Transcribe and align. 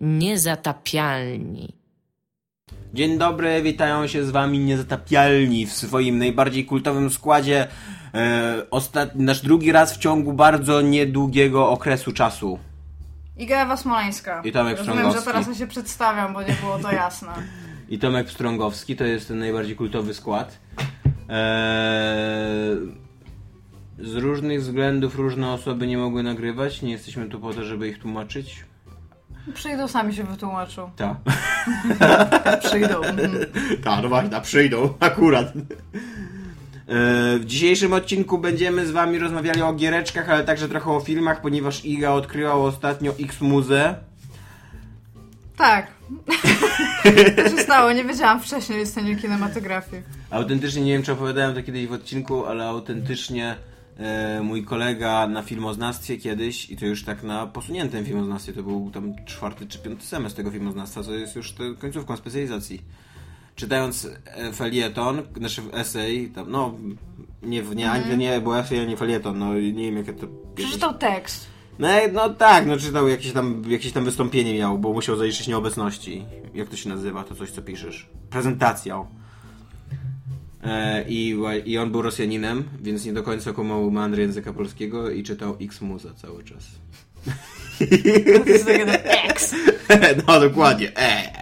Niezatapialni. 0.00 1.74
Dzień 2.94 3.18
dobry, 3.18 3.62
witają 3.62 4.06
się 4.06 4.24
z 4.24 4.30
wami 4.30 4.58
niezatapialni 4.58 5.66
w 5.66 5.72
swoim 5.72 6.18
najbardziej 6.18 6.64
kultowym 6.64 7.10
składzie. 7.10 7.66
E, 8.14 8.62
ostat... 8.70 9.14
Nasz 9.14 9.40
drugi 9.40 9.72
raz 9.72 9.94
w 9.94 9.98
ciągu 9.98 10.32
bardzo 10.32 10.80
niedługiego 10.80 11.70
okresu 11.70 12.12
czasu. 12.12 12.58
Iga 13.36 13.62
Ewa 13.62 13.76
Smoleńska. 13.76 14.42
I 14.44 14.52
Tomek 14.52 14.78
Rozumiem, 14.78 14.98
Strągowski. 14.98 15.26
że 15.26 15.32
teraz 15.32 15.48
ja 15.48 15.54
się 15.54 15.66
przedstawiam, 15.66 16.32
bo 16.34 16.42
nie 16.42 16.56
było 16.60 16.78
to 16.78 16.92
jasne. 16.92 17.32
I 17.88 17.98
Tomek 17.98 18.26
Pstrągowski, 18.26 18.96
to 18.96 19.04
jest 19.04 19.28
ten 19.28 19.38
najbardziej 19.38 19.76
kultowy 19.76 20.14
skład. 20.14 20.58
Eee, 21.28 22.76
z 23.98 24.14
różnych 24.14 24.60
względów 24.60 25.14
różne 25.14 25.52
osoby 25.52 25.86
nie 25.86 25.98
mogły 25.98 26.22
nagrywać. 26.22 26.82
Nie 26.82 26.92
jesteśmy 26.92 27.28
tu 27.28 27.40
po 27.40 27.54
to, 27.54 27.64
żeby 27.64 27.88
ich 27.88 27.98
tłumaczyć. 27.98 28.64
Przyjdą, 29.54 29.88
sami 29.88 30.14
się 30.14 30.24
wytłumaczą. 30.24 30.90
Tak. 30.96 31.14
Przyjdą. 32.64 33.00
Tak, 33.84 34.02
no 34.02 34.08
właśnie, 34.08 34.40
przyjdą, 34.40 34.94
akurat. 35.00 35.46
E, 35.46 35.52
W 37.38 37.42
dzisiejszym 37.44 37.92
odcinku 37.92 38.38
będziemy 38.38 38.86
z 38.86 38.90
wami 38.90 39.18
rozmawiali 39.18 39.62
o 39.62 39.72
giereczkach, 39.72 40.30
ale 40.30 40.44
także 40.44 40.68
trochę 40.68 40.90
o 40.90 41.00
filmach, 41.00 41.40
ponieważ 41.40 41.84
Iga 41.84 42.10
odkryła 42.10 42.52
ostatnio 42.54 43.12
X-Muzę. 43.20 43.94
Tak. 45.56 45.86
to 47.36 47.48
się 47.50 47.58
stało, 47.58 47.92
nie 47.92 48.04
wiedziałam 48.04 48.40
wcześniej 48.40 48.78
o 48.78 48.82
istnieniu 48.82 49.18
kinematografii. 49.18 50.02
Autentycznie, 50.30 50.82
nie 50.82 50.92
wiem 50.92 51.02
czy 51.02 51.12
opowiadałem 51.12 51.54
to 51.54 51.62
kiedyś 51.62 51.86
w 51.86 51.92
odcinku, 51.92 52.46
ale 52.46 52.64
autentycznie 52.68 53.56
mój 54.42 54.64
kolega 54.64 55.26
na 55.28 55.42
filmoznawstwie 55.42 56.16
kiedyś, 56.18 56.70
i 56.70 56.76
to 56.76 56.86
już 56.86 57.04
tak 57.04 57.22
na 57.22 57.46
posuniętym 57.46 58.04
filmoznawstwie, 58.04 58.52
to 58.52 58.62
był 58.62 58.90
tam 58.90 59.14
czwarty 59.24 59.66
czy 59.66 59.78
piąty 59.78 60.06
semestr 60.06 60.36
tego 60.36 60.50
filmoznawstwa, 60.50 61.02
co 61.02 61.14
jest 61.14 61.36
już 61.36 61.54
końcówką 61.78 62.16
specjalizacji. 62.16 62.82
Czytając 63.56 64.08
e, 64.26 64.52
felieton, 64.52 65.22
znaczy 65.36 65.62
essay, 65.72 66.30
tam, 66.34 66.50
no 66.50 66.74
nie, 67.42 67.62
nie, 67.62 67.86
Mhm. 67.92 68.10
nie, 68.10 68.16
nie 68.16 68.40
było 68.40 68.58
essay, 68.58 68.80
ani 68.80 68.96
felieton, 68.96 69.38
no 69.38 69.54
nie 69.54 69.72
wiem 69.72 69.96
jakie 69.96 70.12
to... 70.12 70.26
Przeczytał 70.54 70.94
tekst. 70.94 71.46
No, 71.78 71.88
no 72.12 72.30
tak, 72.30 72.66
no 72.66 72.76
czytał 72.76 73.08
jakieś 73.08 73.32
tam, 73.32 73.62
jakieś 73.68 73.92
tam 73.92 74.04
wystąpienie 74.04 74.54
miał, 74.54 74.78
bo 74.78 74.92
musiał 74.92 75.16
zaliczyć 75.16 75.48
nieobecności. 75.48 76.24
Jak 76.54 76.68
to 76.68 76.76
się 76.76 76.88
nazywa, 76.88 77.24
to 77.24 77.34
coś 77.34 77.50
co 77.50 77.62
piszesz? 77.62 78.08
Prezentacja. 78.30 79.06
E, 80.64 81.04
i, 81.08 81.36
I 81.64 81.78
on 81.78 81.90
był 81.90 82.02
Rosjaninem, 82.02 82.64
więc 82.82 83.04
nie 83.04 83.12
do 83.12 83.22
końca 83.22 83.52
kumał 83.52 83.90
meandry 83.90 84.22
języka 84.22 84.52
polskiego 84.52 85.10
i 85.10 85.22
czytał 85.22 85.56
X-Muza 85.60 86.14
cały 86.14 86.44
czas. 86.44 86.64
To 88.44 88.50
jest 88.50 88.66
takie 88.66 88.86
no, 88.86 90.22
no 90.26 90.40
dokładnie, 90.40 90.92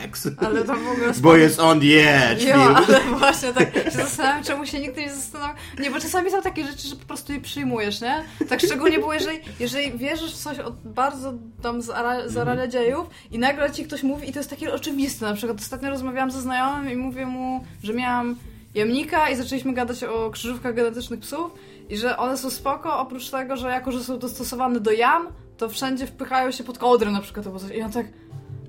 X. 0.05 0.29
Ale 0.39 0.65
to 0.65 0.75
w 0.77 0.89
ogóle... 0.89 1.13
Bo 1.21 1.37
jest 1.37 1.61
on 1.61 1.81
the 1.81 2.31
edge, 2.31 2.43
Phil. 2.43 2.53
ale 2.53 3.01
właśnie 3.19 3.53
tak 3.53 3.75
się 3.75 3.91
zastanawiam, 3.91 4.45
czemu 4.45 4.67
się 4.67 4.81
nigdy 4.81 5.01
nie 5.01 5.15
zastanawiam. 5.15 5.57
Nie, 5.79 5.91
bo 5.91 6.01
czasami 6.01 6.31
są 6.31 6.43
takie 6.43 6.65
rzeczy, 6.65 6.89
że 6.89 6.97
po 6.97 7.05
prostu 7.05 7.33
je 7.33 7.41
przyjmujesz, 7.41 8.01
nie? 8.01 8.25
Tak 8.49 8.61
szczególnie 8.61 8.99
było, 8.99 9.15
jeżeli, 9.15 9.39
jeżeli 9.61 9.99
wierzysz 9.99 10.35
w 10.35 10.39
coś 10.39 10.59
od 10.59 10.75
bardzo 10.85 11.35
tam 11.63 11.81
zara- 11.81 12.29
zarania 12.29 12.67
dziejów 12.69 13.07
i 13.31 13.39
nagle 13.39 13.71
ci 13.71 13.85
ktoś 13.85 14.03
mówi 14.03 14.29
i 14.29 14.33
to 14.33 14.39
jest 14.39 14.51
takie 14.51 14.75
oczywiste. 14.75 15.27
Na 15.27 15.35
przykład 15.35 15.59
ostatnio 15.61 15.91
rozmawiałam 15.91 16.31
ze 16.31 16.41
znajomym 16.41 16.93
i 16.93 16.97
mówię 16.97 17.27
mu, 17.27 17.65
że 17.83 17.95
miałam 17.95 18.37
jamnika 18.75 19.31
i 19.31 19.37
zaczęliśmy 19.37 19.73
gadać 19.75 20.05
o 20.05 20.31
krzyżówkach 20.31 20.75
genetycznych 20.75 21.21
psów 21.21 21.53
i 21.89 21.97
że 21.97 22.17
one 22.17 22.37
są 22.37 22.51
spoko, 22.51 22.99
oprócz 22.99 23.31
tego, 23.31 23.57
że 23.57 23.69
jako, 23.69 23.93
że 23.93 24.05
są 24.05 24.19
dostosowane 24.19 24.81
do 24.81 24.91
jam, 24.91 25.27
to 25.57 25.69
wszędzie 25.69 26.07
wpychają 26.07 26.51
się 26.51 26.65
pod 26.65 26.79
kołdry 26.79 27.11
na 27.11 27.21
przykład 27.21 27.47
albo 27.47 27.59
coś. 27.59 27.71
I 27.71 27.83
on 27.83 27.93
tak... 27.93 28.07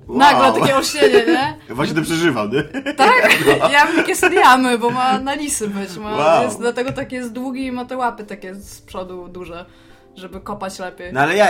Wow. 0.08 0.18
Nagle 0.18 0.60
takie 0.60 0.76
olśnienie, 0.76 1.26
nie? 1.26 1.56
Właśnie 1.74 1.94
to 1.94 2.02
przeżywał, 2.02 2.48
nie? 2.48 2.62
Tak? 2.94 3.38
Jamnik 3.72 4.08
jest 4.08 4.22
jamy, 4.32 4.78
bo 4.78 4.90
ma 4.90 5.18
na 5.18 5.34
lisy 5.34 5.68
być. 5.68 5.96
Ma, 5.96 6.10
Wow. 6.16 6.42
jest, 6.44 6.58
dlatego 6.58 6.92
tak 6.92 7.12
jest 7.12 7.32
długi 7.32 7.66
i 7.66 7.72
ma 7.72 7.84
te 7.84 7.96
łapy 7.96 8.24
takie 8.24 8.54
z 8.54 8.80
przodu 8.82 9.28
duże, 9.28 9.66
żeby 10.16 10.40
kopać 10.40 10.78
lepiej. 10.78 11.12
No 11.12 11.20
ale 11.20 11.36
ja, 11.36 11.46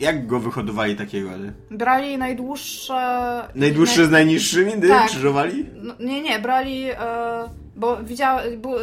jak 0.00 0.26
go 0.26 0.40
wyhodowali 0.40 0.96
takiego? 0.96 1.30
Brali 1.70 2.18
najdłuższe... 2.18 2.94
Najdłuższy 3.54 4.00
naj- 4.02 4.06
z 4.06 4.10
najniższymi, 4.10 4.72
nie? 4.82 4.88
Tak. 4.88 5.06
Krzyżowali? 5.08 5.66
No, 5.74 5.94
nie, 6.00 6.22
nie, 6.22 6.38
brali... 6.38 6.90
E, 6.90 6.96
bo 7.76 7.96
widziała, 8.04 8.42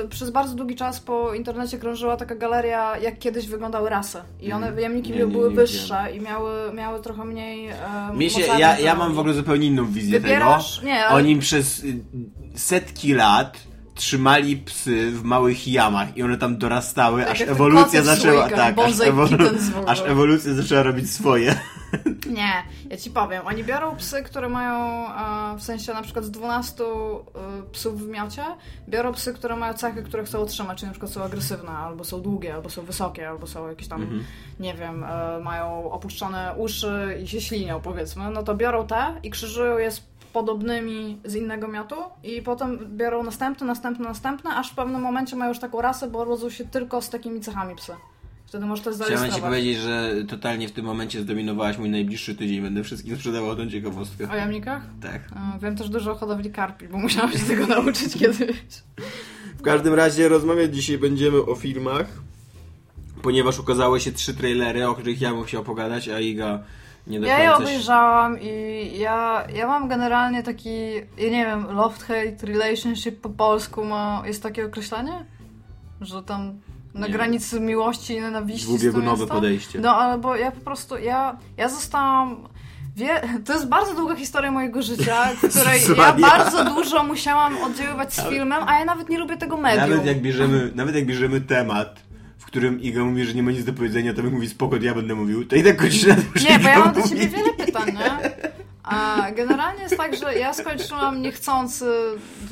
przez 0.10 0.30
bardzo 0.30 0.56
długi 0.56 0.76
czas 0.76 1.00
po 1.00 1.34
internecie 1.34 1.78
krążyła 1.78 2.18
taka 2.18 2.36
galeria, 2.36 2.98
jak 2.98 3.20
kiedyś 3.20 3.48
wyglądały 3.48 3.90
rasy. 3.90 4.18
I 4.42 4.54
one, 4.54 4.68
Mhm. 4.68 4.84
jamniki 4.84 5.12
Nie, 5.12 5.18
nie, 5.18 5.28
były 5.28 5.50
nie 5.50 5.56
wyższe 5.56 5.98
i 6.16 6.22
miały, 6.22 6.74
miały 6.74 7.00
trochę 7.02 7.26
mniej 7.26 7.70
e, 7.70 8.30
się, 8.30 8.42
ja, 8.60 8.80
ja 8.80 8.96
mam 8.96 9.14
w 9.14 9.20
ogóle 9.20 9.34
zupełnie 9.34 9.68
inną 9.68 9.86
wizję 9.86 10.20
Wybierasz- 10.22 10.76
tego. 10.80 10.88
nie, 10.88 11.06
ale- 11.06 11.16
Oni 11.16 11.40
przez 11.40 11.86
setki 12.56 13.14
lat 13.14 13.58
trzymali 14.00 14.58
psy 14.58 15.12
w 15.12 15.24
małych 15.24 15.68
jamach 15.68 16.18
i 16.18 16.24
one 16.24 16.38
tam 16.38 16.58
dorastały, 16.58 17.24
Tak 17.24 17.32
aż 17.32 17.42
ewolucja 17.42 18.04
zaczęła. 18.04 18.50
Tak, 18.50 18.80
aż, 18.80 19.00
ogóle. 19.00 19.52
aż 19.88 20.02
ewolucja 20.02 20.54
zaczęła 20.54 20.84
robić 20.84 21.12
swoje. 21.12 21.56
Nie, 22.30 22.54
ja 22.90 22.98
ci 22.98 23.12
powiem. 23.12 23.48
Oni 23.48 23.64
biorą 23.64 23.96
psy, 23.96 24.24
które 24.24 24.50
mają 24.50 25.08
e, 25.54 25.58
w 25.58 25.64
sensie 25.64 25.94
na 25.94 26.02
przykład 26.02 26.26
z 26.26 26.32
12 26.32 26.84
e, 26.84 26.88
psów 27.72 28.02
w 28.02 28.08
miocie, 28.08 28.44
biorą 28.90 29.14
psy, 29.14 29.34
które 29.34 29.56
mają 29.56 29.74
cechy, 29.74 30.04
które 30.04 30.24
chcą 30.24 30.40
otrzymać, 30.40 30.78
czyli 30.78 30.88
na 30.88 30.94
przykład 30.94 31.12
są 31.12 31.24
agresywne, 31.24 31.70
albo 31.72 32.04
są 32.04 32.22
długie, 32.22 32.54
albo 32.54 32.70
są 32.70 32.82
wysokie, 32.82 33.30
albo 33.30 33.48
są 33.48 33.68
jakieś 33.70 33.88
tam, 33.88 34.02
Mhm. 34.02 34.24
nie 34.60 34.74
wiem, 34.74 35.04
e, 35.04 35.40
mają 35.44 35.92
opuszczone 35.92 36.54
uszy 36.58 37.20
i 37.24 37.28
się 37.28 37.42
ślinią, 37.42 37.82
powiedzmy. 37.82 38.32
No 38.32 38.44
to 38.44 38.56
biorą 38.56 38.88
te 38.88 39.20
i 39.24 39.30
krzyżują 39.30 39.78
je 39.78 39.92
z 39.92 40.09
podobnymi 40.34 41.18
z 41.26 41.36
innego 41.36 41.68
miotu 41.68 41.96
i 42.24 42.42
potem 42.42 42.80
biorą 42.98 43.24
następne, 43.24 43.68
następne, 43.68 44.06
następne, 44.06 44.50
aż 44.56 44.72
w 44.72 44.76
pewnym 44.76 45.02
momencie 45.02 45.36
mają 45.36 45.50
już 45.50 45.60
taką 45.60 45.82
rasę, 45.82 46.08
bo 46.10 46.24
rodzą 46.26 46.50
się 46.50 46.66
tylko 46.66 47.02
z 47.02 47.10
takimi 47.10 47.42
cechami 47.42 47.76
psy. 47.76 47.92
Wtedy 48.46 48.66
możesz 48.66 48.86
to 48.86 48.92
Chciałem 48.92 49.10
ci 49.12 49.16
zarejestrować. 49.18 49.50
powiedzieć, 49.52 49.78
że 49.78 50.14
totalnie 50.28 50.68
w 50.68 50.72
tym 50.72 50.86
momencie 50.86 51.22
zdominowałaś 51.22 51.78
mój 51.78 51.90
najbliższy 51.90 52.36
tydzień. 52.36 52.62
Będę 52.62 52.84
wszystkim 52.84 53.16
sprzedawał 53.16 53.56
tą 53.56 53.70
ciekawostkę. 53.70 54.30
O 54.32 54.36
jamnikach? 54.36 54.82
Tak. 55.02 55.22
E, 55.56 55.60
Wiem 55.62 55.76
też 55.76 55.90
dużo 55.90 56.12
o 56.12 56.16
hodowli 56.16 56.52
karpi, 56.52 56.88
bo 56.88 56.98
musiałam 56.98 57.32
się 57.32 57.40
tego 57.40 57.68
nauczyć 57.68 58.14
kiedyś. 58.14 58.58
W 59.58 59.62
każdym 59.62 59.94
razie 59.94 60.30
rozmawiać 60.30 60.76
dzisiaj 60.76 60.98
będziemy 60.98 61.38
o 61.42 61.56
filmach, 61.56 62.08
ponieważ 63.22 63.60
ukazały 63.60 64.00
się 64.00 64.12
trzy 64.12 64.34
trailery, 64.34 64.88
o 64.88 64.94
których 64.94 65.22
ja 65.22 65.34
bym 65.34 65.44
chciał 65.44 65.64
pogadać, 65.64 66.10
a 66.10 66.20
Iga 66.20 66.60
nie 67.10 67.20
do 67.20 67.28
Ja 67.28 67.40
je 67.40 67.54
obejrzałam 67.56 68.42
i 68.42 68.92
ja, 69.00 69.48
ja 69.56 69.68
mam 69.68 69.88
generalnie 69.88 70.44
taki, 70.44 70.94
ja 70.96 71.30
nie 71.32 71.46
wiem, 71.46 71.66
love-hate 71.66 72.44
relationship 72.44 73.22
po 73.22 73.30
polsku 73.30 73.86
ma, 73.86 74.24
jest 74.26 74.44
takie 74.44 74.66
określenie? 74.66 75.26
Że 76.02 76.24
tam 76.24 76.60
na 76.94 77.08
Nie. 77.08 77.14
granicy 77.14 77.60
miłości 77.60 78.14
i 78.14 78.22
nienawiści. 78.22 78.68
Dwubiegunowe 78.68 79.18
jest 79.20 79.30
to? 79.30 79.36
podejście. 79.36 79.80
No, 79.80 79.96
ale 79.96 80.18
bo 80.18 80.36
ja 80.36 80.52
po 80.52 80.62
prostu, 80.62 80.98
ja, 80.98 81.38
ja 81.58 81.70
zostałam... 81.70 82.48
Wie, 82.96 83.22
to 83.46 83.54
jest 83.54 83.68
bardzo 83.68 83.96
długa 83.96 84.16
historia 84.16 84.52
mojego 84.52 84.82
życia, 84.82 85.26
w 85.26 85.50
której 85.56 85.82
ja 85.98 86.14
bardzo 86.14 86.66
dużo 86.66 87.04
musiałam 87.04 87.64
oddziaływać 87.64 88.14
z 88.14 88.30
filmem, 88.30 88.64
a 88.68 88.80
ja 88.80 88.86
nawet 88.86 89.10
nie 89.10 89.20
lubię 89.20 89.38
tego 89.38 89.58
medium. 89.58 89.90
Nawet 89.90 90.06
jak, 90.06 90.22
bierzemy, 90.22 90.72
nawet 90.76 90.96
jak 90.96 91.06
bierzemy 91.06 91.42
temat, 91.42 92.00
którym 92.50 92.82
Iga 92.82 93.04
mówi, 93.04 93.26
że 93.26 93.34
nie 93.34 93.44
ma 93.44 93.52
nic 93.52 93.64
do 93.64 93.74
powiedzenia, 93.74 94.14
to 94.14 94.24
mówi 94.24 94.50
spoko, 94.50 94.76
ja 94.82 94.96
będę 94.96 95.16
mówił, 95.16 95.46
to 95.46 95.56
i 95.56 95.64
tak 95.64 95.78
godzinę 95.82 96.16
Nie, 96.50 96.60
bo 96.60 96.70
ja 96.70 96.80
mam 96.80 96.94
do 96.94 97.02
ciebie 97.08 97.28
wiele 97.28 97.54
pytań, 97.54 97.86
nie? 97.94 98.32
A 98.84 99.28
generalnie 99.36 99.82
jest 99.84 99.98
tak, 99.98 100.16
że 100.16 100.36
ja 100.40 100.54
skończyłam 100.54 101.22
niechcący 101.22 101.86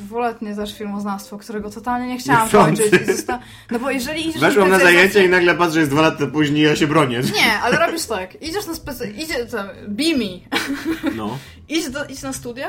dwuletnie 0.00 0.56
też 0.56 0.78
filmoznawstwo, 0.78 1.38
którego 1.38 1.70
totalnie 1.70 2.06
nie 2.08 2.18
chciałam 2.18 2.42
Niechcący. 2.42 2.82
kończyć 2.90 3.06
zosta... 3.16 3.38
No 3.70 3.78
bo 3.78 3.90
jeżeli 3.90 4.28
idziesz 4.28 4.40
Weszłam 4.40 4.68
na 4.68 4.78
zajęcie 4.78 5.24
i 5.24 5.28
nagle 5.28 5.54
patrzę, 5.54 5.72
że 5.74 5.80
jest 5.80 5.92
dwa 5.92 6.02
lata 6.02 6.26
później 6.26 6.62
ja 6.64 6.76
się 6.76 6.86
bronię. 6.86 7.20
Nie, 7.34 7.52
ale 7.62 7.86
robisz 7.86 8.04
tak, 8.06 8.42
idziesz 8.42 8.66
na 8.66 8.74
specy... 8.74 9.10
idzie 9.18 9.46
tam, 9.46 9.66
BIMI, 9.88 10.44
No. 11.16 11.38
idź, 11.68 11.90
do, 11.90 12.04
idź 12.04 12.22
na 12.22 12.32
studia, 12.32 12.68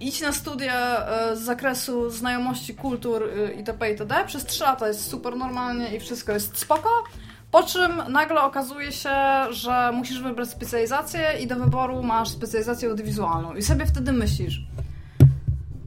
idź 0.00 0.20
na 0.20 0.32
studia 0.32 1.06
e, 1.06 1.36
z 1.36 1.40
zakresu 1.40 2.10
znajomości 2.10 2.74
kultur 2.74 3.22
e, 3.22 3.52
itp. 3.52 3.90
itd. 3.90 4.24
Przez 4.26 4.44
3 4.44 4.62
lata 4.64 4.88
jest 4.88 5.10
super 5.10 5.36
normalnie 5.36 5.96
i 5.96 6.00
wszystko 6.00 6.32
jest 6.32 6.58
spoko. 6.58 7.04
Po 7.50 7.62
czym 7.62 8.02
nagle 8.08 8.42
okazuje 8.42 8.92
się, 8.92 9.14
że 9.50 9.92
musisz 9.92 10.22
wybrać 10.22 10.50
specjalizację 10.50 11.32
i 11.40 11.46
do 11.46 11.56
wyboru 11.56 12.02
masz 12.02 12.28
specjalizację 12.28 12.90
audiowizualną. 12.90 13.54
I 13.54 13.62
sobie 13.62 13.86
wtedy 13.86 14.12
myślisz, 14.12 14.60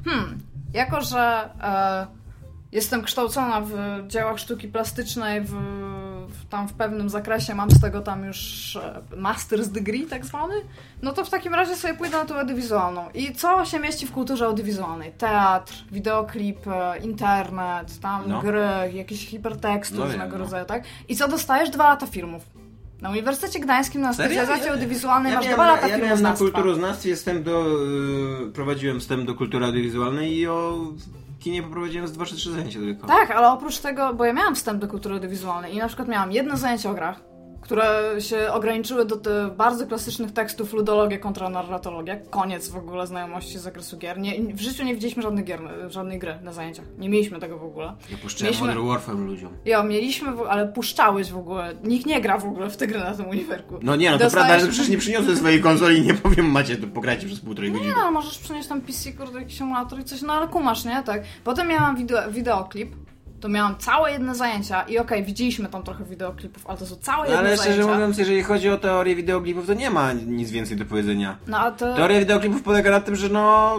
hmm, 0.05 0.39
jako 0.73 1.01
że 1.01 1.49
e, 1.61 2.07
jestem 2.71 3.03
kształcona 3.03 3.61
w 3.61 3.73
dziełach 4.07 4.39
sztuki 4.39 4.67
plastycznej, 4.67 5.41
w, 5.41 5.53
tam 6.49 6.67
w 6.67 6.73
pewnym 6.73 7.09
zakresie, 7.09 7.55
mam 7.55 7.71
z 7.71 7.81
tego 7.81 8.01
tam 8.01 8.25
już 8.25 8.75
e, 8.75 9.01
master's 9.17 9.67
degree 9.67 10.05
tak 10.05 10.25
zwany, 10.25 10.53
no 11.01 11.13
to 11.13 11.25
w 11.25 11.29
takim 11.29 11.55
razie 11.55 11.75
sobie 11.75 11.93
pójdę 11.93 12.17
na 12.17 12.25
tą 12.25 12.35
audiowizualną. 12.39 13.05
I 13.13 13.35
co 13.35 13.65
się 13.65 13.79
mieści 13.79 14.07
w 14.07 14.11
kulturze 14.11 14.45
audiowizualnej? 14.45 15.11
Teatr, 15.17 15.73
wideoklip, 15.91 16.67
e, 16.67 16.97
internet, 16.97 17.99
tam 17.99 18.21
No. 18.27 18.41
gry, 18.41 18.67
jakieś 18.93 19.27
hiperteksty 19.27 19.97
No 19.97 20.05
różnego 20.05 20.37
no. 20.37 20.43
rodzaju, 20.43 20.65
tak? 20.65 20.83
I 21.09 21.15
co 21.15 21.27
dostajesz? 21.27 21.69
Dwa 21.69 21.89
lata 21.89 22.07
filmów. 22.07 22.43
Na 23.01 23.09
Uniwersytecie 23.09 23.59
Gdańskim 23.59 24.01
na 24.01 24.13
specjalizacji 24.13 24.65
Ja- 24.65 24.73
audiowizualnej 24.73 25.31
Ja 25.31 25.37
masz 25.39 25.47
dwa 25.47 25.65
lata 25.65 25.81
ja 25.81 25.87
miałem 25.87 25.99
na 26.01 26.05
filmoznawstwa. 26.07 26.45
kulturoznawstwie 26.45 27.15
wstęp 27.15 27.43
do... 27.45 27.67
Yy, 28.41 28.51
prowadziłem 28.53 28.99
wstęp 28.99 29.25
do 29.25 29.35
kultury 29.35 29.65
audiowizualnej 29.65 30.33
i 30.37 30.47
o 30.47 30.77
kinie 31.39 31.63
poprowadziłem 31.63 32.07
z 32.07 32.11
dwa 32.11 32.25
czy 32.25 32.35
trzy 32.35 32.51
zajęcia 32.51 32.79
tylko. 32.79 33.07
Tak, 33.07 33.31
ale 33.31 33.51
oprócz 33.51 33.77
tego, 33.77 34.13
bo 34.13 34.25
ja 34.25 34.33
miałam 34.33 34.55
wstęp 34.55 34.81
do 34.81 34.87
kultury 34.87 35.15
audiowizualnej 35.15 35.75
i 35.75 35.77
na 35.77 35.87
przykład 35.87 36.07
miałam 36.07 36.31
jedno 36.31 36.57
zajęcie 36.57 36.89
o 36.89 36.93
grach, 36.93 37.21
które 37.69 38.15
się 38.19 38.51
ograniczyły 38.51 39.05
do 39.05 39.17
tych 39.17 39.53
bardzo 39.57 39.87
klasycznych 39.87 40.31
tekstów 40.31 40.73
ludologia 40.73 41.17
kontra 41.17 41.49
narratologia. 41.49 42.15
Koniec 42.29 42.69
w 42.69 42.75
ogóle 42.75 43.07
znajomości 43.07 43.59
z 43.59 43.61
zakresu 43.61 43.97
gier. 43.97 44.19
Nie, 44.19 44.53
w 44.53 44.59
życiu 44.61 44.83
nie 44.83 44.95
widzieliśmy 44.95 45.23
żadnych 45.23 45.45
gier, 45.45 45.59
żadnej 45.87 46.19
gry 46.19 46.39
na 46.43 46.51
zajęciach. 46.53 46.85
Nie 46.97 47.09
mieliśmy 47.09 47.39
tego 47.39 47.57
w 47.57 47.63
ogóle. 47.63 47.93
Ja 48.11 48.17
puszczałem 48.17 48.45
Mieliśmy- 48.53 48.67
Modern 48.67 48.87
Warfare 48.87 49.15
ludziom. 49.15 49.51
Jo, 49.65 49.83
mieliśmy, 49.83 50.31
ale 50.49 50.67
puszczałeś 50.67 51.31
w 51.31 51.37
ogóle. 51.37 51.73
Nikt 51.83 52.05
nie 52.05 52.21
gra 52.21 52.37
w 52.37 52.45
ogóle 52.45 52.69
w 52.69 52.77
te 52.77 52.87
gry 52.87 52.99
na 52.99 53.13
tym 53.15 53.27
uniwerku. 53.29 53.79
No 53.81 53.95
nie, 53.95 54.11
no 54.11 54.17
to 54.17 54.23
Dostałeś- 54.23 54.31
prawda, 54.47 54.53
ale 54.63 54.67
przecież 54.71 54.89
nie 54.89 54.97
przyniosłem 54.97 55.37
swojej 55.37 55.61
konsoli 55.61 55.97
i 55.97 56.01
nie 56.01 56.13
powiem, 56.13 56.51
macie, 56.51 56.75
to 56.77 56.87
pograjcie 56.87 57.27
przez 57.27 57.39
półtorej 57.39 57.71
godziny. 57.71 57.89
Nie, 57.89 57.95
no, 57.95 58.11
możesz 58.11 58.37
przynieść 58.39 58.67
tam 58.67 58.81
PC, 58.81 59.11
kurde, 59.11 59.39
jakiś 59.39 59.61
emulator 59.61 59.99
i 59.99 60.03
coś, 60.03 60.21
no 60.21 60.33
ale 60.33 60.47
kumasz, 60.47 60.85
nie? 60.85 61.03
Tak. 61.03 61.21
Potem 61.43 61.67
miałam 61.67 61.95
wideo, 61.95 62.31
wideoklip, 62.31 62.95
to 63.41 63.49
miałam 63.49 63.75
całe 63.77 64.11
jedne 64.11 64.35
zajęcia 64.35 64.81
i 64.81 64.97
okej, 64.97 65.23
widzieliśmy 65.23 65.69
tam 65.69 65.83
trochę 65.83 66.03
wideoklipów, 66.05 66.67
ale 66.67 66.77
to 66.77 66.85
są 66.85 66.95
całe 66.95 67.17
No, 67.17 67.23
jedne 67.33 67.39
ale 67.39 67.57
szczerze 67.57 67.71
zajęcia. 67.73 67.93
mówiąc, 67.93 68.17
jeżeli 68.17 68.43
chodzi 68.43 68.69
o 68.69 68.77
teorię 68.77 69.15
wideoklipów, 69.15 69.67
to 69.67 69.73
nie 69.73 69.89
ma 69.89 70.13
nic 70.13 70.51
więcej 70.51 70.77
do 70.77 70.85
powiedzenia. 70.85 71.37
No 71.47 71.57
a 71.59 71.71
to... 71.71 71.95
Teoria 71.95 72.19
wideoklipów 72.19 72.63
polega 72.63 72.91
na 72.91 72.99
tym, 73.01 73.15
że 73.15 73.29
no... 73.29 73.75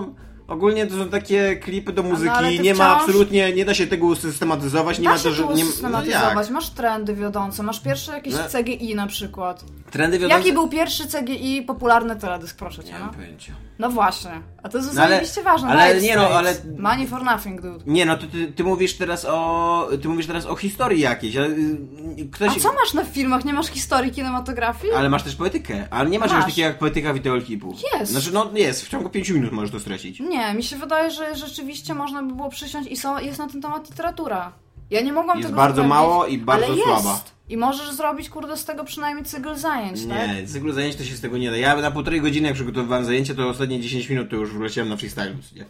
Ogólnie 0.48 0.86
to 0.86 0.94
są 0.96 1.08
takie 1.08 1.56
klipy 1.56 1.92
do 1.92 2.02
no, 2.02 2.08
muzyki, 2.08 2.34
ty 2.56 2.58
nie 2.58 2.74
ma 2.74 2.84
wciąż- 2.84 3.02
absolutnie, 3.02 3.52
nie 3.52 3.64
da 3.64 3.74
się 3.74 3.86
tego 3.86 4.06
usystematyzować, 4.06 4.98
nie 4.98 5.04
Da 5.04 5.10
ma 5.10 5.18
się 5.18 5.22
to, 5.24 5.30
że... 5.30 5.42
Nie, 5.46 5.64
no 5.64 5.70
systematyzować, 5.70 6.46
jak? 6.46 6.50
masz 6.50 6.70
trendy 6.70 7.14
wiodące, 7.14 7.62
masz 7.62 7.80
pierwsze 7.80 8.12
jakieś 8.12 8.34
No. 8.34 8.40
CGI 8.52 8.94
na 8.94 9.06
przykład. 9.06 9.64
Trendy 9.90 10.18
wiodące... 10.18 10.38
Jaki 10.38 10.52
był 10.52 10.68
pierwszy 10.68 11.04
CGI 11.08 11.62
popularny 11.62 12.16
teledysk, 12.16 12.56
proszę 12.56 12.84
cię, 12.84 12.92
Nie 12.92 12.98
no? 12.98 13.04
mam 13.04 13.14
pojęcia. 13.14 13.52
No 13.80 13.90
właśnie, 13.90 14.30
a 14.62 14.68
to 14.68 14.78
jest 14.78 14.88
No 14.90 14.94
zajebiście 14.94 15.42
ważne. 15.42 15.68
ale 15.68 16.00
nie 16.00 16.16
no, 16.16 16.28
ale- 16.28 16.54
Money 16.78 17.06
for 17.06 17.22
nothing, 17.22 17.60
dude. 17.60 17.84
Nie 17.86 18.06
no, 18.06 18.16
to 18.16 18.26
ty, 18.26 18.52
ty 18.52 18.64
mówisz 18.64 18.96
teraz 18.96 19.24
o... 19.24 19.88
Ty 20.02 20.08
mówisz 20.08 20.26
teraz 20.26 20.46
o 20.46 20.56
historii 20.56 21.00
jakiejś, 21.00 21.36
ale... 21.36 21.48
y, 21.48 22.28
Ktoś... 22.32 22.56
A 22.56 22.60
co 22.60 22.72
masz 22.72 22.94
na 22.94 23.04
filmach? 23.04 23.44
Nie 23.44 23.52
masz 23.52 23.66
historii 23.66 24.12
kinematografii? 24.12 24.92
Ale 24.92 25.08
masz 25.08 25.22
też 25.22 25.36
poetykę, 25.36 25.86
ale 25.90 26.10
nie 26.10 26.18
masz, 26.18 26.30
Masz. 26.30 26.38
czegoś 26.38 26.52
takiego 26.52 26.68
jak 26.68 26.78
poetyka 26.78 27.14
wideoklipu. 27.14 27.74
Jest. 27.98 28.12
Znaczy, 28.12 28.32
no 28.32 28.50
jest, 28.54 28.84
w 28.84 28.88
ciągu 28.88 29.10
5 29.10 29.28
minut 29.30 29.52
możesz 29.52 29.70
to 29.70 29.80
stracić. 29.80 30.20
Nie, 30.20 30.54
mi 30.54 30.62
się 30.62 30.76
wydaje, 30.76 31.10
że 31.10 31.34
rzeczywiście 31.34 31.94
można 31.94 32.22
by 32.22 32.34
było 32.34 32.48
przysiąść 32.48 32.90
i 32.90 32.96
są, 32.96 33.18
jest 33.18 33.38
na 33.38 33.48
ten 33.48 33.62
temat 33.62 33.90
literatura. 33.90 34.52
Ja 34.90 35.00
nie 35.00 35.12
mogłam 35.12 35.38
Jest 35.38 35.48
tego 35.48 35.56
bardzo 35.56 35.76
zapewnić, 35.76 35.94
mało 35.98 36.26
i 36.26 36.38
bardzo 36.38 36.66
ale 36.66 36.76
słaba. 36.82 37.12
Jest. 37.12 37.32
I 37.48 37.56
możesz 37.56 37.92
zrobić, 37.92 38.30
kurde, 38.30 38.56
z 38.56 38.64
tego 38.64 38.84
przynajmniej 38.84 39.24
cykl 39.24 39.54
zajęć, 39.54 40.06
tak? 40.06 40.28
Nie, 40.28 40.46
tego 40.52 40.72
zajęć 40.72 40.96
to 40.96 41.04
się 41.04 41.16
z 41.16 41.20
tego 41.20 41.38
nie 41.38 41.50
da. 41.50 41.56
Ja 41.56 41.76
na 41.76 41.90
półtorej 41.90 42.20
godziny 42.20 42.46
jak 42.46 42.54
przygotowywałem 42.54 43.04
zajęcie, 43.04 43.34
to 43.34 43.48
ostatnie 43.48 43.80
10 43.80 44.08
minut 44.08 44.30
to 44.30 44.36
już 44.36 44.52
wleciałem 44.52 44.88
na 44.88 44.96
freestyle. 44.96 45.34
Nie? 45.56 45.64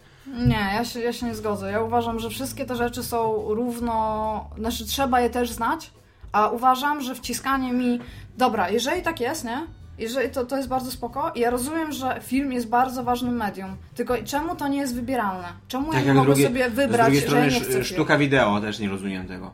Nie, 0.47 0.71
ja 0.75 0.85
się, 0.85 1.01
ja 1.01 1.13
się 1.13 1.27
nie 1.27 1.35
zgodzę. 1.35 1.71
Ja 1.71 1.83
uważam, 1.83 2.21
że 2.21 2.31
wszystkie 2.31 2.67
te 2.67 2.77
rzeczy 2.77 3.03
są 3.03 3.45
równo... 3.49 4.51
Znaczy, 4.59 4.87
trzeba 4.87 5.21
je 5.21 5.31
też 5.31 5.51
znać, 5.51 5.91
a 6.33 6.49
uważam, 6.49 7.01
że 7.01 7.15
wciskanie 7.15 7.73
mi... 7.73 8.01
Dobra, 8.39 8.71
jeżeli 8.71 9.03
tak 9.03 9.21
jest, 9.21 9.45
nie? 9.45 9.67
Jeżeli 10.01 10.31
to, 10.31 10.45
to 10.47 10.57
jest 10.57 10.69
bardzo 10.69 10.91
spoko. 10.91 11.33
I 11.35 11.41
ja 11.41 11.51
rozumiem, 11.51 11.93
że 11.93 12.21
film 12.23 12.53
jest 12.53 12.69
bardzo 12.69 13.05
ważnym 13.05 13.37
medium. 13.37 13.77
Tylko 13.95 14.15
czemu 14.25 14.57
to 14.57 14.69
nie 14.69 14.79
jest 14.79 14.95
wybieralne? 14.95 15.49
Czemu 15.69 15.93
ja 15.93 16.01
nie 16.01 16.15
mogę 16.15 16.37
sobie 16.37 16.71
z 16.71 16.73
wybrać, 16.73 17.03
drugiej 17.07 17.21
że 17.21 17.27
strony 17.27 17.47
ja 17.47 17.53
nie 17.53 17.61
chcę 17.61 17.85
sztuka 17.85 18.19
wideo 18.19 18.61
też 18.61 18.79
nie 18.79 18.89
rozumiem 18.89 19.29
tego. 19.29 19.53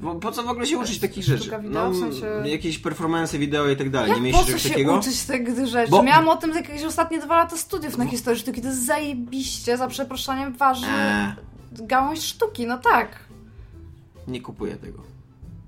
Bo 0.00 0.14
po 0.14 0.32
co 0.32 0.42
w 0.42 0.48
ogóle 0.48 0.66
się 0.66 0.78
uczyć 0.78 0.98
takich 1.00 1.24
rzeczy? 1.24 1.50
Wideo, 1.62 1.90
w 1.90 1.96
sensie- 1.96 2.26
Jakieś 2.48 2.78
performance 2.78 3.38
wideo 3.38 3.68
i 3.70 3.76
tak 3.76 3.90
dalej. 3.90 4.08
Jak 4.08 4.20
nie 4.20 4.20
po 4.20 4.24
mieliście 4.24 4.42
co 4.42 4.46
czegoś 4.46 4.62
się 4.62 4.68
takiego? 4.68 4.96
uczyć 4.98 5.24
tych 5.24 5.66
rzeczy? 5.66 5.90
Bo- 5.90 6.02
Miałam 6.02 6.28
o 6.28 6.36
tym 6.36 6.50
jakieś 6.50 6.84
ostatnie 6.84 7.18
dwa 7.20 7.36
lata 7.36 7.56
studiów 7.56 7.98
na 7.98 8.06
historii 8.06 8.40
sztuki. 8.40 8.60
To 8.60 8.68
jest 8.68 8.86
zajebiście, 8.86 9.76
za 9.76 9.88
przeproszeniem, 9.88 10.52
ważny 10.52 10.88
Eee, 10.88 11.32
gałąź 11.72 12.20
sztuki, 12.22 12.66
no 12.66 12.78
tak. 12.78 13.18
nie 14.28 14.40
kupuję 14.40 14.76
tego. 14.76 15.11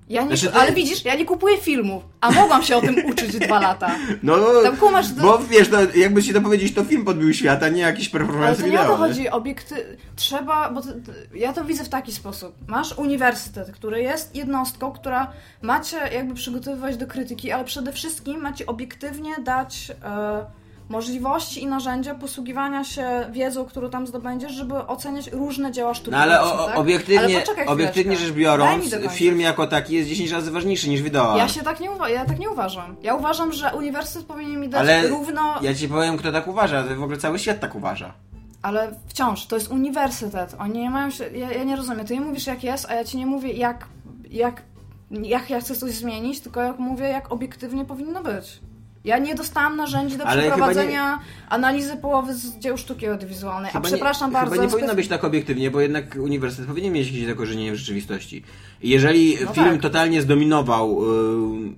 Ja 0.08 0.22
nie, 0.22 0.36
Znaczy, 0.36 0.56
Ale 0.56 0.72
widzisz, 0.72 1.04
ja 1.04 1.14
nie 1.14 1.24
kupuję 1.24 1.58
filmów, 1.58 2.02
a 2.20 2.30
mogłam 2.30 2.62
się 2.62 2.76
o 2.76 2.80
tym 2.80 2.96
uczyć 3.10 3.38
dwa 3.38 3.60
lata. 3.60 3.96
No, 4.22 4.36
Tam 4.62 4.76
kumasz, 4.76 5.12
bo 5.12 5.38
wiesz, 5.38 5.70
no, 5.70 5.78
jakby 5.96 6.22
ci 6.22 6.32
to 6.34 6.40
powiedzieć, 6.40 6.74
to 6.74 6.84
film 6.84 7.04
podbił 7.04 7.34
świat, 7.34 7.62
a 7.62 7.68
nie 7.68 7.80
jakiś 7.80 8.08
Ale 8.14 8.18
performance 8.20 8.62
to 8.62 8.68
nie 8.68 8.78
o 8.78 8.82
wideo. 8.82 8.96
to 8.96 8.96
chodzi, 8.96 9.28
obiekty... 9.30 9.98
Trzeba, 10.16 10.70
bo 10.70 10.82
to, 10.82 10.88
to, 10.88 11.12
ja 11.34 11.52
to 11.52 11.64
widzę 11.64 11.84
w 11.84 11.88
taki 11.88 12.12
sposób. 12.12 12.54
Masz 12.68 12.98
uniwersytet, 12.98 13.70
który 13.70 14.02
jest 14.02 14.36
jednostką, 14.36 14.92
która 14.92 15.32
macie 15.62 15.96
jakby 15.96 16.34
przygotowywać 16.34 16.96
do 16.96 17.06
krytyki, 17.06 17.52
ale 17.52 17.64
przede 17.64 17.92
wszystkim 17.92 18.40
macie 18.40 18.66
obiektywnie 18.66 19.32
dać 19.44 19.92
e, 20.04 20.44
możliwości 20.88 21.62
i 21.62 21.66
narzędzia 21.66 22.14
posługiwania 22.14 22.84
się 22.84 23.06
wiedzą, 23.30 23.64
którą 23.64 23.90
tam 23.90 24.06
zdobędziesz, 24.06 24.52
żeby 24.52 24.74
oceniać 24.74 25.32
różne 25.32 25.72
dzieła 25.72 25.94
sztuki. 25.94 26.10
No 26.10 26.16
ale 26.18 26.42
o, 26.42 26.66
tak? 26.66 26.78
obiektywnie, 26.78 27.42
Ale 27.58 27.66
obiektywnie 27.66 28.16
rzecz 28.16 28.30
mi 28.30 28.36
biorąc, 28.36 28.84
film 29.10 29.40
jako 29.40 29.66
taki 29.66 29.94
jest 29.94 30.08
10 30.08 30.30
razy 30.30 30.50
ważniejszy 30.50 30.88
niż 30.88 31.02
wideo. 31.02 31.36
Ja 31.36 31.48
się 31.48 31.62
tak 31.62 31.80
nie, 31.80 31.90
uwa- 31.90 32.08
ja 32.08 32.24
tak 32.24 32.38
nie 32.38 32.50
uważam. 32.50 32.96
Ja 33.02 33.14
uważam, 33.14 33.52
że 33.52 33.74
uniwersytet 33.74 34.26
powinien 34.26 34.60
mi 34.60 34.68
dać 34.68 34.80
Ale 34.80 35.08
równo... 35.08 35.54
Ja 35.62 35.74
ci 35.74 35.88
powiem, 35.88 36.16
kto 36.16 36.32
tak 36.32 36.48
uważa, 36.48 36.82
w 36.82 37.02
ogóle 37.02 37.18
cały 37.18 37.38
świat 37.38 37.60
tak 37.60 37.74
uważa. 37.74 38.14
Ale 38.62 38.92
wciąż, 39.08 39.46
to 39.46 39.56
jest 39.56 39.70
uniwersytet. 39.70 40.54
Oni 40.58 40.80
nie 40.80 40.90
mają 40.90 41.10
się. 41.10 41.24
Ja, 41.24 41.52
ja 41.52 41.64
nie 41.64 41.76
rozumiem. 41.76 42.06
Ty 42.06 42.14
nie 42.14 42.20
mówisz 42.20 42.46
jak 42.46 42.64
jest, 42.64 42.90
a 42.90 42.94
ja 42.94 43.04
ci 43.04 43.16
nie 43.16 43.26
mówię 43.26 43.52
jak, 43.52 43.86
jak, 44.30 44.62
jak 45.10 45.50
ja 45.50 45.60
chcę 45.60 45.74
coś 45.74 45.92
zmienić, 45.92 46.40
tylko 46.40 46.60
jak 46.60 46.78
mówię, 46.78 47.04
jak 47.04 47.32
obiektywnie 47.32 47.84
powinno 47.84 48.22
być. 48.22 48.60
Ja 49.04 49.18
nie 49.18 49.34
dostałam 49.34 49.76
narzędzi 49.76 50.16
do 50.16 50.26
Ale 50.26 50.42
chyba 50.42 50.54
przeprowadzenia 50.54 51.18
analizy 51.48 51.96
połowy 51.96 52.34
z 52.34 52.58
dzieł 52.58 52.76
sztuki 52.76 53.06
audiowizualnej. 53.06 53.70
A 53.74 53.80
przepraszam 53.80 54.30
nie, 54.30 54.34
bardzo. 54.34 54.52
Chyba 54.52 54.64
nie 54.64 54.70
powinno 54.70 54.94
być 54.94 55.08
tak 55.08 55.24
obiektywnie, 55.24 55.70
bo 55.70 55.80
jednak 55.80 56.16
uniwersytet 56.20 56.66
powinien 56.66 56.92
mieć 56.92 57.06
jakieś 57.06 57.26
zakorzenienie 57.26 57.72
w 57.72 57.76
rzeczywistości. 57.76 58.42
Jeżeli 58.82 59.36
No 59.44 59.52
film 59.54 59.72
tak. 59.72 59.80
totalnie 59.82 60.22
zdominował 60.22 61.00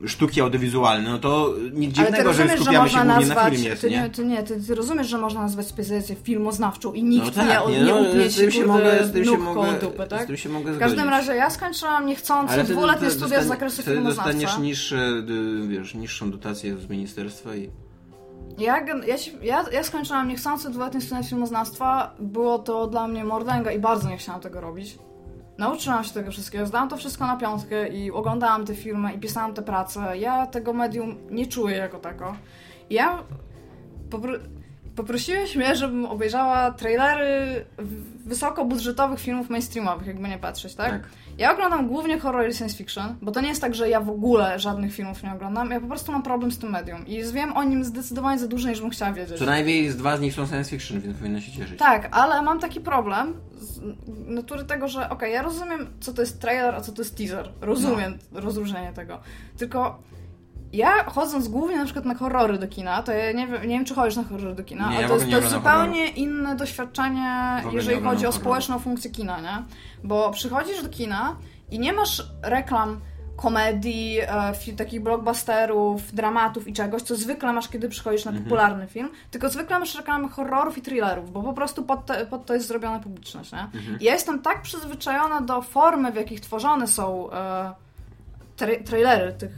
y, 0.05 0.09
sztuki 0.09 0.41
audiowizualne, 0.41 1.11
no 1.11 1.19
to 1.19 1.55
nic 1.73 1.91
ty 1.91 1.95
dziwnego, 2.05 2.17
że 2.17 2.25
rozumiesz, 2.43 2.51
że 2.59 2.65
skupiamy 2.65 2.89
się 2.91 2.97
głównie 3.05 3.27
na 3.35 3.51
filmie, 3.51 3.77
ty, 3.77 3.91
nie? 3.91 4.01
nie, 4.03 4.11
ty 4.11 4.25
nie, 4.27 4.43
ty, 4.43 4.61
ty 4.67 4.75
rozumiesz, 4.75 5.07
że 5.09 5.19
można 5.19 5.41
nazwać 5.43 5.67
specjalizację 5.67 6.17
filmoznawczą 6.17 6.93
i 6.93 7.03
No 7.03 7.09
nikt 7.11 7.35
tak, 7.35 7.47
nie, 7.69 7.73
nie, 7.73 7.81
nie 7.85 7.93
no, 7.93 7.97
upnie 8.01 8.31
z 8.31 8.37
tym 8.37 8.51
się 8.51 8.67
mogę, 8.67 9.05
z 9.07 9.13
tym 9.13 9.25
się 9.25 9.39
mogę, 9.39 9.79
dupy, 9.81 10.07
tak? 10.09 10.23
z 10.25 10.27
tym 10.27 10.37
się 10.37 10.49
mogę 10.49 10.73
W 10.73 10.79
każdym 10.79 11.01
zgodzić. 11.01 11.11
razie 11.29 11.35
ja 11.35 11.51
skończyłam 11.51 12.07
niechcący 12.07 12.65
dwuletnie 12.65 13.11
studia 13.11 13.43
z 13.43 13.47
zakresu 13.47 13.77
dostaniesz 13.77 13.99
filmoznawstwa. 13.99 14.61
niższe, 14.63 14.97
y, 15.65 15.69
wiesz, 15.69 15.95
niższą 15.95 16.31
dotację 16.31 16.77
z 16.79 16.89
ministerstwa 16.89 17.57
i... 17.57 17.71
Ja, 18.59 18.85
ja, 19.07 19.19
się- 19.19 19.31
ja, 19.43 19.65
ja 19.73 19.83
skończyłam 19.85 20.29
niechcący 20.29 20.71
dwuletnie 20.71 21.01
studia 21.01 21.23
filmoznawstwa. 21.23 22.15
Było 22.21 22.59
to 22.59 22.87
dla 22.87 23.09
mnie 23.09 23.25
mordęga 23.25 23.73
i 23.73 23.79
bardzo 23.79 24.09
nie 24.09 24.17
chciałam 24.17 24.41
tego 24.41 24.61
robić. 24.61 24.99
Nauczyłam 25.59 26.05
się 26.05 26.13
tego 26.15 26.31
wszystkiego, 26.31 26.67
zdałam 26.67 26.89
to 26.89 26.97
wszystko 26.97 27.27
na 27.27 27.37
piątkę 27.37 27.89
i 27.89 28.11
oglądałam 28.11 28.67
te 28.67 28.75
filmy 28.75 29.13
i 29.13 29.19
pisałam 29.19 29.55
te 29.55 29.63
prace. 29.63 30.19
Ja 30.19 30.47
tego 30.47 30.73
medium 30.73 31.17
nie 31.31 31.47
czuję 31.47 31.77
jako 31.77 31.99
tako. 31.99 32.37
Ja 32.91 33.23
popro- 34.11 34.39
poprosiłeś 34.97 35.57
mnie, 35.57 35.77
żebym 35.77 36.07
obejrzała 36.07 36.71
trailery 36.71 37.65
wysokobudżetowych 38.27 39.21
filmów 39.21 39.51
mainstreamowych, 39.51 40.07
jakby 40.07 40.29
nie 40.29 40.39
patrzeć, 40.39 40.75
tak? 40.75 40.91
Tak. 40.91 41.03
Ja 41.39 41.53
oglądam 41.53 41.89
głównie 41.89 42.19
horror 42.19 42.49
i 42.49 42.55
science 42.55 42.77
fiction, 42.77 43.17
bo 43.23 43.33
to 43.33 43.41
nie 43.41 43.49
jest 43.49 43.61
tak, 43.61 43.75
że 43.75 43.89
ja 43.89 44.01
w 44.01 44.11
ogóle 44.11 44.59
żadnych 44.59 44.95
filmów 44.95 45.23
nie 45.23 45.33
oglądam. 45.33 45.71
Ja 45.71 45.81
po 45.81 45.87
prostu 45.87 46.13
mam 46.13 46.23
problem 46.23 46.53
z 46.53 46.59
tym 46.59 46.71
medium 46.71 47.07
i 47.07 47.23
wiem 47.33 47.57
o 47.57 47.65
nim 47.65 47.85
zdecydowanie 47.85 48.39
za 48.39 48.49
dużo, 48.49 48.69
niż 48.69 48.81
bym 48.81 48.91
chciała 48.91 49.13
wiedzieć. 49.13 49.39
Co 49.39 49.47
najmniej 49.47 49.91
z 49.91 49.97
dwa 49.97 50.17
z 50.17 50.21
nich 50.21 50.35
są 50.35 50.47
science 50.47 50.71
fiction, 50.71 51.01
więc 51.01 51.19
powinno 51.19 51.41
się 51.41 51.53
cieszyć. 51.53 51.79
Tak, 51.79 52.09
ale 52.11 52.43
mam 52.43 52.61
taki 52.61 52.81
problem 52.81 53.35
z 53.53 53.81
natury 54.27 54.65
tego, 54.65 54.89
że 54.89 55.11
okej, 55.11 55.33
ja 55.33 55.43
rozumiem, 55.43 55.87
co 56.01 56.13
to 56.13 56.23
jest 56.23 56.41
trailer, 56.41 56.75
a 56.75 56.81
co 56.81 56.93
to 56.93 57.03
jest 57.03 57.17
teaser. 57.17 57.53
Rozumiem 57.61 58.19
rozróżnienie 58.33 58.93
tego. 58.93 59.21
Tylko 59.59 60.03
ja 60.77 61.05
chodząc 61.05 61.49
głównie 61.49 61.77
na 61.79 61.85
przykład 61.85 62.05
na 62.05 62.15
horrory 62.15 62.59
do 62.59 62.69
kina, 62.69 63.03
to 63.03 63.13
ja 63.13 63.33
nie 63.33 63.47
wiem, 63.47 63.63
nie 63.63 63.69
wiem 63.77 63.85
czy 63.85 63.95
chodzisz 63.95 64.17
na 64.17 64.25
horrory 64.25 64.55
do 64.55 64.65
kina, 64.65 64.91
Nie, 64.91 64.97
ale 64.99 65.09
to 65.09 65.15
jest, 65.15 65.31
to 65.31 65.37
jest 65.37 65.49
zupełnie 65.51 66.09
inne 66.09 66.57
doświadczenie, 66.57 67.63
jeżeli 67.73 68.01
chodzi 68.01 68.27
o 68.27 68.33
społeczną 68.33 68.79
funkcję 68.79 69.11
kina, 69.11 69.41
nie? 69.41 69.63
Bo 70.05 70.31
przychodzisz 70.31 70.83
do 70.83 70.89
kina 70.89 71.37
i 71.71 71.79
nie 71.79 71.93
masz 71.93 72.23
reklam 72.43 73.01
komedii, 73.37 74.19
e, 74.21 74.77
takich 74.77 75.03
blockbusterów, 75.03 76.13
dramatów 76.13 76.69
i 76.69 76.73
czegoś, 76.73 77.03
co 77.03 77.17
zwykle 77.17 77.53
masz, 77.53 77.69
kiedy 77.69 77.89
przychodzisz 77.89 78.25
na 78.25 78.31
Mhm. 78.31 78.45
popularny 78.45 78.87
film, 78.87 79.09
tylko 79.31 79.49
zwykle 79.49 79.79
masz 79.79 79.95
reklamy 79.95 80.29
horrorów 80.29 80.79
i 80.79 80.83
thrillerów, 80.83 81.33
bo 81.33 81.43
po 81.43 81.53
prostu 81.53 81.83
pod, 81.85 82.07
te, 82.07 82.27
pod 82.27 82.47
to 82.47 82.55
jest 82.55 82.69
zrobiona 82.69 82.99
publiczność, 82.99 83.53
nie? 83.53 83.61
Mhm. 83.61 84.01
I 84.01 84.05
ja 84.05 84.13
jestem 84.13 84.43
tak 84.43 84.63
przyzwyczajona 84.63 85.41
do 85.41 85.63
formy, 85.63 86.13
w 86.13 86.15
jakich 86.15 86.41
tworzone 86.41 86.87
są 86.87 87.31
e, 87.33 87.73
tra- 88.57 88.85
trailery 88.85 89.33
tych 89.33 89.51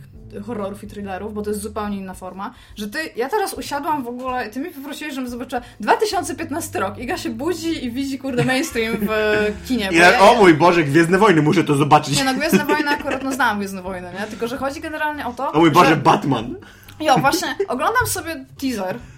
horrorów 0.46 0.84
i 0.84 0.86
thrillerów, 0.86 1.34
bo 1.34 1.42
to 1.42 1.50
jest 1.50 1.62
zupełnie 1.62 1.96
inna 1.96 2.14
forma, 2.14 2.54
że 2.76 2.88
ty, 2.88 2.98
ja 3.16 3.28
teraz 3.28 3.54
usiadłam 3.54 4.04
w 4.04 4.08
ogóle 4.08 4.50
ty 4.50 4.60
mi 4.60 4.70
poprosiłeś, 4.70 5.14
żebym 5.14 5.30
zobaczyła 5.30 5.62
2015 5.80 6.80
rok. 6.80 6.98
Iga 6.98 7.18
się 7.18 7.30
budzi 7.30 7.84
i 7.84 7.90
widzi, 7.90 8.18
kurde, 8.18 8.44
mainstream 8.44 8.96
w 9.00 9.68
kinie. 9.68 9.88
I 9.92 9.96
ja, 9.96 10.20
o 10.20 10.34
mój 10.34 10.54
Boże, 10.54 10.84
Gwiezdne 10.84 11.18
Wojny, 11.18 11.42
muszę 11.42 11.64
to 11.64 11.74
zobaczyć. 11.74 12.16
Nie 12.16 12.24
no, 12.24 12.34
Gwiezdne 12.34 12.64
Wojny 12.64 12.90
akurat, 12.90 13.22
no 13.22 13.32
znałam 13.32 13.58
Gwiezdne 13.58 13.82
Wojny, 13.82 14.10
nie? 14.20 14.26
Tylko, 14.26 14.48
że 14.48 14.56
chodzi 14.56 14.80
generalnie 14.80 15.26
o 15.26 15.32
to, 15.32 15.52
O 15.52 15.58
mój 15.58 15.70
Boże, 15.70 15.90
że... 15.90 15.96
Batman. 15.96 16.54
Jo, 17.00 17.18
właśnie, 17.18 17.56
oglądam 17.68 18.06
sobie 18.06 18.44
teaser 18.60 18.96
e, 18.96 19.17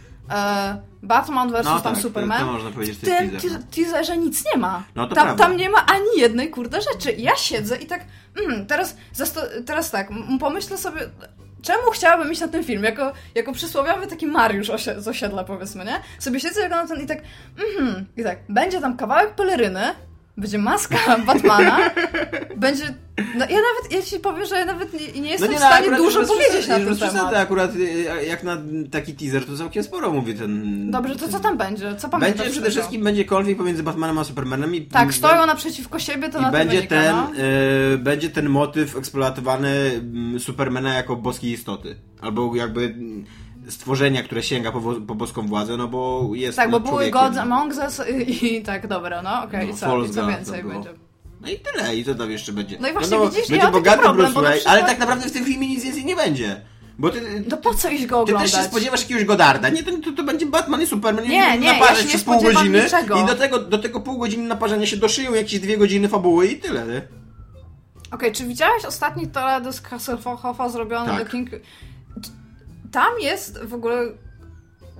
Batman 1.03 1.53
vs. 1.53 1.65
No 1.65 1.81
tam 1.81 1.95
tak, 1.95 2.03
Superman. 2.03 2.41
To, 2.47 2.53
można 2.53 2.71
powiedzieć, 2.71 2.97
W 2.99 3.01
tym 3.01 3.31
teaser. 3.31 3.51
te- 3.61 3.65
teaserze 3.77 4.17
nic 4.17 4.45
nie 4.55 4.61
ma. 4.61 4.83
No 4.95 5.07
to 5.07 5.15
tam, 5.15 5.25
prawda. 5.25 5.45
tam 5.45 5.57
nie 5.57 5.71
ma 5.71 5.87
ani 5.87 6.07
jednej 6.17 6.51
kurde 6.51 6.79
rzeczy. 6.93 7.11
I 7.13 7.23
ja 7.23 7.37
siedzę 7.37 7.77
i 7.77 7.87
tak, 7.87 8.05
mm, 8.47 8.67
teraz, 8.67 8.97
teraz 9.67 9.91
tak, 9.91 10.09
pomyślę 10.41 10.79
sobie, 10.79 11.01
czemu 11.63 11.91
chciałabym 11.91 12.33
iść 12.33 12.41
na 12.41 12.49
ten 12.49 12.65
film? 12.65 12.85
Jako, 12.85 13.13
jako 13.35 13.53
przysłowiowy 13.53 14.07
taki 14.07 14.27
Mariusz 14.27 14.69
osie- 14.71 15.01
z 15.01 15.09
osiedla, 15.09 15.45
powiedzmy, 15.45 15.85
nie? 15.85 16.01
Sobie 16.19 16.41
siedzę 16.41 16.61
i 16.63 16.65
oglądam 16.65 16.89
ten 16.97 17.05
i 17.05 17.09
tak, 17.09 17.19
mhm, 17.79 18.07
i 18.17 18.25
tak, 18.25 18.39
będzie 18.49 18.81
tam 18.81 18.97
kawałek 18.97 19.35
peleryny, 19.35 19.83
będzie 20.37 20.59
maska 20.59 21.19
Batmana, 21.27 21.91
będzie... 22.57 22.95
No 23.35 23.41
ja 23.41 23.57
nawet, 23.57 23.93
ja 23.93 24.03
ci 24.03 24.21
powiem, 24.21 24.47
że 24.47 24.57
ja 24.57 24.65
nawet 24.65 24.93
nie, 24.93 25.21
nie 25.21 25.31
jestem 25.31 25.53
w 25.53 25.57
stanie 25.57 25.75
akurat 25.75 26.01
dużo 26.01 26.23
powiedzieć 26.25 26.69
na 26.69 26.79
ten 26.79 26.97
temat. 26.97 27.35
akurat 27.35 27.77
y, 27.77 28.27
jak 28.27 28.45
na 28.45 28.57
taki 28.91 29.15
teaser, 29.15 29.47
to 29.47 29.57
całkiem 29.57 29.83
sporo 29.83 30.11
mówi 30.13 30.35
ten... 30.35 30.91
Dobrze, 30.91 31.17
to 31.17 31.29
co 31.29 31.41
tam 31.41 31.59
będzie? 31.59 31.97
Co 31.97 32.09
pamiętasz? 32.09 32.39
Będzie 32.39 32.53
przede 32.53 32.71
wszystkim 32.71 33.05
będzie 33.05 33.25
konflikt 33.25 33.59
pomiędzy 33.59 33.83
Batmanem 33.83 34.19
a 34.19 34.25
Supermanem 34.25 34.75
i 34.75 34.87
Tak, 34.87 35.15
stoją 35.15 35.47
naprzeciwko 35.47 35.99
siebie, 35.99 36.29
to 36.29 36.39
i 36.39 36.43
na 36.43 36.51
będzie 36.51 36.77
wynika, 36.77 36.97
ten, 36.97 37.17
no. 37.17 37.31
y, 37.95 37.99
będzie 37.99 38.31
ten 38.31 38.49
motyw 38.49 38.97
eksploatowany 38.97 39.69
mm, 39.69 40.41
Supermana 40.41 40.95
jako 40.95 41.17
boskiej 41.17 41.53
istoty. 41.53 41.97
Albo 42.21 42.57
jakby 42.57 42.95
stworzenia, 43.71 44.23
które 44.23 44.43
sięga 44.43 44.73
po, 44.73 44.81
po 44.81 45.15
boską 45.15 45.47
władzę, 45.47 45.77
no 45.77 45.89
bo 45.89 46.31
jest 46.35 46.57
Tak, 46.57 46.71
bo 46.71 46.79
no, 46.79 46.87
były. 46.87 47.11
Gods 47.11 47.37
Among 47.37 47.75
Us 47.77 48.01
i, 48.27 48.57
i 48.57 48.63
tak, 48.63 48.87
dobra, 48.87 49.23
no 49.23 49.43
okej, 49.45 49.67
No, 49.67 49.73
i 49.73 49.77
co, 49.77 50.05
i 50.05 50.11
co 50.11 50.21
God 50.23 50.31
więcej 50.31 50.63
to 50.63 50.69
będzie? 50.69 50.91
No 51.41 51.49
i 51.51 51.59
tyle, 51.59 51.97
i 51.97 52.05
co 52.05 52.15
tam 52.15 52.31
jeszcze 52.31 52.53
będzie? 52.53 52.79
No 52.81 52.89
i 52.89 52.93
właśnie 52.93 53.17
no, 53.19 53.29
widzisz, 53.29 53.41
ja 53.41 53.49
będzie 53.49 53.61
taki 53.61 53.73
bogaty 53.73 53.99
problem, 54.03 54.33
Bruce 54.33 54.47
bo 54.49 54.51
przykład- 54.53 54.75
ale 54.77 54.87
tak 54.87 54.99
naprawdę 54.99 55.29
w 55.29 55.33
tym 55.33 55.45
filmie 55.45 55.69
nic 55.69 55.85
więcej 55.85 56.05
nie 56.05 56.17
będzie. 56.17 56.61
Bo 56.99 57.11
ty, 57.11 57.45
No 57.49 57.57
po 57.57 57.75
co 57.75 57.91
iść 57.91 58.07
go 58.07 58.17
ty 58.17 58.23
oglądać? 58.23 58.53
też 58.53 58.61
się 58.61 58.67
spodziewasz 58.69 59.01
jakiegoś 59.01 59.25
Godarda. 59.25 59.69
Nie, 59.69 59.83
to, 59.83 59.91
to, 59.99 60.13
to 60.13 60.23
będzie 60.25 60.47
Batman 60.47 60.83
i 60.83 60.87
Superman. 60.87 61.25
Nie, 61.25 61.59
nie, 61.59 61.67
ja 61.67 61.73
naparzać 61.73 61.97
się 61.99 62.03
nie 62.03 62.09
przez 62.09 62.25
pół 62.25 62.41
godziny 62.43 62.83
niczego. 62.85 63.23
i 63.23 63.27
do 63.27 63.35
tego, 63.35 63.59
do 63.59 63.79
tego 63.79 64.01
pół 64.01 64.19
godziny 64.19 64.49
naparzania 64.49 64.87
się 64.87 64.97
doszyją 64.97 65.35
jakieś 65.35 65.61
dwie 65.61 65.79
godziny 65.79 66.09
fabuły 66.09 66.47
i 66.47 66.57
tyle. 66.57 67.03
Okej, 68.11 68.33
czy 68.33 68.47
widziałeś 68.47 68.85
ostatni 68.85 69.27
teledysk 69.27 69.89
Hasselhoffa 69.89 70.69
zrobiony 70.69 71.07
Tak. 71.11 71.25
do 71.25 71.31
King... 71.31 71.51
Tam 72.93 73.13
jest 73.21 73.65
w 73.65 73.75
ogóle 73.75 74.03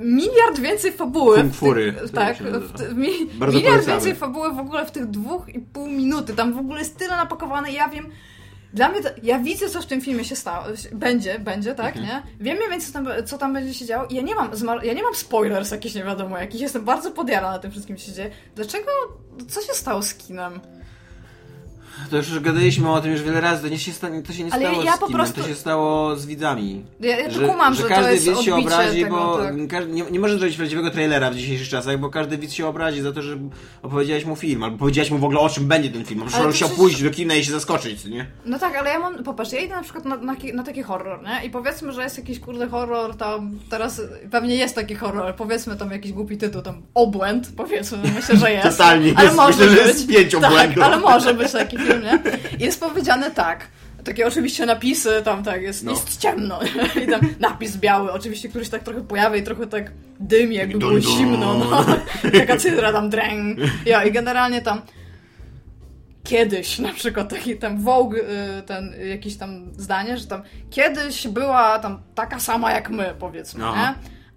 miliard 0.01 0.59
więcej 0.59 0.93
fabuły. 0.93 1.37
Kung 1.41 1.53
w 1.53 1.57
Fury, 1.57 1.93
tych- 1.93 2.03
to 2.03 2.09
Tak, 2.17 2.41
nazywa. 2.41 2.79
w 2.79 2.97
mi, 2.97 3.09
miliard 3.11 3.39
polecamy. 3.39 3.83
więcej 3.87 4.15
fabuły 4.15 4.53
w 4.55 4.59
ogóle 4.59 4.87
w 4.87 4.91
tych 4.91 5.07
dwóch 5.07 5.49
i 5.49 5.61
pół 5.61 5.87
minuty. 5.89 6.35
Tam 6.35 6.53
w 6.55 6.59
ogóle 6.59 6.79
jest 6.79 6.97
tyle 6.97 7.17
napakowane. 7.17 7.73
Ja 7.73 7.89
wiem, 7.89 8.07
dla 8.75 8.89
mnie, 8.89 9.03
to, 9.03 9.09
ja 9.23 9.39
widzę, 9.39 9.69
co 9.69 9.83
w 9.83 9.87
tym 9.87 10.01
filmie 10.01 10.25
się 10.25 10.37
stało. 10.37 10.65
Będzie, 10.93 11.39
będzie, 11.39 11.75
tak, 11.75 11.97
Mhm. 11.97 12.07
nie? 12.07 12.23
Wiem 12.45 12.57
mniej 12.57 12.71
więcej, 12.71 12.93
co 12.93 12.93
tam, 12.93 13.09
co 13.27 13.39
tam 13.39 13.53
będzie 13.53 13.75
się 13.75 13.87
działo. 13.87 14.07
Ja 14.11 14.23
nie 14.23 14.35
mam, 14.35 14.51
ja 14.83 14.93
nie 14.93 15.03
mam 15.03 15.15
spoilers 15.15 15.71
jakichś 15.71 15.95
nie 15.95 16.05
wiadomo 16.05 16.39
jakich. 16.39 16.61
Jestem 16.61 16.85
bardzo 16.85 17.11
podjarana 17.11 17.59
tym 17.59 17.71
wszystkim, 17.71 17.97
co 17.97 18.05
się 18.07 18.13
dzieje. 18.13 18.31
Dlaczego, 18.55 18.91
co 19.49 19.61
się 19.61 19.73
stało 19.75 20.03
z 20.03 20.15
kinem? 20.15 20.61
To 22.11 22.17
już 22.17 22.41
gadaliśmy 22.41 22.91
o 22.93 23.01
tym 23.01 23.13
już 23.13 23.23
wiele 23.23 23.41
razy, 23.41 23.63
to, 23.63 23.69
nie 23.69 23.79
się, 23.79 23.93
sta- 23.93 24.09
to 24.27 24.33
się 24.33 24.45
nie 24.45 24.53
Ale 24.53 24.67
stało 24.67 24.83
ja 24.83 24.97
z 24.97 24.99
po 24.99 25.07
kinem, 25.07 25.21
prostu- 25.21 25.41
to 25.43 25.49
się 25.49 25.55
stało 25.55 26.17
z 26.17 26.27
widzami. 26.27 26.85
Ja, 27.01 27.19
ja 27.19 27.29
to 27.31 27.49
kumam, 27.49 27.75
że, 27.75 27.83
każdy 27.83 28.05
to 28.05 28.11
jest 28.11 28.29
widz 28.29 28.41
się 28.41 28.55
obrazi, 28.55 29.03
tego, 29.03 29.17
bo 29.17 29.39
tak. 29.39 29.55
każdy, 29.69 29.93
nie, 29.93 30.03
nie 30.11 30.21
możesz 30.21 30.39
zrobić 30.39 30.57
prawdziwego 30.57 30.91
trailera 30.91 31.31
w 31.31 31.35
dzisiejszych 31.35 31.69
czasach, 31.69 31.99
bo 31.99 32.11
każdy 32.11 32.39
widz 32.39 32.53
się 32.53 32.67
obrazi 32.67 33.03
za 33.03 33.13
to, 33.13 33.23
że 33.23 33.37
opowiedziałeś 33.83 34.25
mu 34.25 34.37
film, 34.37 34.63
albo 34.65 34.79
powiedziałeś 34.79 35.11
mu 35.11 35.19
w 35.19 35.25
ogóle 35.25 35.41
o 35.41 35.49
czym 35.49 35.69
będzie 35.69 35.91
ten 35.91 36.05
film. 36.05 36.23
Ale 36.35 36.45
on 36.47 36.53
przecież- 36.53 36.77
pójść 36.77 37.03
do 37.03 37.11
kina 37.11 37.35
i 37.35 37.45
się 37.45 37.53
zaskoczyć, 37.53 38.05
nie? 38.05 38.27
No 38.47 38.59
tak, 38.59 38.77
ale 38.77 38.91
ja 38.91 38.99
mam, 38.99 39.25
popatrz, 39.25 39.53
ja 39.53 39.59
idę 39.61 39.75
na 39.75 39.83
przykład 39.83 40.05
na, 40.05 40.17
na, 40.17 40.37
na 40.55 40.63
taki 40.63 40.83
horror, 40.83 41.21
nie? 41.23 41.47
I 41.47 41.51
powiedzmy, 41.51 41.93
że 41.93 42.03
jest 42.03 42.19
jakiś 42.19 42.41
kurde 42.41 42.69
horror, 42.69 43.17
tam 43.17 43.59
teraz 43.71 44.03
pewnie 44.31 44.55
jest 44.57 44.75
taki 44.75 44.95
horror, 44.95 45.23
ale 45.23 45.35
powiedzmy 45.35 45.77
tam 45.77 45.91
jakiś 45.91 46.13
głupi 46.13 46.37
tytuł, 46.39 46.63
tam 46.63 46.83
obłęd, 46.95 47.49
powiedzmy, 47.57 47.99
myślę, 48.15 48.37
że 48.37 48.53
jest. 48.53 48.69
Totalnie 48.79 49.13
ale 49.17 49.25
jest, 49.25 49.37
może 49.37 49.49
myślę, 49.49 49.69
że 49.71 49.77
być. 49.77 49.87
jest 49.87 50.09
pięć 50.09 50.33
tak, 50.33 50.45
obłędów. 50.45 50.85
ale 50.85 50.97
może 51.01 51.35
być 51.35 51.53
taki 51.53 51.79
film, 51.79 51.90
nie? 51.99 52.19
Jest 52.67 52.81
powiedziane 52.81 53.31
tak. 53.31 53.67
Takie 54.05 54.27
oczywiście 54.27 54.67
napisy, 54.67 55.23
tam 55.25 55.45
tak, 55.45 55.63
jest, 55.63 55.85
No. 55.85 55.93
jest 55.93 56.21
ciemno 56.21 56.61
i 57.05 57.07
tam 57.11 57.21
napis 57.41 57.77
biały, 57.77 58.13
oczywiście 58.13 58.49
któryś 58.49 58.69
tak 58.69 58.83
trochę 58.83 59.01
pojawia 59.01 59.37
i 59.37 59.43
trochę 59.43 59.67
tak 59.67 59.93
dym, 60.21 60.53
jakby 60.53 60.79
było 60.79 60.91
dun. 60.91 61.01
zimno, 61.01 61.55
no. 61.55 61.85
Taka 62.41 62.57
cydra 62.57 62.93
tam 62.93 63.11
dręg. 63.11 63.59
Ja, 63.87 64.05
i 64.05 64.13
generalnie 64.13 64.63
tam 64.63 64.83
kiedyś, 66.25 66.79
na 66.79 66.93
przykład 66.93 67.29
taki 67.29 67.57
tam 67.57 67.83
Vogue, 67.83 68.17
y, 68.17 68.63
ten 68.67 68.95
jakieś 69.09 69.37
tam 69.37 69.73
zdanie, 69.77 70.19
że 70.19 70.27
tam 70.27 70.43
kiedyś 70.71 71.29
była 71.29 71.79
tam 71.79 72.03
taka 72.15 72.41
sama 72.41 72.73
jak 72.73 72.91
my, 72.91 73.15
powiedzmy, 73.19 73.61
No. 73.61 73.75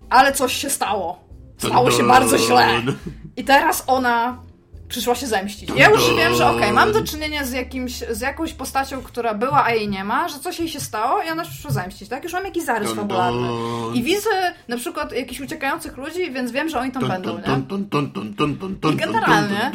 Ale 0.10 0.32
coś 0.34 0.54
się 0.54 0.70
stało. 0.70 1.24
Stało 1.58 1.92
się 1.92 2.04
bardzo 2.08 2.38
źle. 2.38 2.68
I 3.38 3.44
teraz 3.44 3.84
ona 3.88 4.38
przyszła 4.94 5.16
się 5.16 5.28
zemścić. 5.28 5.70
Ja 5.76 5.90
już 5.90 6.16
wiem, 6.18 6.36
że 6.36 6.48
okej, 6.50 6.72
mam 6.72 6.92
do 6.92 7.04
czynienia 7.04 7.46
z, 7.46 7.52
jakimś, 7.52 7.94
z 8.10 8.22
jakąś 8.22 8.54
postacią, 8.54 9.02
która 9.02 9.34
była, 9.34 9.64
a 9.66 9.72
jej 9.72 9.90
nie 9.90 10.04
ma, 10.04 10.28
że 10.30 10.40
coś 10.40 10.60
jej 10.60 10.70
się 10.70 10.80
stało 10.80 11.22
i 11.24 11.30
ona 11.30 11.44
przyszła 11.44 11.72
zemścić, 11.72 12.10
tak? 12.10 12.24
Już 12.24 12.34
mam 12.34 12.46
jakiś 12.46 12.64
zarys 12.64 12.90
fabularny. 12.96 13.48
I 13.94 14.04
widzę 14.04 14.30
na 14.68 14.78
przykład 14.78 15.12
jakichś 15.12 15.42
uciekających 15.42 15.98
ludzi, 15.98 16.32
więc 16.32 16.52
wiem, 16.52 16.70
że 16.70 16.80
oni 16.80 16.92
tam 16.92 17.02
będą, 17.14 17.38
nie? 17.38 17.44
I 18.94 18.96
generalnie- 18.96 19.72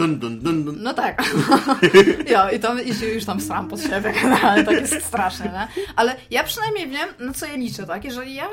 No 0.77 0.95
tak. 0.95 1.23
jo, 2.33 2.51
i, 2.57 2.59
to, 2.61 2.79
i 2.79 2.95
się 2.95 3.07
już 3.07 3.25
tam 3.25 3.41
sram 3.41 3.69
pod 3.69 3.81
siebie, 3.83 4.13
generalnie 4.23 4.65
tak 4.65 4.81
jest 4.81 5.05
strasznie, 5.07 5.45
nie? 5.47 5.69
Ale 5.97 6.17
ja 6.31 6.45
przynajmniej 6.45 6.89
wiem, 6.89 7.09
na 7.19 7.33
co 7.33 7.47
ja 7.47 7.55
liczę, 7.57 7.87
tak? 7.87 8.05
Jeżeli 8.05 8.35
ja 8.35 8.47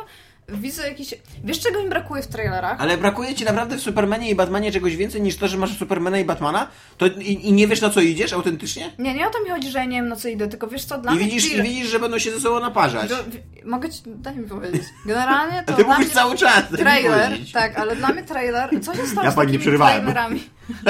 widzę 0.50 0.88
jakiś... 0.88 1.14
Wiesz, 1.44 1.60
czego 1.60 1.84
mi 1.84 1.90
brakuje 1.90 2.22
w 2.24 2.28
trailerach? 2.28 2.82
Ale 2.82 2.98
brakuje 2.98 3.36
ci 3.36 3.46
naprawdę 3.46 3.78
w 3.78 3.82
Supermanie 3.82 4.30
i 4.30 4.36
Batmanie 4.36 4.72
czegoś 4.72 4.96
więcej 4.96 5.22
niż 5.22 5.38
to, 5.38 5.48
że 5.48 5.58
masz 5.58 5.78
Supermana 5.78 6.20
i 6.20 6.26
Batmana? 6.26 6.68
To 6.98 7.08
i, 7.08 7.48
i 7.48 7.54
nie 7.54 7.68
wiesz 7.68 7.82
na 7.82 7.90
co 7.90 8.02
idziesz 8.02 8.34
autentycznie? 8.34 8.92
Nie, 9.00 9.14
nie 9.14 9.28
o 9.28 9.30
to 9.32 9.44
mi 9.44 9.50
chodzi, 9.50 9.70
że 9.72 9.78
ja 9.80 9.86
nie 9.86 9.98
wiem, 9.98 10.08
na 10.08 10.16
co 10.16 10.28
idę, 10.28 10.48
tylko 10.48 10.68
wiesz 10.68 10.86
co, 10.86 10.98
dla 10.98 11.12
I 11.12 11.16
mnie... 11.16 11.26
widzisz, 11.26 11.54
i 11.54 11.62
widzisz, 11.62 11.88
że 11.88 12.00
będą 12.00 12.20
się 12.20 12.32
ze 12.32 12.40
sobą 12.40 12.60
naparzać. 12.60 13.10
Że- 13.10 13.24
w- 13.24 13.66
Mogę 13.66 13.90
ci... 13.90 14.02
Daj 14.06 14.36
mi 14.36 14.48
powiedzieć. 14.48 14.84
Generalnie 15.06 15.60
A 15.60 15.64
to 15.64 15.74
ty 15.74 15.84
dla 15.84 15.94
mówisz 15.94 16.08
mnie... 16.08 16.16
cały 16.16 16.38
czas. 16.38 16.64
Trailer, 16.78 17.32
tak, 17.54 17.80
ale 17.80 17.96
dla 17.96 18.08
mnie 18.08 18.24
trailer... 18.24 18.70
Co 18.82 18.96
się 18.96 19.08
stało 19.08 19.26
Ja 19.26 19.32
z 19.32 19.36
takimi 19.36 19.60
przerywałem. 19.60 19.96
trailerami? 20.02 20.44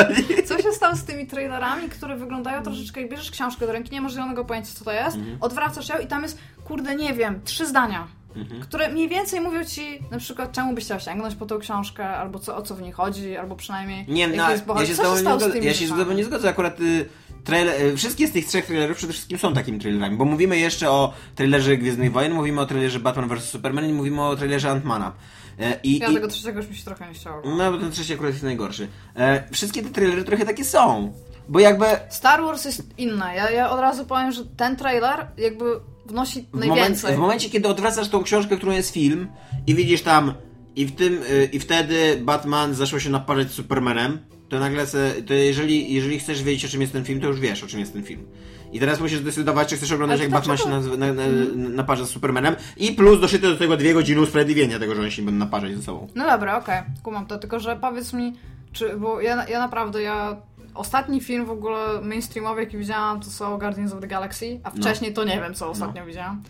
Co 0.47 0.62
się 0.62 0.71
stało 0.71 0.95
z 0.95 1.03
tymi 1.03 1.27
trailerami, 1.27 1.89
które 1.89 2.15
wyglądają 2.17 2.63
troszeczkę, 2.63 3.01
jak 3.01 3.09
bierzesz 3.09 3.31
książkę 3.31 3.65
do 3.65 3.71
ręki, 3.71 3.91
nie 3.91 4.01
masz 4.01 4.13
zielonego 4.13 4.45
pojęcia, 4.45 4.69
co 4.75 4.85
to 4.85 4.91
jest, 4.91 5.15
Mhm. 5.17 5.38
odwracasz 5.41 5.89
ją 5.89 5.97
i 6.00 6.07
tam 6.07 6.24
jest, 6.24 6.38
kurde, 6.65 6.95
nie 6.95 7.13
wiem, 7.13 7.41
trzy 7.45 7.65
zdania, 7.65 8.07
Mhm. 8.36 8.62
które 8.62 8.89
mniej 8.89 9.10
więcej 9.10 9.39
mówią 9.42 9.65
ci, 9.65 10.00
na 10.12 10.18
przykład, 10.20 10.51
czemu 10.51 10.74
byś 10.74 10.84
chciał 10.86 11.00
sięgnąć 11.00 11.36
po 11.36 11.46
tą 11.46 11.60
książkę, 11.60 12.08
albo 12.08 12.39
co, 12.39 12.58
o 12.58 12.62
co 12.62 12.75
w 12.75 12.82
niej 12.82 12.92
chodzi, 12.92 13.38
albo 13.38 13.56
przynajmniej 13.56 14.06
Nie, 14.08 14.27
no, 14.27 14.51
jest 14.51 14.65
ja 14.80 14.86
się 14.86 14.94
z 14.96 14.98
Co 14.98 15.13
nie 15.13 15.20
stało 15.20 15.39
z 15.39 15.42
zgodzę. 15.42 15.51
tymi 15.54 15.65
Ja 15.65 15.74
się 15.74 15.88
z 15.88 16.15
nie 16.15 16.24
zgodzę. 16.25 16.50
Akurat 16.50 16.80
y, 16.80 17.06
trailer, 17.44 17.82
y, 17.82 17.98
wszystkie 17.98 18.27
z 18.27 18.32
tych 18.32 18.48
trzech 18.48 18.65
trailerów 18.65 18.98
przede 18.98 19.13
wszystkim 19.13 19.38
są 19.38 19.54
takimi 19.54 19.80
trailerami, 19.80 20.18
bo 20.18 20.25
mówimy 20.25 20.58
jeszcze 20.58 20.92
o 20.92 21.13
trailerze 21.36 21.77
Gwiezdnych 21.77 22.12
Wojen, 22.12 22.34
mówimy 22.34 22.62
o 22.62 22.65
trailerze 22.65 23.00
Batman 23.00 23.27
vs 23.30 23.44
Superman 23.50 23.89
i 23.89 23.94
mówimy 23.94 24.22
o 24.24 24.36
trailerze 24.36 24.70
Ant-Mana. 24.70 25.12
E, 25.60 25.80
I, 25.84 26.00
Ja 26.00 26.08
i, 26.08 26.13
tego 26.13 26.27
trzeciego 26.27 26.60
już 26.60 26.70
mi 26.70 26.75
się 26.75 26.86
trochę 26.86 27.08
nie 27.08 27.13
chciało. 27.13 27.42
no, 27.58 27.72
bo 27.72 27.77
ten 27.77 27.92
trzeci 27.92 28.13
akurat 28.13 28.32
jest 28.32 28.44
najgorszy. 28.44 28.88
E, 29.15 29.44
wszystkie 29.51 29.84
te 29.84 29.89
trailery 29.89 30.24
trochę 30.24 30.46
takie 30.46 30.65
są. 30.65 31.13
Bo 31.50 31.60
jakby 31.60 31.86
Star 32.10 32.42
Wars 32.44 32.65
jest 32.65 32.84
inne. 32.98 33.36
Ja, 33.36 33.50
ja 33.50 33.70
od 33.70 33.80
razu 33.80 34.06
powiem, 34.06 34.32
że 34.32 34.46
ten 34.46 34.75
trailer 34.75 35.27
jakby 35.38 35.65
wnosi 36.05 36.41
w, 36.41 36.53
moment, 36.53 36.75
najwięcej. 36.75 37.15
w 37.15 37.19
momencie, 37.19 37.50
kiedy 37.50 37.67
odwracasz 37.67 38.09
tą 38.09 38.24
książkę, 38.24 38.57
którą 38.57 38.71
jest 38.71 38.93
film 38.93 39.27
i 39.67 39.75
widzisz 39.75 40.01
tam 40.01 40.33
i 40.75 40.85
w 40.85 40.95
tym, 40.95 41.13
y, 41.13 41.50
i 41.53 41.59
wtedy 41.59 42.17
Batman 42.21 42.74
zaczął 42.74 43.00
się 43.00 43.09
naparzać 43.09 43.47
z 43.47 43.51
Supermanem, 43.51 44.19
to 44.50 44.59
nagle 44.59 44.88
se, 44.88 45.13
to 45.27 45.33
jeżeli, 45.33 45.93
jeżeli 45.93 46.19
chcesz 46.19 46.43
wiedzieć 46.43 46.65
o 46.65 46.67
czym 46.67 46.81
jest 46.81 46.93
ten 46.93 47.05
film, 47.05 47.21
to 47.21 47.27
już 47.27 47.39
wiesz 47.39 47.63
o 47.63 47.67
czym 47.67 47.79
jest 47.79 47.93
ten 47.93 48.03
film. 48.03 48.27
I 48.71 48.79
teraz 48.79 49.00
musisz 49.00 49.19
zdecydować, 49.19 49.67
czy 49.67 49.77
chcesz 49.77 49.91
oglądać 49.91 50.19
jak 50.19 50.29
Batman 50.29 50.57
się 50.57 50.69
naz- 50.69 50.97
na, 50.97 51.13
na, 51.13 51.24
naparza 51.55 52.05
z 52.05 52.09
Supermanem 52.09 52.55
i 52.77 52.91
plus 52.91 53.21
doszyte 53.21 53.47
do 53.47 53.55
tego 53.55 53.77
dwie 53.77 53.93
godziny 53.93 54.21
usprawiedliwienia 54.21 54.79
tego, 54.79 54.95
że 54.95 55.01
oni 55.01 55.12
się 55.12 55.21
będą 55.21 55.39
naparzać 55.39 55.75
ze 55.75 55.83
sobą. 55.83 56.07
No 56.15 56.25
dobra, 56.25 56.57
okej, 56.57 56.81
kumam 57.03 57.25
to, 57.25 57.38
tylko 57.38 57.59
że 57.59 57.75
powiedz 57.75 58.13
mi, 58.13 58.33
czy, 58.74 58.97
bo 58.97 59.21
ja, 59.21 59.47
ja 59.47 59.59
naprawdę, 59.59 60.01
ja 60.01 60.38
ostatni 60.75 61.22
film 61.22 61.46
w 61.46 61.50
ogóle 61.51 62.01
mainstreamowy, 62.01 62.62
jaki 62.62 62.77
widziałam, 62.77 63.20
to 63.20 63.29
są 63.29 63.58
Guardians 63.58 63.94
of 63.94 64.01
the 64.01 64.08
Galaxy, 64.08 64.60
a 64.63 64.70
No. 64.70 64.75
wcześniej 64.75 65.13
to 65.13 65.24
nie 65.24 65.39
wiem, 65.41 65.53
co 65.53 65.70
ostatnio 65.70 66.05
widziałam. 66.05 66.44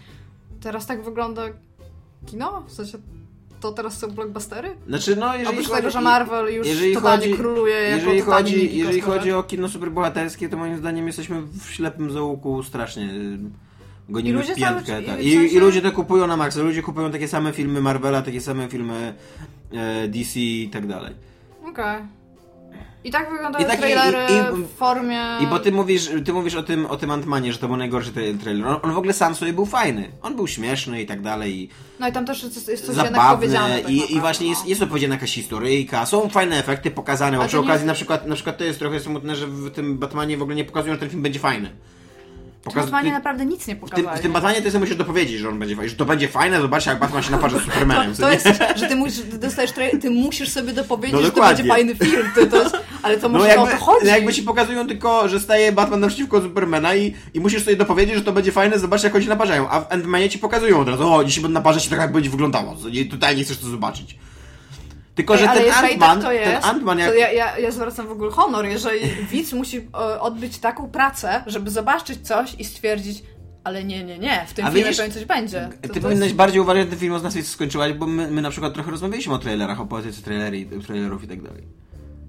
Teraz 0.61 0.85
tak 0.85 1.03
wygląda 1.03 1.41
kino? 2.25 2.63
W 2.67 2.71
sensie, 2.71 2.97
to 3.61 3.71
teraz 3.71 3.97
są 3.97 4.07
blockbustery? 4.11 4.69
Znaczy, 4.87 5.15
no, 5.15 5.33
jeżeli 5.35 5.47
Oprócz 5.49 5.67
chodzi, 5.67 5.77
tego, 5.77 5.91
że 5.91 6.01
Marvel 6.01 6.53
już 6.55 6.67
jeżeli 6.67 6.93
totalnie 6.93 7.25
chodzi- 7.25 7.37
króluje 7.37 7.75
jako 7.75 7.95
jeżeli 7.95 8.21
chodzi, 8.21 8.77
jeżeli 8.77 9.01
chodzi 9.01 9.31
o 9.31 9.43
kino 9.43 9.69
superbohaterskie, 9.69 10.49
to 10.49 10.57
moim 10.57 10.77
zdaniem 10.77 11.07
jesteśmy 11.07 11.41
w 11.41 11.69
ślepym 11.71 12.11
zaułku 12.11 12.63
strasznie. 12.63 13.09
Gonimy 14.09 14.29
I 14.29 14.41
ludzie 14.41 14.53
w 14.53 14.57
piętkę. 14.57 14.85
cały- 14.85 15.03
tak. 15.03 15.21
i 15.23 15.33
I, 15.55 15.59
ludzie 15.59 15.81
to 15.81 15.91
kupują 15.91 16.27
na 16.27 16.37
maksa. 16.37 16.61
Ludzie 16.61 16.81
kupują 16.83 17.11
takie 17.11 17.27
same 17.27 17.53
filmy 17.53 17.81
Marvela, 17.81 18.21
takie 18.21 18.41
same 18.41 18.67
filmy 18.67 19.13
e, 19.73 20.07
DC 20.07 20.39
i 20.39 20.69
tak 20.73 20.87
dalej. 20.87 21.13
Okej. 21.69 22.01
I 23.05 23.11
tak 23.11 23.31
wyglądają 23.31 23.65
I 23.65 23.67
tak- 23.67 23.77
i- 23.79 23.81
trailery 23.81 24.17
i- 24.33 24.59
i- 24.59 24.63
w 24.63 24.69
formie... 24.69 25.21
I 25.41 25.47
bo 25.47 25.59
ty 25.59 25.71
mówisz, 25.71 26.09
ty 26.25 26.33
mówisz 26.33 26.55
o 26.55 26.63
tym, 26.63 26.85
o 26.85 26.97
tym 26.97 27.09
Ant-Manie, 27.09 27.51
że 27.51 27.57
to 27.57 27.67
był 27.67 27.77
najgorszy 27.77 28.11
tra- 28.11 28.39
trailer. 28.39 28.67
On, 28.67 28.79
on 28.83 28.93
w 28.93 28.97
ogóle 28.97 29.13
sam 29.13 29.35
sobie 29.35 29.53
był 29.53 29.65
fajny. 29.65 30.11
On 30.21 30.35
był 30.35 30.47
śmieszny 30.47 31.01
i 31.01 31.05
tak 31.05 31.21
dalej. 31.21 31.59
I 31.59 31.69
No 31.99 32.07
i 32.07 32.11
tam 32.11 32.25
też 32.25 32.43
jest, 32.43 32.67
jest 32.67 32.85
coś 32.85 32.95
jednak 32.95 33.13
zabawny 33.13 33.35
powiedziane. 33.47 33.79
Tak 33.79 33.91
i, 33.91 34.15
i 34.15 34.19
właśnie 34.19 34.45
no. 34.45 34.49
jest, 34.49 34.67
jest 34.67 34.81
opowiedziana 34.81 35.13
jakaś 35.15 35.33
historyjka, 35.33 36.05
są 36.05 36.29
fajne 36.29 36.57
efekty 36.59 36.91
pokazane, 36.91 37.37
bo 37.37 37.45
przy 37.47 37.55
nie 37.55 37.59
okazji 37.61 37.73
jest- 37.73 37.85
na 37.87 37.93
przykład, 37.93 38.27
na 38.27 38.35
przykład 38.35 38.57
to 38.57 38.63
jest 38.63 38.79
trochę 38.79 38.99
smutne, 38.99 39.35
że 39.35 39.47
w 39.47 39.71
tym 39.71 39.97
Batmanie 39.97 40.37
w 40.37 40.41
ogóle 40.41 40.55
nie 40.55 40.65
pokazują, 40.65 40.93
że 40.93 40.99
ten 40.99 41.09
film 41.09 41.21
będzie 41.21 41.39
fajny. 41.39 41.69
Pokaz- 42.65 42.83
Batmanie 42.83 43.11
naprawdę 43.11 43.45
nic 43.45 43.67
nie 43.67 43.75
w 43.75 43.79
tym, 43.79 43.89
pokazali. 43.89 44.19
w 44.19 44.21
tym 44.21 44.31
Batmanie 44.31 44.61
ty 44.61 44.71
sobie 44.71 44.79
musisz 44.79 44.95
dopowiedzieć, 44.95 45.39
że 45.39 45.49
on 45.49 45.59
będzie 45.59 45.89
że 45.89 45.95
to 45.95 46.05
będzie 46.05 46.27
fajne, 46.27 46.61
zobaczcie 46.61 46.89
jak 46.89 46.99
Batman 46.99 47.23
się 47.23 47.31
naparza 47.31 47.59
z 47.59 47.63
Supermanem. 47.65 48.15
To, 48.15 48.21
to 48.21 48.31
jest, 48.31 48.47
że 48.75 48.87
ty, 48.87 48.95
musisz, 48.95 49.23
dostajesz 49.23 49.71
ty 50.01 50.09
musisz 50.09 50.49
sobie 50.49 50.73
dopowiedzieć, 50.73 51.13
No 51.15 51.21
że 51.25 51.31
to 51.31 51.41
będzie 51.41 51.63
fajny 51.63 51.95
film. 51.95 52.29
To 52.49 52.57
jest, 52.63 52.77
ale 53.03 53.17
to 53.17 53.29
No 53.29 53.37
może 53.37 53.49
jakby, 53.49 53.63
o 53.63 53.67
to 53.67 53.77
chodzi. 53.77 54.07
jakby 54.07 54.33
ci 54.33 54.43
pokazują 54.43 54.87
tylko, 54.87 55.29
że 55.29 55.39
staje 55.39 55.71
Batman 55.71 55.99
naprzeciwko 55.99 56.41
Supermana 56.41 56.95
i, 56.95 57.13
i 57.33 57.39
musisz 57.39 57.63
sobie 57.63 57.75
dopowiedzieć, 57.77 58.15
że 58.15 58.21
to 58.21 58.31
będzie 58.31 58.51
fajne, 58.51 58.79
zobacz 58.79 59.03
jak 59.03 59.15
oni 59.15 59.23
się 59.23 59.29
naparzają. 59.29 59.69
A 59.69 59.81
w 59.81 59.89
Ant-Manie 59.89 60.29
ci 60.29 60.39
pokazują 60.39 60.79
od 60.79 60.87
razu, 60.89 61.13
o, 61.13 61.23
dzisiaj 61.23 61.41
będą 61.41 61.53
naparzać 61.53 61.83
się 61.83 61.89
tak 61.89 61.99
jak 61.99 62.11
będzie 62.11 62.29
wyglądało. 62.29 62.75
Tutaj 63.11 63.35
nie 63.37 63.43
chcesz 63.43 63.57
to 63.57 63.67
zobaczyć. 63.67 64.15
Tylko, 65.15 65.37
że 65.37 65.47
ten 65.47 65.65
jeżeli 65.65 65.97
Ant-Man, 65.97 66.21
tak 66.21 66.37
ten 66.43 66.61
Ant-Man 66.61 66.99
jak... 66.99 67.17
ja, 67.17 67.31
ja, 67.31 67.57
ja 67.57 67.71
zwracam 67.71 68.07
w 68.07 68.11
ogóle 68.11 68.31
honor, 68.31 68.65
jeżeli 68.65 68.99
widz 69.31 69.53
musi 69.53 69.77
e, 69.77 70.21
odbyć 70.21 70.59
taką 70.59 70.89
pracę, 70.89 71.43
żeby 71.47 71.71
zobaczyć 71.71 72.27
coś 72.27 72.55
i 72.59 72.63
stwierdzić, 72.63 73.23
ale 73.63 73.83
nie, 73.83 74.03
nie, 74.03 74.19
nie, 74.19 74.45
w 74.47 74.53
tym 74.53 74.65
A 74.65 74.71
filmie 74.71 74.93
pewnie 74.95 75.13
coś 75.13 75.25
będzie. 75.25 75.69
To, 75.81 75.87
Ty 75.87 75.93
to 75.93 76.01
powinnaś 76.01 76.25
jest... 76.25 76.35
bardziej 76.35 76.61
uważać 76.61 76.85
na 76.85 76.89
ten 76.89 76.99
film 76.99 77.13
o 77.13 77.19
nas 77.19 77.35
skończyłaś, 77.43 77.93
bo 77.93 78.07
my, 78.07 78.31
my 78.31 78.41
na 78.41 78.49
przykład 78.49 78.73
trochę 78.73 78.91
rozmawialiśmy 78.91 79.33
o 79.33 79.37
trailerach, 79.37 79.81
o 79.81 79.85
poetyce 79.85 80.21
trailery, 80.21 80.65
trailerów 80.65 81.23
i 81.23 81.27
tak 81.27 81.41
dalej. 81.41 81.63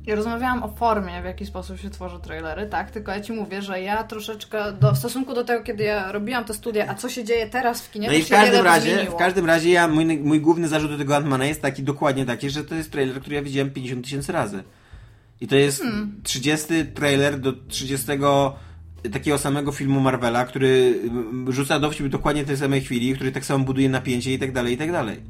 Ja 0.06 0.14
rozmawiałam 0.14 0.62
o 0.62 0.68
formie, 0.68 1.22
w 1.22 1.24
jaki 1.24 1.46
sposób 1.46 1.80
się 1.80 1.90
tworzy 1.90 2.20
trailery, 2.20 2.66
tak, 2.66 2.90
tylko 2.90 3.12
ja 3.12 3.20
ci 3.20 3.32
mówię, 3.32 3.62
że 3.62 3.80
ja 3.80 4.04
troszeczkę 4.04 4.72
do, 4.72 4.92
w 4.92 4.98
stosunku 4.98 5.34
do 5.34 5.44
tego, 5.44 5.64
kiedy 5.64 5.84
ja 5.84 6.12
robiłam 6.12 6.44
te 6.44 6.54
studia, 6.54 6.86
a 6.88 6.94
co 6.94 7.08
się 7.08 7.24
dzieje 7.24 7.46
teraz 7.48 7.82
w 7.82 7.90
kinie, 7.90 8.06
No 8.06 8.12
to 8.12 8.18
i 8.18 8.22
w 8.22 8.28
każdym 8.28 8.64
razie, 8.64 8.94
zmieniło. 8.94 9.14
w 9.16 9.18
każdym 9.18 9.46
razie 9.46 9.70
ja, 9.70 9.88
mój, 9.88 10.06
mój 10.18 10.40
główny 10.40 10.68
zarzut 10.68 10.90
do 10.90 10.98
tego 10.98 11.14
Ant-Mana 11.16 11.44
jest 11.44 11.62
taki, 11.62 11.82
dokładnie 11.82 12.26
taki, 12.26 12.50
że 12.50 12.64
to 12.64 12.74
jest 12.74 12.92
trailer, 12.92 13.20
który 13.20 13.36
ja 13.36 13.42
widziałem 13.42 13.70
50 13.70 14.04
tysięcy 14.04 14.32
razy. 14.32 14.64
I 15.40 15.46
to 15.46 15.56
jest 15.56 15.82
Hmm. 15.82 16.20
30 16.22 16.66
trailer 16.94 17.40
do 17.40 17.52
30 17.68 18.06
takiego 19.12 19.38
samego 19.38 19.72
filmu 19.72 20.00
Marvela, 20.00 20.44
który 20.44 21.00
mm, 21.02 21.52
rzuca 21.52 21.80
dowcip 21.80 22.06
dokładnie 22.08 22.44
w 22.44 22.46
tej 22.46 22.56
samej 22.56 22.80
chwili, 22.80 23.14
który 23.14 23.32
tak 23.32 23.44
samo 23.44 23.64
buduje 23.64 23.88
napięcie 23.88 24.32
i 24.32 24.38
tak 24.38 24.52
dalej, 24.52 24.74
i 24.74 24.76
tak 24.76 24.92
dalej. 24.92 25.20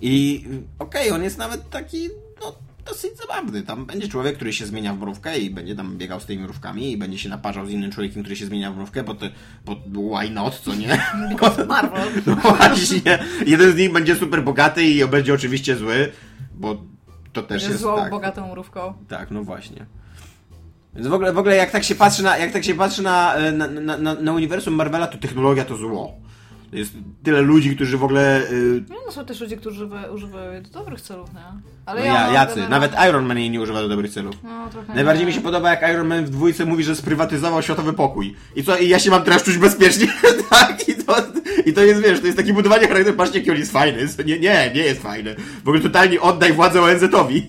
I 0.00 0.44
okej, 0.78 1.10
on 1.10 1.22
jest 1.24 1.38
nawet 1.38 1.70
taki, 1.70 2.08
no, 2.40 2.54
dosyć 2.88 3.16
zabawny. 3.16 3.62
Tam 3.62 3.86
będzie 3.86 4.08
człowiek, 4.08 4.36
który 4.36 4.52
się 4.52 4.66
zmienia 4.66 4.94
w 4.94 4.98
mrówkę 4.98 5.38
i 5.38 5.50
będzie 5.50 5.76
tam 5.76 5.96
biegał 5.98 6.20
z 6.20 6.26
tymi 6.26 6.42
mrówkami 6.42 6.92
i 6.92 6.96
będzie 6.96 7.18
się 7.18 7.28
naparzał 7.28 7.66
z 7.66 7.70
innym 7.70 7.90
człowiekiem, 7.90 8.22
który 8.22 8.36
się 8.36 8.46
zmienia 8.46 8.72
w 8.72 8.76
mrówkę, 8.76 9.02
bo 9.02 9.14
to, 9.14 9.26
bo 9.64 9.76
why 10.18 10.30
not, 10.30 10.60
co 10.60 10.74
nie? 10.74 10.88
Marvel. 11.68 12.08
No 12.26 12.34
właśnie. 12.34 13.18
Jeden 13.46 13.72
z 13.72 13.76
nich 13.76 13.92
będzie 13.92 14.16
super 14.16 14.42
bogaty 14.44 14.84
i 14.84 15.06
będzie 15.06 15.34
oczywiście 15.34 15.76
zły, 15.76 16.12
bo 16.54 16.82
to 17.32 17.42
też 17.42 17.62
Jest 17.62 17.70
jest 17.70 17.82
złą, 17.82 17.96
tak. 17.96 18.10
bogatą 18.10 18.50
mrówką. 18.50 18.94
Tak, 19.08 19.30
no 19.30 19.44
właśnie. 19.44 19.86
Więc 20.94 21.06
w 21.06 21.12
ogóle, 21.12 21.32
w 21.32 21.38
ogóle 21.38 21.56
jak 21.56 21.70
tak 21.70 21.84
się 21.84 21.94
patrzy 21.94 22.22
na, 22.22 22.38
jak 22.38 22.52
tak 22.52 22.64
się 22.64 22.74
patrzy 22.74 23.02
na, 23.02 23.34
na, 23.52 23.66
na, 23.66 23.98
na, 23.98 24.14
na 24.14 24.32
uniwersum 24.32 24.74
Marvela, 24.74 25.06
to 25.06 25.18
technologia 25.18 25.64
to 25.64 25.76
zło. 25.76 26.12
Jest 26.72 26.92
tyle 27.22 27.40
ludzi, 27.42 27.76
którzy 27.76 27.98
w 27.98 28.04
ogóle... 28.04 28.42
Yy, 28.50 28.84
no 29.06 29.12
są 29.12 29.24
też 29.24 29.40
ludzie, 29.40 29.56
którzy 29.56 29.76
używają, 29.84 30.12
używają 30.12 30.62
do 30.62 30.68
dobrych 30.70 31.00
celów, 31.00 31.34
nie? 31.34 31.40
Ale 31.86 32.00
no 32.00 32.06
ja, 32.06 32.12
mam 32.24 32.34
jacy. 32.34 32.54
generalnie- 32.54 32.70
Nawet 32.88 33.08
Iron 33.10 33.26
Man 33.26 33.38
jej 33.38 33.50
nie 33.50 33.60
używa 33.60 33.80
do 33.80 33.88
dobrych 33.88 34.12
celów. 34.12 34.34
No, 34.44 34.68
trochę 34.70 34.94
Najbardziej 34.94 35.24
nie. 35.26 35.30
mi 35.30 35.34
się 35.36 35.40
podoba, 35.40 35.70
jak 35.70 35.94
Iron 35.94 36.06
Man 36.06 36.24
w 36.24 36.30
dwójce 36.30 36.64
mówi, 36.66 36.84
że 36.84 36.96
sprywatyzował 36.96 37.62
światowy 37.62 37.92
pokój. 37.92 38.34
I 38.56 38.64
co, 38.64 38.78
i 38.78 38.88
ja 38.88 38.98
się 38.98 39.10
mam 39.10 39.22
teraz 39.22 39.42
czuć 39.42 39.58
bezpiecznie, 39.58 40.06
tak? 40.50 40.88
I 40.88 40.94
to, 40.94 41.16
I 41.66 41.72
to 41.72 41.84
jest, 41.84 42.02
wiesz, 42.02 42.20
to 42.20 42.26
jest 42.26 42.38
takie 42.38 42.52
budowanie 42.52 42.88
charakteru, 42.88 43.16
patrzcie, 43.16 43.38
jaki 43.38 43.50
on 43.50 43.56
jest 43.56 43.72
fajny. 43.72 44.06
Nie, 44.26 44.38
nie, 44.38 44.70
nie 44.74 44.80
jest 44.82 45.02
fajny. 45.02 45.34
W 45.64 45.68
ogóle 45.68 45.80
totalnie 45.82 46.20
oddaj 46.20 46.52
władzę 46.52 46.82
ONZ-owi. 46.82 47.46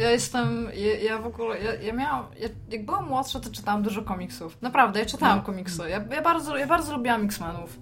Ja 0.00 0.10
jestem, 0.10 0.68
ja, 0.74 0.96
ja 1.10 1.18
w 1.18 1.26
ogóle, 1.26 1.58
ja, 1.60 1.74
ja 1.74 1.92
miałam, 1.92 2.24
ja, 2.40 2.48
jak 2.68 2.84
byłam 2.84 3.08
młodsza, 3.08 3.40
to 3.40 3.50
czytałam 3.50 3.82
dużo 3.82 4.02
komiksów. 4.02 4.56
Naprawdę, 4.62 5.00
ja 5.00 5.06
czytałam 5.06 5.38
No. 5.38 5.44
komiksy. 5.44 5.82
Ja, 5.88 6.04
ja, 6.14 6.22
bardzo, 6.22 6.56
ja 6.56 6.66
bardzo 6.66 6.96
lubiłam 6.96 7.24
X-Menów. 7.24 7.78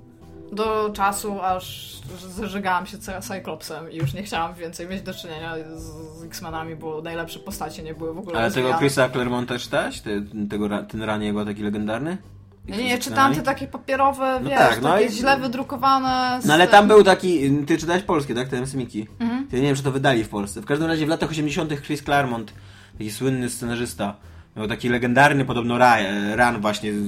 Do 0.52 0.90
czasu, 0.94 1.40
aż 1.42 1.96
zżygałam 2.18 2.86
się 2.86 2.98
cy- 2.98 3.12
Cyclopsem 3.20 3.92
i 3.92 3.96
już 3.96 4.14
nie 4.14 4.22
chciałam 4.22 4.54
więcej 4.54 4.88
mieć 4.88 5.02
do 5.02 5.14
czynienia 5.14 5.54
z, 5.74 6.24
X-Menami, 6.24 6.76
bo 6.76 7.02
najlepsze 7.02 7.38
postacie 7.38 7.82
nie 7.82 7.94
były 7.94 8.14
w 8.14 8.18
ogóle 8.18 8.38
Ale 8.38 8.50
tego 8.50 8.68
rozwijane. 8.68 8.78
Chrisa 8.78 9.08
Claremont 9.08 9.50
czytałeś? 9.58 10.00
Te, 10.00 10.10
tego, 10.50 10.68
ten 10.84 11.02
ran 11.02 11.22
jego 11.22 11.44
taki 11.44 11.62
legendarny? 11.62 12.18
Nie, 12.68 12.88
ja 12.88 12.98
czytałam 12.98 13.34
te 13.34 13.42
takie 13.42 13.66
papierowe, 13.66 14.40
No 14.42 14.50
wiesz, 14.50 14.58
tak, 14.58 14.82
no 14.82 14.88
takie 14.88 15.04
i- 15.06 15.12
źle 15.12 15.36
wydrukowane. 15.38 16.42
z 16.42 16.46
No 16.46 16.54
ale 16.54 16.68
tam 16.68 16.88
był 16.88 17.04
taki, 17.04 17.50
ty 17.66 17.78
czytałeś 17.78 18.02
polskie, 18.02 18.34
tak? 18.34 18.48
Te 18.48 18.66
Smiki. 18.66 19.06
Mhm. 19.20 19.46
Ja 19.52 19.58
nie 19.58 19.64
wiem, 19.64 19.76
czy 19.76 19.82
to 19.82 19.92
wydali 19.92 20.24
w 20.24 20.28
Polsce. 20.28 20.60
W 20.60 20.64
każdym 20.64 20.88
razie 20.88 21.06
w 21.06 21.08
latach 21.08 21.30
80. 21.30 21.80
Chris 21.82 22.02
Claremont, 22.02 22.52
taki 22.98 23.10
słynny 23.10 23.50
scenarzysta, 23.50 24.14
miał 24.58 24.68
taki 24.68 24.88
legendarny 24.88 25.44
podobno 25.44 25.78
ra, 25.78 25.96
run 26.36 26.60
właśnie 26.60 26.92
z 26.92 26.98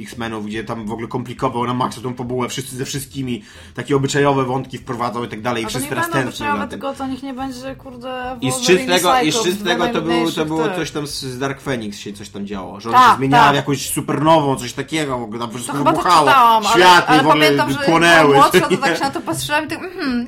X-Menów, 0.00 0.46
gdzie 0.46 0.64
tam 0.64 0.86
w 0.86 0.92
ogóle 0.92 1.08
komplikował 1.08 1.66
na 1.66 1.74
maksa 1.74 2.00
tą 2.00 2.14
fabułę, 2.14 2.48
wszyscy 2.48 2.76
ze 2.76 2.84
wszystkimi, 2.84 3.42
takie 3.74 3.96
obyczajowe 3.96 4.44
wątki 4.44 4.78
wprowadzał 4.78 5.24
i 5.24 5.28
tak 5.28 5.40
dalej, 5.42 5.62
i 5.62 5.66
wszyscy 5.66 5.88
teraz 5.88 6.10
tęsknią 6.10 6.46
za 6.56 6.60
tym. 6.60 6.68
tylko 6.68 6.94
to 6.94 7.06
niech 7.06 7.22
nie 7.22 7.34
będzie, 7.34 7.76
kurde, 7.76 8.38
I 8.40 8.52
z 8.52 8.60
czystego, 8.60 9.20
i 9.20 9.32
z 9.32 9.42
czystego 9.42 9.88
to, 9.88 10.02
było, 10.02 10.30
to 10.30 10.44
było 10.46 10.68
coś 10.68 10.90
tam 10.90 11.06
z- 11.06 11.38
Dark 11.38 11.60
Phoenix 11.60 11.98
się 11.98 12.12
coś 12.12 12.28
tam 12.28 12.46
działo, 12.46 12.80
że 12.80 12.88
on 12.88 12.94
Tak, 12.94 13.10
się 13.10 13.16
zmieniała 13.16 13.44
tak. 13.44 13.52
w 13.52 13.56
jakąś 13.56 13.90
supernową, 13.90 14.56
coś 14.56 14.72
takiego, 14.72 15.18
w 15.18 15.22
ogóle 15.22 15.40
tam 15.40 15.50
wszystko 15.50 15.72
to 15.78 15.84
wybuchało, 15.84 16.28
czytałam, 16.28 16.64
ale, 16.74 16.86
ale 16.86 17.22
w 17.22 17.26
ogóle 17.26 17.44
pamiętam, 17.44 17.72
że 17.72 17.78
płonęły. 17.78 18.34
młodsza, 18.34 18.60
to 18.60 18.76
tak 18.76 18.96
się 18.96 19.04
na 19.04 19.10
to 19.10 19.20
patrzyłam 19.20 19.64
i 19.64 19.68
tak 19.68 19.78
mhm, 19.82 20.26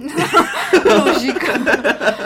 luzik. 1.07 1.51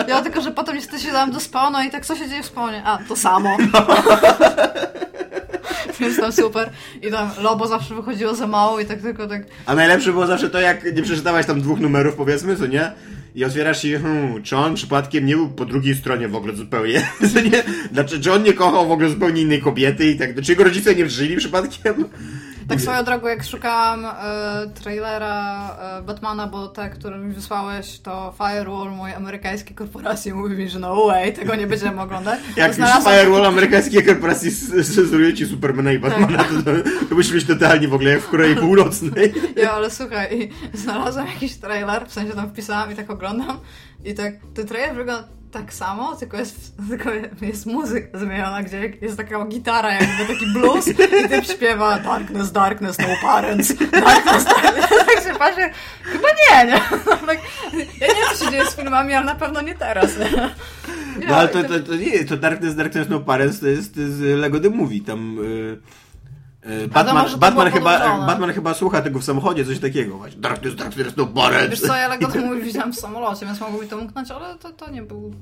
Ja 0.09 0.23
tylko, 0.23 0.41
że 0.41 0.51
potem 0.51 0.77
niestety 0.77 1.03
się 1.03 1.13
dałam 1.13 1.31
do 1.31 1.41
spawnu 1.41 1.83
i 1.83 1.91
tak, 1.91 2.07
co 2.07 2.17
się 2.17 2.29
dzieje 2.29 2.43
w 2.43 2.47
spawnie? 2.47 2.83
A, 2.85 2.99
to 3.09 3.17
samo. 3.17 3.57
Więc 6.01 6.17
tam 6.17 6.33
super. 6.33 6.71
I 7.03 7.11
tam 7.11 7.31
Lobo 7.43 7.67
zawsze 7.67 7.95
wychodziło 7.95 8.35
za 8.35 8.47
mało 8.47 8.81
i 8.81 8.87
tak 8.87 9.03
tylko 9.03 9.27
tak... 9.27 9.43
A 9.67 9.75
najlepsze 9.75 10.13
było 10.13 10.27
zawsze 10.27 10.51
to, 10.51 10.61
jak 10.61 10.97
nie 10.97 11.03
przeczytałaś 11.03 11.47
tam 11.47 11.61
dwóch 11.61 11.81
numerów, 11.81 12.15
powiedzmy, 12.15 12.57
co 12.57 12.67
nie? 12.67 12.93
I 13.35 13.45
otwierasz 13.45 13.85
i 13.85 13.93
hmm, 13.93 14.43
czy 14.43 14.57
on 14.57 14.75
przypadkiem 14.75 15.27
nie 15.27 15.37
był 15.37 15.49
po 15.49 15.65
drugiej 15.65 15.95
stronie 15.95 16.29
w 16.29 16.37
ogóle 16.37 16.57
zupełnie? 16.57 17.09
Nie? 17.53 17.63
Znaczy, 17.93 18.21
czy 18.21 18.33
on 18.33 18.43
nie 18.43 18.53
kochał 18.53 18.89
w 18.89 18.93
ogóle 18.93 19.09
zupełnie 19.09 19.43
innej 19.43 19.63
kobiety 19.63 20.11
i 20.11 20.19
tak, 20.19 20.41
czy 20.43 20.53
jego 20.53 20.65
rodzice 20.65 20.95
nie 20.95 21.11
żyli 21.11 21.37
przypadkiem? 21.37 22.05
Tak 22.71 22.81
swoją 22.81 23.05
drogą, 23.05 23.29
jak 23.29 23.45
szukałam 23.45 24.07
e, 24.07 24.13
trailera 24.75 25.77
e, 25.99 26.03
Batmana, 26.03 26.47
bo 26.47 26.69
te, 26.69 26.91
które 26.91 27.19
mi 27.19 27.35
wysłałeś, 27.35 28.01
to 28.01 28.35
Firewall 28.39 28.91
mojej 28.91 29.17
amerykańskiej 29.17 29.77
korporacji 29.77 30.33
mówi 30.35 30.57
mi, 30.57 30.69
że 30.69 30.79
no 30.79 31.07
way, 31.07 31.33
tego 31.33 31.55
nie 31.55 31.67
będziemy 31.67 32.01
oglądać. 32.03 32.41
Jak 32.57 32.75
znalazłam 32.75 33.15
Firewall 33.15 33.47
amerykańskiej 33.47 34.05
korporacji 34.05 34.51
cenzuruje 34.95 35.35
ci 35.35 35.47
Supermana 35.47 35.93
i 35.93 35.99
Batmana, 35.99 36.39
Tak. 36.39 36.49
to, 36.49 36.63
to, 36.63 36.71
to 37.09 37.15
musi 37.15 37.33
być 37.33 37.45
totalnie 37.45 37.89
w 37.89 37.95
ogóle 37.95 38.11
jak 38.11 38.21
w 38.21 38.29
Korei 38.29 38.57
Północnej. 38.57 39.33
Ja, 39.57 39.73
ale 39.73 39.91
słuchaj, 39.91 40.51
znalazłam 40.75 41.27
jakiś 41.27 41.57
trailer, 41.57 42.07
w 42.07 42.13
sensie 42.13 42.35
tam 42.35 42.51
wpisałam 42.51 42.93
i 42.93 42.97
tak 42.97 43.11
oglądam 43.11 43.59
i 44.05 44.15
tak, 44.15 44.35
ten 44.55 44.67
trailer 44.67 44.97
wygląda 44.97 45.40
tak 45.51 45.73
samo, 45.73 46.17
tylko 46.17 46.37
jest, 46.37 46.73
tylko 46.91 47.11
jest 47.43 47.67
muzyka 47.67 48.19
zmieniona, 48.19 48.63
gdzie 48.63 48.93
jest 49.03 49.17
taka 49.17 49.45
gitara, 49.45 49.93
jakby 49.93 50.35
taki 50.35 50.47
blues 50.47 50.89
i 50.89 50.95
typ 51.29 51.45
śpiewa 51.45 51.99
Darkness, 51.99 52.53
Darkness, 52.53 52.99
no 52.99 53.07
parents, 53.23 53.75
Darkness, 53.75 54.45
Darkness. 54.45 54.91
Tak 55.11 55.25
się 55.25 55.39
patrzę, 55.39 55.71
chyba 56.03 56.29
nie, 56.29 56.67
nie? 56.67 56.81
Tak, 57.27 57.39
ja 57.73 58.07
nie 58.07 58.15
wiem, 58.15 58.29
co 58.35 58.45
się 58.45 58.51
dzieje 58.51 58.67
z 58.67 58.77
filmami, 58.77 59.15
ale 59.15 59.27
na 59.27 59.35
pewno 59.35 59.61
nie 59.61 59.75
teraz, 59.75 60.19
nie? 60.19 60.51
No 61.29 61.37
ale 61.37 61.49
to, 61.49 61.65
to, 61.65 61.81
to 61.81 61.97
nie, 61.97 62.25
to 62.25 62.37
Darkness, 62.37 62.77
Darkness 62.77 63.09
No 63.09 63.21
Parents 63.21 63.61
to 63.61 63.67
jest 63.67 63.97
z 63.97 64.21
Lego 64.21 64.61
The 64.61 64.71
Movie, 64.71 65.01
tam... 65.01 65.37
Yy... 65.37 65.81
Batman, 66.93 67.17
może 67.17 67.33
to 67.35 67.39
Batman, 67.39 67.71
chyba, 67.71 67.99
podążone. 67.99 68.27
Batman 68.27 68.53
chyba 68.53 68.75
słucha 68.75 69.03
tego 69.03 69.19
w 69.19 69.25
samochodzie, 69.25 69.65
coś 69.65 69.79
takiego 69.79 70.17
właśnie. 70.19 70.41
Darkness, 70.41 70.75
Darkness, 70.75 71.17
no 71.17 71.27
parents. 71.27 71.71
Wiesz 71.71 71.81
co, 71.81 71.97
ja 71.97 72.09
Lego 72.13 72.27
to 72.29 72.55
widziałam 72.65 72.93
w 72.93 72.97
samolocie, 72.97 73.47
więc 73.47 73.61
mogło 73.61 73.83
mi 73.83 73.89
to 73.89 73.99
umknąć, 73.99 74.31
ale 74.31 74.59
to, 74.59 74.71
to 74.73 74.91
nie 74.91 75.03
był... 75.03 75.35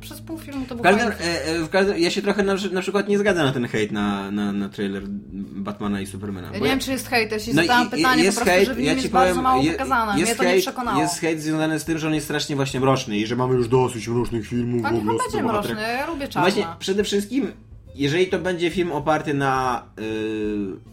Przez 0.00 0.20
pół 0.20 0.38
filmu 0.38 0.66
to 0.66 0.74
był 0.74 0.84
film. 0.84 0.98
e, 0.98 1.44
e, 1.46 1.58
w 1.64 1.68
każdym, 1.70 1.98
ja 1.98 2.10
się 2.10 2.22
trochę 2.22 2.42
na, 2.42 2.54
na 2.72 2.80
przykład 2.80 3.08
nie 3.08 3.18
zgadzam 3.18 3.46
na 3.46 3.52
ten 3.52 3.68
hejt 3.68 3.92
na, 3.92 4.30
na, 4.30 4.52
na 4.52 4.68
trailer 4.68 5.02
Batmana 5.32 6.00
i 6.00 6.06
Supermana. 6.06 6.48
Ja 6.52 6.58
nie 6.58 6.64
wiem, 6.64 6.78
czy 6.78 6.90
jest 6.92 7.08
hejt, 7.08 7.32
ja 7.32 7.38
się 7.38 7.54
no 7.54 7.62
zadałam 7.62 7.86
i- 7.86 7.90
pytanie 7.90 8.22
jest 8.24 8.38
po 8.38 8.44
prostu, 8.44 8.56
hejt, 8.58 8.68
że 8.68 8.74
w 8.74 8.78
ja 8.78 8.84
nim 8.92 8.96
ci 8.96 9.02
jest 9.02 9.12
bardzo 9.12 9.30
powiem, 9.30 9.44
mało 9.44 9.62
je- 9.62 9.72
pokazane. 9.72 10.20
jest 10.20 10.30
Mnie 10.32 10.36
to 10.38 10.44
nie 10.44 10.50
hejt- 10.50 10.60
przekonało. 10.62 11.00
Jest 11.00 11.18
hejt 11.20 11.40
związany 11.42 11.78
z 11.80 11.84
tym, 11.84 11.98
że 11.98 12.06
on 12.06 12.14
jest 12.14 12.26
strasznie 12.26 12.56
właśnie 12.56 12.80
mroczny 12.80 13.16
i 13.18 13.26
że 13.26 13.36
mamy 13.36 13.54
już 13.54 13.68
dosyć 13.68 14.08
mrocznych 14.08 14.46
filmów. 14.48 14.84
A 14.84 14.88
w 14.88 14.92
niech 14.92 15.00
ogóle 15.02 15.14
on 15.14 15.20
o 15.20 15.22
będzie 15.32 15.42
mroczny, 15.52 15.82
ja 15.82 16.06
lubię 16.06 16.24
No 16.24 16.30
czarne. 16.32 16.50
Właśnie, 16.50 16.66
przede 16.78 17.04
wszystkim, 17.04 17.52
jeżeli 17.94 18.26
to 18.26 18.38
będzie 18.38 18.70
film 18.70 18.92
oparty 18.92 19.34
na 19.34 19.82
yy, 19.96 20.92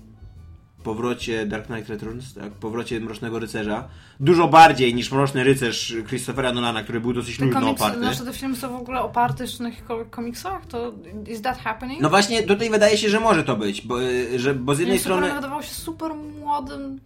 powrocie 0.83 1.45
Dark 1.45 1.65
Knight 1.65 1.89
Returns, 1.89 2.33
tak? 2.33 2.51
powrocie 2.51 2.99
Mrocznego 2.99 3.39
Rycerza, 3.39 3.87
dużo 4.19 4.47
bardziej 4.47 4.95
niż 4.95 5.11
Mroczny 5.11 5.43
Rycerz 5.43 5.95
Christophera 6.07 6.53
Nolana, 6.53 6.83
który 6.83 6.99
był 7.01 7.13
dosyć 7.13 7.39
luźno 7.39 7.59
komiks, 7.59 7.81
oparty. 7.81 7.99
znaczy 7.99 8.25
te 8.25 8.33
filmy 8.33 8.55
są 8.55 8.69
w 8.69 8.75
ogóle 8.75 9.01
oparte 9.01 9.43
jeszcze 9.43 9.63
na 9.63 9.69
jakichkolwiek 9.69 10.09
komiksach? 10.09 10.65
To 10.65 10.93
is 11.27 11.41
that 11.41 11.57
happening? 11.57 12.01
No 12.01 12.09
właśnie, 12.09 12.43
tutaj 12.43 12.69
wydaje 12.69 12.97
się, 12.97 13.09
że 13.09 13.19
może 13.19 13.43
to 13.43 13.55
być, 13.55 13.81
bo, 13.81 14.01
y, 14.03 14.39
że, 14.39 14.53
bo 14.53 14.75
z 14.75 14.79
jednej 14.79 14.97
Nie, 14.97 15.01
strony... 15.01 15.33
Wydawał 15.33 15.63
się 15.63 15.73
super 15.73 16.11
młodym 16.15 16.99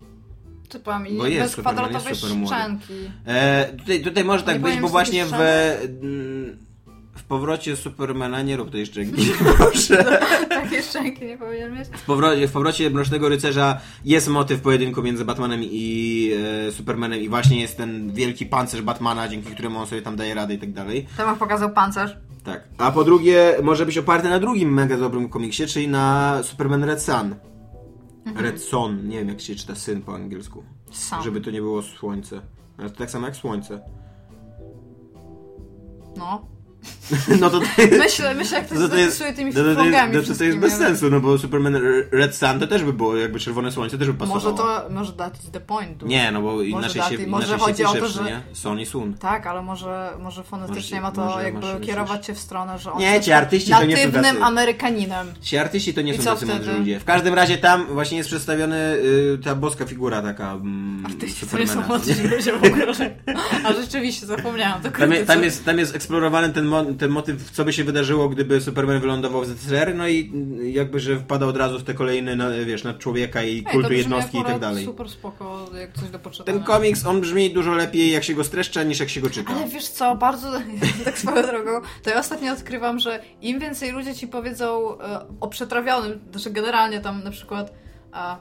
typem 0.70 1.08
i 1.08 1.18
Bo 1.18 1.28
jest 1.28 1.56
bez 1.56 1.66
kwadratowej 1.66 2.16
super 2.16 2.48
szczęki. 2.48 2.94
E, 3.26 3.66
tutaj, 3.78 4.02
tutaj 4.02 4.24
może 4.24 4.44
tak 4.44 4.56
Nie 4.56 4.70
być, 4.70 4.80
bo 4.80 4.88
właśnie 4.88 5.26
w, 5.26 5.34
mm, 5.34 6.58
w 7.16 7.24
powrocie 7.24 7.76
Supermana, 7.76 8.42
nie 8.42 8.58
rób 8.58 8.72
to 8.72 8.78
jeszcze 8.78 9.04
jakiś, 9.04 9.32
proszę. 9.58 10.20
Takie 10.50 10.82
szczęki 10.82 11.26
nie 11.26 11.38
powinien 11.38 11.74
mieć. 11.74 11.88
W 11.88 12.06
powrocie, 12.06 12.48
w 12.48 12.52
powrocie 12.52 12.90
Mrocznego 12.90 13.30
Rycerza 13.30 13.80
jest 14.06 14.28
motyw 14.28 14.62
pojedynku 14.62 15.04
między 15.04 15.26
Batmanem 15.26 15.60
i 15.64 16.32
e, 16.68 16.72
Supermanem 16.72 17.20
i 17.20 17.30
właśnie 17.30 17.62
jest 17.62 17.78
ten 17.78 18.12
wielki 18.14 18.46
pancerz 18.46 18.82
Batmana, 18.82 19.28
dzięki 19.28 19.52
któremu 19.54 19.80
on 19.80 19.88
sobie 19.88 20.02
tam 20.02 20.16
daje 20.16 20.34
radę 20.34 20.54
i 20.54 20.58
tak 20.58 20.72
dalej. 20.74 21.08
Temat 21.18 21.40
pokazał 21.40 21.70
pancerz. 21.70 22.18
Tak. 22.44 22.64
A 22.78 22.92
po 22.92 23.04
drugie, 23.04 23.56
może 23.64 23.86
być 23.86 23.98
oparty 23.98 24.30
na 24.30 24.40
drugim 24.40 24.74
mega 24.74 24.98
dobrym 24.98 25.30
komiksie, 25.30 25.68
czyli 25.68 25.88
na 25.88 26.40
Superman 26.44 26.84
Red 26.84 27.02
Sun. 27.02 27.36
Red 28.36 28.62
Son, 28.62 29.08
nie 29.08 29.18
wiem 29.18 29.30
jak 29.30 29.42
się 29.42 29.56
czyta 29.56 29.76
syn 29.76 30.02
po 30.02 30.16
angielsku. 30.16 30.64
Sam. 30.92 31.24
Żeby 31.24 31.42
to 31.42 31.52
nie 31.52 31.62
było 31.62 31.82
słońce. 31.82 32.42
Ale 32.78 32.90
to 32.90 32.98
tak 32.98 33.12
samo 33.12 33.28
jak 33.28 33.36
słońce. 33.36 33.82
No. 36.18 36.53
No 37.42 37.50
to, 37.50 37.60
to, 37.60 37.66
Myślę, 37.98 38.36
myślę 38.36 38.58
jak 38.58 38.68
to 38.68 38.76
to, 38.76 38.90
to 38.90 38.96
jest, 38.98 39.24
tymi 39.36 39.52
no 39.54 39.56
to, 39.56 39.62
to, 39.64 39.68
jest, 39.70 39.80
flogami 39.82 40.14
no 40.16 40.22
to, 40.22 40.36
to 40.36 40.44
jest 40.44 40.58
bez 40.58 40.74
sensu, 40.74 41.10
no 41.10 41.20
bo 41.20 41.38
Superman 41.38 41.76
Red 42.12 42.36
Sun 42.36 42.60
to 42.60 42.68
też 42.68 42.84
by 42.84 42.94
było 42.94 43.18
jakby 43.18 43.40
czerwone 43.40 43.72
słońce, 43.72 43.98
też 43.98 44.08
by 44.08 44.14
pasowało. 44.14 44.44
Może 44.52 44.58
to, 44.58 44.90
może 44.90 45.14
that 45.14 45.44
is 45.44 45.52
the 45.52 45.60
point. 45.60 45.98
dude. 45.98 46.10
Nie, 46.10 46.32
no 46.32 46.42
bo 46.42 46.62
inaczej 46.62 47.02
daty- 47.02 47.18
się, 47.18 47.28
może 47.28 47.48
inaczej 47.48 47.66
chodzi 47.66 47.78
się 47.84 47.88
o 47.88 47.94
pisze, 47.94 48.02
to, 48.06 48.08
że- 48.10 48.24
nie? 48.24 48.42
Sony 48.54 48.86
Sun. 48.86 49.14
Tak, 49.14 49.48
ale 49.48 49.62
może, 49.62 50.10
może 50.20 50.44
fonetycznie 50.44 51.02
Może- 51.02 51.02
ma 51.02 51.12
to 51.12 51.26
może 51.26 51.44
jakby 51.44 51.86
kierować 51.86 52.26
cię 52.26 52.34
w 52.34 52.40
stronę, 52.40 52.80
że 52.80 52.92
on 52.92 53.00
Nie, 53.00 53.22
ci 53.22 53.32
artyści 53.32 53.72
to 53.72 53.86
nie 53.86 53.98
są 53.98 54.12
tacy- 54.12 54.44
Amerykaninem. 54.44 55.28
Ci 55.42 55.58
artyści 55.58 55.94
to 55.94 56.02
nie 56.02 56.14
I 56.14 56.18
są 56.18 56.24
tacy 56.24 56.46
mądrzy 56.46 56.74
ludzie. 56.74 57.00
W 57.00 57.06
każdym 57.06 57.34
razie 57.34 57.58
tam 57.58 57.86
właśnie 57.86 58.18
jest 58.18 58.30
przedstawiony 58.30 58.78
y, 58.94 59.40
ta 59.44 59.56
boska 59.56 59.86
figura 59.86 60.22
taka 60.22 60.52
mm, 60.52 61.06
Artyści 61.06 61.48
to 61.48 61.58
nie 61.58 61.68
są 61.68 61.74
Supermana. 61.74 62.06
młodzi 62.06 62.24
ludzie 62.28 62.52
w 62.54 62.64
ogóle. 62.64 62.86
A 63.66 63.74
rzeczywiście, 63.74 64.26
zapomniałam. 64.26 64.82
To 64.82 64.92
Tam, 64.92 65.10
tam, 65.28 65.44
jest, 65.44 65.66
tam 65.66 65.80
jest 65.80 65.96
eksplorowany 65.96 66.50
ten, 66.54 66.66
mo 66.74 66.94
ten 66.94 67.12
motyw, 67.12 67.52
co 67.52 67.66
by 67.66 67.74
się 67.74 67.84
wydarzyło, 67.84 68.30
gdyby 68.30 68.62
Superman 68.62 69.00
wylądował 69.00 69.42
w 69.42 69.48
ZSRR, 69.48 69.96
no 69.96 70.08
i 70.08 70.32
jakby, 70.74 71.00
że 71.00 71.20
wpada 71.20 71.46
od 71.46 71.58
razu 71.58 71.80
w 71.80 71.84
te 71.84 71.94
kolejne, 71.94 72.36
no, 72.36 72.46
wiesz, 72.66 72.84
nad 72.84 73.00
człowieka 73.00 73.44
i 73.44 73.50
Ej, 73.50 73.64
kultu 73.64 73.94
jednostki 73.94 74.40
i 74.40 74.44
tak 74.44 74.60
dalej. 74.60 74.86
super 74.86 75.10
spoko, 75.10 75.70
jak 75.80 75.94
coś 75.94 76.10
do 76.10 76.20
poczytania. 76.20 76.58
Ten 76.58 76.64
komiks, 76.64 77.06
on 77.06 77.22
brzmi 77.22 77.54
dużo 77.54 77.72
lepiej, 77.72 78.12
jak 78.12 78.24
się 78.24 78.34
go 78.34 78.44
streszcza, 78.44 78.84
niż 78.84 79.00
jak 79.00 79.10
się 79.10 79.22
go 79.22 79.30
czyta. 79.30 79.54
Ale 79.54 79.68
wiesz 79.68 79.88
co, 79.88 80.16
bardzo 80.16 80.52
tak 81.06 81.18
swoją 81.18 81.48
drogą, 81.48 81.72
to 82.04 82.10
ja 82.10 82.20
ostatnio 82.20 82.54
odkrywam, 82.54 83.00
że 83.00 83.20
im 83.42 83.60
więcej 83.60 83.92
ludzie 83.92 84.16
ci 84.16 84.28
powiedzą 84.28 85.00
e, 85.00 85.26
o 85.40 85.48
przetrawionym, 85.48 86.20
znaczy 86.32 86.52
generalnie 86.52 87.02
tam 87.02 87.24
na 87.24 87.32
przykład 87.32 87.74
a, 88.12 88.38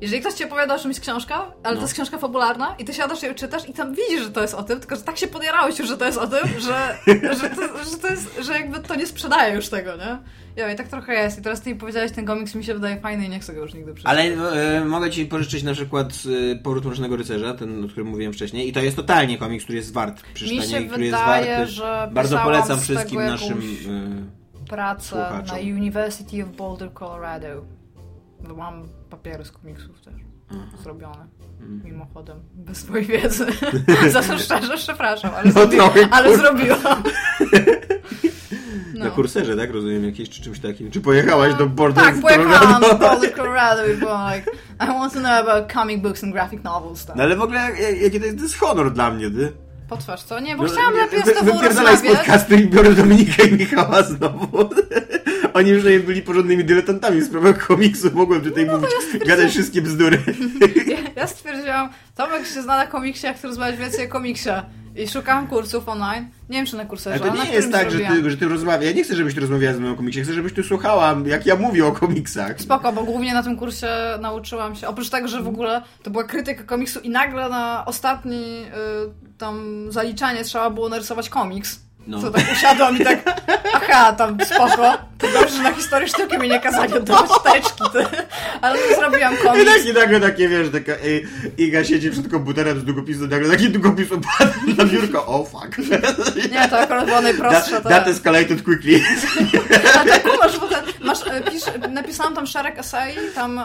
jeżeli 0.00 0.20
ktoś 0.20 0.34
ci 0.34 0.44
opowiada 0.44 0.74
o 0.74 0.78
czymś 0.78 1.00
książka, 1.00 1.34
ale 1.62 1.74
No. 1.74 1.80
to 1.80 1.82
jest 1.82 1.94
książka 1.94 2.18
fabularna 2.18 2.74
i 2.78 2.84
ty 2.84 2.94
siadasz 2.94 3.22
i 3.22 3.26
ją 3.26 3.34
czytasz 3.34 3.68
i 3.68 3.72
tam 3.72 3.94
widzisz, 3.94 4.22
że 4.22 4.30
to 4.30 4.42
jest 4.42 4.54
o 4.54 4.62
tym, 4.62 4.80
tylko 4.80 4.96
że 4.96 5.02
tak 5.02 5.18
się 5.18 5.26
podjarałeś 5.28 5.78
już, 5.78 5.88
że 5.88 5.96
to 5.96 6.04
jest 6.04 6.18
o 6.18 6.26
tym, 6.26 6.48
że, 6.60 6.96
że, 7.40 7.50
to, 7.50 7.84
że 7.90 7.96
to 8.02 8.08
jest, 8.08 8.38
że 8.42 8.52
jakby 8.52 8.78
to 8.80 8.94
nie 8.94 9.06
sprzedaje 9.06 9.54
już 9.54 9.68
tego, 9.68 9.96
nie? 9.96 10.18
Ja 10.56 10.72
i 10.72 10.76
tak 10.76 10.88
trochę 10.88 11.14
jest. 11.14 11.38
I 11.38 11.42
teraz 11.42 11.60
ty 11.60 11.70
mi 11.70 11.76
powiedziałeś, 11.76 12.12
ten 12.12 12.24
komiks 12.26 12.54
mi 12.54 12.64
się 12.64 12.74
wydaje 12.74 13.00
fajny 13.00 13.26
i 13.26 13.28
nie 13.28 13.40
chcę 13.40 13.54
go 13.54 13.60
już 13.60 13.74
nigdy 13.74 13.94
przeczytać. 13.94 14.18
Ale 14.18 14.52
e, 14.78 14.84
mogę 14.84 15.10
ci 15.10 15.26
pożyczyć 15.26 15.62
na 15.62 15.72
przykład 15.72 16.12
e, 16.52 16.56
Powrót 16.56 16.84
Mrocznego 16.84 17.16
Rycerza, 17.16 17.54
ten, 17.54 17.84
o 17.84 17.88
którym 17.88 18.08
mówiłem 18.08 18.32
wcześniej, 18.32 18.68
i 18.68 18.72
to 18.72 18.80
jest 18.80 18.96
totalnie 18.96 19.38
komiks, 19.38 19.64
który 19.64 19.78
jest 19.78 19.92
wart 19.92 20.16
Mi 20.28 20.34
przeczytania 20.34 20.62
się 20.78 20.80
i 20.80 20.88
który 20.88 21.04
jest 21.06 21.18
wydaje, 21.18 21.56
warty. 21.56 21.72
że 21.72 22.08
Bardzo 22.12 22.38
polecam 22.38 22.80
wszystkim 22.80 23.20
naszym. 23.24 23.58
e, 24.62 24.66
pracę 24.68 25.08
słuchaczom. 25.08 25.56
na 25.56 25.62
University 25.62 26.42
of 26.44 26.48
Boulder, 26.56 26.92
Colorado. 26.92 27.48
Mam 28.56 28.88
papiery 29.16 29.44
z 29.44 29.50
komiksów 29.52 30.00
też 30.00 30.14
zrobione. 30.82 31.26
Mm. 31.60 31.80
Mimochodem, 31.84 32.36
bez 32.54 32.78
twojej 32.84 33.06
wiedzy. 33.06 33.46
Za 34.10 34.22
to 34.22 34.38
szczerze 34.38 34.76
przepraszam, 34.76 35.30
ale, 35.34 35.44
No 35.44 35.52
zrobi... 35.52 35.76
ale 36.10 36.28
kur- 36.30 36.38
zrobiłam. 36.38 37.02
Na 38.94 39.04
No. 39.04 39.10
kurserze, 39.10 39.56
tak? 39.56 39.70
Rozumiem, 39.70 40.04
jakieś 40.04 40.30
czy 40.30 40.42
czymś 40.42 40.60
takim. 40.60 40.90
Czy 40.90 41.00
pojechałaś 41.00 41.54
do 41.54 41.66
Boulder? 41.66 42.04
Tak, 42.04 42.20
pojechałam 42.20 42.80
do 42.82 42.88
Colorado? 42.88 43.26
Colorado 43.36 43.86
i 43.86 43.96
byłam 43.96 44.34
like, 44.34 44.50
I 44.84 44.86
want 44.86 45.12
to 45.12 45.18
know 45.20 45.32
about 45.32 45.72
comic 45.72 46.02
books 46.02 46.24
and 46.24 46.32
graphic 46.32 46.64
novels. 46.64 47.06
Tak. 47.06 47.16
No 47.16 47.22
ale 47.22 47.36
w 47.36 47.42
ogóle 47.42 47.60
jak- 47.60 47.78
jak- 47.80 48.00
jaki 48.00 48.20
to 48.20 48.26
jest, 48.26 48.36
to 48.38 48.42
jest 48.42 48.56
honor 48.58 48.92
dla 48.92 49.10
mnie, 49.10 49.30
ty? 49.30 49.52
Potwarz, 49.88 50.22
co? 50.22 50.40
Nie, 50.40 50.56
bo 50.56 50.62
No, 50.62 50.68
chciałam 50.68 50.94
lepiej 50.94 51.20
z 51.22 51.24
tobą 51.38 51.52
Wypierdalaj 51.58 51.96
z 51.96 52.00
rozmawiać. 52.00 52.18
podcastu 52.18 52.54
i 52.54 52.66
biorę 52.68 52.92
Dominika 52.92 53.42
i 53.42 53.52
Michała 53.52 54.02
znowu. 54.02 54.48
Oni 55.56 55.70
już 55.70 55.84
nie 55.84 56.00
byli 56.00 56.22
porządnymi 56.22 56.64
dyletantami 56.64 57.20
w 57.20 57.24
sprawach 57.24 57.66
komiksu. 57.66 58.10
Mogłem 58.14 58.40
tutaj 58.40 58.66
mówić, 58.66 58.90
gadać 59.26 59.50
wszystkie 59.50 59.82
bzdury. 59.82 60.22
Ja, 60.86 60.98
ja 61.16 61.26
stwierdziłam, 61.26 61.88
Tomek 62.14 62.46
się 62.46 62.62
zna 62.62 62.76
na 62.76 62.86
komiksie, 62.86 63.26
jak 63.26 63.36
chcę 63.36 63.48
rozmawiać 63.48 63.76
więcej 63.76 64.06
o 64.06 64.08
komiksie. 64.08 64.50
I 64.96 65.08
szukałam 65.08 65.46
kursów 65.46 65.88
online. 65.88 66.28
Nie 66.48 66.56
wiem, 66.56 66.66
czy 66.66 66.76
na 66.76 66.84
kurserze, 66.84 67.24
Ale 67.24 67.32
to 67.32 67.44
nie 67.44 67.50
jest 67.50 67.72
tak, 67.72 67.90
że 67.90 67.98
ty, 67.98 68.30
że 68.30 68.36
ty 68.36 68.48
rozmawiasz. 68.48 68.84
Ja 68.84 68.92
nie 68.92 69.04
chcę, 69.04 69.16
żebyś 69.16 69.34
ty 69.34 69.40
rozmawiała 69.40 69.74
ze 69.74 69.80
mną 69.80 69.92
o 69.92 69.94
komiksie. 69.94 70.22
Chcę, 70.22 70.32
żebyś 70.32 70.52
ty 70.52 70.62
słuchała, 70.62 71.16
jak 71.26 71.46
ja 71.46 71.56
mówię 71.56 71.86
o 71.86 71.92
komiksach. 71.92 72.60
Spoko, 72.60 72.92
bo 72.92 73.04
głównie 73.04 73.34
na 73.34 73.42
tym 73.42 73.56
kursie 73.56 73.88
nauczyłam 74.20 74.76
się, 74.76 74.88
oprócz 74.88 75.10
tego, 75.10 75.28
że 75.28 75.42
w 75.42 75.48
ogóle 75.48 75.82
to 76.02 76.10
była 76.10 76.24
krytyka 76.24 76.62
komiksu 76.62 77.00
i 77.00 77.10
nagle 77.10 77.48
na 77.48 77.84
ostatni 77.86 78.64
y, 78.64 79.38
tam 79.38 79.86
zaliczanie 79.88 80.44
trzeba 80.44 80.70
było 80.70 80.88
narysować 80.88 81.28
komiks. 81.28 81.85
No. 82.06 82.20
To 82.20 82.30
tak 82.30 82.44
usiadłam 82.52 82.96
i 82.96 83.04
tak, 83.04 83.42
aha, 83.74 84.12
tam 84.12 84.38
spoko. 84.44 84.98
To 85.18 85.26
dobrze, 85.32 85.56
że 85.56 85.62
na 85.62 85.72
historii 85.72 86.08
sztuki 86.08 86.38
mi 86.38 86.48
nie 86.48 86.60
kazali 86.60 86.92
oddawać 86.94 87.30
teczki, 87.44 87.82
ty. 87.92 88.06
Ale 88.60 88.78
no, 88.90 88.96
zrobiłam 88.96 89.34
I 89.34 89.36
komiks. 89.36 89.72
takie 89.76 89.92
nagle 89.92 90.20
takie, 90.20 90.48
wiesz, 90.48 90.68
taka 90.72 90.92
ej, 90.92 91.26
Iga 91.58 91.84
siedzi 91.84 92.10
przed 92.10 92.28
komputerem 92.28 92.80
z 92.80 92.84
długopisem, 92.84 93.28
nagle 93.28 93.50
taki 93.50 93.70
długopis 93.70 94.12
opada 94.12 94.52
na 94.78 94.84
biurko, 94.84 95.26
oh 95.26 95.50
fuck. 95.50 95.78
Nie, 96.52 96.68
to 96.68 96.78
akurat 96.78 97.06
było 97.06 97.20
najprostsze. 97.20 97.82
To... 97.82 97.88
that 97.88 98.08
escalated 98.08 98.62
quickly. 98.62 99.00
Kumasz, 100.24 100.58
bo 100.58 100.66
ten, 100.68 100.84
masz, 101.00 101.26
e, 101.26 101.40
pisz, 101.50 101.62
napisałam 101.90 102.34
tam 102.34 102.46
szereg 102.46 102.78
esei, 102.78 103.16
tam 103.34 103.58
e, 103.58 103.64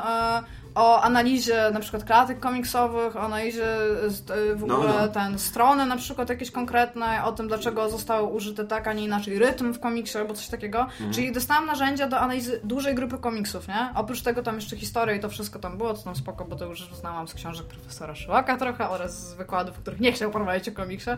o 0.75 1.01
analizie 1.01 1.71
na 1.73 1.79
przykład 1.79 2.03
klatek 2.03 2.39
komiksowych, 2.39 3.15
o 3.15 3.21
analizie 3.21 3.65
e, 3.65 4.55
w 4.55 4.63
No, 4.67 4.77
ogóle 4.77 4.93
no. 5.01 5.07
ten 5.07 5.39
strony 5.39 5.85
na 5.85 5.97
przykład 5.97 6.29
jakieś 6.29 6.51
konkretne, 6.51 7.23
o 7.23 7.31
tym 7.31 7.47
dlaczego 7.47 7.89
zostały 7.89 8.27
użyte 8.27 8.65
tak, 8.65 8.87
a 8.87 8.93
nie 8.93 9.03
inaczej 9.03 9.39
rytm 9.39 9.73
w 9.73 9.79
komiksie 9.79 10.17
albo 10.17 10.33
coś 10.33 10.47
takiego. 10.47 10.79
Mhm. 10.81 11.13
Czyli 11.13 11.31
dostałam 11.31 11.65
narzędzia 11.65 12.07
do 12.07 12.19
analizy 12.19 12.61
dużej 12.63 12.95
grupy 12.95 13.17
komiksów, 13.17 13.67
nie? 13.67 13.89
Oprócz 13.95 14.21
tego 14.21 14.43
tam 14.43 14.55
jeszcze 14.55 14.77
historia 14.77 15.15
i 15.15 15.19
to 15.19 15.29
wszystko 15.29 15.59
tam 15.59 15.77
było, 15.77 15.93
to 15.93 16.03
tam 16.03 16.15
spoko, 16.15 16.45
bo 16.45 16.55
to 16.55 16.65
już 16.65 16.93
znałam 16.93 17.27
z 17.27 17.33
książek 17.33 17.65
profesora 17.65 18.15
Szyłaka 18.15 18.57
trochę 18.57 18.89
oraz 18.89 19.29
z 19.29 19.33
wykładów, 19.33 19.77
których 19.77 19.99
nie 19.99 20.11
chciał 20.11 20.31
prowadzić 20.31 20.69
o 20.69 20.71
komiksie. 20.71 21.09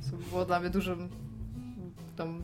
Co 0.00 0.16
było 0.30 0.44
dla 0.44 0.60
mnie 0.60 0.70
dużym 0.70 1.08
tam 2.16 2.42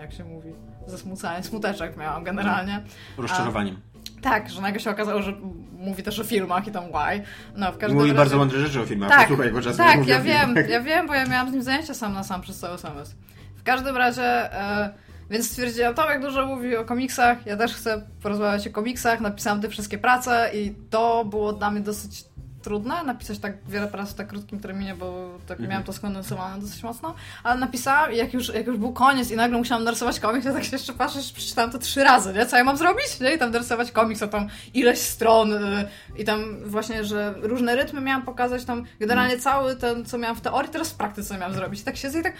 jak 0.00 0.12
się 0.12 0.24
mówi, 0.24 0.52
zasmucanie, 0.86 1.44
smuteczek 1.44 1.96
miałam 1.96 2.24
generalnie. 2.24 2.82
Rozczarowaniem. 3.16 3.80
Tak, 4.22 4.50
że 4.50 4.60
nagle 4.60 4.80
się 4.80 4.90
okazało, 4.90 5.22
że 5.22 5.32
mówi 5.72 6.02
też 6.02 6.20
o 6.20 6.24
filmach 6.24 6.66
i 6.66 6.70
tam 6.70 6.84
why. 6.84 7.22
No, 7.56 7.72
w 7.72 7.78
każdym 7.78 7.98
mówi 7.98 8.08
razie... 8.08 8.18
bardzo 8.18 8.36
mądre 8.36 8.60
rzeczy 8.60 8.80
o 8.80 8.86
filmach. 8.86 9.10
Tak, 9.10 9.20
Posłuchaj 9.20 9.52
go 9.52 9.62
czasem. 9.62 9.86
tak, 9.86 10.06
ja 10.06 10.20
wiem, 10.20 10.54
ja 10.68 10.80
wiem, 10.80 11.06
bo 11.06 11.14
ja 11.14 11.26
miałam 11.26 11.50
z 11.50 11.52
nim 11.52 11.62
zajęcia 11.62 11.94
sam 11.94 12.12
na 12.12 12.24
sam 12.24 12.40
przez 12.40 12.58
cały 12.58 12.78
semestr. 12.78 13.16
W 13.56 13.62
każdym 13.62 13.96
razie, 13.96 14.22
e, 14.52 14.90
więc 15.30 15.50
stwierdziłam, 15.50 15.94
Tomek 15.94 16.20
dużo 16.22 16.46
mówi 16.46 16.76
o 16.76 16.84
komiksach, 16.84 17.46
ja 17.46 17.56
też 17.56 17.74
chcę 17.74 18.02
porozmawiać 18.22 18.68
o 18.68 18.70
komiksach, 18.70 19.20
napisałam 19.20 19.60
te 19.60 19.68
wszystkie 19.68 19.98
prace 19.98 20.50
i 20.54 20.74
to 20.90 21.24
było 21.24 21.52
dla 21.52 21.70
mnie 21.70 21.80
dosyć 21.80 22.24
trudne, 22.68 23.02
napisać 23.04 23.38
tak 23.38 23.52
wiele 23.68 23.88
prac 23.88 24.10
w 24.10 24.14
tak 24.14 24.26
krótkim 24.28 24.60
terminie, 24.60 24.94
bo 24.94 25.28
tak 25.46 25.56
Mhm. 25.58 25.70
miałam 25.70 25.84
to 25.84 25.92
skondensowane 25.92 26.60
dosyć 26.60 26.82
mocno, 26.82 27.14
ale 27.44 27.60
napisałam 27.60 28.12
i 28.12 28.16
jak 28.16 28.34
już, 28.34 28.54
jak 28.54 28.66
już 28.66 28.76
był 28.76 28.92
koniec 28.92 29.30
i 29.30 29.36
nagle 29.36 29.58
musiałam 29.58 29.84
narysować 29.84 30.20
komiks, 30.20 30.46
to 30.46 30.52
tak 30.52 30.64
się 30.64 30.72
jeszcze 30.76 30.92
patrzę, 30.92 31.20
że 31.22 31.34
przeczytałam 31.34 31.70
to 31.70 31.78
trzy 31.78 32.04
razy, 32.04 32.32
nie? 32.32 32.46
Co 32.46 32.56
ja 32.56 32.64
mam 32.64 32.76
zrobić? 32.76 33.20
Nie? 33.20 33.34
I 33.34 33.38
tam 33.38 33.50
narysować 33.50 33.92
komiks, 33.92 34.22
a 34.22 34.28
tam 34.28 34.48
ileś 34.74 34.98
stron 34.98 35.52
y, 35.52 35.88
i 36.16 36.24
tam 36.24 36.64
właśnie, 36.64 37.04
że 37.04 37.34
różne 37.42 37.76
rytmy 37.76 38.00
miałam 38.00 38.22
pokazać, 38.22 38.64
tam 38.64 38.84
generalnie 39.00 39.36
No. 39.36 39.42
cały 39.42 39.76
ten, 39.76 40.04
co 40.04 40.18
miałam 40.18 40.36
w 40.36 40.40
teorii, 40.40 40.70
teraz 40.70 40.90
w 40.90 40.94
praktyce 40.96 41.38
miałam 41.38 41.54
zrobić. 41.54 41.80
I 41.80 41.84
tak 41.84 41.96
siedzę 41.96 42.20
i 42.20 42.22
tak, 42.22 42.32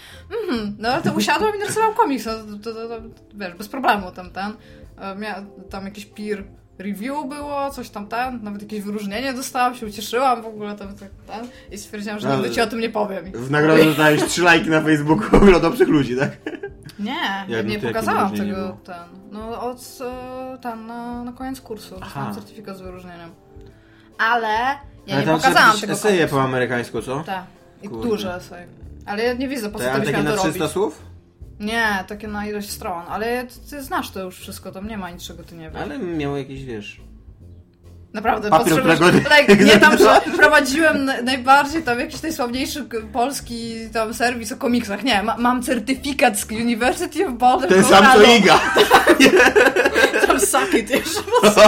mhm, 0.43 0.75
no 0.79 0.89
ale 0.89 1.01
to 1.01 1.11
usiadłam 1.13 1.55
i 1.55 1.59
narysowałam 1.59 1.95
komiks, 1.95 2.25
no, 2.25 2.31
to, 2.63 2.73
to, 2.73 2.87
to, 2.87 3.01
wiesz, 3.33 3.53
bez 3.53 3.67
problemu 3.67 4.11
tam 4.11 4.29
ten, 4.29 4.53
e, 5.01 5.15
mia, 5.15 5.43
tam 5.69 5.85
jakiś 5.85 6.05
peer 6.05 6.43
review 6.79 7.29
było, 7.29 7.71
coś 7.71 7.89
tam 7.89 8.07
ten, 8.07 8.43
nawet 8.43 8.61
jakieś 8.61 8.81
wyróżnienie 8.81 9.33
dostałam, 9.33 9.75
się 9.75 9.85
ucieszyłam 9.85 10.41
w 10.41 10.45
ogóle 10.45 10.75
tam, 10.75 10.87
tak, 10.95 11.09
ten 11.27 11.47
i 11.71 11.77
stwierdziłam, 11.77 12.19
że 12.19 12.27
Ale- 12.27 12.37
nigdy 12.37 12.51
ci 12.55 12.61
o 12.61 12.67
tym 12.67 12.79
nie 12.79 12.89
powiem. 12.89 13.25
W 13.33 13.51
nagrodę 13.51 13.85
dostałeś 13.85 14.23
trzy 14.23 14.41
lajki 14.43 14.69
na 14.69 14.81
Facebooku 14.81 15.25
od 15.57 15.63
obcych 15.63 15.87
ludzi, 15.87 16.17
tak? 16.17 16.31
Nie, 16.99 17.45
ja 17.47 17.63
no 17.63 17.69
nie 17.69 17.79
pokazałam 17.79 18.37
tego, 18.37 18.77
ten, 18.83 18.95
no 19.31 19.61
od, 19.61 19.77
e, 20.01 20.57
ten, 20.57 20.85
na, 20.87 21.23
na 21.23 21.33
koniec 21.33 21.61
kursu, 21.61 21.99
dostałam 21.99 22.33
certyfikat 22.35 22.77
z 22.77 22.81
wyróżnieniem. 22.81 23.29
Ale 24.17 24.47
ja 25.07 25.15
Ale 25.15 25.25
nie 25.25 25.31
pokazałam 25.33 25.79
tego 25.79 25.93
eseje 25.93 26.17
konkursu. 26.19 26.35
po 26.35 26.41
amerykańsku, 26.43 27.01
co? 27.01 27.23
Tak, 27.23 27.43
i 27.83 27.89
Kurde. 27.89 28.07
duże 28.09 28.35
esej. 28.35 28.65
Ale 29.05 29.23
ja 29.23 29.33
nie 29.33 29.47
widzę, 29.47 29.69
po 29.69 29.79
co 29.79 29.85
to 29.85 30.11
miał 30.11 30.23
na 30.23 30.31
to 30.31 30.37
300 30.37 30.59
robić. 30.59 30.73
słów? 30.73 31.01
Nie, 31.59 32.03
takie 32.07 32.27
na 32.27 32.45
ilość 32.47 32.69
stron, 32.69 33.03
ale 33.09 33.43
ty, 33.43 33.53
ty 33.69 33.83
znasz 33.83 34.11
to 34.11 34.19
już 34.23 34.39
wszystko, 34.39 34.71
tam 34.71 34.87
nie 34.87 34.97
ma 34.97 35.09
niczego, 35.09 35.43
ty 35.43 35.55
nie 35.55 35.69
wiesz. 35.71 35.81
Ale 35.81 35.99
miał 35.99 36.37
jakieś, 36.37 36.63
wiesz... 36.65 37.01
Naprawdę, 38.13 38.49
Papier, 38.49 38.83
potrzebujesz... 38.83 39.23
Tak, 39.29 39.59
nie 39.59 39.77
tam, 39.77 39.97
że 40.03 40.21
prowadziłem 40.37 41.05
na- 41.05 41.21
najbardziej 41.21 41.83
tam 41.83 41.99
jakiś 41.99 42.21
najsławniejszy 42.21 42.85
polski 43.13 43.75
tam 43.93 44.13
serwis 44.13 44.51
o 44.51 44.57
komiksach. 44.57 45.03
Nie, 45.03 45.23
ma, 45.23 45.37
mam 45.37 45.63
certyfikat 45.63 46.39
z 46.39 46.51
University 46.51 47.27
of 47.27 47.33
Boulder, 47.33 47.69
Ten 47.69 47.83
sam 47.83 48.05
co 48.05 48.11
Colorado. 48.11 48.35
Iga! 48.37 48.59
Tam 50.27 50.39
suck 50.39 50.73
it 50.73 50.89
jeszcze 50.89 51.21
mocno. 51.43 51.63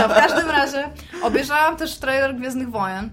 No, 0.00 0.08
w 0.08 0.14
każdym 0.14 0.50
razie 0.50 0.90
obejrzałam 1.22 1.76
też 1.76 1.96
trailer 1.98 2.36
Gwiezdnych 2.36 2.70
Wojen. 2.70 3.10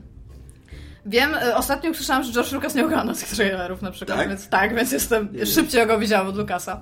Wiem, 1.06 1.34
y, 1.36 1.56
ostatnio 1.56 1.92
usłyszałam, 1.92 2.24
że 2.24 2.32
George 2.32 2.52
Lucas 2.52 2.76
nie 2.76 2.86
ogląda 2.86 3.14
tych 3.14 3.30
trailerów 3.30 3.82
na 3.82 3.92
przykład, 3.92 4.18
Tak? 4.18 4.30
więc 4.30 4.50
tak, 4.50 4.76
więc 4.76 4.92
jestem, 4.92 5.30
szybciej 5.46 5.88
go 5.88 6.00
widziałam 6.00 6.28
od 6.28 6.38
Lucasa. 6.38 6.82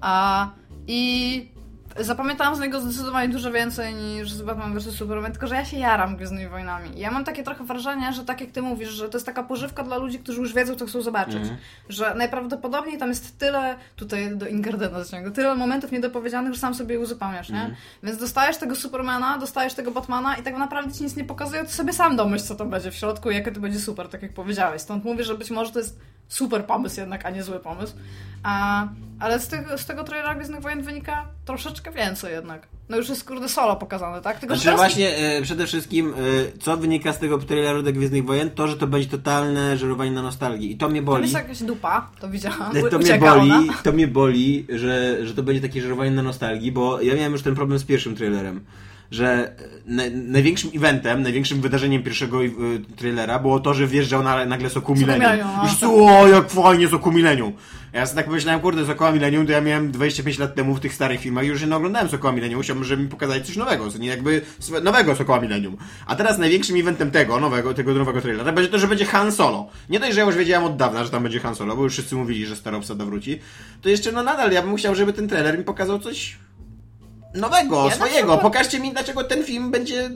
A, 0.00 0.48
I 0.86 1.53
zapamiętałam 1.98 2.56
z 2.56 2.60
niego 2.60 2.80
zdecydowanie 2.80 3.28
dużo 3.28 3.52
więcej 3.52 3.94
niż 3.94 4.32
z 4.32 4.42
Batman 4.42 4.78
vs 4.78 4.94
Superman, 4.94 5.32
tylko 5.32 5.46
że 5.46 5.54
ja 5.54 5.64
się 5.64 5.76
jaram 5.76 6.16
Gwiezdnymi 6.16 6.48
Wojnami. 6.48 6.90
Ja 6.96 7.10
mam 7.10 7.24
takie 7.24 7.42
trochę 7.42 7.64
wrażenie, 7.64 8.12
że 8.12 8.24
tak 8.24 8.40
jak 8.40 8.50
ty 8.50 8.62
mówisz, 8.62 8.88
że 8.88 9.08
to 9.08 9.16
jest 9.16 9.26
taka 9.26 9.42
pożywka 9.42 9.82
dla 9.82 9.96
ludzi, 9.96 10.18
którzy 10.18 10.40
już 10.40 10.54
wiedzą, 10.54 10.74
co 10.74 10.86
chcą 10.86 11.02
zobaczyć. 11.02 11.36
Mhm. 11.36 11.56
Że 11.88 12.14
najprawdopodobniej 12.14 12.98
tam 12.98 13.08
jest 13.08 13.38
tyle, 13.38 13.76
tutaj 13.96 14.36
do 14.36 14.46
Ingardena 14.46 15.04
z 15.04 15.12
niego, 15.12 15.30
tyle 15.30 15.54
momentów 15.54 15.92
niedopowiedzianych, 15.92 16.54
że 16.54 16.60
sam 16.60 16.74
sobie 16.74 16.94
je 16.94 17.00
uzupełniasz, 17.00 17.48
nie? 17.48 17.60
Mhm. 17.60 17.76
Więc 18.02 18.18
dostajesz 18.18 18.56
tego 18.56 18.74
Supermana, 18.74 19.38
dostajesz 19.38 19.74
tego 19.74 19.90
Batmana 19.90 20.36
i 20.36 20.42
tak 20.42 20.56
naprawdę 20.56 20.92
ci 20.92 21.04
nic 21.04 21.16
nie 21.16 21.24
pokazuje, 21.24 21.64
to 21.64 21.70
sobie 21.70 21.92
sam 21.92 22.16
domyśl, 22.16 22.44
co 22.44 22.54
to 22.54 22.66
będzie 22.66 22.90
w 22.90 22.94
środku 22.94 23.30
i 23.30 23.34
jakie 23.34 23.52
to 23.52 23.60
będzie 23.60 23.80
super, 23.80 24.08
tak 24.08 24.22
jak 24.22 24.32
powiedziałeś. 24.32 24.82
Stąd 24.82 25.04
mówię, 25.04 25.24
że 25.24 25.34
być 25.34 25.50
może 25.50 25.72
to 25.72 25.78
jest 25.78 25.98
super 26.28 26.64
pomysł 26.66 27.00
jednak, 27.00 27.26
a 27.26 27.30
nie 27.30 27.42
zły 27.42 27.58
pomysł. 27.60 27.94
A, 28.42 28.86
ale 29.20 29.40
z 29.40 29.48
tego, 29.48 29.78
z 29.78 29.86
tego 29.86 30.04
trailera 30.04 30.34
Gwiezdnych 30.34 30.60
Wojen 30.62 30.82
wynika 30.82 31.26
troszeczkę 31.44 31.92
więcej 31.92 32.32
jednak. 32.32 32.68
No 32.88 32.96
już 32.96 33.08
jest 33.08 33.24
kurde 33.24 33.48
solo 33.48 33.76
pokazane, 33.76 34.20
tak? 34.20 34.38
Tylko, 34.40 34.54
Znaczy 34.54 34.64
teraz- 34.64 34.80
właśnie 34.80 35.16
e, 35.16 35.42
przede 35.42 35.66
wszystkim, 35.66 36.14
e, 36.54 36.58
co 36.58 36.76
wynika 36.76 37.12
z 37.12 37.18
tego 37.18 37.38
traileru 37.38 37.82
do 37.82 37.92
Gwiezdnych 37.92 38.24
Wojen, 38.24 38.50
to, 38.50 38.68
że 38.68 38.76
to 38.76 38.86
będzie 38.86 39.08
totalne 39.08 39.76
żerowanie 39.76 40.10
na 40.10 40.22
nostalgii. 40.22 40.72
I 40.72 40.76
to 40.76 40.88
mnie 40.88 41.02
boli. 41.02 41.22
jest 41.22 41.34
jakaś 41.34 41.62
dupa, 41.62 42.10
to 42.20 42.28
widziałam. 42.28 42.76
E, 42.76 42.82
To 42.82 42.98
mnie 42.98 43.06
ucieka 43.06 43.34
boli, 43.34 43.50
ona. 43.50 43.72
to 43.84 43.92
mnie 43.92 44.08
boli, 44.08 44.66
że, 44.68 45.26
że 45.26 45.34
to 45.34 45.42
będzie 45.42 45.62
takie 45.62 45.82
żerowanie 45.82 46.10
na 46.10 46.22
nostalgii, 46.22 46.72
bo 46.72 47.00
ja 47.00 47.14
miałem 47.14 47.32
już 47.32 47.42
ten 47.42 47.54
problem 47.54 47.78
z 47.78 47.84
pierwszym 47.84 48.16
trailerem. 48.16 48.64
Że 49.10 49.26
e, 49.26 49.54
na, 49.86 50.02
największym 50.12 50.70
eventem, 50.76 51.22
największym 51.22 51.60
wydarzeniem 51.60 52.02
pierwszego 52.02 52.44
y, 52.44 52.50
trailera 52.96 53.38
było 53.38 53.60
to, 53.60 53.74
że 53.74 53.86
wjeżdżał 53.86 54.22
na, 54.22 54.46
nagle 54.46 54.70
Sokół 54.70 54.96
Millennium. 54.96 55.30
No. 55.56 55.64
Już 55.64 55.76
co, 55.76 56.28
jak 56.28 56.50
fajnie 56.50 56.88
Sokół 56.88 57.12
Millennium. 57.12 57.52
Ja 57.94 58.06
sobie 58.06 58.16
tak 58.16 58.26
pomyślałem, 58.26 58.60
kurde, 58.60 58.86
Sokoła 58.86 59.12
Millennium 59.12 59.46
to 59.46 59.52
ja 59.52 59.60
miałem 59.60 59.92
25 59.92 60.38
lat 60.38 60.54
temu 60.54 60.74
w 60.74 60.80
tych 60.80 60.94
starych 60.94 61.20
filmach 61.20 61.44
i 61.44 61.46
już 61.46 61.66
nie 61.66 61.76
oglądałem 61.76 62.08
Sokoła 62.08 62.32
Millennium. 62.32 62.62
Chciałbym, 62.62 62.84
żeby 62.84 63.02
mi 63.02 63.08
pokazali 63.08 63.44
coś 63.44 63.56
nowego, 63.56 63.88
nie 63.98 64.08
jakby 64.08 64.42
nowego 64.82 65.16
Sokoła 65.16 65.40
Millennium. 65.40 65.76
A 66.06 66.16
teraz 66.16 66.38
największym 66.38 66.76
eventem 66.76 67.10
tego 67.10 67.40
nowego, 67.40 67.74
tego 67.74 67.94
nowego 67.94 68.20
trailera 68.20 68.52
będzie 68.52 68.70
to, 68.70 68.78
że 68.78 68.88
będzie 68.88 69.04
Han 69.04 69.32
Solo. 69.32 69.68
Nie 69.88 70.00
dość, 70.00 70.14
że 70.14 70.20
ja 70.20 70.26
już 70.26 70.36
wiedziałem 70.36 70.64
od 70.64 70.76
dawna, 70.76 71.04
że 71.04 71.10
tam 71.10 71.22
będzie 71.22 71.40
Han 71.40 71.54
Solo, 71.54 71.76
bo 71.76 71.82
już 71.82 71.92
wszyscy 71.92 72.16
mówili, 72.16 72.46
że 72.46 72.56
stara 72.56 72.76
obsada 72.76 73.04
wróci. 73.04 73.38
To 73.82 73.88
jeszcze 73.88 74.12
no 74.12 74.22
nadal 74.22 74.52
ja 74.52 74.62
bym 74.62 74.76
chciał, 74.76 74.94
żeby 74.94 75.12
ten 75.12 75.28
trailer 75.28 75.58
mi 75.58 75.64
pokazał 75.64 75.98
coś 75.98 76.36
nowego, 77.34 77.84
Ja 77.88 77.94
swojego. 77.94 78.16
przykład- 78.18 78.40
Pokażcie 78.40 78.80
mi, 78.80 78.92
dlaczego 78.92 79.24
ten 79.24 79.44
film 79.44 79.70
będzie 79.70 80.10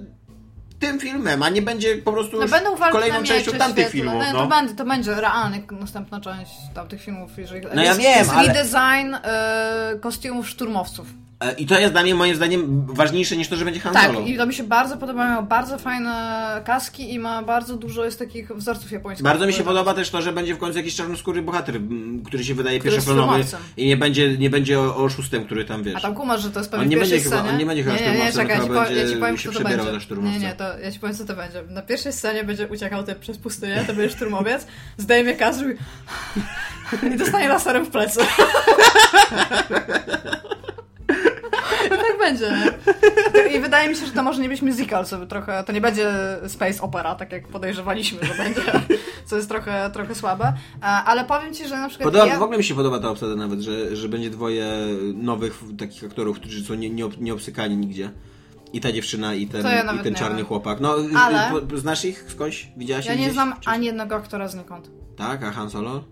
tym 0.80 1.00
filmem, 1.00 1.42
a 1.42 1.48
nie 1.48 1.62
będzie 1.62 1.96
po 1.96 2.12
prostu 2.12 2.40
No 2.40 2.48
będą 2.48 2.76
kolejną 2.92 3.22
częścią 3.22 3.52
tamtych 3.52 3.88
świetle. 3.88 3.90
filmów. 4.00 4.22
No, 4.26 4.32
No. 4.32 4.38
to, 4.38 4.46
będzie, 4.46 4.74
to 4.74 4.84
będzie 4.84 5.14
realnie 5.14 5.62
następna 5.70 6.20
część 6.20 6.50
tamtych 6.74 7.02
filmów. 7.02 7.38
Jeżeli... 7.38 7.66
No 7.74 7.82
ja 7.82 7.88
jest, 7.88 8.00
wiem, 8.00 8.18
jest 8.18 8.30
ale- 8.30 8.48
redesign 8.48 9.14
e, 9.24 9.98
kostiumów 10.00 10.48
szturmowców. 10.48 11.06
E, 11.40 11.52
I 11.52 11.66
to 11.66 11.78
jest 11.78 11.92
dla 11.92 12.02
mnie, 12.02 12.14
moim 12.14 12.36
zdaniem, 12.36 12.86
ważniejsze 12.86 13.36
niż 13.36 13.48
to, 13.48 13.56
że 13.56 13.64
będzie 13.64 13.80
Han 13.80 13.92
Tak, 13.94 14.26
i 14.26 14.36
to 14.36 14.46
mi 14.46 14.54
się 14.54 14.62
bardzo 14.64 14.96
podoba, 14.96 15.28
miał 15.30 15.42
bardzo 15.42 15.78
fajne 15.78 16.62
kaski 16.64 17.14
i 17.14 17.18
ma 17.18 17.42
bardzo 17.42 17.76
dużo 17.76 18.04
jest 18.04 18.18
takich 18.18 18.52
wzorców 18.52 18.92
japońskich. 18.92 19.24
Bardzo 19.24 19.46
mi 19.46 19.52
się 19.52 19.62
podoba 19.64 19.94
też 19.94 20.10
to, 20.10 20.22
że 20.22 20.32
będzie 20.32 20.54
w 20.54 20.58
końcu 20.58 20.78
jakiś 20.78 20.94
czarnoskóry 20.94 21.42
bohater, 21.42 21.80
który 22.26 22.44
się 22.44 22.54
wydaje 22.54 22.80
pierwszoplanowy 22.80 23.44
i 23.76 23.86
nie 23.86 23.96
będzie, 23.96 24.38
nie 24.38 24.50
będzie 24.50 24.80
o- 24.80 24.96
oszustem, 24.96 25.44
który 25.44 25.64
tam 25.64 25.82
wiesz. 25.82 25.94
A 25.96 26.00
tam 26.00 26.14
kumasz, 26.14 26.42
że 26.42 26.50
to 26.50 26.58
jest 26.60 26.70
pewnie 26.70 26.84
On 26.84 26.90
nie 26.90 26.96
w 26.96 26.98
pierwszej 26.98 27.18
będzie 27.18 27.30
chyba- 27.30 27.40
scenie. 27.42 27.52
on 27.52 27.58
nie 27.58 27.66
będzie 27.66 27.82
chyba 27.82 27.96
nie, 27.96 28.18
nie, 28.18 28.24
nie, 28.24 28.32
czekaj, 28.32 28.56
ja 28.58 28.62
ci, 28.64 28.68
powiem, 28.68 28.96
ja 28.96 29.08
ci 29.08 29.16
powiem, 29.16 29.36
kto 29.36 29.44
to 29.44 29.50
przebierał 29.50 29.86
będzie. 29.86 30.16
Nie, 30.16 30.38
nie, 30.38 30.52
to 30.54 30.78
ja 30.78 30.92
ci 30.92 31.00
powiem, 31.00 31.16
co 31.16 31.24
to 31.24 31.34
będzie. 31.36 31.62
Na 31.70 31.82
pierwszej 31.82 32.12
scenie 32.12 32.44
będzie 32.44 32.66
uciekał 32.68 33.02
typ 33.04 33.18
przez 33.18 33.38
pustynię, 33.38 33.84
to 33.86 33.94
będzie 33.94 34.14
szturmowiec, 34.16 34.66
zdejmie 34.96 35.34
kask 35.34 35.60
i 37.14 37.16
dostanie 37.24 37.48
laserem 37.48 37.84
w 37.84 37.90
plecy. 37.90 38.20
Tak 42.18 42.28
będzie, 42.28 42.50
nie? 42.50 43.56
I 43.56 43.60
wydaje 43.60 43.88
mi 43.88 43.96
się, 43.96 44.06
że 44.06 44.12
to 44.12 44.22
może 44.22 44.42
nie 44.42 44.48
być 44.48 44.62
musical, 44.62 45.04
co 45.06 45.26
trochę, 45.26 45.64
to 45.64 45.72
nie 45.72 45.80
będzie 45.80 46.12
space 46.46 46.82
opera, 46.82 47.14
tak 47.14 47.32
jak 47.32 47.48
podejrzewaliśmy, 47.48 48.18
że 48.26 48.34
będzie, 48.34 48.62
co 49.26 49.36
jest 49.36 49.48
trochę, 49.48 49.90
trochę 49.92 50.14
słabe. 50.14 50.52
A, 50.80 51.04
Ale 51.04 51.24
powiem 51.24 51.54
ci, 51.54 51.68
że 51.68 51.76
na 51.76 51.88
przykład 51.88 52.04
Podoba, 52.12 52.26
ja... 52.26 52.38
W 52.38 52.42
ogóle 52.42 52.58
mi 52.58 52.64
się 52.64 52.74
podoba 52.74 52.98
ta 52.98 53.10
obsada 53.10 53.34
nawet, 53.36 53.60
że, 53.60 53.96
że 53.96 54.08
będzie 54.08 54.30
dwoje 54.30 54.72
nowych 55.14 55.60
takich 55.78 56.04
aktorów, 56.04 56.36
którzy 56.40 56.64
są 56.64 56.74
nie, 56.74 56.90
nie, 56.90 57.04
nie 57.20 57.34
obsykani 57.34 57.76
nigdzie. 57.76 58.10
I 58.72 58.80
ta 58.80 58.92
dziewczyna, 58.92 59.34
i 59.34 59.46
ten, 59.46 59.66
ja 59.66 59.92
i 59.92 59.98
ten 59.98 60.14
czarny 60.14 60.36
wiem. 60.36 60.46
chłopak. 60.46 60.80
No, 60.80 60.94
Ale- 61.18 61.50
po- 61.70 61.76
znasz 61.76 62.04
ich 62.04 62.24
skądś? 62.28 62.68
Widziałaś 62.76 63.06
Ja 63.06 63.12
ich 63.12 63.18
nie 63.18 63.24
gdzieś? 63.24 63.34
znam 63.34 63.54
ani 63.66 63.86
jednego 63.86 64.16
aktora 64.16 64.48
znikąd. 64.48 64.90
Tak, 65.16 65.42
a 65.44 65.50
Han 65.50 65.70
Solo? 65.70 66.04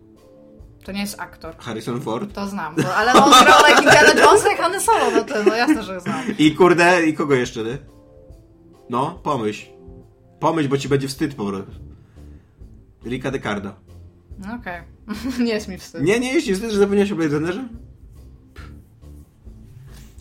To 0.87 0.92
nie 0.92 1.01
jest 1.01 1.20
aktor. 1.20 1.57
Harrison 1.59 2.01
Ford? 2.01 2.33
To 2.35 2.46
znam, 2.46 2.75
bo, 2.75 2.94
ale 2.96 3.12
on 3.12 3.31
grał 3.44 3.61
jak 3.68 3.79
Indiana 3.79 4.20
Jones, 4.20 4.44
jak 4.44 4.59
Han 4.59 4.81
Solo, 4.81 5.11
no 5.11 5.25
to 5.25 5.35
no 5.44 5.55
jasne, 5.55 5.83
że 5.83 6.01
znam. 6.01 6.25
I 6.38 6.55
kurde, 6.55 7.07
i 7.07 7.14
kogo 7.14 7.35
jeszcze, 7.35 7.64
ty? 7.64 7.79
No, 8.90 9.20
pomyśl. 9.22 9.66
Pomyśl, 10.40 10.68
bo 10.68 10.79
ci 10.79 10.88
będzie 10.88 11.09
wstyd 11.09 11.35
po 11.35 11.44
prostu. 11.46 11.72
Rika 13.05 13.31
Decarda. 13.31 13.75
No 14.38 14.55
Okej, 14.55 14.83
nie 15.46 15.53
jest 15.53 15.68
mi 15.68 15.79
wstyd. 15.79 16.03
Nie, 16.03 16.20
nie 16.20 16.33
jest 16.33 16.46
ci 16.46 16.55
wstyd, 16.55 16.70
że 16.70 16.79
zapomniałeś 16.79 17.12
o 17.12 17.16
Blade 17.16 17.35
Runnerze? 17.35 17.68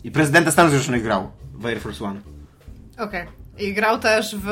I 0.04 0.10
prezydenta 0.10 0.50
Stanów 0.50 0.70
Zjednoczonych 0.70 1.02
grał 1.02 1.30
w 1.54 1.66
Air 1.66 1.80
Force 1.80 2.04
One. 2.04 2.20
Okej. 2.98 3.26
I 3.58 3.74
grał 3.74 3.98
też 3.98 4.36
w, 4.36 4.50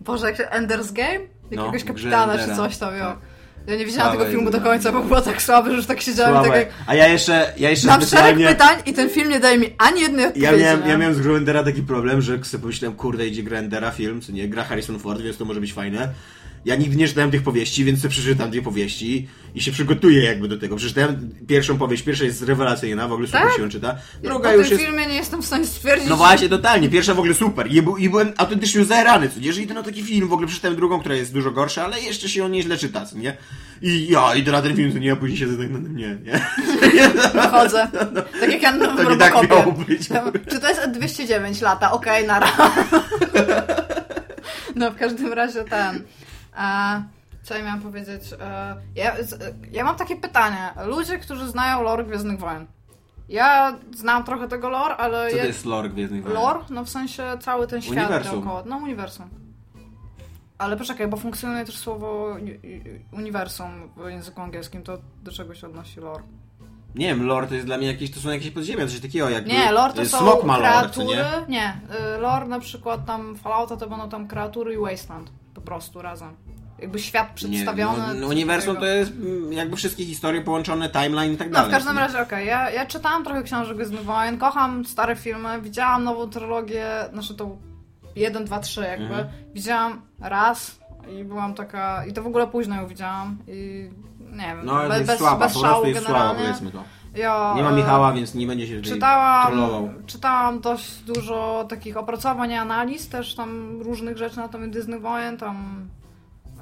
Boże, 0.00 0.26
jak 0.26 0.36
się, 0.36 0.44
Ender's 0.44 0.92
Game? 0.92 1.20
Jakiegoś 1.50 1.84
No, 1.84 1.92
w 1.92 1.96
grze 1.96 2.10
kapitana 2.10 2.38
czy 2.38 2.56
coś 2.56 2.78
tam, 2.78 2.96
jo. 2.96 3.04
tak. 3.04 3.35
Ja 3.66 3.76
nie 3.76 3.86
widziałam 3.86 4.12
tego 4.12 4.30
filmu 4.30 4.50
do 4.50 4.60
końca, 4.60 4.92
bo 4.92 5.02
było 5.02 5.20
tak 5.20 5.42
słabe, 5.42 5.70
że 5.70 5.76
już 5.76 5.86
tak 5.86 6.00
siedziałem 6.00 6.42
i 6.42 6.48
tak 6.48 6.56
jak... 6.56 6.68
A 6.86 6.94
ja 6.94 7.08
jeszcze, 7.08 7.52
ja 7.56 7.70
jeszcze 7.70 7.86
Mam 7.86 8.00
szereg 8.00 8.08
specjalnie... 8.08 8.46
pytań 8.46 8.76
i 8.86 8.92
ten 8.92 9.10
film 9.10 9.30
nie 9.30 9.40
daje 9.40 9.58
mi 9.58 9.66
ani 9.78 10.00
jednej 10.00 10.26
odpowiedzi. 10.26 10.46
Ja 10.46 10.56
miałem, 10.56 10.88
ja 10.88 10.98
miałem 10.98 11.14
z 11.14 11.20
grą 11.20 11.34
Endera 11.34 11.62
taki 11.62 11.82
problem, 11.82 12.20
że 12.20 12.44
sobie 12.44 12.62
pomyślałem, 12.62 12.96
kurde, 12.96 13.26
idzie 13.26 13.42
gra 13.42 13.58
Endera 13.58 13.90
film, 13.90 14.20
co 14.20 14.32
nie, 14.32 14.48
gra 14.48 14.64
Harrison 14.64 14.98
Ford, 14.98 15.20
więc 15.20 15.36
to 15.36 15.44
może 15.44 15.60
być 15.60 15.72
fajne. 15.72 16.08
Ja 16.66 16.76
nigdy 16.76 16.96
nie 16.96 17.08
czytałem 17.08 17.30
tych 17.30 17.42
powieści, 17.42 17.84
więc 17.84 17.98
sobie 18.00 18.10
przeczytam 18.10 18.50
dwie 18.50 18.62
powieści 18.62 19.28
i 19.54 19.60
się 19.60 19.72
przygotuję 19.72 20.22
jakby 20.24 20.48
do 20.48 20.58
tego. 20.58 20.76
Przeczytałem 20.76 21.30
pierwszą 21.48 21.78
powieść, 21.78 22.02
pierwsza 22.02 22.24
jest 22.24 22.42
rewelacyjna, 22.42 23.08
w 23.08 23.12
ogóle 23.12 23.26
super 23.28 23.42
Tak? 23.42 23.56
się 23.56 23.62
ją 23.62 23.68
czyta. 23.68 23.96
Druga 24.22 24.50
tym 24.50 24.58
już 24.60 24.70
jest... 24.70 24.82
filmie 24.82 25.06
nie 25.06 25.14
jestem 25.14 25.42
w 25.42 25.46
stanie 25.46 25.66
stwierdzić... 25.66 26.08
No 26.08 26.16
właśnie, 26.16 26.48
totalnie. 26.48 26.88
Pierwsza 26.88 27.14
w 27.14 27.18
ogóle 27.18 27.34
super. 27.34 27.72
I, 27.72 27.82
bu- 27.82 27.96
i 27.96 28.08
byłem 28.08 28.32
autentycznie 28.36 28.84
zajarany, 28.84 29.28
co 29.28 29.40
nie? 29.40 29.52
Że 29.52 29.62
idę 29.62 29.74
na 29.74 29.82
taki 29.82 30.02
film, 30.02 30.28
w 30.28 30.32
ogóle 30.32 30.46
przeczytałem 30.48 30.76
drugą, 30.76 31.00
która 31.00 31.14
jest 31.14 31.32
dużo 31.32 31.50
gorsza, 31.50 31.84
ale 31.84 32.00
jeszcze 32.00 32.28
się 32.28 32.40
ją 32.40 32.48
nieźle 32.48 32.76
czyta, 32.78 33.06
co 33.06 33.18
nie? 33.18 33.36
I 33.82 34.06
ja 34.10 34.34
idę 34.34 34.52
na 34.52 34.62
ten 34.62 34.76
film, 34.76 34.92
co 34.92 34.98
nie? 34.98 35.12
A 35.12 35.16
później 35.16 35.38
siedzę 35.38 35.56
tak 35.56 35.70
na 35.70 35.78
tym, 35.78 35.96
nie, 35.96 36.16
nie. 36.24 36.46
Wychodzę. 37.42 37.88
Tak 38.40 38.52
jak 38.52 38.62
ja 38.62 38.72
na 38.72 38.96
To 38.96 39.10
nie 39.10 39.16
tak 39.16 39.50
miało 39.50 39.72
być. 39.72 40.08
Czy 40.50 40.60
to 40.60 40.68
jest 40.68 40.90
209 40.90 41.60
lata? 41.60 41.92
Okej, 41.92 42.26
nara. 42.26 42.52
No 44.76 44.90
w 44.90 44.96
każdym 44.96 45.32
razie 45.32 45.64
ten. 45.64 46.02
A, 46.56 47.00
co 47.42 47.54
ja 47.56 47.64
miałam 47.64 47.80
powiedzieć? 47.80 48.22
E, 48.40 48.76
Ja, 48.94 49.16
ja 49.72 49.84
mam 49.84 49.96
takie 49.96 50.16
pytanie. 50.16 50.70
Ludzie, 50.86 51.18
którzy 51.18 51.48
znają 51.48 51.82
lore 51.82 52.04
Gwiezdnych 52.04 52.38
Wojen. 52.38 52.66
Ja 53.28 53.76
znam 53.96 54.24
trochę 54.24 54.48
tego 54.48 54.68
lore, 54.68 54.96
ale... 54.96 55.30
Co 55.30 55.36
ja... 55.36 55.42
to 55.42 55.48
jest 55.48 55.64
lore 55.66 55.88
Gwiezdnych 55.88 56.22
Wojen? 56.22 56.38
Lore? 56.38 56.60
No 56.70 56.84
w 56.84 56.88
sensie 56.88 57.22
cały 57.40 57.66
ten 57.66 57.82
świat 57.82 57.96
Uniwersum. 57.96 58.32
dookoła. 58.40 58.62
No 58.66 58.76
uniwersum. 58.76 59.28
Ale 60.58 60.76
poczekaj, 60.76 61.08
bo 61.08 61.16
funkcjonuje 61.16 61.64
też 61.64 61.76
słowo 61.78 62.34
uni- 62.40 62.58
uniwersum 63.12 63.90
w 63.96 64.08
języku 64.10 64.40
angielskim. 64.40 64.82
To 64.82 64.98
do 65.22 65.32
czego 65.32 65.54
się 65.54 65.66
odnosi 65.66 66.00
lore? 66.00 66.22
Nie 66.94 67.06
wiem, 67.06 67.26
lore 67.26 67.46
to 67.46 67.54
jest 67.54 67.66
dla 67.66 67.78
mnie 67.78 67.86
jakieś, 67.86 68.10
to 68.10 68.20
są 68.20 68.30
jakieś 68.30 68.50
podziemia, 68.50 68.86
coś 68.86 69.00
takiego 69.00 69.30
jak... 69.30 69.46
Nie, 69.46 69.72
lore 69.72 69.94
to 69.94 70.02
y, 70.02 70.06
są 70.08 70.18
Smok 70.18 70.44
ma 70.44 70.56
lore, 70.58 70.68
kreatury. 70.68 71.06
nie? 71.16 71.24
nie, 71.48 71.80
y, 72.16 72.20
lore 72.20 72.46
na 72.46 72.60
przykład 72.60 73.06
tam 73.06 73.36
Fallouta 73.36 73.76
to 73.76 73.88
będą 73.88 74.08
tam 74.08 74.28
kreatury 74.28 74.74
i 74.74 74.78
Wasteland. 74.78 75.30
Po 75.54 75.60
prostu 75.60 76.02
razem. 76.02 76.36
Jakby 76.78 76.98
świat 76.98 77.28
Nie, 77.28 77.34
przedstawiony. 77.34 77.98
no, 77.98 78.06
no, 78.14 78.20
coś 78.20 78.30
uniwersum 78.30 78.76
to 78.76 78.84
jest 78.86 79.12
mm, 79.12 79.52
jakby 79.52 79.76
wszystkie 79.76 80.04
historie 80.04 80.40
połączone, 80.40 80.88
timeline 80.88 81.32
i 81.32 81.36
tak 81.36 81.48
No, 81.48 81.54
dalej. 81.54 81.70
w 81.70 81.74
każdym 81.74 81.94
nie? 81.94 82.00
razie, 82.00 82.20
okej, 82.22 82.46
ja, 82.46 82.70
ja 82.70 82.86
czytałam 82.86 83.24
trochę 83.24 83.42
książek 83.42 83.76
Gwiezdnych 83.76 84.04
Wojen, 84.04 84.38
kocham 84.38 84.84
stare 84.84 85.16
filmy, 85.16 85.62
widziałam 85.62 86.04
nową 86.04 86.30
trylogię, 86.30 86.86
znaczy 87.12 87.34
tą 87.34 87.58
1, 88.16 88.44
2, 88.44 88.58
3 88.60 88.80
jakby, 88.82 89.04
Mhm. 89.04 89.26
widziałam 89.54 90.02
raz 90.20 90.78
i 91.20 91.24
byłam 91.24 91.54
taka, 91.54 92.06
i 92.06 92.12
to 92.12 92.22
w 92.22 92.26
ogóle 92.26 92.46
późno 92.46 92.76
ją 92.76 92.86
widziałam 92.86 93.38
i 93.48 93.90
nie 94.32 94.46
wiem, 94.46 94.60
No 94.64 94.72
ale 94.72 94.88
be, 94.88 94.94
jest 94.94 95.06
bez, 95.06 95.18
słaba, 95.18 95.44
bez 95.46 95.54
po 95.54 95.60
szału 95.60 95.86
jest 95.86 96.00
słaba, 96.04 96.18
generalnie. 96.18 96.42
powiedzmy 96.46 96.70
to. 96.70 96.84
Ja, 97.14 97.52
Nie 97.56 97.62
ma 97.62 97.70
e, 97.70 97.72
Michała, 97.72 98.12
więc 98.12 98.34
nie 98.34 98.46
będzie 98.46 98.66
się 98.66 98.82
Czytałam, 98.82 99.46
trollował. 99.46 99.90
czytałam 100.06 100.60
dość 100.60 100.94
dużo 100.96 101.66
takich 101.68 101.96
opracowań 101.96 102.50
i 102.50 102.54
analiz, 102.54 103.08
też 103.08 103.34
tam 103.34 103.80
różnych 103.82 104.16
rzeczy 104.18 104.36
na 104.36 104.48
temat 104.48 104.70
Disney 104.70 105.00
Wojen, 105.00 105.36
tam... 105.38 105.88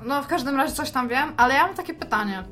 No 0.05 0.23
w 0.23 0.27
każdym 0.27 0.57
razie 0.57 0.75
coś 0.75 0.91
tam 0.91 1.09
wiem, 1.09 1.33
ale 1.37 1.55
ja 1.55 1.67
mam 1.67 1.77
takie 1.77 1.95
pytanie. 1.95 2.45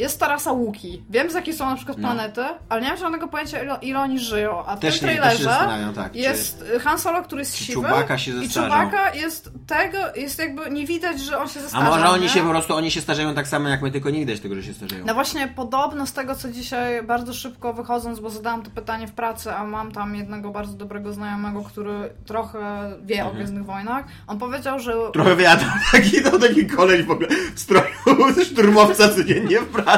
Jest 0.00 0.20
ta 0.20 0.28
rasa 0.28 0.52
Łuki. 0.52 1.02
Wiem 1.10 1.30
z 1.30 1.34
jakiej 1.34 1.54
są 1.54 1.70
na 1.70 1.76
przykład 1.76 1.98
No. 1.98 2.08
planety, 2.08 2.40
ale 2.68 2.80
nie 2.82 2.88
mam 2.88 2.96
żadnego 2.96 3.28
pojęcia 3.28 3.62
ile, 3.62 3.78
ile 3.82 4.00
oni 4.00 4.18
żyją. 4.18 4.64
A 4.66 4.76
w 4.76 4.80
Też 4.80 5.00
tym 5.00 5.08
nie, 5.08 5.14
trailerze 5.16 5.44
zastanawiam, 5.44 5.94
tak. 5.94 6.12
czy- 6.12 6.18
jest 6.18 6.64
Han 6.82 6.98
Solo, 6.98 7.22
który 7.22 7.40
jest 7.40 7.56
czy 7.56 7.64
siwy 7.64 7.82
Chewbacca 7.82 8.18
się 8.18 8.30
i 8.30 8.34
zestarzał. 8.46 8.70
Chewbacca 8.70 9.14
jest 9.14 9.50
tego, 9.66 9.98
jest 10.16 10.38
jakby 10.38 10.70
nie 10.70 10.86
widać, 10.86 11.20
że 11.20 11.38
on 11.38 11.48
się 11.48 11.60
A 11.60 11.62
zestarza. 11.62 11.90
może 11.90 12.08
oni 12.08 12.22
nie? 12.22 12.28
się 12.28 12.42
po 12.42 12.48
prostu, 12.50 12.74
oni 12.74 12.90
się 12.90 13.00
starzeją 13.00 13.34
tak 13.34 13.48
samo 13.48 13.68
jak 13.68 13.82
my, 13.82 13.90
tylko 13.90 14.10
nie 14.10 14.18
widać 14.18 14.40
tego, 14.40 14.54
że 14.54 14.62
się 14.62 14.74
starzeją. 14.74 15.04
No 15.06 15.14
właśnie 15.14 15.48
podobno 15.48 16.06
z 16.06 16.12
tego, 16.12 16.34
co 16.34 16.48
dzisiaj 16.50 17.02
bardzo 17.02 17.34
szybko 17.34 17.72
wychodząc, 17.72 18.20
bo 18.20 18.30
zadałam 18.30 18.62
to 18.62 18.70
pytanie 18.70 19.06
w 19.06 19.12
pracy, 19.12 19.52
a 19.54 19.64
mam 19.64 19.92
tam 19.92 20.14
jednego 20.16 20.50
bardzo 20.50 20.72
dobrego 20.72 21.12
znajomego, 21.12 21.62
który 21.62 22.10
trochę 22.26 22.58
wie 23.02 23.14
Mhm. 23.14 23.30
o 23.30 23.34
Gwiezdnych 23.36 23.64
Wojnach. 23.64 24.04
On 24.26 24.38
powiedział, 24.38 24.78
że 24.78 24.92
Trochę 25.12 25.36
wiadomo, 25.36 25.72
taki, 25.92 26.22
to 26.22 26.38
taki 26.38 26.66
koleś 26.66 27.02
w 27.02 27.10
ogóle 27.10 27.28
w 27.54 27.60
stroju 27.60 27.84
szturmowca 28.50 29.08
codziennie 29.08 29.60
w 29.60 29.66
pracy. 29.66 29.89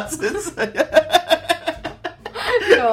Nie? 0.75 0.85
Jo, 2.77 2.93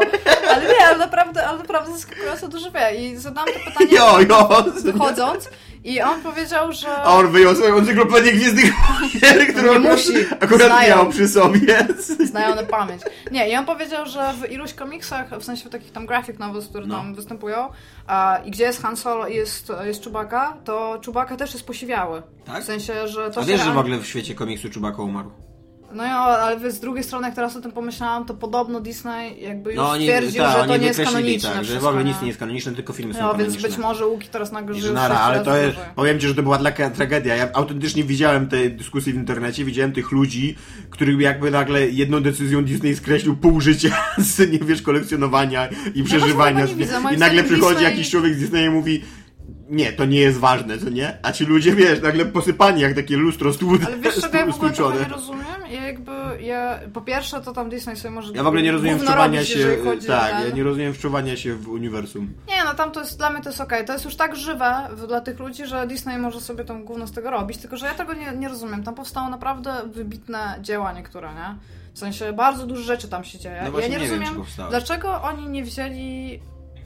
ale 0.50 0.68
nie, 0.68 0.88
ale 0.88 0.98
naprawdę, 0.98 1.48
ale 1.48 1.58
naprawdę 1.58 1.92
zaskakująco 1.94 2.48
dużo 2.48 2.72
wie. 2.72 2.96
I 2.96 3.18
zadałam 3.18 3.50
to 3.54 3.60
pytanie 3.72 3.90
Jo, 3.92 4.20
jo. 4.30 4.64
wychodząc 4.84 5.50
i 5.84 6.02
on 6.02 6.22
powiedział, 6.22 6.72
że... 6.72 6.88
A 6.96 7.16
on 7.16 7.32
wyjął 7.32 7.56
swoją 7.56 7.78
encyklopedię 7.78 8.32
Gwiezdnych 8.34 8.74
Wojen, 9.22 9.54
którą 9.54 9.80
musi. 9.80 10.14
akurat 10.40 10.68
Znają. 10.68 10.96
miał 10.96 11.10
przy 11.10 11.28
sobie. 11.28 11.88
Znają 12.26 12.56
na 12.56 12.64
pamięć. 12.64 13.02
Nie, 13.32 13.50
i 13.50 13.56
on 13.56 13.66
powiedział, 13.66 14.06
że 14.06 14.34
w 14.34 14.52
iluś 14.52 14.74
komiksach, 14.74 15.30
w 15.40 15.44
sensie 15.44 15.66
w 15.66 15.72
takich 15.72 15.92
tam 15.92 16.06
graphic 16.06 16.40
novels, 16.40 16.68
które 16.68 16.86
No. 16.88 16.96
tam 16.96 17.16
występują, 17.16 17.70
a, 18.08 18.40
i 18.46 18.52
gdzie 18.52 18.64
jest 18.64 18.82
Han 18.82 18.98
Solo 18.98 19.28
i 19.28 19.36
jest, 19.36 19.72
jest 19.84 20.04
Chewbacca, 20.04 20.58
to 20.66 21.00
Chewbacca 21.06 21.36
też 21.38 21.54
jest 21.54 21.66
posiwiały. 21.68 22.22
Tak? 22.46 22.64
W 22.64 22.66
sensie, 22.66 23.08
że 23.08 23.32
to 23.32 23.42
A 23.42 23.44
wiesz, 23.44 23.62
że 23.62 23.72
w 23.72 23.78
ogóle 23.78 23.98
w 23.98 24.06
świecie 24.06 24.36
komiksu 24.36 24.68
Chewbacca 24.74 25.02
umarł? 25.02 25.32
No 25.94 26.04
ja, 26.04 26.16
ale 26.18 26.72
z 26.72 26.80
drugiej 26.80 27.04
strony, 27.04 27.28
jak 27.28 27.36
teraz 27.36 27.56
o 27.56 27.62
tym 27.62 27.72
pomyślałam, 27.72 28.26
to 28.26 28.34
podobno 28.34 28.80
Disney 28.80 29.42
jakby 29.42 29.70
już 29.70 29.78
No 29.78 29.90
oni, 29.90 30.06
stwierdził, 30.06 30.42
tak, 30.44 30.58
że 30.62 30.68
to 30.68 30.78
nie 30.78 30.88
jest 30.88 31.02
kanoniczne. 31.04 31.50
tak, 31.50 31.66
że 31.66 31.80
w 31.80 31.86
ogóle 31.86 32.04
nic 32.04 32.22
nie 32.22 32.28
jest 32.28 32.40
kanoniczne, 32.40 32.72
tylko 32.76 32.94
filmy 32.94 33.14
są 33.14 33.20
No, 33.20 33.36
więc 33.36 33.62
być 33.62 33.78
może 33.78 34.08
Łuki 34.08 34.28
teraz 34.28 34.52
że 34.80 34.94
nara, 34.94 35.20
ale 35.20 35.40
to 35.40 35.58
jest, 35.58 35.78
powiem 35.96 36.20
ci, 36.20 36.28
że 36.28 36.36
to 36.36 36.44
była 36.44 36.58
taka 36.58 36.90
tragedia. 36.90 37.36
Ja 37.36 37.50
autentycznie 37.54 38.04
widziałem 38.04 38.48
te 38.48 38.70
dyskusje 38.70 39.14
w 39.14 39.16
internecie, 39.16 39.66
widziałem 39.66 39.92
tych 39.92 40.12
ludzi, 40.12 40.56
których 40.90 41.20
jakby 41.20 41.52
nagle 41.52 41.90
jedną 41.90 42.22
decyzją 42.22 42.64
Disney 42.66 42.96
skreślił 42.96 43.38
pół 43.38 43.62
życia 43.62 43.90
z, 44.18 44.52
nie 44.52 44.60
wiesz, 44.60 44.82
kolekcjonowania 44.82 45.68
i 45.96 46.04
przeżywania. 46.04 46.60
tego 46.68 46.80
nie 46.80 46.86
widzę. 46.86 47.00
I 47.16 47.18
nagle 47.18 47.44
przychodzi 47.44 47.76
Disney- 47.80 47.84
jakiś 47.84 48.10
człowiek 48.10 48.34
z 48.36 48.40
Disneya 48.40 48.66
i 48.66 48.70
mówi 48.70 49.02
nie, 49.70 49.94
to 49.94 50.06
nie 50.06 50.20
jest 50.20 50.38
ważne, 50.40 50.78
co 50.78 50.90
nie? 50.90 51.18
A 51.24 51.32
ci 51.32 51.46
ludzie, 51.46 51.76
wiesz, 51.76 52.02
nagle 52.02 52.26
posypani 52.26 52.82
jak 52.82 52.94
takie 52.96 53.18
lustro 53.18 53.52
stłu- 53.52 53.86
Ale 53.86 53.98
wiesz, 53.98 54.16
czego 54.22 54.38
ja 54.38 54.46
w 54.46 54.50
ogóle 54.56 54.72
stłuczone. 54.74 54.96
trochę 54.96 55.10
nie 55.10 55.16
rozumiem? 55.16 55.46
Ja 55.72 55.86
jakby, 55.88 56.12
ja, 56.42 56.80
po 56.94 57.02
pierwsze 57.02 57.42
to 57.42 57.54
tam 57.54 57.70
Disney 57.70 57.96
sobie 57.96 58.12
może 58.16 58.34
Ja 58.34 58.44
w 58.44 58.48
ogóle 58.48 58.62
nie 58.62 58.72
rozumiem 58.72 59.00
wczuwania 59.00 59.44
się, 59.46 59.78
tak, 60.08 60.46
ja 60.48 60.56
nie 60.56 60.64
rozumiem 60.64 60.94
wczuwania 60.94 61.38
się 61.38 61.56
w 61.56 61.68
uniwersum. 61.70 62.34
Nie, 62.48 62.64
no 62.66 62.74
tam 62.74 62.92
to 62.92 63.00
jest, 63.00 63.18
dla 63.18 63.30
mnie 63.30 63.42
to 63.42 63.50
jest 63.50 63.62
okej. 63.62 63.86
To 63.86 63.94
jest 63.94 64.06
już 64.06 64.16
tak 64.16 64.36
żywe 64.36 64.74
dla 65.08 65.22
tych 65.22 65.40
ludzi, 65.40 65.66
że 65.66 65.88
Disney 65.88 66.18
może 66.18 66.42
sobie 66.42 66.64
tam 66.66 66.84
gówno 66.84 67.08
z 67.08 67.12
tego 67.12 67.32
robić, 67.32 67.58
tylko 67.58 67.78
że 67.78 67.86
ja 67.86 67.94
tego 67.94 68.14
nie, 68.14 68.32
nie 68.38 68.50
rozumiem. 68.50 68.84
Tam 68.84 68.96
powstało 68.96 69.30
naprawdę 69.30 69.74
wybitne 69.86 70.60
dzieła 70.62 70.94
niektóre, 70.94 71.30
nie? 71.34 71.56
W 71.94 72.00
sensie 72.00 72.34
bardzo 72.34 72.66
dużo 72.68 72.84
rzeczy 72.84 73.08
tam 73.08 73.24
się 73.24 73.40
dzieje. 73.40 73.64
No 73.74 73.80
ja 73.80 73.88
nie, 73.88 73.94
nie 73.94 74.00
wiem, 74.00 74.10
rozumiem, 74.20 74.36
powstały. 74.36 74.70
dlaczego 74.70 75.22
oni 75.22 75.48
nie 75.50 75.64
wzięli, 75.64 76.40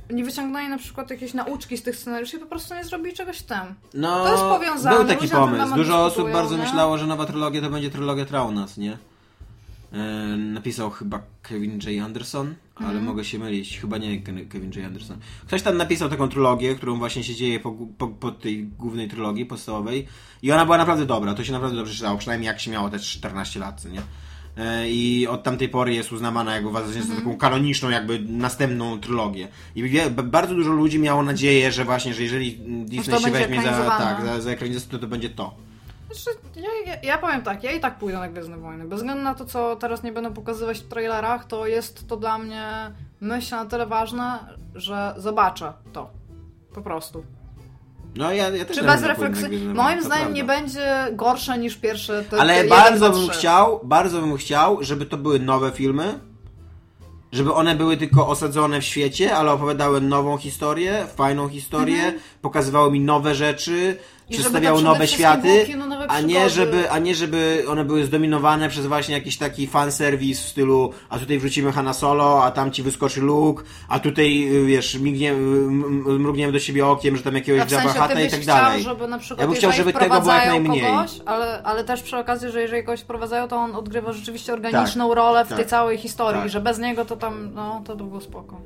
nie 0.09 0.23
wyciągnęli 0.23 0.69
na 0.69 0.77
przykład 0.77 1.09
jakieś 1.09 1.33
nauczki 1.33 1.77
z 1.77 1.83
tych 1.83 1.95
scenariuszy 1.95 2.37
i 2.37 2.39
po 2.39 2.45
prostu 2.45 2.73
nie 2.75 2.83
zrobili 2.83 3.15
czegoś 3.15 3.41
tam. 3.41 3.75
No, 3.93 4.23
To 4.23 4.31
jest 4.31 4.43
powiązane, 4.43 4.95
był 4.97 5.07
taki 5.07 5.27
pomysł. 5.27 5.75
Dużo 5.75 6.05
osób 6.05 6.31
bardzo 6.31 6.57
nie? 6.57 6.63
myślało, 6.63 6.97
że 6.97 7.07
nowa 7.07 7.25
trylogia 7.25 7.61
to 7.61 7.69
będzie 7.69 7.89
trylogia 7.89 8.25
Traunas, 8.25 8.77
nie? 8.77 8.97
E, 9.93 9.97
napisał 10.37 10.89
chyba 10.89 11.21
Kevin 11.41 11.79
J. 11.79 12.05
Anderson, 12.05 12.55
ale 12.75 12.87
Mhm. 12.87 13.05
mogę 13.05 13.25
się 13.25 13.39
mylić. 13.39 13.79
Chyba 13.79 13.97
nie 13.97 14.21
Ke- 14.23 14.45
Kevin 14.49 14.71
J. 14.75 14.85
Anderson. 14.85 15.17
Ktoś 15.47 15.61
tam 15.61 15.77
napisał 15.77 16.09
taką 16.09 16.27
trylogię, 16.29 16.75
którą 16.75 16.97
właśnie 16.97 17.23
się 17.23 17.35
dzieje 17.35 17.59
po, 17.59 17.71
po, 17.97 18.07
po 18.07 18.31
tej 18.31 18.63
głównej 18.65 19.07
trylogii 19.09 19.45
podstawowej. 19.45 20.07
I 20.41 20.51
ona 20.51 20.65
była 20.65 20.77
naprawdę 20.77 21.05
dobra. 21.05 21.33
To 21.33 21.43
się 21.43 21.51
naprawdę 21.53 21.77
dobrze 21.77 21.93
czytało. 21.95 22.17
Przynajmniej 22.17 22.47
jak 22.47 22.59
się 22.59 22.71
miało 22.71 22.89
te 22.89 22.99
14 22.99 23.59
lat, 23.59 23.85
nie? 23.85 24.01
E, 24.57 24.89
I 24.89 25.27
od 25.27 25.43
tamtej 25.43 25.69
pory 25.69 25.93
jest 25.93 26.11
uznawana 26.11 26.53
jakby 26.53 26.69
uważa 26.69 26.93
się 26.93 27.03
za 27.03 27.15
taką 27.15 27.37
kanoniczną, 27.37 27.89
jakby 27.89 28.19
następną 28.19 28.99
trylogię. 28.99 29.47
I 29.75 29.83
wie, 29.83 30.09
bardzo 30.09 30.55
dużo 30.55 30.71
ludzi 30.71 30.99
miało 30.99 31.23
nadzieję, 31.23 31.71
że 31.71 31.85
właśnie, 31.85 32.13
że 32.13 32.23
jeżeli 32.23 32.51
Disney 32.85 33.19
się 33.19 33.31
weźmie 33.31 33.61
za, 33.61 33.85
tak, 33.85 34.25
za, 34.25 34.41
za 34.41 34.51
ekranizację, 34.51 34.89
to 34.91 34.99
to 34.99 35.07
będzie 35.07 35.29
to. 35.29 35.53
Znaczy, 36.11 36.39
ja, 36.55 36.93
ja, 36.93 37.01
ja 37.03 37.17
powiem 37.17 37.41
tak, 37.41 37.63
ja 37.63 37.71
i 37.71 37.79
tak 37.79 37.97
pójdę 37.97 38.19
na 38.19 38.29
Gwiezdne 38.29 38.57
Wojny. 38.57 38.87
Bez 38.87 38.99
względu 38.99 39.23
na 39.23 39.35
to, 39.35 39.45
co 39.45 39.75
teraz 39.75 40.03
nie 40.03 40.11
będą 40.11 40.33
pokazywać 40.33 40.79
w 40.79 40.87
trailerach, 40.87 41.45
to 41.45 41.67
jest 41.67 42.07
to 42.07 42.17
dla 42.17 42.37
mnie 42.37 42.91
myśl 43.21 43.55
na 43.55 43.65
tyle 43.65 43.85
ważna, 43.85 44.47
że 44.75 45.15
zobaczę 45.17 45.73
to. 45.93 46.09
Po 46.73 46.81
prostu. 46.81 47.23
No 48.15 48.31
ja, 48.31 48.49
ja 48.49 48.65
też 48.65 48.77
Czy 48.77 48.83
bez 48.83 49.03
refleksji? 49.03 49.47
Gwiezdne 49.47 49.73
Moim 49.73 50.03
zdaniem 50.03 50.33
nie 50.33 50.43
będzie 50.43 51.07
gorsze 51.11 51.57
niż 51.57 51.75
pierwsze. 51.75 52.23
Te, 52.23 52.41
Ale 52.41 52.63
te 52.63 52.69
bardzo 52.69 53.05
1, 53.05 53.11
2, 53.11 53.19
bym 53.19 53.29
3. 53.29 53.39
chciał, 53.39 53.79
bardzo 53.83 54.21
bym 54.21 54.37
chciał, 54.37 54.83
żeby 54.83 55.05
to 55.05 55.17
były 55.17 55.39
nowe 55.39 55.71
filmy, 55.71 56.19
żeby 57.31 57.53
one 57.53 57.75
były 57.75 57.97
tylko 57.97 58.27
osadzone 58.27 58.81
w 58.81 58.83
świecie, 58.83 59.35
ale 59.35 59.51
opowiadały 59.51 60.01
nową 60.01 60.37
historię, 60.37 61.05
fajną 61.15 61.49
historię, 61.49 62.13
pokazywały 62.41 62.91
mi 62.91 62.99
nowe 62.99 63.35
rzeczy, 63.35 63.97
I 64.29 64.33
przedstawiały 64.33 64.81
nowe 64.81 65.07
światy, 65.07 65.77
nowe 65.77 66.07
a 66.07 66.21
nie, 66.21 66.49
żeby, 66.49 66.91
a 66.91 66.99
nie 66.99 67.15
żeby 67.15 67.65
one 67.69 67.85
były 67.85 68.05
zdominowane 68.05 68.69
przez 68.69 68.85
właśnie 68.85 69.15
jakiś 69.15 69.37
taki 69.37 69.67
fanserwis 69.67 70.41
w 70.41 70.47
stylu 70.47 70.93
a 71.09 71.19
tutaj 71.19 71.39
wrzucimy 71.39 71.71
Hanna 71.71 71.93
Solo, 71.93 72.43
a 72.43 72.51
tam 72.51 72.71
ci 72.71 72.83
wyskoczy 72.83 73.21
Luke, 73.21 73.63
a 73.89 73.99
tutaj, 73.99 74.47
y, 74.55 74.65
wiesz, 74.65 74.95
mignie, 74.95 75.33
mrugniemy 75.33 76.53
do 76.53 76.59
siebie 76.59 76.87
okiem, 76.87 77.17
że 77.17 77.23
tam 77.23 77.35
jakiegoś 77.35 77.61
w 77.61 77.69
sensie 77.69 77.99
Jabba 77.99 78.21
i 78.21 78.29
tak 78.29 78.39
chciał, 78.39 78.55
dalej. 78.55 78.83
żeby 78.83 79.07
na 79.07 79.17
przykład 79.17 79.39
Ja 79.39 79.47
bym 79.47 79.55
chciał, 79.55 79.71
żeby 79.71 79.93
tego 79.93 80.21
było 80.21 80.33
jak 80.33 80.47
najmniej. 80.47 80.81
Kogoś, 80.81 81.11
ale, 81.25 81.63
ale 81.63 81.83
też 81.83 82.01
przy 82.01 82.17
okazji, 82.17 82.51
że 82.51 82.61
jeżeli 82.61 82.83
kogoś 82.83 83.01
wprowadzają, 83.01 83.47
to 83.47 83.55
on 83.55 83.75
odgrywa 83.75 84.13
rzeczywiście 84.13 84.53
organiczną 84.53 85.13
rolę 85.13 85.45
w 85.45 85.49
tak, 85.49 85.57
tej 85.57 85.67
całej 85.67 85.97
historii, 85.97 86.41
tak. 86.41 86.49
że 86.49 86.61
bez 86.61 86.79
niego 86.79 87.05
to 87.05 87.15
tam, 87.15 87.53
no, 87.53 87.81
to 87.85 87.95
by 87.95 88.03
było 88.03 88.21
spoko. 88.21 88.57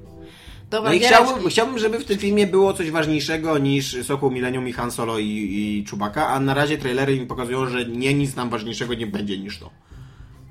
Dobra, 0.69 0.89
No 0.89 0.95
i 0.95 0.99
Giereczki. 0.99 1.23
chciałbym, 1.23 1.49
chciałbym, 1.49 1.79
żeby 1.79 1.99
w 1.99 2.05
tym 2.05 2.17
filmie 2.17 2.47
było 2.47 2.73
coś 2.73 2.91
ważniejszego 2.91 3.57
niż 3.57 4.05
Sokół 4.05 4.31
Millennium 4.31 4.67
i 4.67 4.73
Han 4.73 4.91
Solo 4.91 5.19
i, 5.19 5.25
i 5.27 5.85
Chewbacca, 5.89 6.27
a 6.27 6.39
na 6.39 6.53
razie 6.53 6.77
trailery 6.77 7.19
mi 7.19 7.25
pokazują, 7.25 7.65
że 7.65 7.85
nie 7.85 8.13
nic 8.13 8.35
tam 8.35 8.49
ważniejszego 8.49 8.93
nie 8.93 9.07
będzie 9.07 9.37
niż 9.37 9.59
to. 9.59 9.69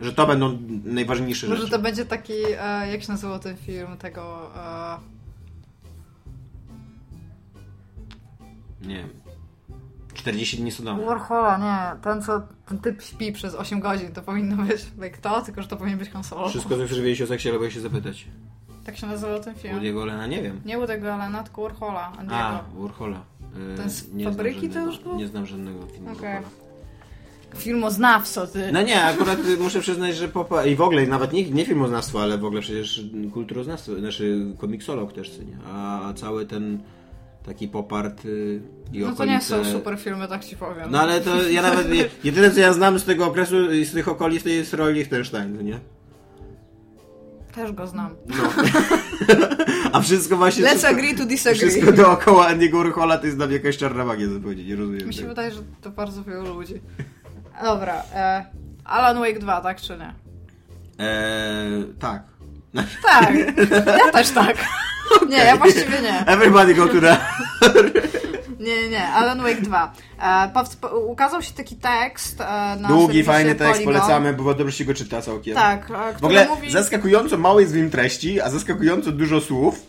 Że 0.00 0.12
to 0.12 0.26
będą 0.26 0.58
najważniejsze 0.84 1.46
Może 1.48 1.60
rzeczy. 1.60 1.72
to 1.72 1.78
będzie 1.78 2.04
taki, 2.06 2.32
e, 2.60 2.90
jak 2.92 3.02
się 3.02 3.08
nazywał 3.12 3.38
ten 3.38 3.56
film, 3.56 3.96
tego... 3.98 4.50
E, 4.56 4.98
Nie 8.86 8.96
wiem. 8.96 9.08
40 10.14 10.56
dni 10.56 10.72
Sodomy. 10.72 11.04
Warhola, 11.04 11.58
nie, 11.58 12.00
ten 12.02 12.22
co, 12.22 12.42
ten 12.68 12.78
typ 12.78 13.02
śpi 13.02 13.32
przez 13.32 13.54
8 13.54 13.80
godzin, 13.80 14.12
to 14.12 14.22
powinno 14.22 14.56
być 14.56 14.86
jak 15.02 15.18
to, 15.18 15.40
tylko 15.42 15.62
że 15.62 15.68
to 15.68 15.76
powinien 15.76 15.98
być 15.98 16.10
Han 16.10 16.24
Solo. 16.24 16.48
Wszystko 16.48 16.70
co 16.76 16.86
wiedzieć 17.02 17.22
o 17.22 17.26
seksie, 17.26 17.50
ale 17.50 17.70
się 17.70 17.80
zapytać. 17.80 18.26
Tak 18.86 18.96
się 18.96 19.06
nazywał 19.06 19.40
ten 19.40 19.54
film. 19.54 19.78
Woody'ego 19.78 20.06
Lena 20.06 20.26
nie 20.26 20.42
wiem. 20.42 20.60
Nie 20.64 20.78
Woody'ego 20.78 21.06
Allena, 21.08 21.42
tylko 21.42 21.62
Warhola, 21.62 22.12
A. 22.30 22.60
Warhola. 22.76 23.24
Yy, 23.70 23.76
Ten 23.76 23.90
z 23.90 24.12
nie 24.12 24.22
znam 24.24 24.34
fabryki 24.34 24.68
to 24.68 24.78
już 24.80 24.98
był? 24.98 25.16
Nie 25.16 25.26
znam 25.28 25.46
żadnego 25.46 25.86
filmu 25.86 26.12
Okej. 26.12 26.20
Warhola. 26.22 26.48
Filmoznawco, 27.56 28.46
ty. 28.46 28.72
No 28.72 28.82
nie, 28.82 29.04
akurat 29.04 29.38
y, 29.48 29.56
muszę 29.56 29.80
przyznać, 29.80 30.16
że 30.16 30.28
popa... 30.28 30.64
i 30.64 30.76
w 30.76 30.80
ogóle 30.80 31.06
nawet 31.06 31.32
nie, 31.32 31.50
nie 31.50 31.64
filmoznawstwo, 31.64 32.22
ale 32.22 32.38
w 32.38 32.44
ogóle 32.44 32.60
przecież 32.60 33.00
kulturoznawstwo, 33.32 33.94
znaczy 33.98 34.46
komiksolog 34.58 35.12
też, 35.12 35.30
co 35.30 35.42
nie? 35.42 35.56
A 35.72 36.12
cały 36.16 36.46
ten 36.46 36.78
taki 37.46 37.68
popart 37.68 38.24
y, 38.24 38.60
i 38.92 38.98
No 38.98 39.06
to 39.06 39.12
okolice... 39.12 39.34
nie 39.34 39.40
są 39.40 39.64
super 39.64 39.98
filmy, 39.98 40.28
tak 40.28 40.44
ci 40.44 40.56
powiem. 40.56 40.90
No 40.90 41.00
ale 41.00 41.20
to 41.20 41.48
ja 41.48 41.62
nawet, 41.62 41.94
je- 41.94 42.08
jedyne 42.24 42.50
co 42.50 42.60
ja 42.60 42.72
znam 42.72 42.98
z 42.98 43.04
tego 43.04 43.26
okresu 43.26 43.72
i 43.72 43.84
z 43.84 43.92
tych 43.92 44.08
okolic 44.08 44.42
to 44.42 44.48
jest 44.48 44.74
Roy 44.74 44.92
Lichtenstein, 44.92 45.64
nie? 45.64 45.78
Też 47.56 47.72
go 47.72 47.86
znam. 47.86 48.14
No. 48.26 48.36
A 49.92 50.00
wszystko 50.00 50.36
właśnie... 50.36 50.64
Let's 50.64 50.68
wszystko, 50.68 50.88
agree 50.90 51.14
to 51.14 51.24
disagree. 51.26 51.70
wszystko 51.70 51.92
dookoła 51.92 52.46
Andiego 52.46 52.78
Warhola 52.78 53.18
to 53.18 53.24
jest 53.26 53.36
dla 53.38 53.46
mnie 53.46 53.56
jakaś 53.56 53.76
czarna 53.76 54.04
magia 54.04 54.28
zupełnie, 54.28 54.64
nie 54.64 54.76
rozumiem 54.76 55.06
Mi 55.06 55.14
się 55.14 55.18
tego. 55.18 55.28
wydaje, 55.28 55.50
że 55.50 55.60
to 55.82 55.90
bardzo 55.90 56.24
wielu 56.24 56.54
ludzi. 56.54 56.80
Dobra, 57.62 58.02
e, 58.14 58.44
Alan 58.84 59.18
Wake 59.18 59.38
2, 59.38 59.60
tak 59.60 59.80
czy 59.80 59.96
nie? 59.98 60.14
Eee, 60.98 61.84
tak. 61.98 62.22
Tak, 63.02 63.34
ja 63.98 64.12
też 64.12 64.30
tak. 64.30 64.56
Nie, 65.28 65.36
ja 65.36 65.56
właściwie 65.56 66.02
nie. 66.02 66.26
Everybody 66.26 66.74
go 66.74 66.88
to 66.88 67.00
the... 67.00 67.16
Nie, 68.60 68.82
nie, 68.82 68.88
nie, 68.88 69.08
Alan 69.08 69.42
Wake 69.42 69.60
2. 69.60 69.92
E, 70.22 70.96
ukazał 71.06 71.42
się 71.42 71.52
taki 71.52 71.76
tekst 71.76 72.40
e, 72.40 72.44
na 72.80 72.88
Długi, 72.88 73.24
fajny 73.24 73.54
tekst, 73.54 73.72
Polygon. 73.72 73.94
polecamy, 73.94 74.32
bo 74.34 74.54
dobrze 74.54 74.76
się 74.76 74.84
go 74.84 74.94
czyta 74.94 75.22
całkiem. 75.22 75.54
Tak, 75.54 75.90
e, 75.90 76.18
W 76.20 76.24
ogóle 76.24 76.46
mówi... 76.48 76.70
zaskakująco 76.70 77.38
mało 77.38 77.60
jest 77.60 77.72
w 77.72 77.76
nim 77.76 77.90
treści, 77.90 78.40
a 78.40 78.50
zaskakująco 78.50 79.12
dużo 79.12 79.40
słów. 79.40 79.86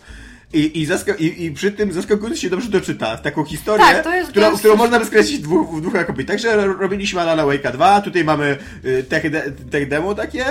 I, 0.53 0.59
i, 0.59 0.88
i, 1.26 1.45
I 1.45 1.51
przy 1.51 1.72
tym 1.72 1.93
zaskakująco 1.93 2.38
się 2.38 2.49
dobrze 2.49 2.72
to 2.72 2.82
czyta. 2.82 3.18
Taką 3.18 3.43
historię, 3.45 3.86
Tak, 3.86 4.03
to 4.03 4.15
jest- 4.15 4.34
to 4.34 4.51
którą, 4.57 4.76
można 4.76 4.99
by 4.99 5.05
skreślić 5.05 5.38
w 5.39 5.43
dwóch, 5.43 5.76
w 5.78 5.82
dwóch 5.82 5.95
akopii. 5.95 6.26
Także 6.26 6.55
ro- 6.68 6.74
robiliśmy 6.74 7.22
Alana 7.22 7.43
Wake'a 7.43 7.72
2, 7.72 8.01
tutaj 8.01 8.24
mamy 8.24 8.57
y, 8.86 9.03
tech, 9.09 9.32
de- 9.32 9.51
tech 9.72 9.89
demo 9.89 10.15
takie. 10.15 10.45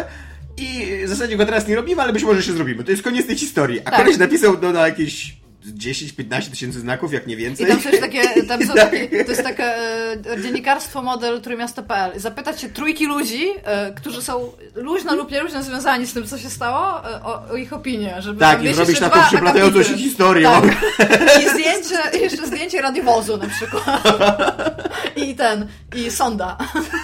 I 0.57 0.87
w 1.05 1.09
zasadzie 1.09 1.37
go 1.37 1.47
teraz 1.47 1.69
nie 1.69 1.77
robimy, 1.77 2.03
ale 2.03 2.13
być 2.13 2.25
może 2.25 2.43
się 2.43 2.53
zrobimy. 2.53 2.85
To 2.85 2.91
jest 2.91 3.03
koniec 3.03 3.27
tej 3.27 3.37
historii. 3.37 3.81
A 3.81 3.91
Tak. 3.91 3.97
koleś 4.01 4.19
napisał 4.19 4.57
to 4.57 4.73
na 4.73 4.87
jakieś 4.87 5.37
10-15 5.75 6.51
tysięcy 6.51 6.81
znaków, 6.81 7.13
jak 7.13 7.27
nie 7.27 7.35
I 7.35 7.37
więcej. 7.37 7.67
tam 7.71 7.81
są 7.81 7.91
takie, 8.01 8.43
tam 8.43 8.67
są 8.67 8.75
takie, 8.75 9.25
to 9.25 9.31
jest 9.31 9.43
takie 9.43 9.65
e, 9.65 10.43
dziennikarstwo 10.43 11.03
model 11.03 11.41
trójmiasto.pl. 11.41 12.21
Zapytać 12.21 12.61
się 12.61 12.69
trójki 12.69 13.07
ludzi, 13.07 13.47
e, 13.65 13.93
którzy 13.93 14.23
są 14.23 14.53
luźno 14.75 15.15
lub 15.15 15.31
nieluźno 15.31 15.63
związani 15.63 16.07
z 16.07 16.13
tym, 16.13 16.27
co 16.27 16.39
się 16.39 16.51
stało, 16.51 17.11
e, 17.11 17.23
o, 17.23 17.43
o 17.51 17.57
ich 17.57 17.73
opinię, 17.73 18.15
żeby 18.19 18.41
Tak, 18.41 18.65
i 18.65 18.69
się 18.69 19.01
taką 19.01 19.17
dwa 19.17 19.27
przeplatającą 19.27 19.83
się 19.83 19.97
historię. 19.99 20.51
Tak. 20.97 21.43
I 21.43 21.51
zdjęcie, 21.51 22.19
jeszcze 22.21 22.47
zdjęcie 22.47 22.83
radiowozu 22.83 23.37
na 23.37 23.47
przykład. 23.47 24.03
I 25.17 25.35
ten, 25.35 25.69
i 25.97 26.11
sonda. 26.11 26.59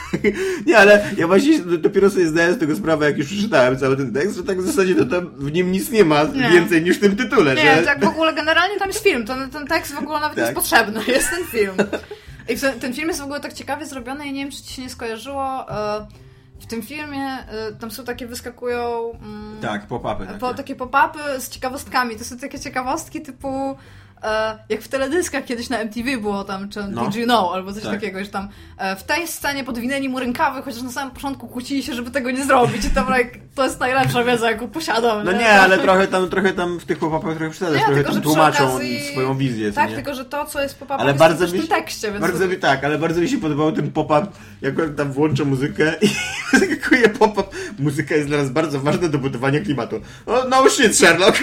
Nie, 0.67 0.79
ale 0.79 1.11
ja 1.17 1.27
właśnie 1.27 1.59
dopiero 1.59 2.11
sobie 2.11 2.27
zdałem 2.29 2.55
z 2.55 2.59
tego 2.59 2.77
sprawę, 2.77 3.07
jak 3.07 3.19
już 3.19 3.27
przeczytałem 3.27 3.79
cały 3.79 3.97
ten 3.97 4.13
tekst, 4.13 4.37
że 4.37 4.45
tak 4.45 4.63
w 4.63 4.67
zasadzie 4.67 4.95
to 4.95 5.05
tam 5.05 5.31
w 5.37 5.53
nim 5.53 5.73
nic 5.73 5.91
nie 5.91 6.05
ma 6.05 6.25
Nie. 6.25 6.49
więcej 6.51 6.83
niż 6.83 6.97
w 6.97 7.01
tym 7.01 7.17
tytule, 7.17 7.55
Nie, 7.55 7.77
że... 7.77 7.83
tak 7.83 8.05
w 8.05 8.09
ogóle 8.09 8.35
generalnie 8.35 8.79
tam 8.79 8.89
jest 8.89 9.03
film, 9.05 9.27
ten, 9.27 9.51
ten 9.51 9.67
tekst 9.67 9.95
w 9.95 9.99
ogóle 9.99 10.21
nawet 10.21 10.37
Tak. 10.37 10.45
jest 10.45 10.55
potrzebny, 10.55 11.01
jest 11.15 11.31
ten 11.31 11.45
film. 11.45 11.75
I 12.49 12.57
ten, 12.57 12.81
ten 12.81 12.95
film 12.95 13.09
jest 13.09 13.21
w 13.21 13.25
ogóle 13.25 13.41
tak 13.41 13.53
ciekawie 13.53 13.87
zrobiony, 13.87 14.27
ja 14.27 14.33
nie 14.33 14.43
wiem, 14.43 14.51
czy 14.53 14.63
ci 14.63 14.75
się 14.75 14.83
nie 14.83 14.91
skojarzyło. 14.91 15.71
e, 15.71 16.07
W 16.61 16.67
tym 16.67 16.83
filmie 16.83 17.27
e, 17.27 17.73
tam 17.81 17.91
są 17.91 18.05
takie, 18.05 18.27
wyskakują... 18.27 19.13
mm, 19.23 19.61
Tak, 19.61 19.87
pop-upy 19.89 20.27
takie. 20.27 20.39
po, 20.39 20.55
takie 20.55 20.75
pop-upy 20.77 21.41
z 21.41 21.49
ciekawostkami. 21.49 22.17
To 22.17 22.25
są 22.25 22.39
takie 22.39 22.61
ciekawostki 22.61 23.21
typu 23.21 23.77
jak 24.69 24.81
w 24.83 24.89
teledyskach 24.89 25.45
kiedyś 25.45 25.69
na 25.69 25.79
MTV 25.79 26.17
było 26.19 26.45
tam, 26.45 26.69
czy 26.69 26.81
No. 26.91 27.07
Did 27.07 27.17
You 27.17 27.25
Know, 27.25 27.53
albo 27.55 27.73
coś 27.73 27.83
Tak. 27.83 27.93
takiego, 27.93 28.25
że 28.25 28.31
tam 28.31 28.49
e, 28.79 28.97
w 28.97 29.03
tej 29.05 29.29
scenie 29.29 29.65
podwinęli 29.65 30.09
mu 30.09 30.21
rękawy, 30.21 30.63
chociaż 30.63 30.83
na 30.83 30.91
samym 30.93 31.15
początku 31.15 31.49
kłócili 31.49 31.83
się, 31.83 31.95
żeby 31.95 32.11
tego 32.11 32.31
nie 32.31 32.45
zrobić. 32.45 32.85
I 32.85 32.91
tam 32.91 33.07
like, 33.19 33.39
to 33.55 33.65
jest 33.65 33.81
najlepsza 33.81 34.25
wiedza, 34.25 34.51
jaką 34.51 34.69
posiadam. 34.69 35.25
No 35.25 35.33
nie, 35.33 35.51
ale 35.53 35.79
trochę 35.79 36.07
tam, 36.07 36.29
trochę 36.31 36.53
tam 36.53 36.81
w 36.81 36.85
tych 36.85 36.99
pop-upach 36.99 37.37
trochę 37.37 37.73
Nie, 37.75 37.81
trochę 37.81 37.95
tylko, 37.95 38.13
tam 38.13 38.23
tłumaczą 38.23 38.79
okazji- 38.79 39.13
swoją 39.13 39.37
wizję, 39.39 39.73
Tak, 39.73 39.89
nie? 39.91 39.95
tylko 39.95 40.15
że 40.15 40.25
to, 40.25 40.45
co 40.45 40.63
jest 40.63 40.79
pop-upem, 40.79 41.01
Ale 41.01 41.09
jest 41.11 41.19
bardzo 41.19 41.45
mi 41.45 41.51
w 41.51 41.55
tym 41.57 41.67
tekście, 41.67 42.09
więc... 42.13 42.21
Bardzo 42.21 42.49
mi 42.49 42.57
tak, 42.57 42.85
ale 42.85 42.99
bardzo 42.99 43.21
mi 43.21 43.29
się 43.29 43.39
podobał 43.41 43.73
ten 43.73 43.93
pop-up, 43.93 44.27
jak 44.63 44.75
tam 44.97 45.13
włącza 45.13 45.45
muzykę 45.45 45.95
i 46.03 46.09
wyskakuje 46.59 47.09
pop-up. 47.19 47.49
Muzyka 47.79 48.15
jest 48.15 48.29
dla 48.29 48.39
nas 48.39 48.51
bardzo 48.51 48.81
ważna 48.81 49.09
do 49.09 49.19
budowania 49.19 49.61
klimatu. 49.61 50.01
O, 50.27 50.45
no 50.49 50.69
shit, 50.71 50.97
Sherlock. 50.99 51.39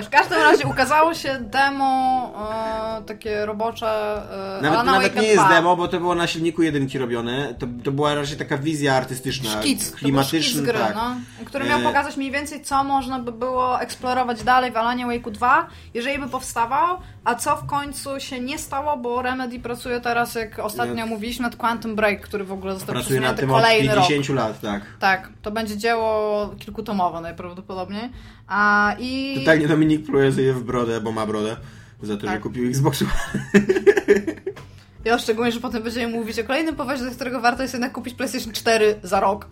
No, 0.00 0.06
w 0.06 0.10
każdym 0.10 0.38
razie 0.42 0.66
ukazało 0.66 1.14
się 1.14 1.36
demo 1.40 2.32
e, 2.98 3.02
takie 3.02 3.46
robocze 3.46 4.22
e, 4.58 4.62
Nawet, 4.62 4.86
nawet 4.86 5.16
nie 5.16 5.22
jest 5.28 5.44
2. 5.44 5.48
demo, 5.48 5.76
bo 5.76 5.88
to 5.88 6.00
było 6.00 6.14
na 6.14 6.26
silniku 6.26 6.62
jedynki 6.62 6.98
robione. 6.98 7.54
To, 7.58 7.66
to 7.84 7.92
była 7.92 8.14
raczej 8.14 8.36
taka 8.36 8.58
wizja 8.58 8.94
artystyczna, 8.94 9.50
Szkic, 9.50 9.90
klimatyczna. 9.92 10.40
szkic 10.40 10.60
gry, 10.60 10.78
tak. 10.78 10.94
no, 10.94 11.16
który 11.44 11.64
miał 11.64 11.80
E, 11.80 11.82
pokazać 11.82 12.16
mniej 12.16 12.30
więcej, 12.30 12.64
co 12.64 12.84
można 12.84 13.18
by 13.18 13.32
było 13.32 13.80
eksplorować 13.80 14.42
dalej 14.42 14.72
w 14.72 14.76
Alanie 14.76 15.06
Wake'u 15.06 15.30
2, 15.30 15.66
jeżeli 15.94 16.18
by 16.18 16.28
powstawał, 16.28 16.98
a 17.24 17.34
co 17.34 17.56
w 17.56 17.66
końcu 17.66 18.20
się 18.20 18.40
nie 18.40 18.58
stało, 18.58 18.96
bo 18.96 19.22
Remedy 19.22 19.58
pracuje 19.58 20.00
teraz, 20.00 20.34
jak 20.34 20.58
ostatnio 20.58 21.06
mówiliśmy, 21.06 21.42
nad 21.42 21.56
Quantum 21.56 21.96
Break, 21.96 22.20
który 22.20 22.44
w 22.44 22.52
ogóle 22.52 22.74
został 22.74 22.94
Pracuję 22.94 23.20
nad 23.20 23.36
przesunięty 23.36 23.62
kolejny 23.62 23.94
rok. 23.94 24.08
50 24.08 24.38
lat, 24.38 24.60
tak. 24.60 24.82
Tak, 24.98 25.28
to 25.42 25.50
będzie 25.50 25.76
dzieło 25.76 26.50
kilkutomowe 26.58 27.20
najprawdopodobniej. 27.20 28.10
A 28.48 28.94
i... 28.98 29.36
Totalnie 29.38 29.68
Dominik 29.68 30.06
pluje 30.06 30.30
w 30.52 30.62
brodę, 30.62 31.00
bo 31.00 31.12
ma 31.12 31.26
brodę. 31.26 31.56
Za 32.02 32.16
to, 32.16 32.20
że 32.20 32.26
Tak. 32.26 32.40
kupił 32.40 32.68
Xbox. 32.68 33.04
Ja 35.04 35.18
szczególnie, 35.18 35.52
że 35.52 35.60
potem 35.60 35.82
będziemy 35.82 36.12
mówić 36.12 36.38
o 36.38 36.44
kolejnym 36.44 36.76
powodzie, 36.76 37.04
do 37.04 37.10
którego 37.10 37.40
warto 37.40 37.62
jest 37.62 37.74
jednak 37.74 37.92
kupić 37.92 38.14
PlayStation 38.14 38.52
4 38.52 39.00
za 39.02 39.20
rok. 39.20 39.46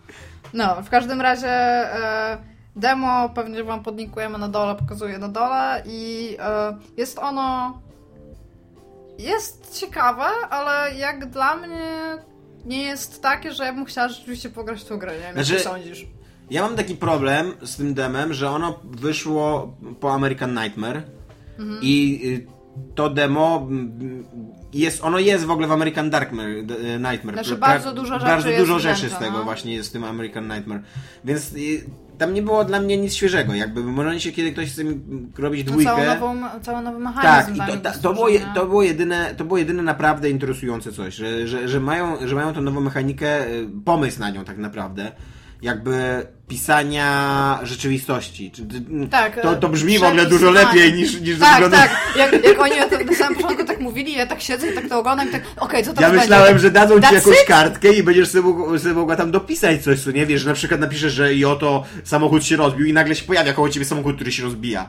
No, 0.55 0.83
w 0.83 0.91
każdym 0.91 1.21
razie 1.21 1.49
e, 1.49 2.39
demo 2.79 3.29
pewnie 3.29 3.65
wam 3.65 3.83
podlinkujemy 3.83 4.39
na 4.39 4.49
dole, 4.49 4.75
pokazuję 4.75 5.19
na 5.19 5.29
dole 5.29 5.83
i 5.87 6.37
e, 6.41 6.77
jest 6.97 7.19
ono 7.19 7.79
jest 9.19 9.81
ciekawe, 9.81 10.25
ale 10.51 10.95
jak 10.95 11.31
dla 11.31 11.57
mnie 11.57 11.93
nie 12.65 12.83
jest 12.83 13.23
takie, 13.23 13.53
że 13.53 13.65
ja 13.65 13.73
bym 13.73 13.85
chciała 13.85 14.09
rzeczywiście 14.09 14.51
pograć 14.51 14.81
w 14.81 14.85
tą 14.85 14.99
grę, 14.99 15.13
nie 15.13 15.23
wiem, 15.23 15.35
Znaczy- 15.35 15.53
jak 15.55 15.63
sądzisz. 15.63 16.07
Ja 16.51 16.63
mam 16.63 16.77
taki 16.77 16.95
problem 16.97 17.53
z 17.63 17.77
tym 17.77 17.95
demem, 17.95 18.33
że 18.33 18.51
ono 18.51 18.81
wyszło 18.85 19.77
po 20.01 20.15
American 20.15 20.55
Nightmare 20.55 21.03
Mhm. 21.59 21.79
i 21.83 22.21
y, 22.25 22.47
to 22.95 23.11
demo 23.11 23.67
mm, 23.71 24.25
jest, 24.73 25.05
ono 25.05 25.19
jest 25.19 25.45
w 25.45 25.51
ogóle 25.51 25.69
w 25.69 25.73
American 25.73 26.11
Darkmare, 26.11 26.63
Nightmare. 26.99 27.33
Znaczy, 27.35 27.57
bardzo 27.57 27.93
dużo 27.93 28.15
rzeczy 28.15 28.27
Bardzo 28.27 28.51
dużo 28.59 28.79
rzeczy 28.79 29.11
z 29.11 29.19
tego 29.19 29.39
no. 29.39 29.45
właśnie 29.45 29.75
jest 29.75 29.89
w 29.89 29.93
tym 29.93 30.05
American 30.05 30.49
Nightmare. 30.49 30.83
Więc 31.25 31.53
y, 31.53 31.85
tam 32.19 32.35
nie 32.35 32.43
było 32.43 32.65
dla 32.65 32.81
mnie 32.81 32.97
nic 32.97 33.15
świeżego, 33.15 33.55
jakby 33.55 33.83
może 33.83 34.21
się 34.21 34.33
kiedy 34.33 34.53
ktoś 34.53 34.73
chce 34.73 34.85
mi 34.85 35.01
robić 35.39 35.67
No, 35.67 35.73
dwójkę. 35.73 35.91
całą, 35.91 36.35
nową, 36.35 36.61
cały 36.63 36.83
nowy 36.83 36.99
mechanizm 36.99 37.59
Tak, 37.59 37.79
i 37.79 37.81
to, 37.83 37.91
to, 38.03 38.15
było, 38.15 38.29
to, 38.55 38.67
było 38.67 38.83
jedyne, 38.83 39.35
to 39.37 39.45
było 39.45 39.59
jedyne 39.59 39.83
naprawdę 39.83 40.31
interesujące 40.31 40.93
coś, 40.93 41.15
że, 41.15 41.47
że, 41.47 41.69
że, 41.69 41.81
mają, 41.81 42.29
że 42.29 42.35
mają 42.35 42.53
tą 42.55 42.61
nową 42.61 42.81
mechanikę, 42.81 43.47
y, 43.47 43.69
pomysł 43.85 44.21
na 44.21 44.31
nią 44.31 44.45
tak 44.45 44.59
naprawdę, 44.59 45.13
jakby 45.63 46.27
pisania 46.49 47.61
rzeczywistości. 47.63 48.51
Czy- 48.51 48.67
czy- 48.67 49.09
Tak, 49.11 49.41
to, 49.43 49.53
e, 49.53 49.57
to 49.57 49.69
brzmi 49.69 49.99
w 49.99 50.03
ogóle 50.03 50.27
dużo 50.27 50.51
lepiej 50.51 50.93
niż, 50.93 51.21
niż 51.21 51.35
ze 51.35 51.41
Tak, 51.45 51.53
względu... 51.53 51.77
tak. 51.77 51.91
Jak, 52.17 52.45
jak 52.45 52.61
oni 52.61 52.73
na, 52.77 52.87
na 53.11 53.15
samym 53.15 53.35
początku 53.35 53.65
tak 53.65 53.81
mówili, 53.81 54.13
ja 54.13 54.27
tak 54.27 54.41
siedzę 54.41 54.71
i 54.71 54.75
tak 54.75 54.89
to 54.89 54.99
oglądam 54.99 55.29
i 55.29 55.33
tak, 55.33 55.43
okej, 55.57 55.85
co 55.85 55.91
Ja 55.91 55.97
teraz 55.97 56.13
myślałem, 56.13 56.47
będzie? 56.47 56.63
że 56.63 56.71
dadzą 56.71 56.95
ci 56.95 57.07
That's 57.07 57.15
jakąś 57.15 57.41
it? 57.41 57.47
kartkę 57.47 57.93
i 57.93 58.03
będziesz 58.03 58.29
sobie, 58.29 58.43
mógł- 58.45 58.79
sobie 58.79 58.95
mogła 58.95 59.17
tam 59.17 59.31
dopisać 59.31 59.83
coś, 59.83 60.01
co 60.01 60.11
nie 60.11 60.27
wiesz, 60.27 60.41
że 60.43 60.49
na 60.49 60.55
przykład 60.55 60.81
napiszesz, 60.81 61.13
że 61.13 61.35
i 61.35 61.45
oto 61.45 61.85
samochód 62.05 62.45
się 62.45 62.57
rozbił 62.57 62.87
i 62.87 62.93
nagle 62.93 63.15
się 63.15 63.25
pojawia 63.25 63.53
koło 63.53 63.69
ciebie 63.69 63.87
samochód, 63.87 64.15
który 64.15 64.33
się 64.33 64.43
rozbija. 64.43 64.89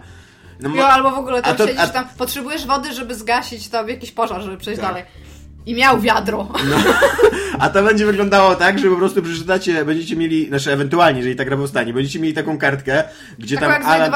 No, 0.59 0.75
Jo, 0.75 0.87
albo 0.87 1.11
w 1.11 1.17
ogóle 1.17 1.41
tam 1.41 1.55
to- 1.55 1.67
siedzisz 1.67 1.81
a- 1.83 1.87
tam, 1.87 2.05
potrzebujesz 2.17 2.65
wody, 2.65 2.93
żeby 2.93 3.15
zgasić 3.15 3.67
tam 3.69 3.89
jakiś 3.89 4.11
pożar, 4.11 4.41
żeby 4.41 4.57
przejść 4.57 4.81
Tak. 4.81 4.89
dalej. 4.89 5.03
I 5.65 5.75
miał 5.75 5.99
wiadro. 6.01 6.47
A 7.59 7.69
to 7.69 7.83
będzie 7.83 8.05
wyglądało 8.05 8.55
tak, 8.55 8.79
że 8.79 8.89
po 8.89 8.95
prostu 8.95 9.21
przeczytacie, 9.21 9.85
będziecie 9.85 10.15
mieli, 10.15 10.47
znaczy 10.47 10.71
ewentualnie, 10.73 11.19
jeżeli 11.19 11.35
ta 11.35 11.45
gra 11.45 11.57
powstanie, 11.57 11.93
będziecie 11.93 12.19
mieli 12.19 12.33
taką 12.33 12.57
kartkę, 12.57 13.03
gdzie 13.39 13.57
Taką 13.57 13.73
tam 13.73 13.91
Alan, 13.91 14.11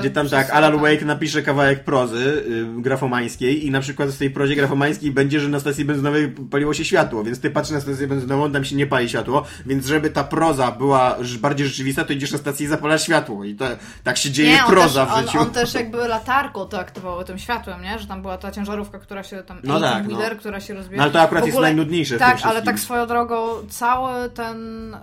gdzie 0.00 0.10
tam 0.10 0.28
tak, 0.28 0.50
Alan 0.50 0.78
Wake 0.78 1.04
napisze 1.04 1.42
kawałek 1.42 1.84
prozy 1.84 2.44
y, 2.78 2.82
grafomańskiej 2.82 3.66
i 3.66 3.70
na 3.70 3.80
przykład 3.80 4.08
w 4.08 4.18
tej 4.18 4.30
prozie 4.30 4.56
grafomańskiej 4.56 5.10
będzie, 5.10 5.40
że 5.40 5.48
na 5.48 5.60
stacji 5.60 5.84
benzynowej 5.84 6.28
paliło 6.50 6.74
się 6.74 6.84
światło, 6.84 7.24
więc 7.24 7.40
ty 7.40 7.50
patrzysz 7.50 7.74
na 7.74 7.80
stację 7.80 8.06
benzynową, 8.06 8.52
tam 8.52 8.64
się 8.64 8.76
nie 8.76 8.86
pali 8.86 9.08
światło, 9.08 9.44
więc 9.66 9.86
żeby 9.86 10.10
ta 10.10 10.24
proza 10.24 10.72
była 10.72 11.16
bardziej 11.40 11.66
rzeczywista, 11.66 12.04
to 12.04 12.12
idziesz 12.12 12.32
na 12.32 12.38
stację 12.38 12.66
i 12.66 12.68
zapalasz 12.68 13.02
światło 13.02 13.44
i 13.44 13.54
to, 13.54 13.64
tak 14.04 14.16
się 14.16 14.30
dzieje 14.30 14.50
Nie, 14.52 14.62
proza 14.66 15.06
też, 15.06 15.14
w 15.14 15.18
życiu. 15.26 15.38
On, 15.38 15.46
on 15.46 15.52
też 15.52 15.74
jakby 15.74 15.96
latarką 16.08 16.66
to 16.66 16.78
aktywował 16.80 17.24
tym 17.24 17.38
światłem, 17.38 17.82
nie? 17.82 17.98
Że 17.98 18.06
tam 18.06 18.22
była 18.22 18.38
ta 18.38 18.50
ciężarówka, 18.50 18.98
która 18.98 19.22
się 19.22 19.42
tam... 19.42 19.60
No 19.64 19.80
tak, 19.80 20.08
no. 20.08 20.16
Wheeler, 20.16 20.38
która 20.38 20.60
się 20.60 20.74
rozbija. 20.74 20.96
No 20.96 21.02
ale 21.02 21.12
to 21.12 21.20
akurat 21.20 21.44
W 21.44 21.46
jest 21.46 21.56
ogóle- 21.56 21.68
najnudniejsze 21.68 22.16
w 22.16 22.18
Tak, 22.18 22.40
tym 22.40 22.50
ale 22.50 22.62
tak 22.62 22.80
swoją 22.82 23.06
drogą, 23.06 23.46
cały 23.68 24.30
ten, 24.30 24.58
e, 24.94 24.98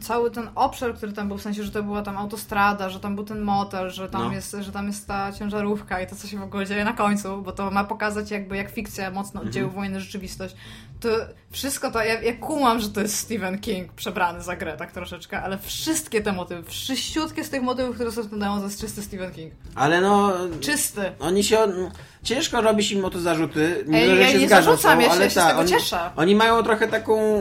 cały 0.00 0.30
ten 0.30 0.48
obszar, 0.54 0.94
który 0.94 1.12
tam 1.12 1.28
był, 1.28 1.38
w 1.38 1.42
sensie, 1.42 1.62
że 1.64 1.70
to 1.70 1.82
była 1.82 2.02
tam 2.02 2.16
autostrada, 2.16 2.88
że 2.90 3.00
tam 3.00 3.14
był 3.14 3.24
ten 3.24 3.40
motel, 3.40 3.90
że 3.90 4.08
tam, 4.10 4.22
No. 4.24 4.32
jest, 4.32 4.56
że 4.60 4.72
tam 4.72 4.86
jest 4.86 5.06
ta 5.08 5.32
ciężarówka 5.32 6.00
i 6.00 6.06
to, 6.06 6.16
co 6.16 6.26
się 6.28 6.38
w 6.38 6.42
ogóle 6.42 6.66
dzieje 6.66 6.84
na 6.84 6.92
końcu, 6.92 7.42
bo 7.42 7.52
to 7.52 7.70
ma 7.70 7.84
pokazać 7.84 8.30
jakby 8.30 8.56
jak 8.56 8.70
fikcja 8.70 9.10
mocno 9.10 9.40
Mhm. 9.40 9.48
oddziaływuje 9.48 9.90
na 9.90 10.00
rzeczywistość. 10.00 10.56
To 11.00 11.08
wszystko 11.50 11.90
to, 11.90 12.04
ja, 12.04 12.22
ja 12.22 12.32
kumam, 12.36 12.80
że 12.80 12.88
to 12.88 13.00
jest 13.00 13.16
Stephen 13.18 13.58
King 13.58 13.92
przebrany 13.92 14.42
za 14.42 14.56
grę, 14.56 14.76
tak 14.76 14.92
troszeczkę, 14.92 15.42
ale 15.42 15.58
wszystkie 15.58 16.20
te 16.20 16.32
motywy, 16.32 16.62
wszyściutkie 16.70 17.44
z 17.44 17.50
tych 17.50 17.62
motywów, 17.62 17.94
które 17.94 18.12
są 18.12 18.22
w 18.22 18.30
tym 18.30 18.40
to 18.40 18.64
jest 18.64 18.80
czysty 18.80 19.02
Stephen 19.02 19.32
King. 19.32 19.52
Ale 19.74 20.00
no, 20.00 20.32
Czysty. 20.60 21.12
Oni 21.20 21.44
się. 21.44 21.58
Ciężko 22.22 22.60
robić 22.60 22.92
im 22.92 23.04
o 23.04 23.10
to 23.10 23.20
zarzuty. 23.20 23.84
mimo 23.86 23.98
Ej, 23.98 24.08
że 24.10 24.16
ja 24.16 24.28
się 24.28 24.38
nie 24.38 24.46
zgadzam 24.46 24.64
zarzucam, 24.64 24.92
są, 24.96 25.00
ja 25.00 25.06
się- 25.06 25.12
ale 25.12 25.24
ja 25.24 25.30
się 25.30 25.40
tego 25.40 25.60
oni, 25.60 25.68
cieszę. 25.70 26.10
Oni 26.16 26.34
mają 26.34 26.62
trochę 26.62 26.88
taką. 26.88 27.36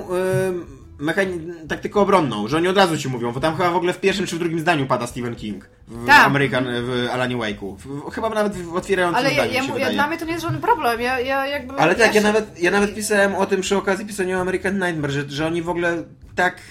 ym, 0.47 0.78
mechani- 0.99 1.67
taktykę 1.67 1.99
obronną, 1.99 2.47
że 2.47 2.57
oni 2.57 2.67
od 2.67 2.77
razu 2.77 2.97
ci 2.97 3.09
mówią, 3.09 3.31
bo 3.31 3.39
tam 3.39 3.55
chyba 3.57 3.69
w 3.71 3.75
ogóle 3.75 3.93
w 3.93 3.99
pierwszym 3.99 4.25
czy 4.25 4.35
w 4.35 4.39
drugim 4.39 4.59
zdaniu 4.59 4.85
pada 4.85 5.07
Stephen 5.07 5.35
King 5.35 5.69
w 5.87 6.07
Tak. 6.07 6.25
American, 6.25 6.65
w 6.67 7.07
Alanie 7.13 7.35
Wake'u. 7.37 7.75
Chyba 8.11 8.29
nawet 8.29 8.55
w 8.57 8.73
otwierającym 8.75 9.17
Ale 9.19 9.29
ja, 9.29 9.35
zdaniu 9.35 9.53
ja, 9.53 9.63
ja, 9.63 9.73
wydaje. 9.73 9.93
dla 9.93 10.07
mnie 10.07 10.17
to 10.17 10.25
nie 10.25 10.31
jest 10.31 10.43
żaden 10.43 10.61
problem. 10.61 11.01
Ja, 11.01 11.19
ja 11.19 11.47
jakby. 11.47 11.73
Ale 11.73 11.95
tak, 11.95 12.07
ja 12.07 12.21
się- 12.21 12.27
nawet, 12.27 12.59
ja 12.61 12.71
nawet 12.71 12.95
pisałem 12.95 13.35
o 13.35 13.45
tym 13.45 13.61
przy 13.61 13.77
okazji 13.77 14.05
pisania 14.05 14.37
o 14.37 14.41
American 14.41 14.79
Nightmare, 14.79 15.11
że, 15.11 15.29
że 15.29 15.47
oni 15.47 15.61
w 15.61 15.69
ogóle 15.69 16.03
tak 16.35 16.61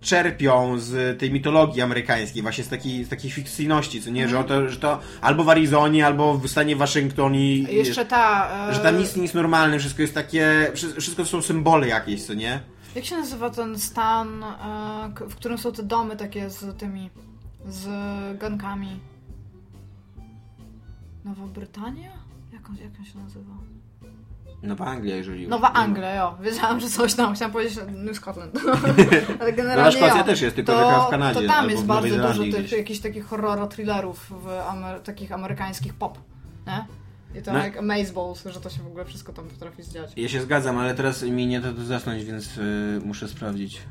czerpią 0.00 0.78
z 0.78 1.18
tej 1.20 1.32
mitologii 1.32 1.82
amerykańskiej, 1.82 2.42
właśnie 2.42 2.64
z 2.64 2.68
takiej, 2.68 3.04
z 3.04 3.08
takiej 3.08 3.30
fikcyjności, 3.30 4.02
co 4.02 4.10
nie, 4.10 4.24
Mhm. 4.24 4.42
że, 4.42 4.48
to, 4.48 4.68
że 4.68 4.76
to 4.76 5.00
albo 5.20 5.44
w 5.44 5.48
Arizonie, 5.48 6.06
albo 6.06 6.34
w 6.34 6.48
stanie 6.48 6.76
Waszyngton 6.76 7.34
i... 7.34 7.66
Jeszcze 7.70 8.04
ta. 8.04 8.50
e, 8.70 8.74
Że 8.74 8.80
tam 8.80 8.98
nic 8.98 9.16
nie 9.16 9.22
jest 9.22 9.34
normalne, 9.34 9.78
wszystko 9.78 10.02
jest 10.02 10.14
takie, 10.14 10.70
wszy- 10.74 11.00
wszystko 11.00 11.22
to 11.22 11.28
są 11.28 11.42
symbole 11.42 11.88
jakieś, 11.88 12.22
co 12.24 12.34
nie? 12.34 12.60
Jak 12.94 13.04
się 13.04 13.16
nazywa 13.16 13.50
ten 13.50 13.78
stan, 13.78 14.44
e, 14.44 15.28
w 15.28 15.34
którym 15.36 15.58
są 15.58 15.72
te 15.72 15.82
domy 15.82 16.16
takie 16.16 16.50
z 16.50 16.78
tymi. 16.78 17.10
z 17.68 17.88
gankami? 18.38 19.00
Nowa 21.24 21.46
Brytania? 21.46 22.10
Jak 22.52 22.70
on, 22.70 22.76
jak 22.76 22.98
on 22.98 23.04
się 23.04 23.18
nazywa? 23.18 23.52
Nowa 24.62 24.86
Anglia, 24.86 25.16
jeżeli. 25.16 25.48
Nowa 25.48 25.72
Anglia, 25.72 26.14
jo. 26.14 26.36
Wiedziałam, 26.40 26.80
że 26.80 26.88
coś 26.88 27.14
tam. 27.14 27.34
Chciałam 27.34 27.52
powiedzieć 27.52 27.78
New 27.94 28.16
Scotland. 28.16 28.60
Ale 29.40 29.52
generalnie 29.52 29.84
Nowa 29.84 29.90
Szkocja 29.90 30.18
jo. 30.18 30.24
też 30.24 30.40
jest, 30.40 30.56
tylko 30.56 30.72
to, 30.72 31.06
w 31.06 31.10
Kanadzie 31.10 31.40
To 31.40 31.46
tam 31.46 31.70
jest 31.70 31.84
bardzo 31.84 32.16
dużo 32.16 32.42
tych 32.42 32.72
jakichś 32.72 33.00
takich 33.00 33.26
horror 33.26 33.68
thrillerów, 33.68 34.30
w 34.30 34.46
amer- 34.46 35.00
takich 35.00 35.32
amerykańskich 35.32 35.94
pop. 35.94 36.18
Nie? 36.66 36.86
I 37.34 37.42
to 37.42 37.52
No. 37.52 37.58
jak 37.58 37.76
Amazeballs, 37.76 38.44
że 38.46 38.60
to 38.60 38.70
się 38.70 38.82
w 38.82 38.86
ogóle 38.86 39.04
wszystko 39.04 39.32
tam 39.32 39.48
potrafi 39.48 39.82
zdziać. 39.82 40.12
Ja 40.16 40.28
się 40.28 40.40
zgadzam, 40.42 40.78
ale 40.78 40.94
teraz 40.94 41.22
mi 41.22 41.46
nie 41.46 41.60
to, 41.60 41.72
to 41.72 41.84
zasnąć, 41.84 42.24
więc 42.24 42.58
y, 42.58 43.00
muszę 43.04 43.28
sprawdzić. 43.28 43.82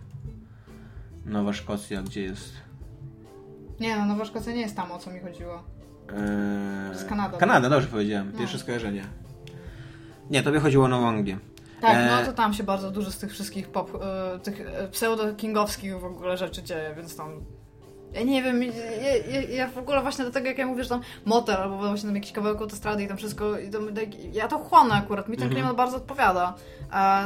Nowa 1.25 1.53
Szkocja, 1.53 2.01
gdzie 2.03 2.21
jest? 2.21 2.53
Nie 3.79 3.97
no, 3.97 4.05
Nowa 4.05 4.25
Szkocja 4.25 4.53
nie 4.53 4.61
jest 4.61 4.75
tam, 4.75 4.91
o 4.91 4.99
co 4.99 5.11
mi 5.11 5.19
chodziło. 5.19 5.63
Eee, 6.09 6.87
To 6.87 6.93
jest 6.93 7.09
Kanada. 7.09 7.37
Kanada, 7.37 7.69
dobrze 7.69 7.87
powiedziałem. 7.87 8.31
No. 8.33 8.39
Pierwsze 8.39 8.59
skojarzenie. 8.59 9.03
Nie, 10.29 10.43
tobie 10.43 10.59
chodziło 10.59 10.85
o 10.85 10.87
Nową 10.87 11.07
Anglię. 11.07 11.37
Tak, 11.81 11.95
E, 11.97 12.11
no 12.11 12.25
to 12.25 12.33
tam 12.33 12.53
się 12.53 12.63
bardzo 12.63 12.91
dużo 12.91 13.11
z 13.11 13.17
tych 13.17 13.31
wszystkich 13.31 13.67
pop, 13.69 13.91
e, 14.35 14.39
tych 14.39 14.61
pseudo-kingowskich 14.91 15.99
w 15.99 16.05
ogóle 16.05 16.37
rzeczy 16.37 16.63
dzieje, 16.63 16.93
więc 16.97 17.15
tam... 17.15 17.31
Ja 18.13 18.23
nie 18.23 18.43
wiem, 18.43 18.63
ja, 18.63 18.71
ja, 19.31 19.41
ja 19.41 19.67
w 19.67 19.77
ogóle 19.77 20.01
właśnie 20.01 20.25
do 20.25 20.31
tego, 20.31 20.47
jak 20.47 20.57
ja 20.57 20.65
mówię, 20.65 20.83
że 20.83 20.89
tam 20.89 21.01
motel, 21.25 21.55
albo 21.55 21.77
właśnie 21.77 22.07
tam 22.09 22.15
jakiś 22.15 22.31
kawałek 22.31 22.61
autostrady 22.61 23.03
i 23.03 23.07
tam 23.07 23.17
wszystko, 23.17 23.57
i 23.59 23.69
tam, 23.69 23.95
tak, 23.95 24.33
ja 24.33 24.47
to 24.47 24.57
chłonę 24.57 24.95
akurat, 24.95 25.27
mi 25.29 25.37
ten 25.37 25.43
Mhm. 25.47 25.55
klimat 25.61 25.75
bardzo 25.77 25.97
odpowiada. 25.97 26.53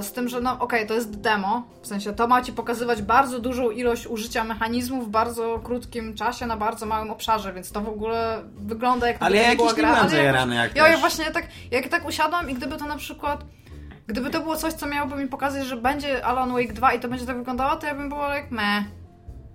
Z 0.02 0.12
tym, 0.12 0.30
że 0.30 0.42
no 0.42 0.60
okej, 0.60 0.88
to 0.88 0.94
jest 0.94 1.20
demo, 1.22 1.64
w 1.82 1.88
sensie 1.88 2.14
to 2.14 2.28
ma 2.28 2.42
ci 2.42 2.54
pokazywać 2.54 3.02
bardzo 3.02 3.40
dużą 3.40 3.70
ilość 3.70 4.08
użycia 4.08 4.44
mechanizmów 4.44 5.08
w 5.08 5.10
bardzo 5.10 5.60
krótkim 5.60 6.16
czasie, 6.16 6.46
na 6.46 6.58
bardzo 6.58 6.86
małym 6.86 7.12
obszarze, 7.12 7.54
więc 7.54 7.72
to 7.72 7.82
w 7.82 7.90
ogóle 7.90 8.42
wygląda 8.58 9.08
jak 9.08 9.18
Ale 9.20 9.38
ja 9.38 9.50
nie 9.50 9.56
była 9.56 9.68
jakiś 9.68 9.78
nie 9.78 9.84
gra, 9.84 9.90
ale 9.92 9.98
jakoś- 10.00 10.12
zajarany 10.12 10.56
jak 10.56 10.76
ja, 10.76 10.88
ja 10.88 10.98
właśnie 10.98 11.26
tak, 11.32 11.48
jak 11.72 11.88
tak 11.88 12.08
usiadłam 12.08 12.50
i 12.50 12.54
gdyby 12.54 12.78
to 12.78 12.86
na 12.86 12.96
przykład 12.98 13.44
Gdyby 14.08 14.30
to 14.30 14.40
było 14.40 14.56
coś, 14.56 14.74
co 14.74 14.88
miałoby 14.88 15.16
mi 15.16 15.28
pokazać, 15.28 15.66
że 15.66 15.78
będzie 15.78 16.26
Alan 16.26 16.52
Wake 16.54 16.74
2 16.74 16.94
i 16.94 17.00
to 17.00 17.08
będzie 17.08 17.26
tak 17.26 17.38
wyglądało, 17.38 17.76
to 17.76 17.88
ja 17.88 17.96
bym 17.96 18.10
była 18.10 18.36
jak 18.36 18.52
me. 18.52 18.84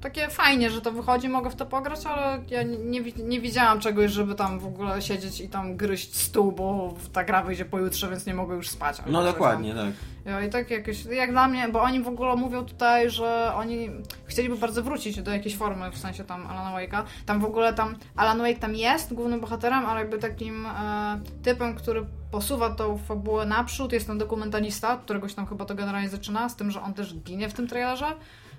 Takie 0.01 0.29
fajnie, 0.29 0.71
że 0.71 0.81
to 0.81 0.93
wychodzi, 0.93 1.29
mogę 1.29 1.51
w 1.51 1.57
to 1.57 1.67
pograć, 1.67 2.07
ale 2.07 2.43
ja 2.51 2.63
nie, 2.63 2.77
nie, 2.79 3.03
wi- 3.03 3.23
nie 3.25 3.41
widziałam 3.41 3.81
czegoś, 3.81 4.11
żeby 4.11 4.35
tam 4.35 4.59
w 4.59 4.67
ogóle 4.67 5.03
siedzieć 5.03 5.41
i 5.41 5.49
tam 5.49 5.77
gryźć 5.77 6.17
stół, 6.17 6.53
bo 6.53 6.95
ta 7.13 7.25
gra 7.25 7.43
wyjdzie 7.43 7.65
pojutrze, 7.65 8.09
więc 8.11 8.27
nie 8.27 8.35
mogę 8.35 8.55
już 8.57 8.69
spać. 8.69 8.99
No 9.07 9.23
coś 9.23 9.33
dokładnie, 9.33 9.75
tak. 9.75 9.81
Tam. 10.25 10.45
I 10.47 10.51
tak 10.51 10.71
jakoś, 10.71 11.05
jak 11.05 11.31
dla 11.31 11.49
mnie, 11.49 11.69
bo 11.69 11.83
oni 11.83 12.03
w 12.03 12.09
ogóle 12.09 12.37
mówią 12.37 12.65
tutaj, 12.65 13.11
że 13.11 13.53
oni 13.55 13.91
chcieliby 14.27 14.57
bardzo 14.57 14.83
wrócić 14.83 15.23
do 15.23 15.31
jakiejś 15.31 15.57
formy, 15.57 15.91
w 15.91 15.99
sensie 15.99 16.25
tam 16.25 16.47
Alana 16.47 16.77
Wake'a. 16.79 17.03
Tam 17.27 17.41
w 17.41 17.45
ogóle 17.45 17.75
tam, 17.75 17.97
Alan 18.17 18.39
Wake 18.39 18.59
tam 18.59 18.75
jest 18.75 19.15
głównym 19.15 19.41
bohaterem, 19.41 19.87
ale 19.87 20.01
jakby 20.01 20.19
takim 20.19 20.67
e, 20.67 21.21
typem, 21.43 21.75
który 21.75 22.07
posuwa 22.31 22.71
tą 22.71 22.99
fabułę 22.99 23.47
naprzód, 23.47 23.93
jest 23.93 24.07
ten 24.07 24.19
dokumentalista, 24.19 24.97
któregoś 24.97 25.35
tam 25.35 25.47
chyba 25.47 25.65
to 25.65 25.75
generalnie 25.75 26.09
zaczyna, 26.09 26.49
z 26.49 26.57
tym, 26.57 26.71
że 26.71 26.83
on 26.83 26.95
też 26.95 27.15
ginie 27.15 27.49
w 27.49 27.53
tym 27.55 27.69
trailerze. 27.69 28.07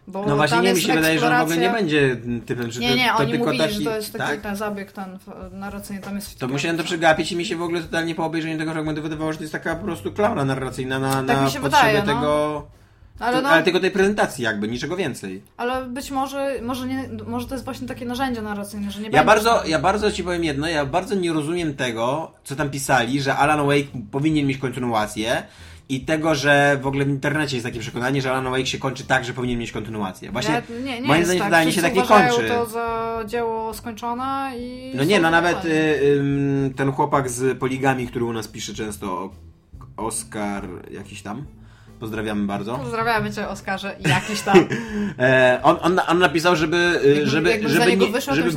Bo 0.07 0.25
No 0.25 0.35
właśnie 0.35 0.59
nie, 0.59 0.73
mi 0.73 0.81
się 0.81 0.93
wydaje, 0.93 1.19
że 1.19 1.27
on 1.27 1.37
w 1.37 1.41
ogóle 1.41 1.57
nie 1.57 1.69
będzie 1.69 2.17
typem, 2.45 2.71
że 2.71 2.79
Nie, 2.79 2.95
nie, 2.95 3.07
to 3.07 3.17
oni 3.17 3.31
tylko 3.31 3.45
mówili, 3.45 3.63
taki... 3.63 3.75
że 3.75 3.81
to 3.81 3.95
jest 3.95 4.13
taki 4.13 4.31
tak? 4.31 4.41
ten 4.41 4.55
zabieg 4.55 4.91
ten 4.91 5.19
narracyjny, 5.51 6.01
tam 6.01 6.15
jest... 6.15 6.39
To 6.39 6.47
musiałem 6.47 6.77
to 6.77 6.83
przegapić 6.83 7.31
i 7.31 7.35
mi 7.35 7.45
się 7.45 7.55
w 7.55 7.61
ogóle 7.61 7.81
totalnie 7.81 8.15
po 8.15 8.25
obejrzeniu 8.25 8.57
tego 8.57 8.71
fragmentu 8.71 9.01
wydawało, 9.01 9.31
że 9.31 9.37
to 9.37 9.43
jest 9.43 9.53
taka 9.53 9.75
po 9.75 9.85
prostu 9.85 10.11
klaura 10.11 10.45
narracyjna 10.45 10.99
na, 10.99 11.23
Tak 11.23 11.27
na 11.27 11.45
mi 11.45 11.51
się 11.51 11.59
potrzeby 11.59 11.87
wydaje, 11.87 11.99
no. 11.99 12.05
tego... 12.05 12.67
Ale 13.19 13.41
no, 13.41 13.49
ale 13.49 13.63
tylko 13.63 13.79
tej 13.79 13.91
prezentacji 13.91 14.43
jakby, 14.43 14.67
niczego 14.67 14.97
więcej. 14.97 15.43
ale 15.57 15.85
być 15.85 16.11
może, 16.11 16.59
może, 16.61 16.87
nie, 16.87 17.09
może 17.27 17.47
to 17.47 17.55
jest 17.55 17.65
właśnie 17.65 17.87
takie 17.87 18.05
narzędzie 18.05 18.41
narracyjne, 18.41 18.91
że 18.91 19.01
nie 19.01 19.09
Ja 19.09 19.23
bardzo, 19.23 19.65
ja 19.65 19.79
bardzo 19.79 20.11
ci 20.11 20.23
powiem 20.23 20.43
jedno, 20.43 20.67
ja 20.67 20.85
bardzo 20.85 21.15
nie 21.15 21.33
rozumiem 21.33 21.75
tego, 21.75 22.31
co 22.43 22.55
tam 22.55 22.69
pisali, 22.69 23.21
że 23.21 23.35
Alan 23.35 23.67
Wake 23.67 23.87
powinien 24.11 24.47
mieć 24.47 24.57
kontynuację 24.57 25.43
i 25.89 26.01
tego, 26.01 26.35
że 26.35 26.79
w 26.81 26.87
ogóle 26.87 27.05
w 27.05 27.09
internecie 27.09 27.55
jest 27.55 27.65
takie 27.65 27.79
przekonanie, 27.79 28.21
że 28.21 28.31
Alan 28.31 28.51
Wake 28.51 28.65
się 28.65 28.77
kończy 28.77 29.03
tak, 29.03 29.25
że 29.25 29.33
powinien 29.33 29.59
mieć 29.59 29.71
kontynuację. 29.71 30.31
Właśnie 30.31 30.61
nie, 30.69 30.83
nie, 30.83 31.01
nie 31.01 31.07
moim 31.07 31.25
zdaniem 31.25 31.49
tak. 31.51 31.71
się 31.71 31.81
tak 31.81 31.95
nie 31.95 32.03
kończy. 32.03 32.47
to 32.47 32.65
za 32.65 33.19
dzieło 33.25 33.73
skończone 33.73 34.51
i... 34.59 34.91
No 34.95 35.03
nie, 35.03 35.19
no 35.19 35.31
nawet 35.31 35.65
y, 35.65 35.99
ym, 36.19 36.73
ten 36.75 36.91
chłopak 36.91 37.29
z 37.29 37.59
Poligami, 37.59 38.07
który 38.07 38.25
u 38.25 38.33
nas 38.33 38.47
pisze 38.47 38.73
często, 38.73 39.29
Oskar 39.97 40.67
jakiś 40.91 41.21
tam, 41.21 41.45
pozdrawiamy 41.99 42.47
bardzo. 42.47 42.77
Pozdrawiamy 42.77 43.33
cię, 43.33 43.47
Oskarze, 43.47 43.95
jakiś 44.15 44.41
tam. 44.41 44.67
E, 45.19 45.59
on, 45.63 45.77
on, 45.81 45.99
on 46.07 46.19
napisał, 46.19 46.55
żeby, 46.55 46.77
y, 47.05 47.07
Jakby- 47.07 47.29
żeby, 47.29 47.49
jakby 47.49 47.69
żeby, 47.69 47.97
nie, 47.97 48.07
wyszło, 48.07 48.33
to 48.33 48.35
żeby, 48.35 48.51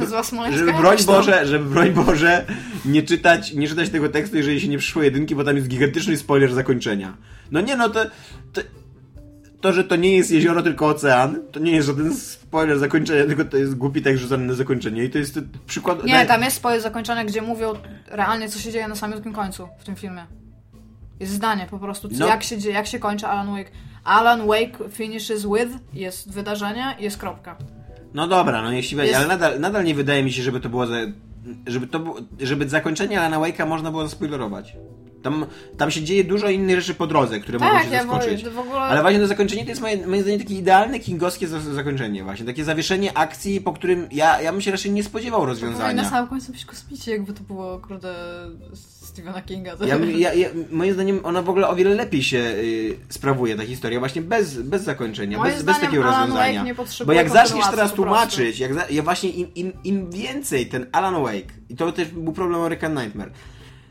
żeby 0.53 0.73
broń. 0.73 0.97
Boże, 1.07 1.47
żeby 1.47 1.65
broń 1.65 1.91
Boże 1.91 2.45
nie 2.85 3.03
czytać, 3.03 3.53
nie 3.53 3.69
czytać 3.69 3.91
tego 3.91 4.09
tekstu, 4.09 4.37
jeżeli 4.37 4.61
się 4.61 4.69
nie 4.69 4.79
przyszło 4.79 5.03
jedynki, 5.03 5.35
bo 5.35 5.45
tam 5.45 5.57
jest 5.57 5.69
gigantyczny 5.69 6.17
spoiler 6.17 6.55
zakończenia. 6.55 7.17
No 7.51 7.61
nie, 7.61 7.77
no 7.77 7.89
to, 7.89 8.05
to, 8.53 8.61
to, 9.61 9.73
że 9.73 9.85
to 9.85 9.97
nie 9.97 10.17
jest 10.17 10.31
jezioro, 10.31 10.63
tylko 10.63 10.89
ocean, 10.89 11.43
to 11.53 11.61
nie 11.61 11.73
jest 11.73 11.87
żaden 11.87 12.17
spoiler 12.17 12.79
zakończenia, 12.79 13.25
tylko 13.27 13.45
to 13.45 13.57
jest 13.57 13.75
głupi 13.75 14.03
tekst 14.03 14.23
rzucony 14.23 14.47
na 14.47 14.55
zakończenie 14.55 15.05
i 15.05 15.11
to 15.11 15.19
jest 15.19 15.39
przykład... 15.67 16.05
Nie, 16.05 16.27
tam 16.27 16.43
jest 16.43 16.57
spoiler 16.57 16.81
zakończone, 16.81 17.25
gdzie 17.25 17.43
mówią 17.43 17.73
realnie, 18.07 18.49
co 18.49 18.59
się 18.59 18.73
dzieje 18.73 18.89
na 18.89 18.97
samym 18.97 19.33
końcu 19.33 19.69
w 19.79 19.85
tym 19.85 19.97
filmie. 19.97 20.27
Jest 21.21 21.33
zdanie 21.33 21.67
po 21.71 21.79
prostu, 21.79 22.09
co, 22.09 22.15
No. 22.19 22.27
jak, 22.27 22.43
się 22.43 22.59
dzieje, 22.59 22.75
jak 22.75 22.87
się 22.87 22.99
kończy 22.99 23.27
Alan 23.27 23.51
Wake. 23.57 23.71
Alan 24.05 24.47
Wake 24.47 24.79
finishes 24.91 25.43
with, 25.43 25.79
jest 25.93 26.33
wydarzenie 26.33 26.97
jest 26.99 27.19
kropka. 27.19 27.57
No 28.15 28.29
dobra, 28.29 28.63
no 28.63 28.73
jeśli 28.73 28.97
będzie, 28.97 29.11
Jest- 29.13 29.25
ale 29.25 29.29
nadal, 29.29 29.61
nadal 29.61 29.85
nie 29.85 29.95
wydaje 29.95 30.23
mi 30.25 30.33
się, 30.33 30.43
żeby 30.43 30.61
to 30.61 30.69
było 30.69 30.87
za, 30.87 30.95
żeby 31.67 31.87
to 31.87 32.15
żeby 32.41 32.69
zakończenie 32.69 33.21
Alana 33.21 33.37
Wake'a 33.39 33.67
można 33.69 33.91
było 33.91 34.03
zaspoilerować. 34.03 34.77
Tam, 35.23 35.47
tam 35.77 35.91
się 35.91 36.03
dzieje 36.03 36.25
dużo 36.25 36.49
innych 36.49 36.81
rzeczy 36.81 36.95
po 36.95 37.07
drodze, 37.07 37.41
które 37.41 37.59
mogą 37.59 37.71
Tak, 37.73 37.85
się 37.85 37.91
ja 37.91 38.03
zaskoczyć. 38.03 38.45
ogóle... 38.59 38.81
Ale 38.81 39.01
właśnie 39.03 39.21
to 39.21 39.27
zakończenie 39.27 39.63
to 39.63 39.69
jest 39.69 39.81
moje, 39.81 40.07
moim 40.07 40.23
zdaniem 40.23 40.41
takie 40.41 40.55
idealne 40.55 40.99
kingowskie 41.01 41.49
za- 41.49 41.61
zakończenie 41.61 42.25
właśnie. 42.25 42.47
Takie 42.47 42.65
zawieszenie 42.65 43.19
akcji, 43.19 43.61
po 43.61 43.73
którym 43.73 44.09
ja, 44.13 44.41
ja 44.41 44.53
bym 44.53 44.61
się 44.61 44.71
raczej 44.71 44.91
nie 44.93 45.05
spodziewał 45.05 45.41
Powinni 45.41 45.61
na 45.63 45.69
rozwiązania. 45.69 46.11
samym 46.11 46.29
końcu 46.29 46.53
być 46.53 46.65
kosmici, 46.65 47.11
jakby 47.11 47.33
to 47.33 47.41
było, 47.43 47.79
kurde, 47.79 48.15
Stephena 48.75 49.43
Kinga. 49.43 49.77
To... 49.77 49.87
Ja, 49.87 49.97
ja, 49.97 50.35
ja, 50.35 50.49
moim 50.71 50.95
zdaniem 50.95 51.21
ona 51.23 51.43
w 51.43 51.49
ogóle 51.51 51.69
o 51.69 51.77
wiele 51.77 51.95
lepiej 51.95 52.23
się 52.23 52.39
y, 52.39 52.97
sprawuje, 53.09 53.57
ta 53.57 53.65
historia, 53.65 53.99
właśnie 53.99 54.23
bez, 54.23 54.63
bez 54.63 54.83
zakończenia, 54.83 55.39
Moim 55.39 55.53
bez, 55.53 55.63
bez 55.63 55.81
takiego 55.81 56.05
Alan 56.05 56.21
rozwiązania. 56.21 56.65
Bo 57.07 57.13
jak 57.13 57.31
zaczniesz 57.31 57.65
teraz 57.71 57.93
tłumaczyć, 57.93 58.59
jak 58.59 58.75
za, 58.75 58.85
ja 58.91 59.03
właśnie 59.03 59.31
im, 59.31 59.55
im, 59.55 59.73
im 59.85 60.11
więcej 60.11 60.67
ten 60.67 60.87
Alan 60.93 61.23
Wake, 61.23 61.53
i 61.69 61.77
to 61.77 61.93
też 61.93 62.09
był 62.09 62.33
problem 62.33 62.61
American 62.61 62.95
Nightmare, 62.95 63.31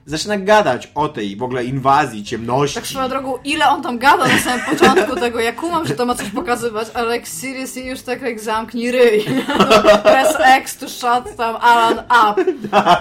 zaczyna 0.10 0.38
gadać 0.38 0.92
o 0.96 1.10
tej 1.10 1.36
w 1.36 1.44
ogóle 1.44 1.66
inwazji, 1.66 2.24
ciemności. 2.24 2.76
Tak 2.76 2.88
swoją 2.88 3.10
drogą, 3.10 3.38
ile 3.44 3.70
on 3.70 3.82
tam 3.82 4.00
gada 4.00 4.28
na 4.28 4.38
samym 4.38 4.66
początku 4.66 5.16
tego, 5.16 5.40
ja 5.40 5.54
kumam, 5.54 5.88
że 5.88 5.96
to 5.96 6.06
ma 6.06 6.16
coś 6.16 6.30
pokazywać, 6.30 6.88
ale 6.94 7.16
jak 7.16 7.28
seriously 7.28 7.82
już 7.82 8.02
tak 8.02 8.22
jak 8.22 8.40
zamknij 8.40 8.92
ryj. 8.92 9.26
Press 10.04 10.36
X 10.58 10.78
to 10.78 10.90
shut 10.90 11.36
tam 11.38 11.56
Alan 11.56 12.00
up. 12.00 12.46
Tak. 12.72 13.00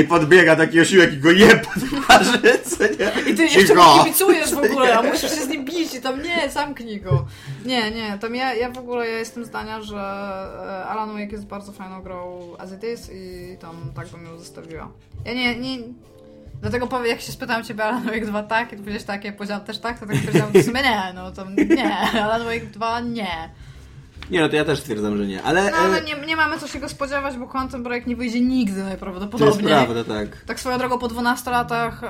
I 0.00 0.04
podbiega 0.04 0.56
taki 0.56 0.80
osiłek 0.80 1.12
i 1.12 1.16
go 1.16 1.30
je 1.30 1.56
po 1.56 1.70
twarzy, 1.80 2.58
co 2.64 2.84
nie? 2.84 3.30
I 3.32 3.34
ty 3.34 3.44
jeszcze 3.44 3.74
mu 3.74 3.82
kibicujesz 3.98 4.54
w 4.54 4.58
ogóle, 4.58 4.98
a 4.98 5.02
musisz 5.02 5.30
się 5.30 5.44
z 5.44 5.48
nim 5.48 5.64
bić 5.64 5.94
i 5.94 6.00
tam 6.00 6.22
nie, 6.22 6.50
zamknij 6.50 7.00
go. 7.00 7.26
Nie, 7.64 7.90
nie, 7.90 8.18
tam 8.20 8.34
ja, 8.34 8.54
ja 8.54 8.70
w 8.70 8.78
ogóle 8.78 9.08
ja 9.08 9.18
jestem 9.18 9.44
zdania, 9.44 9.82
że 9.82 9.96
e, 9.96 10.86
Alan 10.86 11.12
Wake 11.12 11.32
jest 11.32 11.46
bardzo 11.46 11.72
fajną 11.72 12.02
grą 12.02 12.40
as 12.58 12.72
it 12.72 12.84
is 12.94 13.10
i 13.12 13.56
tam 13.60 13.76
tak 13.94 14.08
bym 14.08 14.24
ją 14.24 14.38
zostawiła. 14.38 14.88
Ja 15.24 15.34
nie, 15.34 15.56
nie... 15.56 15.78
Dlatego 16.64 16.86
powiem, 16.86 17.06
jak 17.06 17.20
się 17.20 17.32
spytałem 17.32 17.64
ciebie 17.64 17.84
Alan 17.84 18.04
Wake 18.04 18.26
2 18.26 18.42
tak, 18.42 18.66
i 18.66 18.70
ty 18.70 18.76
powiedziałeś 18.76 19.04
tak, 19.04 19.24
ja 19.24 19.32
powiedziałam 19.32 19.64
też 19.64 19.78
tak, 19.78 20.00
to 20.00 20.06
tak 20.06 20.16
powiedziałam 20.16 20.52
w 20.52 20.64
sumie 20.64 20.82
nie, 20.82 21.12
no 21.14 21.30
to 21.30 21.44
nie, 21.50 21.96
Alan 22.24 22.44
Wake 22.44 22.66
2 22.66 23.00
nie. 23.00 23.50
Nie 24.30 24.40
no, 24.40 24.48
to 24.48 24.56
ja 24.56 24.64
też 24.64 24.78
stwierdzam, 24.80 25.16
że 25.16 25.26
nie, 25.26 25.42
ale... 25.42 25.70
No 25.70 25.76
ale 25.76 25.98
e, 25.98 26.04
nie, 26.04 26.26
nie 26.26 26.36
mamy 26.36 26.58
co 26.58 26.68
się 26.68 26.78
go 26.80 26.88
spodziewać, 26.88 27.36
bo 27.36 27.46
Quantum 27.46 27.82
Break 27.82 28.06
nie 28.06 28.16
wyjdzie 28.16 28.40
nigdy 28.40 28.72
to 28.72 28.78
jest 28.78 28.88
najprawdopodobniej. 28.88 29.68
prawda, 29.74 30.04
tak. 30.04 30.44
Tak 30.46 30.60
swoją 30.60 30.78
drogą 30.78 30.98
po 30.98 31.08
12 31.08 31.50
latach 31.50 32.02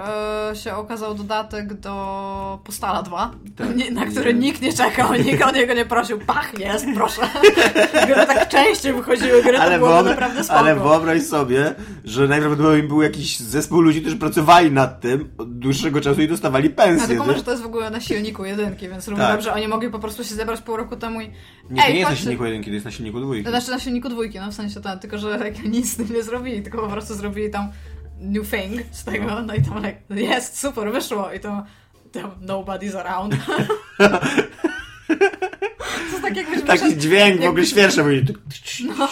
e, 0.50 0.56
się 0.56 0.74
okazał 0.74 1.14
dodatek 1.14 1.74
do 1.74 2.58
Postala 2.64 3.02
2, 3.02 3.30
Tak. 3.56 3.76
nie, 3.76 3.90
na 4.00 4.06
który 4.06 4.34
Nie. 4.34 4.40
nikt 4.40 4.62
nie 4.62 4.72
czekał, 4.72 5.14
nikt 5.26 5.42
o 5.42 5.50
niego 5.50 5.74
nie 5.74 5.84
prosił. 5.84 6.18
Pach, 6.26 6.58
jest, 6.58 6.86
proszę. 6.94 7.22
Gry 8.06 8.26
tak 8.26 8.48
częściej 8.48 8.92
wychodziły, 8.92 9.42
gry 9.42 9.56
to 9.56 9.62
Ale, 9.62 9.78
było 9.78 9.90
wyobra- 9.90 10.04
naprawdę 10.08 10.44
spoko. 10.44 10.58
ale 10.60 10.74
wyobraź 10.74 11.22
sobie, 11.22 11.74
że 12.04 12.28
najprawdopodobniej 12.28 12.82
był 12.88 13.02
jakiś 13.02 13.40
zespół 13.40 13.80
ludzi, 13.80 14.00
którzy 14.00 14.16
pracowali 14.16 14.70
nad 14.72 15.00
tym 15.00 15.30
od 15.38 15.58
dłuższego 15.58 16.00
czasu 16.00 16.20
i 16.22 16.28
dostawali 16.28 16.70
pensję. 16.70 17.08
tylko 17.08 17.24
nie? 17.24 17.30
może 17.30 17.42
to 17.44 17.50
jest 17.50 17.62
w 17.62 17.66
ogóle 17.66 17.90
na 17.90 18.00
silniku 18.00 18.44
jedynki, 18.44 18.88
więc 18.88 19.08
równie 19.08 19.24
Tak. 19.24 19.32
dobrze 19.34 19.52
oni 19.54 19.68
mogli 19.68 19.90
po 19.90 19.98
prostu 19.98 20.24
się 20.24 20.34
zebrać 20.34 20.60
pół 20.60 20.76
roku 20.76 20.96
temu 20.96 21.20
i 21.20 21.30
Nie, 21.70 21.82
to 21.82 21.88
Ej, 21.88 21.94
nie 21.94 21.98
jest 21.98 22.10
na 22.10 22.16
silniku 22.16 22.44
jedynki, 22.44 22.70
to 22.70 22.74
jest 22.74 22.84
na 22.84 22.90
silniku 22.90 23.20
dwójki. 23.20 23.44
To 23.44 23.50
znaczy 23.50 23.70
na 23.70 23.78
silniku 23.78 24.08
dwójki, 24.08 24.38
no 24.38 24.50
w 24.50 24.54
sensie 24.54 24.80
tylko 25.00 25.18
że 25.18 25.38
nic 25.64 25.92
z 25.92 25.96
tym 25.96 26.14
nie 26.14 26.22
zrobili, 26.22 26.62
tylko 26.62 26.78
po 26.78 26.88
prostu 26.88 27.14
zrobili 27.14 27.50
tam 27.50 27.72
new 28.20 28.50
thing 28.50 28.82
z 28.90 29.04
tego, 29.04 29.42
no, 29.42 29.54
i 29.54 29.62
tam 29.62 29.76
like, 29.76 30.00
jest, 30.10 30.58
super, 30.58 30.92
wyszło 30.92 31.32
i 31.32 31.40
to 31.40 31.64
tam 32.12 32.30
nobody's 32.46 32.96
around. 32.96 33.36
to 36.20 36.26
jest 36.28 36.36
tak 36.36 36.36
jakbyś 36.36 36.62
Taki 36.66 36.82
wyszedł- 36.84 37.00
dźwięk 37.00 37.40
w 37.40 37.44
ogóle 37.44 37.66
świersze. 37.66 38.02
Mówi, 38.02 38.24
No, 38.98 39.08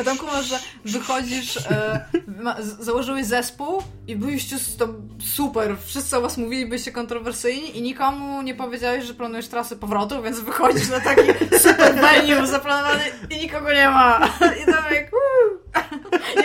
a 0.00 0.04
tam 0.04 0.18
kumasz, 0.18 0.46
że 0.46 0.58
wychodzisz, 0.84 1.56
e, 1.56 2.04
ma, 2.42 2.56
założyłeś 2.60 3.26
zespół 3.26 3.82
i 4.06 4.16
byliście 4.16 4.56
tam 4.78 5.08
super, 5.34 5.76
wszyscy 5.86 6.16
o 6.16 6.20
was 6.20 6.36
mówili, 6.38 6.66
byliście 6.66 6.92
kontrowersyjni 6.92 7.78
i 7.78 7.82
nikomu 7.82 8.42
nie 8.42 8.54
powiedziałeś, 8.54 9.04
że 9.04 9.14
planujesz 9.14 9.48
trasę 9.48 9.76
powrotu, 9.76 10.22
więc 10.22 10.40
wychodzisz 10.40 10.88
na 10.88 11.00
taki 11.00 11.22
super 11.58 11.94
venue 11.94 12.46
zaplanowany 12.46 13.02
i 13.30 13.38
nikogo 13.38 13.72
nie 13.72 13.88
ma. 13.88 14.28
I 14.62 14.66
tam 14.72 14.84
jak 14.94 15.10
uuu. 15.12 15.58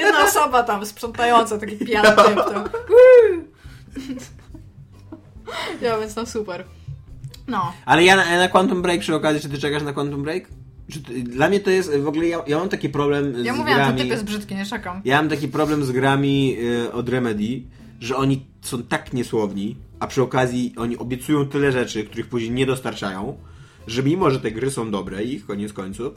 jedna 0.02 0.24
osoba 0.24 0.64
tam 0.64 0.86
sprzątająca, 0.86 1.58
taki 1.58 1.78
pijany 1.78 2.10
typ 2.10 2.36
tam. 2.36 2.64
Ja, 5.82 5.98
więc 6.00 6.16
tam 6.16 6.26
super. 6.28 6.64
No. 7.48 7.74
Ale 7.86 8.04
ja 8.04 8.16
na, 8.16 8.38
na 8.38 8.48
Quantum 8.48 8.82
Break 8.82 9.00
przy 9.00 9.16
okazji, 9.16 9.42
czy 9.42 9.50
ty 9.50 9.58
czekasz 9.58 9.84
na 9.84 9.94
Quantum 9.94 10.24
Break? 10.24 10.44
Dla 11.24 11.50
mnie 11.50 11.60
to 11.60 11.70
jest, 11.70 11.98
w 11.98 12.08
ogóle 12.08 12.28
ja, 12.28 12.42
ja 12.48 12.60
mam 12.60 12.70
taki 12.70 12.90
problem 12.90 13.34
Ja 13.46 13.54
z 13.54 13.58
mówiłam, 13.58 13.78
grami... 13.80 13.98
ten 13.98 13.98
typ 13.98 14.12
jest 14.12 14.24
brzydki, 14.24 14.56
nie 14.56 14.66
czekam. 14.66 15.02
Ja 15.06 15.18
mam 15.18 15.30
taki 15.30 15.48
problem 15.48 15.86
z 15.86 15.92
grami 15.92 16.58
y, 16.86 16.92
od 16.92 17.10
Remedy, 17.10 17.62
że 18.00 18.16
oni 18.16 18.46
są 18.62 18.84
tak 18.84 19.14
niesłowni, 19.14 19.76
a 20.00 20.08
przy 20.08 20.22
okazji 20.22 20.74
oni 20.78 20.98
obiecują 20.98 21.46
tyle 21.46 21.72
rzeczy, 21.72 22.04
których 22.04 22.28
później 22.28 22.52
nie 22.52 22.66
dostarczają, 22.66 23.38
że 23.88 24.04
mimo, 24.04 24.32
że 24.32 24.40
te 24.40 24.52
gry 24.52 24.72
są 24.72 24.92
dobre 24.92 25.24
i 25.24 25.42
koniec 25.42 25.74
końców, 25.74 26.14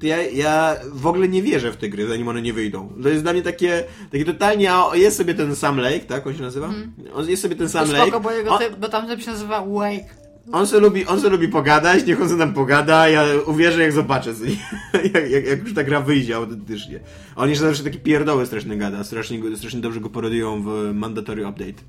to 0.00 0.06
ja, 0.06 0.22
ja 0.22 0.76
w 0.92 1.06
ogóle 1.06 1.28
nie 1.28 1.42
wierzę 1.42 1.72
w 1.72 1.76
te 1.76 1.88
gry, 1.88 2.08
zanim 2.08 2.28
one 2.28 2.42
nie 2.42 2.52
wyjdą. 2.52 2.92
To 3.02 3.08
jest 3.08 3.22
dla 3.22 3.32
mnie 3.32 3.42
takie, 3.42 3.84
takie 4.12 4.24
totalnie, 4.24 4.72
a 4.72 4.96
jest 4.96 5.16
sobie 5.16 5.34
ten 5.34 5.56
Sam 5.56 5.78
Lake, 5.80 6.00
tak 6.00 6.26
on 6.26 6.34
się 6.34 6.42
nazywa? 6.42 6.70
On 7.14 7.28
jest 7.28 7.42
sobie 7.42 7.56
ten 7.56 7.68
Sam 7.68 7.86
To 7.86 7.92
Lake. 7.92 8.02
spoko, 8.06 8.20
bo, 8.20 8.32
jego 8.32 8.50
On- 8.50 8.60
bo 8.80 8.88
tam 8.88 9.20
się 9.20 9.30
nazywa 9.30 9.66
Wake. 9.66 10.25
On 10.52 10.66
se, 10.66 10.80
lubi, 10.80 11.06
on 11.06 11.20
se 11.20 11.28
lubi 11.28 11.48
pogadać, 11.48 12.06
niech 12.06 12.22
on 12.22 12.28
se 12.28 12.38
tam 12.38 12.54
pogada, 12.54 13.08
ja 13.08 13.24
uwierzę 13.46 13.82
jak 13.82 13.92
zobaczę, 13.92 14.30
jak, 15.14 15.30
jak, 15.30 15.46
jak 15.46 15.62
już 15.62 15.74
ta 15.74 15.84
gra 15.84 16.00
wyjdzie 16.00 16.36
autentycznie. 16.36 17.00
A 17.36 17.42
on 17.42 17.48
jeszcze 17.48 17.64
zawsze 17.64 17.84
taki 17.84 17.98
pierdoły 17.98 18.46
straszny 18.46 18.76
gada, 18.76 19.04
strasznie, 19.04 19.56
strasznie 19.56 19.80
dobrze 19.80 20.00
go 20.00 20.10
parodują 20.10 20.62
w 20.62 20.94
Mandatory 20.94 21.48
Update. 21.48 21.82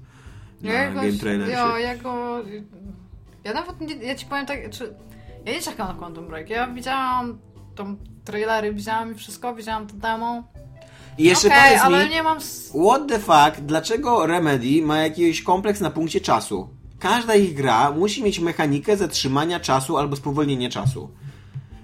Na 0.61 0.73
Ja 0.73 0.91
game 0.91 1.11
trailerze. 1.11 1.51
ja, 1.51 1.79
ja 1.79 1.97
go... 1.97 2.43
Ja 3.43 3.53
nawet, 3.53 3.81
nie, 3.81 3.95
ja 3.95 4.15
ci 4.15 4.25
powiem 4.25 4.45
tak, 4.45 4.69
czy... 4.69 4.93
Ja 5.45 5.53
nie 5.53 5.61
czekam 5.61 5.87
na 5.87 5.93
Quantum 5.93 6.27
Break. 6.27 6.49
Ja 6.49 6.67
widziałam 6.67 7.37
tą 7.75 7.95
trailery, 8.25 8.73
widziałam 8.73 9.11
i 9.11 9.15
wszystko, 9.15 9.55
widziałam 9.55 9.87
to 9.87 9.93
demo. 9.93 10.43
I 11.17 11.23
jeszcze 11.23 11.47
Okej, 11.47 11.59
powiedz 11.63 11.81
ale 11.81 12.05
mi, 12.05 12.11
nie 12.11 12.23
mam... 12.23 12.37
what 12.85 13.07
the 13.07 13.19
fuck, 13.19 13.61
dlaczego 13.61 14.27
Remedy 14.27 14.81
ma 14.81 14.97
jakiś 14.97 15.43
kompleks 15.43 15.81
na 15.81 15.89
punkcie 15.89 16.21
czasu? 16.21 16.69
Każda 16.99 17.35
ich 17.35 17.53
gra 17.53 17.91
musi 17.91 18.23
mieć 18.23 18.39
mechanikę 18.39 18.97
zatrzymania 18.97 19.59
czasu 19.59 19.97
albo 19.97 20.15
spowolnienia 20.15 20.69
czasu. 20.69 21.09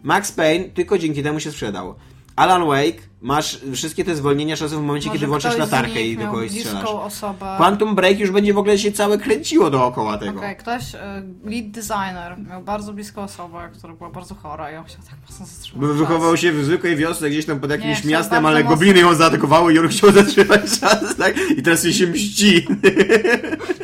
Max 0.04 0.32
Payne 0.32 0.66
tylko 0.70 0.98
dzięki 0.98 1.24
temu 1.24 1.40
się 1.40 1.52
sprzedał. 1.52 1.96
Alan 2.36 2.66
Wake, 2.68 3.02
masz 3.22 3.60
wszystkie 3.74 4.04
te 4.04 4.16
zwolnienia 4.16 4.58
czasu 4.58 4.80
w 4.80 4.82
momencie, 4.82 5.08
Może 5.08 5.20
kiedy 5.20 5.28
włączasz 5.28 5.58
latarkę 5.58 6.02
i 6.02 6.18
do 6.18 6.26
kogoś 6.26 6.52
strzelasz. 6.52 6.84
osobę. 6.90 7.54
Quantum 7.58 7.96
Break 7.96 8.20
już 8.20 8.32
będzie 8.32 8.54
w 8.54 8.58
ogóle 8.58 8.78
się 8.78 8.92
całe 8.92 9.18
kręciło 9.18 9.70
dookoła 9.70 10.18
tego. 10.18 10.40
Okej, 10.40 10.56
ktoś, 10.56 10.96
e, 10.96 11.24
lead 11.46 11.72
designer, 11.72 12.36
miał 12.50 12.64
bardzo 12.64 12.94
bliską 12.94 13.22
osobę, 13.22 13.70
która 13.78 13.94
była 13.94 14.10
bardzo 14.10 14.36
chora 14.36 14.72
i 14.72 14.76
on 14.76 14.84
chciał 14.86 15.02
tak 15.10 15.16
mocno 15.30 15.46
zatrzymać 15.46 15.82
Bo 15.88 15.94
wychował 15.94 16.38
się 16.38 16.52
w 16.52 16.66
zwykłej 16.66 16.96
wiosce 16.96 17.30
gdzieś 17.30 17.46
tam 17.46 17.60
pod 17.60 17.72
jakimś 17.72 17.98
chciał 17.98 18.12
miastem, 18.12 18.46
ale 18.46 18.64
mocno- 18.64 18.70
gobliny 18.70 19.00
ją 19.00 19.16
zaatakowały 19.16 19.74
i 19.74 19.80
on 19.80 19.88
chciał 19.88 20.12
zatrzymać 20.12 20.62
czas, 20.80 21.16
tak? 21.16 21.36
I 21.58 21.62
teraz 21.64 21.84
się 21.88 22.08
mści. 22.08 22.68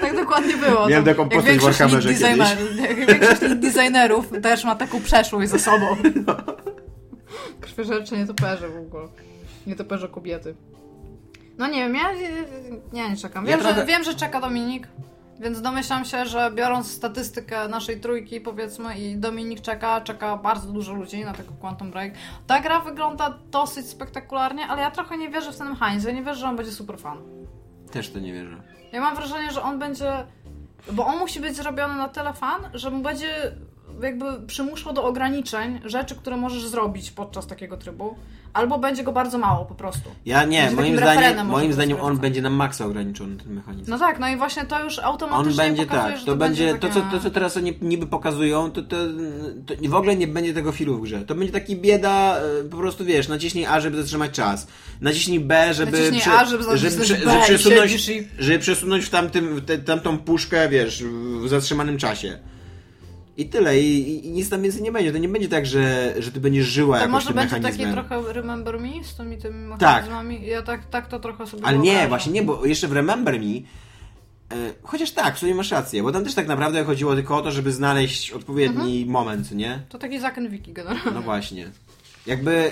Tak 0.10 0.26
dokładnie 0.26 0.58
było. 0.58 0.88
Miałem 0.88 1.06
taką 1.06 1.22
jak 1.22 1.32
postać 1.32 1.46
w 1.46 1.62
większość 1.62 1.80
lead 1.80 1.90
Warhammerze 1.90 2.10
designer, 2.10 2.90
jak 2.90 3.20
większość 3.20 3.56
designerów 3.56 4.30
też 4.42 4.64
ma 4.64 4.76
taką 4.76 5.02
przeszłość 5.02 5.50
za 5.50 5.60
sobą. 5.60 5.86
Krwiożercze 7.62 8.18
nietoperze 8.18 8.70
w 8.70 8.78
ogóle. 8.78 9.08
Nietoperze 9.68 10.08
kobiety. 10.08 10.56
No 11.58 11.68
nie 11.68 11.80
wiem, 11.80 11.96
ja 11.96 12.14
nie, 12.94 13.10
nie 13.10 13.18
czekam. 13.18 13.46
Ja 13.46 13.52
Wiem, 13.52 13.60
trochę- 13.60 13.80
że, 13.80 13.86
wiem, 13.86 14.04
że 14.04 14.16
czeka 14.16 14.42
Dominik, 14.42 14.88
więc 15.40 15.62
domyślam 15.62 16.06
się, 16.06 16.26
że 16.26 16.52
biorąc 16.56 16.92
statystykę 16.92 17.68
naszej 17.68 18.00
trójki, 18.00 18.42
powiedzmy, 18.42 18.98
i 19.00 19.16
Dominik 19.18 19.62
czeka, 19.62 20.02
czeka 20.02 20.38
bardzo 20.38 20.72
dużo 20.72 20.94
ludzi 20.94 21.26
na 21.26 21.34
tego 21.34 21.54
Quantum 21.62 21.92
Break. 21.92 22.14
Ta 22.48 22.60
gra 22.60 22.80
wygląda 22.80 23.38
dosyć 23.52 23.88
spektakularnie, 23.88 24.68
ale 24.68 24.82
ja 24.82 24.92
trochę 24.92 25.18
nie 25.18 25.30
wierzę 25.30 25.52
w 25.52 25.58
ten 25.58 25.76
Heinz. 25.76 26.04
Ja 26.04 26.12
nie 26.12 26.24
wierzę, 26.24 26.40
że 26.40 26.48
on 26.48 26.56
będzie 26.56 26.72
super 26.72 27.00
fan. 27.00 27.18
Też 27.92 28.10
to 28.12 28.20
nie 28.20 28.34
wierzę. 28.34 28.79
Ja 28.92 29.02
mam 29.02 29.16
wrażenie, 29.16 29.52
że 29.52 29.62
on 29.62 29.80
będzie. 29.80 30.14
Bo 30.92 31.06
on 31.06 31.18
musi 31.18 31.40
być 31.40 31.56
zrobiony 31.56 31.96
na 31.96 32.10
tyle 32.10 32.34
fan, 32.34 32.62
że 32.74 32.90
mu 32.90 33.00
będzie 33.00 33.52
jakby 34.04 34.26
przymuszał 34.48 34.94
do 34.94 35.04
ograniczeń 35.04 35.80
rzeczy, 35.86 36.16
które 36.16 36.38
możesz 36.38 36.66
zrobić 36.68 37.12
podczas 37.12 37.48
takiego 37.48 37.78
trybu, 37.78 38.16
albo 38.54 38.80
będzie 38.80 39.04
go 39.04 39.12
bardzo 39.12 39.38
mało 39.38 39.66
po 39.66 39.76
prostu. 39.76 40.10
Ja 40.26 40.44
nie, 40.44 40.62
Będzie 40.62 40.76
moim 40.76 40.98
zdaniem, 40.98 41.48
moim 41.48 41.74
zdaniem 41.74 41.98
on 42.02 42.18
będzie 42.18 42.42
na 42.42 42.50
maksa 42.50 42.86
ograniczony 42.86 43.38
ten 43.38 43.54
mechanizm. 43.54 43.92
No 43.92 44.00
tak, 44.00 44.20
no 44.20 44.30
i 44.30 44.38
właśnie 44.38 44.66
to 44.66 44.84
już 44.84 45.00
automatycznie 45.00 45.52
On 45.52 45.58
będzie 45.70 45.86
pokazuje, 45.86 46.12
tak, 46.12 46.20
że 46.20 46.26
to 46.26 46.36
będzie, 46.36 46.74
to 46.78 46.90
co, 46.90 47.02
takie- 47.02 47.12
to 47.12 47.20
co 47.24 47.30
teraz 47.30 47.58
oni 47.58 47.74
niby 47.82 48.08
pokazują, 48.08 48.72
to, 48.72 48.82
to, 48.82 48.96
to 49.66 49.90
w 49.90 49.96
ogóle 49.96 50.16
nie 50.16 50.28
będzie 50.28 50.54
tego 50.54 50.72
filu 50.72 50.98
w 50.98 51.02
grze. 51.02 51.26
To 51.26 51.36
będzie 51.36 51.54
taki 51.54 51.76
bieda, 51.76 52.38
e, 52.38 52.64
po 52.70 52.78
prostu 52.78 53.06
wiesz, 53.06 53.28
naciśnij 53.28 53.66
A, 53.66 53.80
żeby 53.80 53.98
zatrzymać 53.98 54.32
czas. 54.32 54.68
Naciśnij 55.02 55.40
B, 55.40 55.74
żeby, 55.74 55.92
Naciśnij 55.92 56.36
A, 56.36 56.46
żeby 56.46 56.64
B 56.64 56.76
i 56.76 57.44
przesunąć, 57.44 58.10
i- 58.10 58.28
żeby 58.40 58.60
przesunąć 58.60 59.06
w 59.06 59.10
tamtym, 59.10 59.62
te, 59.66 59.78
tamtą 59.78 60.18
puszkę, 60.18 60.70
wiesz, 60.70 61.04
w 61.44 61.48
zatrzymanym 61.48 61.98
czasie. 61.98 62.40
I 63.40 63.46
tyle, 63.46 63.80
i, 63.80 64.26
i, 64.28 64.32
nic 64.32 64.50
tam 64.50 64.62
więcej 64.62 64.82
nie 64.82 64.92
będzie. 64.92 65.12
To 65.12 65.18
nie 65.18 65.30
będzie 65.30 65.50
tak, 65.50 65.66
że, 65.66 66.14
że 66.20 66.32
ty 66.32 66.40
będziesz 66.40 66.66
żyła 66.68 66.96
To 66.98 67.02
jakoś 67.02 67.12
może 67.14 67.28
tym 67.28 67.36
będzie 67.36 67.56
mechanizmem. 67.56 67.94
taki 67.96 68.08
trochę 68.10 68.34
Remember 68.34 68.80
Me 68.80 69.04
z 69.04 69.16
tymi 69.16 69.38
tymi 69.38 69.70
Tak. 69.70 69.80
mechanizmami. 69.82 70.48
Ja 70.48 70.62
tak, 70.62 70.86
tak 70.90 71.08
to 71.08 71.20
trochę 71.20 71.48
sobie 71.48 71.66
Ale 71.66 71.78
nie, 71.78 72.08
właśnie 72.08 72.32
nie, 72.32 72.44
bo 72.44 72.66
jeszcze 72.66 72.88
w 72.88 72.92
Remember 72.92 73.40
Me 73.40 73.46
e, 73.46 73.62
chociaż 74.84 75.12
tak, 75.12 75.36
w 75.36 75.40
sumie 75.40 75.56
masz 75.56 75.72
rację, 75.72 76.04
bo 76.04 76.12
tam 76.12 76.24
też 76.24 76.34
tak 76.36 76.48
naprawdę 76.48 76.84
chodziło 76.84 77.16
tylko 77.16 77.38
o 77.38 77.42
to, 77.42 77.52
żeby 77.52 77.72
znaleźć 77.72 78.32
odpowiedni 78.32 78.98
Mhm. 78.98 79.10
moment, 79.10 79.52
nie? 79.52 79.80
To 79.90 79.98
taki 79.98 80.20
Zaken 80.20 80.50
Wiki 80.50 80.74
generalnie. 80.74 81.12
No 81.14 81.22
właśnie. 81.22 81.72
Jakby 82.28 82.72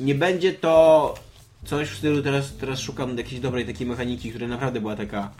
nie 0.00 0.14
będzie 0.14 0.52
to 0.52 1.14
coś 1.64 1.88
w 1.88 1.98
stylu 1.98 2.22
teraz, 2.22 2.56
teraz 2.60 2.80
szukam 2.80 3.18
jakiejś 3.18 3.40
dobrej 3.40 3.66
takiej 3.66 3.86
mechaniki, 3.86 4.30
która 4.30 4.48
naprawdę 4.48 4.80
była 4.80 4.96
taka 4.96 5.30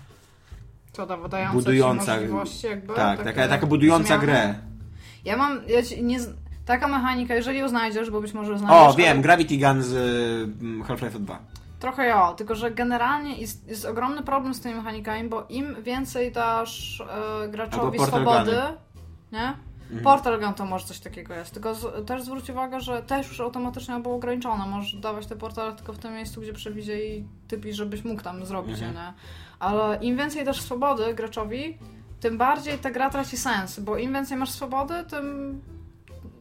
Co 0.93 1.07
da, 1.07 1.16
budująca. 1.53 2.16
jakby. 2.16 2.95
tak, 2.95 3.18
takie 3.18 3.24
taka, 3.24 3.49
taka 3.49 3.66
budująca 3.66 4.07
zmiany. 4.07 4.22
grę. 4.22 4.55
Ja 5.24 5.36
mam, 5.36 5.61
ja 5.68 5.82
ci 5.82 6.05
nie, 6.05 6.18
taka 6.64 6.88
mechanika, 6.88 7.34
jeżeli 7.34 7.59
ją 7.59 7.68
znajdziesz, 7.68 8.11
bo 8.11 8.20
być 8.20 8.32
może 8.32 8.59
znajdziesz. 8.59 8.80
O, 8.80 8.86
ale 8.86 8.97
wiem, 8.97 9.22
Gravity 9.22 9.57
Gun 9.59 9.82
z 9.82 9.93
y, 9.93 10.84
Half-Life 10.84 11.18
2. 11.18 11.38
Trochę 11.78 12.07
ja, 12.07 12.32
tylko 12.32 12.55
że 12.55 12.70
generalnie 12.70 13.36
jest, 13.36 13.68
jest 13.68 13.84
ogromny 13.84 14.22
problem 14.22 14.55
z 14.55 14.61
tymi 14.61 14.74
mechanikami, 14.74 15.28
bo 15.28 15.47
im 15.49 15.82
więcej 15.82 16.32
dasz 16.32 17.01
e, 17.01 17.49
graczowi 17.49 17.99
swobody, 17.99 18.57
nie? 19.32 19.55
Mhm. 19.93 20.05
Portal 20.05 20.40
Gun 20.40 20.55
to 20.55 20.66
może 20.66 20.86
coś 20.86 21.01
takiego 21.01 21.34
jest, 21.34 21.53
tylko 21.55 21.74
z, 21.74 22.07
też 22.07 22.22
zwróć 22.22 22.51
uwagę, 22.51 22.80
że 22.80 23.03
też 23.03 23.28
już 23.28 23.40
automatycznie 23.40 24.01
było 24.01 24.14
ograniczone. 24.14 24.66
Możesz 24.66 24.95
dawać 24.97 25.26
te 25.26 25.36
portale 25.36 25.72
tylko 25.72 25.93
w 25.93 25.99
tym 25.99 26.14
miejscu, 26.14 26.40
gdzie 26.40 26.53
przewidzie 26.53 27.07
i 27.16 27.24
typi, 27.49 27.72
żebyś 27.72 28.05
mógł 28.05 28.22
tam 28.22 28.47
zrobić, 28.47 28.74
Mhm. 28.82 28.95
nie? 28.95 29.12
Ale 29.59 29.99
im 30.05 30.16
więcej 30.16 30.45
dasz 30.45 30.61
swobody 30.61 31.14
graczowi, 31.14 31.78
tym 32.20 32.38
bardziej 32.38 32.78
ta 32.78 32.90
gra 32.90 33.11
traci 33.11 33.36
sens, 33.36 33.80
bo 33.80 33.99
im 33.99 34.12
więcej 34.12 34.36
masz 34.36 34.51
swobody, 34.51 34.95
tym 35.11 35.61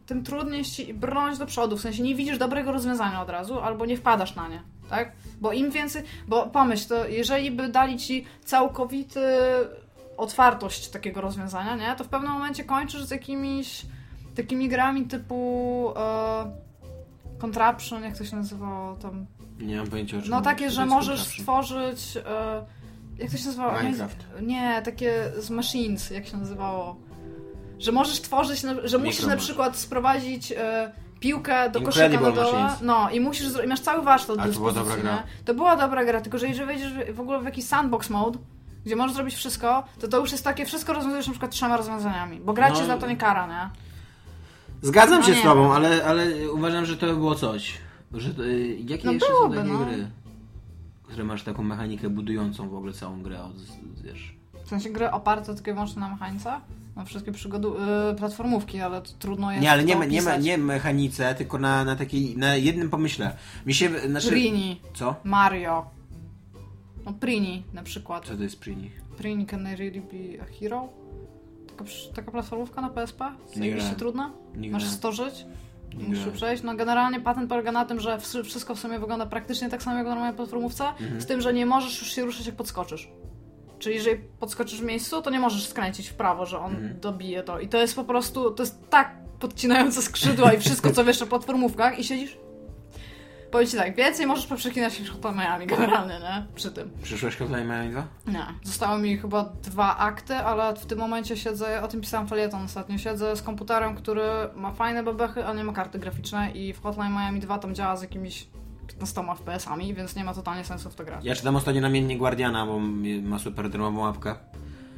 tym 0.06 0.24
trudniej 0.24 0.64
ci 0.66 0.94
brnąć 0.94 1.38
do 1.38 1.46
przodu, 1.46 1.78
w 1.78 1.82
sensie 1.82 2.04
nie 2.04 2.16
widzisz 2.16 2.38
dobrego 2.38 2.72
rozwiązania 2.72 3.22
od 3.22 3.30
razu, 3.30 3.60
albo 3.60 3.86
nie 3.86 3.98
wpadasz 3.98 4.36
na 4.36 4.48
nie, 4.48 4.62
tak? 4.90 5.12
Bo 5.42 5.52
im 5.52 5.72
więcej, 5.72 6.04
bo 6.28 6.48
pomyśl, 6.48 6.88
to 6.88 7.08
jeżeli 7.08 7.52
by 7.52 7.70
dali 7.70 7.98
ci 7.98 8.26
całkowity 8.46 9.20
otwartość 10.18 10.90
takiego 10.90 11.22
rozwiązania, 11.22 11.76
nie? 11.76 11.96
To 11.96 12.04
w 12.04 12.08
pewnym 12.08 12.32
momencie 12.32 12.64
kończysz 12.64 13.04
z 13.04 13.12
jakimiś 13.12 13.86
takimi 14.36 14.70
grami 14.70 15.06
typu 15.06 15.94
e, 15.96 16.52
Contraption, 17.40 18.04
jak 18.04 18.18
to 18.18 18.26
się 18.26 18.36
nazywało 18.36 18.96
tam. 18.96 19.26
Nie 19.60 19.78
mam 19.78 19.88
pojęcia 19.88 20.18
o 20.18 20.22
czym 20.22 20.32
No 20.32 20.42
takie, 20.42 20.70
że 20.72 20.86
możesz 20.86 21.20
contraption. 21.20 21.44
stworzyć. 21.44 22.18
E, 22.18 22.66
jak 23.18 23.32
to 23.32 23.38
się 23.38 23.46
nazywało? 23.46 23.80
Minecraft. 23.82 24.26
Nie, 24.42 24.82
takie 24.86 25.32
z 25.38 25.50
Machines, 25.50 26.10
jak 26.12 26.28
się 26.28 26.38
nazywało. 26.38 26.96
Że 27.80 27.92
możesz 27.92 28.22
tworzyć, 28.22 28.62
że 28.84 28.98
musisz 28.98 29.26
na 29.26 29.38
przykład 29.38 29.78
sprowadzić 29.78 30.52
e, 30.52 30.92
piłkę 31.20 31.70
do 31.70 31.82
koszyka 31.82 32.06
Incredible 32.06 32.30
na 32.44 32.50
dole. 32.52 32.70
No 32.82 33.10
i 33.10 33.20
musisz 33.20 33.48
i 33.66 33.68
masz 33.68 33.80
cały 33.80 34.04
warsztat 34.04 34.38
do 34.38 34.44
to 34.44 34.60
była 34.60 34.72
dobra 34.72 34.98
gra. 34.98 35.16
nie? 35.16 35.24
To 35.46 35.54
była 35.54 35.76
dobra 35.76 36.06
gra, 36.06 36.22
tylko 36.22 36.38
że 36.38 36.48
jeżeli 36.48 36.68
wejdziesz 36.68 36.94
w 37.14 37.20
ogóle 37.20 37.40
w 37.40 37.46
jakiś 37.46 37.66
sandbox 37.66 38.10
mode, 38.10 38.40
gdzie 38.86 38.96
możesz 38.96 39.16
zrobić 39.16 39.36
wszystko, 39.36 39.84
to 40.00 40.08
to 40.08 40.20
już 40.20 40.32
jest 40.32 40.44
takie, 40.44 40.66
wszystko 40.66 40.94
rozwiązujesz 40.94 41.28
na 41.28 41.34
przykład 41.34 41.52
trzema 41.52 41.78
rozwiązaniami, 41.78 42.40
bo 42.40 42.54
gra 42.54 42.70
No. 42.70 42.86
za 42.86 42.98
to 42.98 43.08
nie 43.08 43.18
kara, 43.18 43.48
nie? 43.48 43.70
Zgadzam 44.82 45.20
No 45.20 45.26
się 45.26 45.32
nie. 45.32 45.40
z 45.40 45.44
tobą, 45.44 45.74
ale, 45.74 46.06
ale 46.06 46.52
uważam, 46.52 46.86
że 46.86 46.98
to 46.98 47.06
by 47.08 47.14
było 47.16 47.36
coś. 47.36 47.78
Że, 48.14 48.30
y, 48.44 48.78
jakie 48.88 49.06
No 49.06 49.12
jeszcze 49.12 49.28
byłoby, 49.30 49.56
są 49.56 49.62
takie 49.62 49.74
no. 49.74 49.86
gry, 49.86 50.08
które 51.04 51.24
masz 51.24 51.44
taką 51.44 51.64
mechanikę 51.64 52.10
budującą 52.10 52.70
w 52.70 52.76
ogóle 52.76 52.94
całą 52.94 53.22
grę 53.22 53.44
od, 53.44 53.54
wiesz... 54.04 54.36
W 54.66 54.70
sensie 54.70 54.90
gry 54.90 55.12
oparte 55.12 55.56
tylko 55.56 55.72
i 55.72 55.74
wyłącznie 55.74 56.00
na 56.00 56.10
mechanice, 56.10 56.54
na 56.96 57.06
wszystkie 57.06 57.32
przygodu, 57.32 57.76
y, 58.12 58.16
platformówki, 58.16 58.82
ale 58.82 59.02
to 59.02 59.12
trudno 59.20 59.52
jest 59.52 59.64
Nie, 59.64 59.72
ale 59.72 59.84
nie, 59.84 59.96
me- 59.96 60.08
nie, 60.08 60.22
me- 60.22 60.40
nie 60.40 60.58
mechanice, 60.58 61.36
tylko 61.36 61.58
na, 61.58 61.84
na 61.84 61.96
takiej, 61.96 62.38
na 62.38 62.56
jednym 62.56 62.90
pomyśle. 62.90 63.36
Mi 63.66 63.74
się, 63.74 63.90
znaczy... 64.10 64.28
Prini, 64.28 64.82
Co? 64.94 65.16
Mario. 65.24 65.86
No 67.06 67.14
Prini 67.14 67.64
na 67.74 67.84
przykład. 67.84 68.26
Co 68.28 68.36
to 68.38 68.44
jest 68.44 68.60
Prini? 68.60 68.92
Prini 69.18 69.46
Can 69.46 69.68
I 69.74 69.76
Really 69.76 70.02
Be 70.02 70.42
a 70.44 70.46
Hero? 70.60 70.90
Taka, 71.68 71.84
taka 72.16 72.32
platformówka 72.32 72.82
na 72.82 72.90
PSP? 72.90 73.32
Zajebiście 73.56 73.96
trudna? 73.96 74.32
Nie 74.56 74.72
Masz 74.72 74.82
grałem. 74.84 74.98
100 74.98 75.12
żyć? 75.12 75.46
Nie 75.94 76.04
Musisz 76.04 76.18
grałem. 76.20 76.34
przejść. 76.34 76.64
No 76.64 76.76
generalnie 76.76 77.20
patent 77.20 77.50
polega 77.50 77.72
na 77.72 77.86
tym, 77.86 78.00
że 78.00 78.20
wszy- 78.20 78.44
wszystko 78.44 78.76
w 78.76 78.80
sumie 78.80 79.00
wygląda 79.00 79.26
praktycznie 79.26 79.70
tak 79.70 79.84
samo 79.84 79.98
jak 79.98 80.06
w 80.06 80.10
normalnej 80.10 80.36
platformówce, 80.36 80.88
Mhm. 80.88 81.22
z 81.22 81.26
tym, 81.26 81.42
że 81.42 81.54
nie 81.54 81.66
możesz 81.66 82.00
już 82.02 82.12
się 82.12 82.26
ruszać 82.26 82.46
jak 82.46 82.56
podskoczysz. 82.56 83.10
Czyli 83.80 83.96
jeżeli 83.96 84.24
podskoczysz 84.40 84.82
w 84.82 84.86
miejscu, 84.86 85.22
to 85.22 85.30
nie 85.30 85.40
możesz 85.40 85.68
skręcić 85.68 86.08
w 86.10 86.14
prawo, 86.14 86.46
że 86.46 86.60
on 86.60 86.72
Mhm. 86.76 87.00
dobije 87.00 87.44
to. 87.44 87.60
I 87.60 87.68
to 87.68 87.78
jest 87.78 87.96
po 87.96 88.04
prostu, 88.04 88.52
to 88.52 88.64
jest 88.64 88.90
tak 88.90 89.16
podcinające 89.40 90.02
skrzydła 90.02 90.54
i 90.54 90.60
wszystko, 90.60 90.92
co 90.92 91.04
wiesz 91.06 91.22
o 91.22 91.28
platformówkach 91.28 92.00
i 92.00 92.04
siedzisz... 92.04 92.38
Powiem 93.52 93.68
ci 93.68 93.78
tak, 93.78 93.96
więcej 93.96 94.26
możesz 94.26 94.46
poprzekinać 94.46 95.00
niż 95.00 95.12
Hotmailami 95.12 95.68
generalnie, 95.68 96.20
nie? 96.20 96.46
Przy 96.56 96.72
tym. 96.72 96.92
Przyszłeś 97.04 97.38
Hotline 97.38 97.68
Miami 97.68 97.90
2? 97.90 98.08
Nie. 98.28 98.46
Zostały 98.64 99.02
mi 99.02 99.18
chyba 99.18 99.44
dwa 99.64 99.98
akty, 99.98 100.36
ale 100.36 100.76
w 100.76 100.86
tym 100.86 101.00
momencie 101.00 101.38
siedzę, 101.38 101.82
o 101.82 101.88
tym 101.88 102.02
pisałam 102.02 102.28
felieton 102.28 102.62
ostatnio, 102.62 102.98
siedzę 102.98 103.36
z 103.36 103.42
komputerem, 103.42 103.96
który 103.96 104.24
ma 104.56 104.72
fajne 104.72 105.04
bebechy, 105.04 105.46
ale 105.46 105.58
nie 105.58 105.64
ma 105.64 105.74
karty 105.74 106.00
graficznej 106.00 106.62
i 106.62 106.74
w 106.74 106.82
Hotline 106.82 107.12
Miami 107.12 107.40
2 107.40 107.58
tam 107.58 107.76
działa 107.76 107.98
z 107.98 108.02
jakimiś 108.02 108.48
15 108.88 109.22
FPS-ami, 109.22 109.94
więc 109.94 110.16
nie 110.16 110.24
ma 110.24 110.34
totalnie 110.34 110.64
sensu 110.64 110.90
w 110.90 110.96
to 110.96 111.04
grać. 111.04 111.26
Ja 111.26 111.36
czytam 111.36 111.56
ostatnio 111.56 111.82
namiennie 111.82 112.18
Guardiana, 112.18 112.66
bo 112.66 112.80
ma 113.24 113.40
super 113.40 113.70
darmową 113.70 114.00
łapkę. 114.00 114.36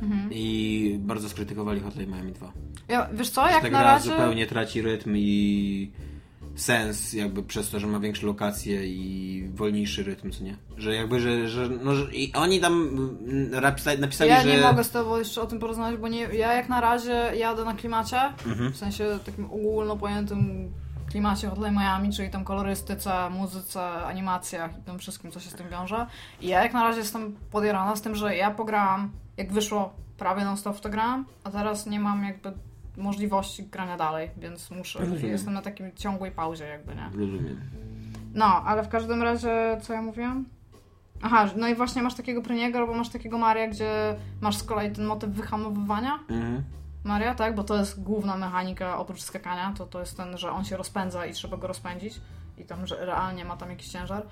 Mhm. 0.01 0.29
I 0.31 0.95
bardzo 0.99 1.29
skrytykowali 1.29 1.81
Hotline 1.81 2.11
Miami 2.11 2.31
2. 2.31 2.51
Ja, 2.87 3.09
wiesz 3.13 3.29
co, 3.29 3.47
jak 3.47 3.61
ta 3.61 3.69
na 3.69 3.69
gra 3.69 3.81
razie... 3.81 4.09
zupełnie 4.09 4.47
traci 4.47 4.81
rytm 4.81 5.13
i 5.17 5.91
sens 6.55 7.13
jakby 7.13 7.43
przez 7.43 7.69
to, 7.69 7.79
że 7.79 7.87
ma 7.87 7.99
większe 7.99 8.25
lokacje 8.27 8.87
i 8.87 9.49
wolniejszy 9.53 10.03
rytm, 10.03 10.31
co 10.31 10.43
nie? 10.43 10.57
Że 10.77 10.95
jakby, 10.95 11.19
że, 11.19 11.49
że, 11.49 11.69
no, 11.69 11.95
że 11.95 12.13
i 12.15 12.33
oni 12.33 12.59
tam 12.59 12.73
mm, 12.73 13.51
napisa- 13.51 13.99
napisali, 13.99 14.29
Ja 14.29 14.41
że... 14.41 14.49
nie 14.55 14.61
mogę 14.61 14.83
z 14.83 14.91
tobą 14.91 15.17
jeszcze 15.17 15.41
o 15.41 15.45
tym 15.45 15.59
porozmawiać, 15.59 15.99
bo 16.01 16.07
nie, 16.07 16.21
ja 16.21 16.53
jak 16.53 16.69
na 16.69 16.81
razie 16.81 17.31
jadę 17.37 17.65
na 17.65 17.73
klimacie, 17.73 18.19
Mhm. 18.47 18.71
w 18.73 18.77
sensie 18.77 19.19
takim 19.25 19.45
ogólno 19.45 19.97
pojętym 19.97 20.71
klimacie 21.09 21.47
Hotline 21.49 21.73
Miami, 21.73 22.13
czyli 22.13 22.29
tam 22.29 22.43
kolorystyce, 22.43 23.29
muzyce, 23.29 23.81
animacjach 23.91 24.79
i 24.79 24.83
tym 24.83 24.99
wszystkim, 24.99 25.31
co 25.31 25.39
się 25.39 25.49
z 25.49 25.53
tym 25.53 25.69
wiąże. 25.69 26.07
I 26.41 26.47
ja 26.47 26.63
jak 26.63 26.73
na 26.73 26.83
razie 26.83 26.99
jestem 26.99 27.35
podjarana 27.51 27.95
z 27.95 28.01
tym, 28.01 28.15
że 28.15 28.35
ja 28.35 28.51
pograłam, 28.51 29.11
jak 29.37 29.53
wyszło, 29.53 29.93
prawie 30.17 30.45
non-stop 30.45 30.77
w 30.77 30.81
to 30.81 30.89
grałam, 30.89 31.25
a 31.43 31.51
teraz 31.51 31.85
nie 31.85 31.99
mam 31.99 32.23
jakby 32.23 32.51
możliwości 32.97 33.63
grania 33.63 33.97
dalej, 33.97 34.29
więc 34.37 34.71
muszę, 34.71 34.99
Rozumiem. 34.99 35.25
jestem 35.31 35.53
na 35.53 35.61
takim 35.61 35.91
ciągłej 35.95 36.31
pauzie 36.31 36.65
jakby, 36.67 36.95
nie? 36.95 37.05
Rozumiem. 37.05 37.59
No, 38.33 38.45
ale 38.45 38.83
w 38.83 38.89
każdym 38.89 39.21
razie, 39.23 39.77
co 39.81 39.93
ja 39.93 40.01
mówiłam? 40.01 40.45
Aha, 41.21 41.45
no 41.55 41.67
i 41.67 41.75
właśnie 41.75 42.01
masz 42.01 42.15
takiego 42.15 42.41
Pryniego, 42.41 42.79
albo 42.79 42.93
masz 42.93 43.09
takiego 43.09 43.37
Maria, 43.37 43.67
gdzie 43.67 44.15
masz 44.41 44.57
z 44.57 44.63
kolei 44.63 44.91
ten 44.91 45.05
motyw 45.05 45.29
wyhamowywania 45.29 46.19
Mhm. 46.29 46.63
Maria, 47.03 47.35
tak? 47.35 47.55
Bo 47.55 47.63
to 47.63 47.75
jest 47.77 48.03
główna 48.03 48.37
mechanika 48.37 48.97
oprócz 48.97 49.21
skakania, 49.21 49.73
to 49.77 49.85
to 49.85 49.99
jest 49.99 50.17
ten, 50.17 50.37
że 50.37 50.51
on 50.51 50.65
się 50.65 50.77
rozpędza 50.77 51.25
i 51.25 51.33
trzeba 51.33 51.57
go 51.57 51.67
rozpędzić 51.67 52.21
i 52.57 52.65
tam, 52.65 52.87
że 52.87 53.05
realnie 53.05 53.45
ma 53.45 53.57
tam 53.57 53.69
jakiś 53.69 53.87
ciężar. 53.87 54.25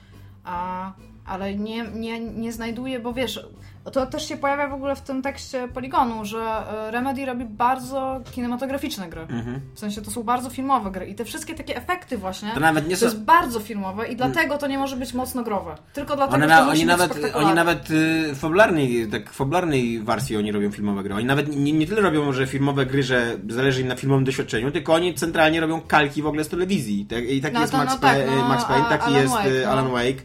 A, 0.43 0.91
ale 1.32 1.56
nie, 1.56 1.84
nie, 1.84 2.20
nie 2.20 2.52
znajduje, 2.52 3.00
bo 3.00 3.14
wiesz, 3.14 3.46
to 3.94 4.06
też 4.06 4.28
się 4.30 4.38
pojawia 4.38 4.68
w 4.68 4.74
ogóle 4.74 4.96
w 4.96 5.02
tym 5.02 5.22
tekście 5.22 5.68
Poligonu, 5.68 6.26
że 6.26 6.40
e, 6.88 6.92
Remedy 6.92 7.26
robi 7.26 7.46
bardzo 7.46 8.22
kinematograficzne 8.32 9.10
gry. 9.10 9.22
Mhm. 9.22 9.62
W 9.74 9.80
sensie 9.80 10.02
to 10.02 10.12
są 10.12 10.24
bardzo 10.24 10.50
filmowe 10.50 10.92
gry 10.92 11.06
i 11.06 11.16
te 11.16 11.26
wszystkie 11.26 11.56
takie 11.56 11.76
efekty 11.76 12.18
właśnie, 12.18 12.52
To 12.54 12.60
nawet 12.60 12.88
nie 12.88 12.96
to 12.96 13.00
są... 13.00 13.06
jest 13.06 13.20
bardzo 13.20 13.60
filmowe 13.60 14.08
i 14.08 14.16
dlatego 14.16 14.58
to 14.58 14.68
nie 14.68 14.78
może 14.78 14.96
być 14.96 15.14
mocno 15.14 15.44
growe. 15.44 15.76
Tylko 15.94 16.16
dlatego, 16.16 16.36
One 16.36 16.48
na, 16.48 16.70
oni, 16.70 16.86
nawet, 16.86 17.14
oni 17.36 17.54
nawet 17.54 17.92
y, 17.92 18.34
w 18.36 18.40
fabularnej, 18.40 19.08
tak 19.12 19.34
fabularnej 19.34 20.00
wersji 20.00 20.38
oni 20.38 20.52
robią 20.52 20.72
filmowe 20.72 21.04
gry. 21.04 21.16
Oni 21.16 21.26
nawet 21.26 21.56
nie, 21.56 21.72
nie 21.74 21.88
tyle 21.88 22.02
robią, 22.02 22.34
że 22.34 22.48
filmowe 22.48 22.86
gry, 22.86 23.04
że 23.04 23.38
zależy 23.50 23.82
im 23.82 23.88
na 23.88 23.96
filmowym 23.96 24.24
doświadczeniu, 24.26 24.72
tylko 24.72 24.94
oni 24.94 25.14
centralnie 25.14 25.62
robią 25.62 25.82
kalki 25.82 26.22
w 26.22 26.28
ogóle 26.28 26.44
z 26.44 26.48
telewizji. 26.50 27.06
Tak, 27.06 27.24
I 27.30 27.42
taki 27.42 27.54
No 27.54 27.62
jest 27.62 27.72
to- 27.72 27.78
Max, 27.78 27.94
no 27.94 28.00
tak, 28.00 28.18
Payne, 28.18 28.36
no, 28.36 28.48
Max 28.48 28.66
Payne, 28.66 28.86
taki 28.90 29.04
Alan 29.06 29.22
jest 29.22 29.34
Wake, 29.34 29.50
y, 29.50 29.62
no. 29.66 29.72
Alan 29.72 29.92
Wake. 29.92 30.24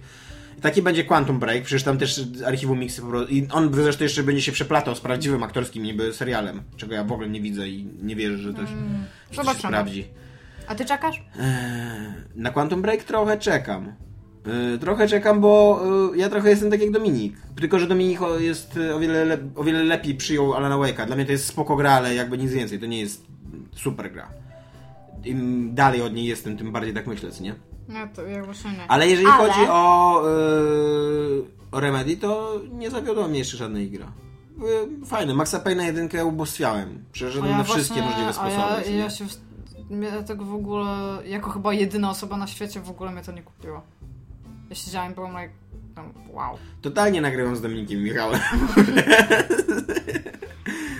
Taki 0.67 0.83
będzie 0.83 1.05
Quantum 1.05 1.39
Break, 1.39 1.63
przecież 1.65 1.83
tam 1.83 1.99
też 1.99 2.21
archiwum 2.47 2.79
Mixy 2.79 3.01
po 3.03 3.07
prostu. 3.09 3.33
I 3.35 3.49
on 3.53 3.75
zresztą 3.75 4.05
jeszcze 4.05 4.23
będzie 4.23 4.43
się 4.43 4.53
przeplatał 4.53 4.95
z 4.95 5.01
prawdziwym 5.01 5.43
aktorskim 5.43 5.83
niby 5.83 6.13
serialem, 6.13 6.63
czego 6.77 6.95
ja 6.95 7.05
w 7.05 7.13
ogóle 7.13 7.29
nie 7.29 7.41
widzę 7.41 7.69
i 7.69 7.87
nie 8.03 8.17
wierzę, 8.17 8.39
że 8.39 8.55
to 8.55 8.67
się, 8.67 8.73
że 9.31 9.43
to 9.43 9.53
się 9.53 9.59
sprawdzi. 9.59 10.05
A 10.67 10.75
ty 10.75 10.85
czekasz? 10.85 11.17
Eee, 11.41 11.47
Na 12.37 12.51
Quantum 12.51 12.83
Break 12.83 13.05
trochę 13.05 13.39
czekam. 13.39 13.87
Eee, 14.47 14.79
Trochę 14.79 15.09
czekam, 15.09 15.41
bo 15.41 15.83
e, 16.15 16.17
ja 16.19 16.29
trochę 16.29 16.51
jestem 16.51 16.71
tak 16.71 16.81
jak 16.81 16.91
Dominik. 16.91 17.37
Tylko, 17.61 17.79
że 17.79 17.87
Dominik 17.87 18.21
jest 18.39 18.77
e, 18.77 18.95
o 18.95 18.99
wiele, 19.01 19.25
lep, 19.25 19.41
o 19.59 19.65
wiele 19.65 19.85
lepiej 19.85 20.15
przyjął 20.15 20.55
Alana 20.55 20.77
Wake'a. 20.77 21.07
Dla 21.07 21.17
mnie 21.17 21.25
to 21.27 21.33
jest 21.33 21.47
spoko 21.47 21.77
gra, 21.77 21.93
ale 21.93 22.15
jakby 22.15 22.39
nic 22.39 22.53
więcej. 22.53 22.79
To 22.81 22.87
nie 22.87 23.01
jest 23.01 23.27
super 23.77 24.13
gra. 24.13 24.31
Im 25.25 25.75
dalej 25.75 26.03
od 26.03 26.15
niej 26.15 26.25
jestem, 26.27 26.57
tym 26.57 26.73
bardziej 26.73 26.95
tak 26.95 27.07
myślę, 27.07 27.31
nie? 27.41 27.55
Nie, 27.89 28.09
to 28.15 28.23
ja 28.23 28.45
właśnie 28.45 28.71
nie. 28.71 28.91
Ale 28.91 29.09
jeżeli 29.09 29.27
Ale- 29.29 29.37
chodzi 29.53 29.61
o, 29.71 30.23
e, 30.29 30.33
o 31.73 31.81
Remedy, 31.81 32.17
to 32.17 32.61
nie 32.73 32.91
zawiodła 32.91 33.29
mnie 33.29 33.39
jeszcze 33.39 33.57
żadnej 33.57 33.91
gra. 33.91 34.07
E, 35.03 35.07
Fajne. 35.07 35.35
Maxa 35.35 35.59
Payne'a 35.59 35.83
jedynkę 35.85 36.25
ubóstwiałem. 36.25 37.05
Przeszedłem 37.13 37.55
A 37.55 37.59
na 37.59 37.65
wszystkie 37.65 37.95
właśnie- 37.95 38.09
możliwe 38.11 38.29
a 38.29 38.33
sposoby. 38.33 38.57
Ja, 38.79 38.83
co 38.85 38.91
nie? 38.91 38.97
ja 38.97 39.11
się 39.11 39.25
w- 39.29 39.47
mnie 39.91 40.11
tego 40.27 40.45
w 40.45 40.55
ogóle, 40.55 41.19
jako 41.27 41.51
chyba 41.51 41.73
jedyna 41.75 42.11
osoba 42.11 42.37
na 42.37 42.47
świecie 42.47 42.81
w 42.81 42.91
ogóle 42.91 43.11
mnie 43.13 43.23
to 43.23 43.33
nie 43.33 43.43
kupiła. 43.43 43.83
Ja 44.71 44.77
siedziałam 44.77 45.13
i 45.13 45.15
byłam 45.15 45.31
like, 45.33 45.51
no, 45.97 46.03
wow. 46.33 46.59
Totalnie 46.83 47.21
nagrywam 47.21 47.57
z 47.57 47.61
Dominikiem 47.61 48.03
Michałem. 48.03 48.41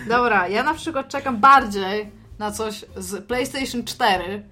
Dobra, 0.09 0.47
ja 0.47 0.63
na 0.63 0.73
przykład 0.73 1.09
czekam 1.09 1.37
bardziej 1.37 2.11
na 2.39 2.51
coś 2.51 2.85
z 2.97 3.25
PlayStation 3.25 3.83
4, 3.83 4.43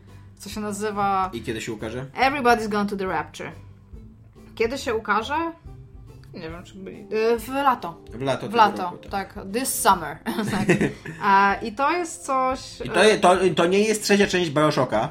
co 0.45 0.49
się 0.49 0.59
nazywa 0.61 1.29
I 1.33 1.41
kiedy 1.41 1.61
się 1.61 1.73
ukaże? 1.73 2.05
Everybody's 2.15 2.67
Gone 2.69 2.89
to 2.89 2.95
the 2.97 3.05
Rapture. 3.05 3.51
Kiedy 4.55 4.77
się 4.77 4.95
ukaże? 4.95 5.35
Nie 6.33 6.41
wiem, 6.49 6.63
czy 6.63 6.75
byli. 6.75 6.97
y, 7.13 7.39
W 7.39 7.47
lato. 7.47 7.97
W 8.11 8.21
lato. 8.21 8.49
W 8.49 8.53
lato, 8.53 8.83
roku, 8.83 8.97
tak. 9.09 9.39
This 9.53 9.81
summer. 9.81 10.17
tak. 10.51 10.67
A, 11.21 11.55
I 11.55 11.71
to 11.71 11.91
jest 11.91 12.25
coś. 12.25 12.59
I 12.85 12.89
to, 12.89 13.03
je- 13.03 13.17
to, 13.17 13.35
to 13.55 13.65
nie 13.65 13.79
jest 13.79 14.03
trzecia 14.03 14.27
część 14.27 14.49
Bioshocka. 14.49 15.09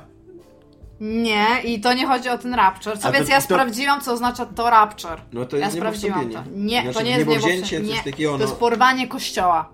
Nie, 1.00 1.46
i 1.64 1.80
to 1.80 1.92
nie 1.94 2.06
chodzi 2.06 2.28
o 2.28 2.38
ten 2.38 2.54
Rapture. 2.54 2.98
Co 2.98 3.08
A 3.08 3.12
to- 3.12 3.18
więc 3.18 3.28
ja 3.28 3.36
to- 3.38 3.42
sprawdziłam, 3.44 4.00
co 4.00 4.12
oznacza 4.12 4.46
to 4.46 4.70
Rapture. 4.70 5.20
No 5.32 5.44
to 5.44 5.56
ja 5.56 5.64
jest 5.64 5.76
sprawdziłam 5.76 6.30
to. 6.30 6.42
Nie, 6.56 6.82
Znaczy, 6.82 6.98
to 6.98 7.04
nie 7.04 7.10
jest 7.10 7.26
niebowzięcie, 7.28 7.80
Nie, 7.80 7.96
to 8.02 8.32
no. 8.32 8.38
jest 8.38 8.56
porwanie 8.56 9.08
kościoła. 9.08 9.68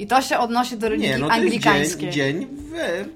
I 0.00 0.06
to 0.06 0.22
się 0.22 0.38
odnosi 0.38 0.76
do 0.76 0.88
religii 0.88 1.10
Nie, 1.10 1.18
no 1.18 1.28
to 1.28 1.32
jest 1.34 1.44
anglikańskiej. 1.44 2.10
dzień, 2.10 2.40
dzień 2.40 2.48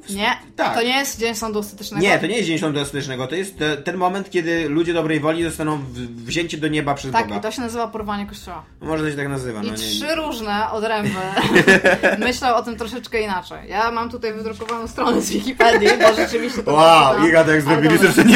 w, 0.02 0.06
w, 0.06 0.14
Nie, 0.14 0.36
tak. 0.56 0.74
to 0.74 0.82
nie 0.82 0.98
jest 0.98 1.20
dzień 1.20 1.34
sądu 1.34 1.58
ostatecznego. 1.58 2.06
Nie, 2.06 2.18
to 2.18 2.26
nie 2.26 2.36
jest 2.36 2.48
dzień 2.48 2.58
sądu 2.58 2.80
ostatecznego, 2.80 3.26
to 3.26 3.34
jest 3.34 3.58
te, 3.58 3.76
ten 3.76 3.96
moment, 3.96 4.30
kiedy 4.30 4.68
ludzie 4.68 4.94
dobrej 4.94 5.20
woli 5.20 5.44
zostaną 5.44 5.78
w, 5.78 5.92
wzięci 6.24 6.58
do 6.58 6.68
nieba 6.68 6.94
przez 6.94 7.12
Tak, 7.12 7.24
Boga. 7.26 7.38
i 7.38 7.42
to 7.42 7.50
się 7.50 7.60
nazywa 7.60 7.88
porwanie 7.88 8.26
kościoła. 8.26 8.62
No, 8.80 8.86
Może 8.86 9.04
to 9.04 9.10
się 9.10 9.16
tak 9.16 9.28
nazywa, 9.28 9.62
I 9.62 9.66
no 9.66 9.72
nie. 9.72 9.78
trzy 9.78 10.14
różne 10.14 10.70
odręby 10.70 11.18
myślą 12.18 12.54
o 12.54 12.62
tym 12.62 12.76
troszeczkę 12.76 13.20
inaczej. 13.20 13.68
Ja 13.68 13.90
mam 13.90 14.10
tutaj 14.10 14.32
wydrukowaną 14.34 14.88
stronę 14.88 15.20
z 15.20 15.30
Wikipedii, 15.30 15.88
bo 16.00 16.14
rzeczywiście 16.14 16.62
to 16.62 16.72
Wow. 16.72 17.26
Iga 17.28 17.44
tak 17.44 17.62
zrobili, 17.62 17.94
nie 17.94 18.34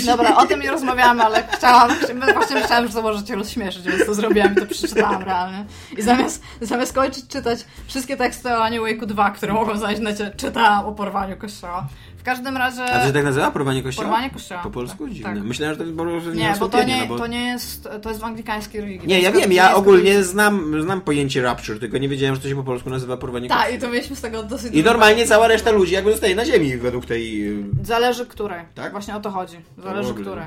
się. 0.00 0.06
Dobra, 0.06 0.36
o 0.36 0.46
tym 0.46 0.60
nie 0.60 0.70
rozmawiamy, 0.70 1.22
ale 1.22 1.48
chciałam, 1.52 1.90
właśnie 2.34 2.56
myślałam, 2.56 2.86
że 2.88 2.92
to 2.94 3.02
może 3.02 3.24
cię 3.24 3.34
rozśmieszyć, 3.34 3.82
więc 3.82 4.06
to 4.06 4.14
zrobiłam 4.14 4.52
i 4.52 4.56
to 4.56 4.66
przeczytałam 4.66 5.22
realnie. 5.22 5.64
I 5.98 6.02
zamiast, 6.02 6.42
zamiast 6.60 6.92
kończyć 6.92 7.26
czytać 7.28 7.65
wszystkie 7.86 8.16
teksty 8.16 8.48
o 8.48 8.64
Aniu 8.64 8.84
Wake'u 8.84 9.06
2, 9.06 9.30
które 9.30 9.52
mogą 9.52 9.76
znaleźć 9.78 10.00
na 10.00 10.10
czytałam 10.36 10.86
o 10.86 10.92
porwaniu 10.92 11.36
kościoła. 11.36 11.86
W 12.18 12.22
każdym 12.28 12.56
razie... 12.56 12.84
A 12.84 13.00
to 13.00 13.06
się 13.06 13.12
tak 13.12 13.24
nazywa? 13.24 13.50
Porwanie 13.50 13.82
kościoła? 13.82 14.08
Porwanie 14.08 14.30
kościoła. 14.30 14.62
Po 14.62 14.70
polsku? 14.70 15.04
Tak, 15.04 15.12
Dziwne. 15.14 15.34
tak. 15.34 15.44
Myślałem, 15.44 15.74
że 15.74 15.78
to 15.78 15.84
jest 15.84 15.96
po 15.96 16.04
prostu 16.04 16.30
Nie, 16.30 16.54
bo 16.60 16.68
to 16.68 16.82
nie, 16.82 17.00
no 17.00 17.06
bo... 17.06 17.18
to 17.18 17.26
nie 17.26 17.44
jest, 17.44 17.88
to 18.02 18.08
jest 18.08 18.20
w 18.20 18.24
anglikańskiej 18.24 18.80
religii. 18.80 19.08
Nie, 19.08 19.20
ja 19.20 19.32
To 19.32 19.38
wiem, 19.38 19.52
ja 19.52 19.74
ogólnie 19.74 20.22
znam, 20.24 20.82
znam 20.82 21.00
pojęcie 21.00 21.42
rapture, 21.42 21.78
tylko 21.80 21.98
nie 21.98 22.08
wiedziałem, 22.08 22.34
że 22.34 22.40
to 22.40 22.48
się 22.48 22.56
po 22.56 22.62
polsku 22.62 22.90
nazywa 22.90 23.16
porwanie 23.16 23.48
Tak, 23.48 23.58
kościoła. 23.58 23.76
i 23.78 23.80
to 23.80 23.88
mieliśmy 23.88 24.16
z 24.16 24.20
tego 24.20 24.42
dosyć 24.42 24.74
I 24.74 24.82
normalnie 24.82 25.26
cała 25.26 25.48
reszta 25.48 25.70
ludzi 25.70 25.92
jakby 25.94 26.10
zostaje 26.12 26.34
na 26.34 26.44
ziemi 26.44 26.76
według 26.76 27.06
tej... 27.06 27.48
y, 27.48 27.64
Zależy 27.82 28.26
której. 28.26 28.60
Tak? 28.74 28.92
Właśnie 28.92 29.16
o 29.16 29.20
to 29.20 29.30
chodzi. 29.30 29.56
Zależy 29.78 30.08
w 30.08 30.10
ogóle. 30.10 30.26
której. 30.26 30.46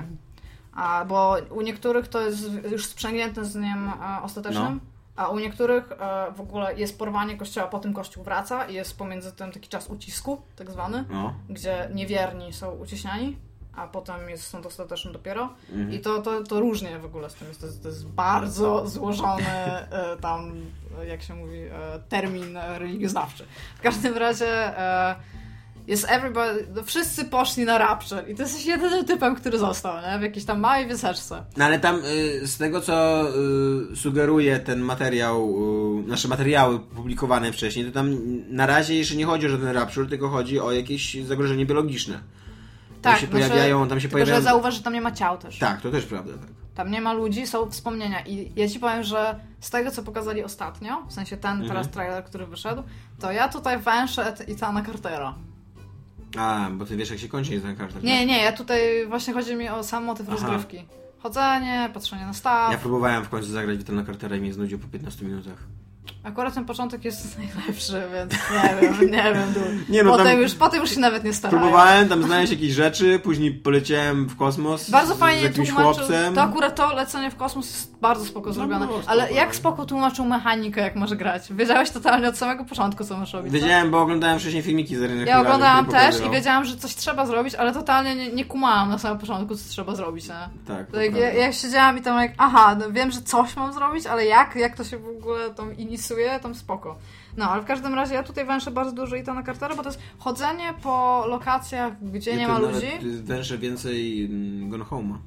A, 0.73 1.05
bo 1.05 1.37
u 1.51 1.61
niektórych 1.61 2.07
to 2.07 2.21
jest 2.21 2.49
już 2.71 2.85
sprzęgnięte 2.85 3.45
z 3.45 3.53
dniem 3.53 3.87
e, 4.19 4.21
ostatecznym, 4.23 4.63
No. 4.63 4.79
A 5.19 5.27
u 5.27 5.39
niektórych 5.39 5.91
e, 5.91 6.31
w 6.35 6.41
ogóle 6.41 6.75
jest 6.75 6.99
porwanie 6.99 7.37
kościoła, 7.37 7.67
potem 7.67 7.93
kościół 7.93 8.23
wraca 8.23 8.65
i 8.65 8.73
jest 8.73 8.97
pomiędzy 8.97 9.31
tym 9.31 9.51
taki 9.51 9.69
czas 9.69 9.87
ucisku, 9.89 10.41
tak 10.55 10.71
zwany, 10.71 11.05
No. 11.09 11.33
gdzie 11.49 11.89
niewierni 11.93 12.53
są 12.53 12.71
uciśniani, 12.71 13.37
a 13.75 13.87
potem 13.87 14.29
jest 14.29 14.43
sąd 14.47 14.65
ostateczny 14.65 15.11
dopiero. 15.11 15.49
Mhm. 15.69 15.93
I 15.93 15.99
to, 15.99 16.21
to, 16.21 16.43
to 16.43 16.59
różnie 16.59 16.99
w 16.99 17.05
ogóle 17.05 17.29
z 17.29 17.33
tym 17.33 17.47
jest. 17.47 17.59
To 17.61 17.65
jest, 17.67 17.83
to 17.83 17.89
jest 17.89 18.07
bardzo 18.07 18.87
złożony 18.87 19.45
e, 19.47 20.17
tam, 20.21 20.51
e, 21.01 21.05
jak 21.07 21.21
się 21.21 21.35
mówi, 21.35 21.59
e, 21.59 21.71
termin 22.09 22.57
religioznawczy. 22.77 23.45
W 23.77 23.81
każdym 23.81 24.17
razie 24.17 24.79
e, 24.79 25.15
jest 25.89 26.05
everybody, 26.09 26.67
no 26.75 26.83
wszyscy 26.83 27.25
poszli 27.25 27.65
na 27.65 27.77
Rapture 27.77 28.29
i 28.29 28.35
ty 28.35 28.41
jesteś 28.43 28.65
jedynym 28.65 29.05
typem, 29.05 29.35
który 29.35 29.57
został, 29.57 29.93
nie? 30.01 30.19
W 30.19 30.21
jakiejś 30.21 30.45
tam 30.45 30.59
małej 30.59 30.87
wyseczce. 30.87 31.43
No 31.57 31.65
ale 31.65 31.79
tam 31.79 31.95
y, 32.05 32.47
z 32.47 32.57
tego, 32.57 32.81
co 32.81 33.23
y, 33.93 33.95
sugeruje 33.95 34.59
ten 34.59 34.79
materiał, 34.79 35.49
y, 36.05 36.07
nasze 36.07 36.27
materiały 36.27 36.79
publikowane 36.79 37.51
wcześniej, 37.53 37.85
to 37.85 37.91
tam 37.91 38.15
na 38.49 38.65
razie 38.65 38.95
jeszcze 38.95 39.15
nie 39.15 39.25
chodzi 39.25 39.45
o 39.45 39.49
żaden 39.49 39.67
rapture, 39.69 40.09
tylko 40.09 40.29
chodzi 40.29 40.59
o 40.59 40.71
jakieś 40.71 41.23
zagrożenie 41.25 41.65
biologiczne. 41.65 42.19
Tam 43.01 43.13
się 43.13 43.19
znaczy, 43.19 43.31
pojawiają, 43.31 43.87
tam 43.87 43.99
się 43.99 44.01
Tylko, 44.07 44.13
pojawiają... 44.15 44.37
że 44.37 44.43
zauważ, 44.43 44.73
że 44.75 44.83
tam 44.83 44.93
nie 44.93 45.01
ma 45.01 45.11
ciał 45.11 45.37
też. 45.37 45.59
Tak, 45.59 45.81
to 45.81 45.91
też 45.91 46.05
prawda, 46.05 46.33
tak. 46.33 46.47
Tam 46.75 46.91
nie 46.91 47.01
ma 47.01 47.13
ludzi, 47.13 47.47
są 47.47 47.71
wspomnienia. 47.71 48.25
I 48.25 48.51
ja 48.55 48.69
ci 48.69 48.79
powiem, 48.79 49.03
że 49.03 49.39
z 49.59 49.69
tego, 49.69 49.91
co 49.91 50.03
pokazali 50.03 50.43
ostatnio, 50.43 51.05
w 51.09 51.13
sensie 51.13 51.37
ten 51.37 51.51
Mhm. 51.51 51.69
teraz 51.69 51.89
trailer, 51.89 52.23
który 52.23 52.45
wyszedł, 52.45 52.83
to 53.19 53.31
ja 53.31 53.49
tutaj 53.49 53.79
węszę 53.79 54.25
et- 54.27 54.49
Ethana 54.49 54.83
Cartera. 54.85 55.35
A, 56.37 56.69
bo 56.71 56.85
ty 56.85 56.97
wiesz, 56.97 57.09
jak 57.09 57.19
się 57.19 57.27
kończy 57.27 57.51
nie 57.51 57.61
ten 57.61 57.75
karta. 57.75 57.99
Nie, 58.03 58.25
nie, 58.25 58.41
ja 58.41 58.51
tutaj 58.51 59.07
właśnie 59.07 59.33
chodzi 59.33 59.55
mi 59.55 59.69
o 59.69 59.83
sam 59.83 60.03
motyw 60.03 60.27
Aha. 60.29 60.37
rozgrywki. 60.37 60.85
Chodzenie, 61.19 61.89
patrzenie 61.93 62.25
na 62.25 62.33
staw. 62.33 62.71
Ja 62.71 62.77
próbowałem 62.77 63.23
w 63.23 63.29
końcu 63.29 63.51
zagrać 63.51 63.77
Witana 63.77 64.05
Cartera 64.05 64.35
i 64.35 64.41
mnie 64.41 64.53
znudził 64.53 64.79
po 64.79 64.87
15 64.87 65.25
minutach. 65.25 65.57
Akurat 66.23 66.53
ten 66.53 66.65
początek 66.65 67.05
jest 67.05 67.37
najlepszy, 67.39 68.01
więc 68.13 68.33
nie 68.51 68.81
wiem, 68.81 69.11
nie 69.11 69.23
wiem. 69.23 69.85
Nie, 69.89 70.03
no 70.03 70.11
potem, 70.11 70.27
tam- 70.27 70.41
już, 70.41 70.55
potem 70.55 70.81
już 70.81 70.89
się 70.89 70.99
nawet 70.99 71.23
nie 71.23 71.33
starałem. 71.33 71.59
Próbowałem 71.61 72.09
tam 72.09 72.23
znaleźć 72.23 72.51
jakieś 72.51 72.71
rzeczy, 72.73 73.19
później 73.19 73.51
poleciałem 73.53 74.25
w 74.27 74.35
kosmos 74.37 74.89
Bardzo 74.89 75.13
z, 75.13 75.17
z 75.17 75.19
fajnie 75.19 75.43
jakimś 75.43 75.67
tłumaczył. 75.69 75.93
chłopcem. 75.93 76.35
To 76.35 76.41
akurat 76.41 76.75
to 76.75 76.93
lecenie 76.93 77.31
w 77.31 77.35
kosmos 77.35 77.65
jest 77.71 77.99
bardzo 77.99 78.25
spoko 78.25 78.53
zrobione. 78.53 78.85
było 78.87 78.97
spoko, 78.97 79.11
Ale 79.11 79.31
jak 79.31 79.47
no. 79.47 79.53
spoko 79.53 79.85
tłumaczył 79.85 80.25
mechanikę, 80.25 80.81
jak 80.81 80.95
może 80.95 81.15
grać? 81.15 81.53
Wiedziałeś 81.53 81.89
totalnie 81.89 82.27
od 82.29 82.37
samego 82.37 82.65
początku, 82.65 83.03
co 83.03 83.17
masz 83.17 83.33
robić. 83.33 83.53
Wiedziałem, 83.53 83.91
bo 83.91 84.01
oglądałem 84.01 84.39
wcześniej 84.39 84.63
filmiki 84.63 84.95
z 84.95 85.03
Areny 85.03 85.25
Ja 85.25 85.41
oglądałam 85.41 85.85
też 85.85 86.25
i 86.25 86.29
wiedziałam, 86.29 86.65
że 86.65 86.77
coś 86.77 86.95
trzeba 86.95 87.25
zrobić, 87.25 87.55
ale 87.55 87.73
totalnie 87.73 88.15
nie, 88.15 88.31
nie 88.31 88.45
kumałam 88.45 88.89
na 88.89 88.97
samym 88.97 89.17
początku, 89.19 89.55
co 89.55 89.69
trzeba 89.69 89.95
zrobić. 89.95 90.27
Nie? 90.27 90.33
Tak, 90.67 90.77
jak, 90.77 90.87
prawda. 90.87 91.19
ja, 91.19 91.33
jak 91.33 91.53
siedziałam 91.53 91.97
i 91.97 92.01
tam 92.01 92.21
jak, 92.21 92.31
aha, 92.37 92.75
no 92.79 92.91
wiem, 92.91 93.11
że 93.11 93.21
coś 93.21 93.55
mam 93.55 93.73
zrobić, 93.73 94.05
ale 94.07 94.25
jak, 94.25 94.55
jak 94.55 94.75
to 94.77 94.83
się 94.83 94.97
w 94.97 95.07
ogóle 95.07 95.49
tam 95.49 95.73
inicjuje, 96.09 96.39
tam 96.39 96.55
spoko. 96.55 96.95
No, 97.37 97.49
ale 97.49 97.61
w 97.61 97.65
każdym 97.65 97.93
razie 97.93 98.13
ja 98.15 98.23
tutaj 98.23 98.45
węszę 98.45 98.71
bardzo 98.71 98.91
dużo 98.91 99.15
i 99.15 99.23
to 99.23 99.33
na 99.33 99.43
Cartera, 99.43 99.75
bo 99.75 99.83
to 99.83 99.89
jest 99.89 100.01
chodzenie 100.17 100.73
po 100.83 101.23
lokacjach, 101.27 101.93
gdzie 102.03 102.35
nie 102.37 102.47
to 102.47 102.53
ma 102.53 102.59
ludzi. 102.59 102.87
Węże 103.23 103.57
więcej 103.57 104.25
mm, 104.25 104.69
Gone 104.69 104.85
Home'a. 104.85 105.17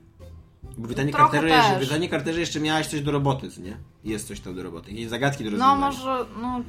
Bo 0.78 0.88
wydanie 0.88 1.12
też. 1.12 1.78
wydanie 1.78 2.08
Carterze 2.08 2.40
jeszcze 2.40 2.60
miałaś 2.60 2.86
coś 2.86 3.00
do 3.00 3.12
roboty, 3.12 3.48
nie? 3.58 3.76
Jest 4.04 4.28
coś 4.28 4.40
tam 4.40 4.54
do 4.54 4.62
roboty. 4.62 4.90
Jakieś 4.90 5.08
zagadki 5.08 5.44
do 5.44 5.50
No 5.50 5.56
rozwiązania. 5.56 5.86
może, 5.86 6.24
no, 6.42 6.60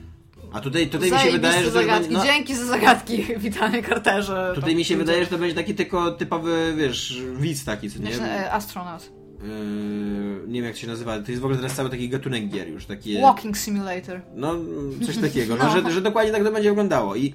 A 0.53 0.59
tutaj, 0.61 0.87
tutaj 0.89 1.11
mi 1.11 1.19
się 1.19 1.31
wydaje, 1.31 1.63
że 1.63 1.71
zagadki. 1.71 2.13
no, 2.13 2.23
Dzięki 2.23 2.55
za 2.55 2.65
zagadki, 2.65 3.25
witanie 3.37 3.83
Carterze. 3.83 4.51
Tutaj 4.55 4.75
mi 4.75 4.85
się 4.85 4.97
wydaje, 4.97 5.23
że 5.23 5.29
to 5.29 5.37
będzie 5.37 5.55
taki 5.55 5.75
tylko 5.75 6.11
typowy, 6.11 6.73
wiesz, 6.77 7.21
widz 7.39 7.65
taki, 7.65 7.89
co 7.91 7.99
nie? 7.99 8.21
E, 8.21 8.51
astronaut. 8.51 9.11
Yy, 9.43 10.47
nie 10.47 10.53
wiem 10.61 10.65
jak 10.65 10.77
się 10.77 10.87
nazywa, 10.87 11.19
to 11.19 11.31
jest 11.31 11.41
w 11.41 11.45
ogóle 11.45 11.57
teraz 11.57 11.73
cały 11.75 11.89
taki 11.89 12.09
gatunek 12.09 12.47
gier 12.49 12.67
już, 12.69 12.85
takie... 12.85 13.21
Walking 13.21 13.57
Simulator. 13.57 14.21
No, 14.35 14.55
coś 15.05 15.17
takiego, 15.17 15.55
no, 15.55 15.63
No. 15.63 15.71
że, 15.81 15.91
że 15.91 16.01
dokładnie 16.01 16.31
tak 16.31 16.43
to 16.43 16.51
będzie 16.51 16.69
wyglądało 16.69 17.15
i 17.15 17.33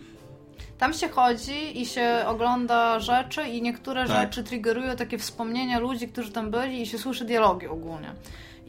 Tam 0.78 0.92
się 0.92 1.08
chodzi 1.08 1.80
i 1.82 1.86
się 1.86 2.22
ogląda 2.26 3.00
rzeczy 3.00 3.42
i 3.42 3.62
niektóre 3.62 4.06
Tak. 4.06 4.16
rzeczy 4.16 4.44
triggerują 4.44 4.96
takie 4.96 5.18
wspomnienia 5.18 5.78
ludzi, 5.78 6.08
którzy 6.08 6.32
tam 6.32 6.50
byli 6.50 6.82
i 6.82 6.86
się 6.86 6.98
słyszy 6.98 7.24
dialogi 7.24 7.66
ogólnie. 7.66 8.12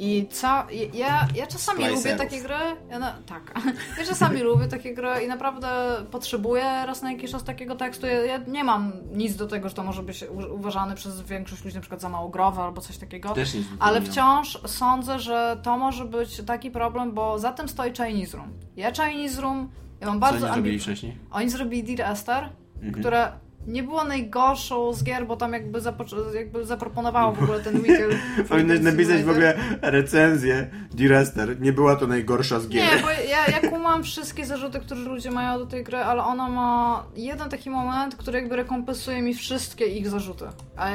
I 0.01 0.27
co, 0.31 0.47
ja, 0.93 1.27
ja 1.35 1.47
czasami 1.47 1.77
Splicerów. 1.83 2.05
lubię 2.05 2.15
takie 2.17 2.41
gry, 2.41 2.55
ja 2.89 2.99
na, 2.99 3.11
tak, 3.25 3.53
ja 3.99 4.05
czasami 4.05 4.39
lubię 4.41 4.67
takie 4.67 4.93
gry 4.93 5.09
i 5.25 5.27
naprawdę 5.27 5.67
potrzebuję 6.11 6.63
raz 6.63 7.01
na 7.01 7.11
jakiś 7.11 7.31
czas 7.31 7.43
takiego 7.43 7.75
tekstu. 7.75 8.05
Ja, 8.07 8.13
ja 8.25 8.37
nie 8.47 8.63
mam 8.63 8.91
nic 9.11 9.35
do 9.35 9.47
tego, 9.47 9.69
że 9.69 9.75
to 9.75 9.83
może 9.83 10.03
być 10.03 10.25
uważane 10.51 10.95
przez 10.95 11.21
większość 11.21 11.63
ludzi 11.63 11.75
na 11.75 11.81
przykład 11.81 12.01
za 12.01 12.09
mało 12.09 12.29
growe 12.29 12.61
albo 12.61 12.81
coś 12.81 12.97
takiego. 12.97 13.29
też 13.33 13.53
nic 13.53 13.67
Ale 13.79 14.01
wciąż 14.01 14.59
sądzę, 14.65 15.19
że 15.19 15.59
to 15.63 15.77
może 15.77 16.05
być 16.05 16.41
taki 16.45 16.71
problem, 16.71 17.11
bo 17.11 17.39
za 17.39 17.51
tym 17.51 17.69
stoi 17.69 17.91
Chinese 17.95 18.37
Room. 18.37 18.49
Ja 18.75 18.91
Chinese 18.93 19.41
Room, 19.41 19.69
ja 20.01 20.07
mam 20.07 20.15
Co 20.15 20.19
bardzo 20.19 20.45
oni 20.45 20.53
zrobili 20.53 20.79
wcześniej? 20.79 21.17
oni 21.31 21.49
zrobili 21.49 21.95
Dear 21.95 22.11
Esther, 22.11 22.49
Mhm. 22.75 22.93
które 22.93 23.31
nie 23.69 23.83
było 23.83 24.03
najgorszą 24.03 24.93
z 24.93 25.03
gier, 25.03 25.27
bo 25.27 25.35
tam 25.37 25.53
jakby, 25.53 25.81
zapo- 25.81 26.33
jakby 26.35 26.65
zaproponowało 26.65 27.31
w 27.33 27.43
ogóle 27.43 27.59
ten 27.59 27.75
weekend. 27.81 28.13
Powinnaś 28.49 28.79
napisać 28.79 29.23
w 29.23 29.29
ogóle 29.29 29.57
recenzję 29.81 30.69
Direster. 30.91 31.61
Nie 31.61 31.73
była 31.73 31.95
to 31.95 32.07
najgorsza 32.07 32.59
z 32.59 32.67
gier. 32.69 32.95
Nie, 32.95 33.01
bo 33.03 33.09
ja, 33.09 33.45
ja 33.61 33.69
kumam 33.69 34.03
wszystkie 34.03 34.45
zarzuty, 34.45 34.79
które 34.79 34.99
ludzie 34.99 35.31
mają 35.31 35.59
do 35.59 35.65
tej 35.65 35.83
gry, 35.83 35.97
ale 35.97 36.23
ona 36.23 36.49
ma 36.49 37.03
jeden 37.15 37.49
taki 37.49 37.69
moment, 37.69 38.15
który 38.15 38.39
jakby 38.39 38.55
rekompensuje 38.55 39.21
mi 39.21 39.33
wszystkie 39.33 39.85
ich 39.85 40.09
zarzuty. 40.09 40.45
A 40.77 40.87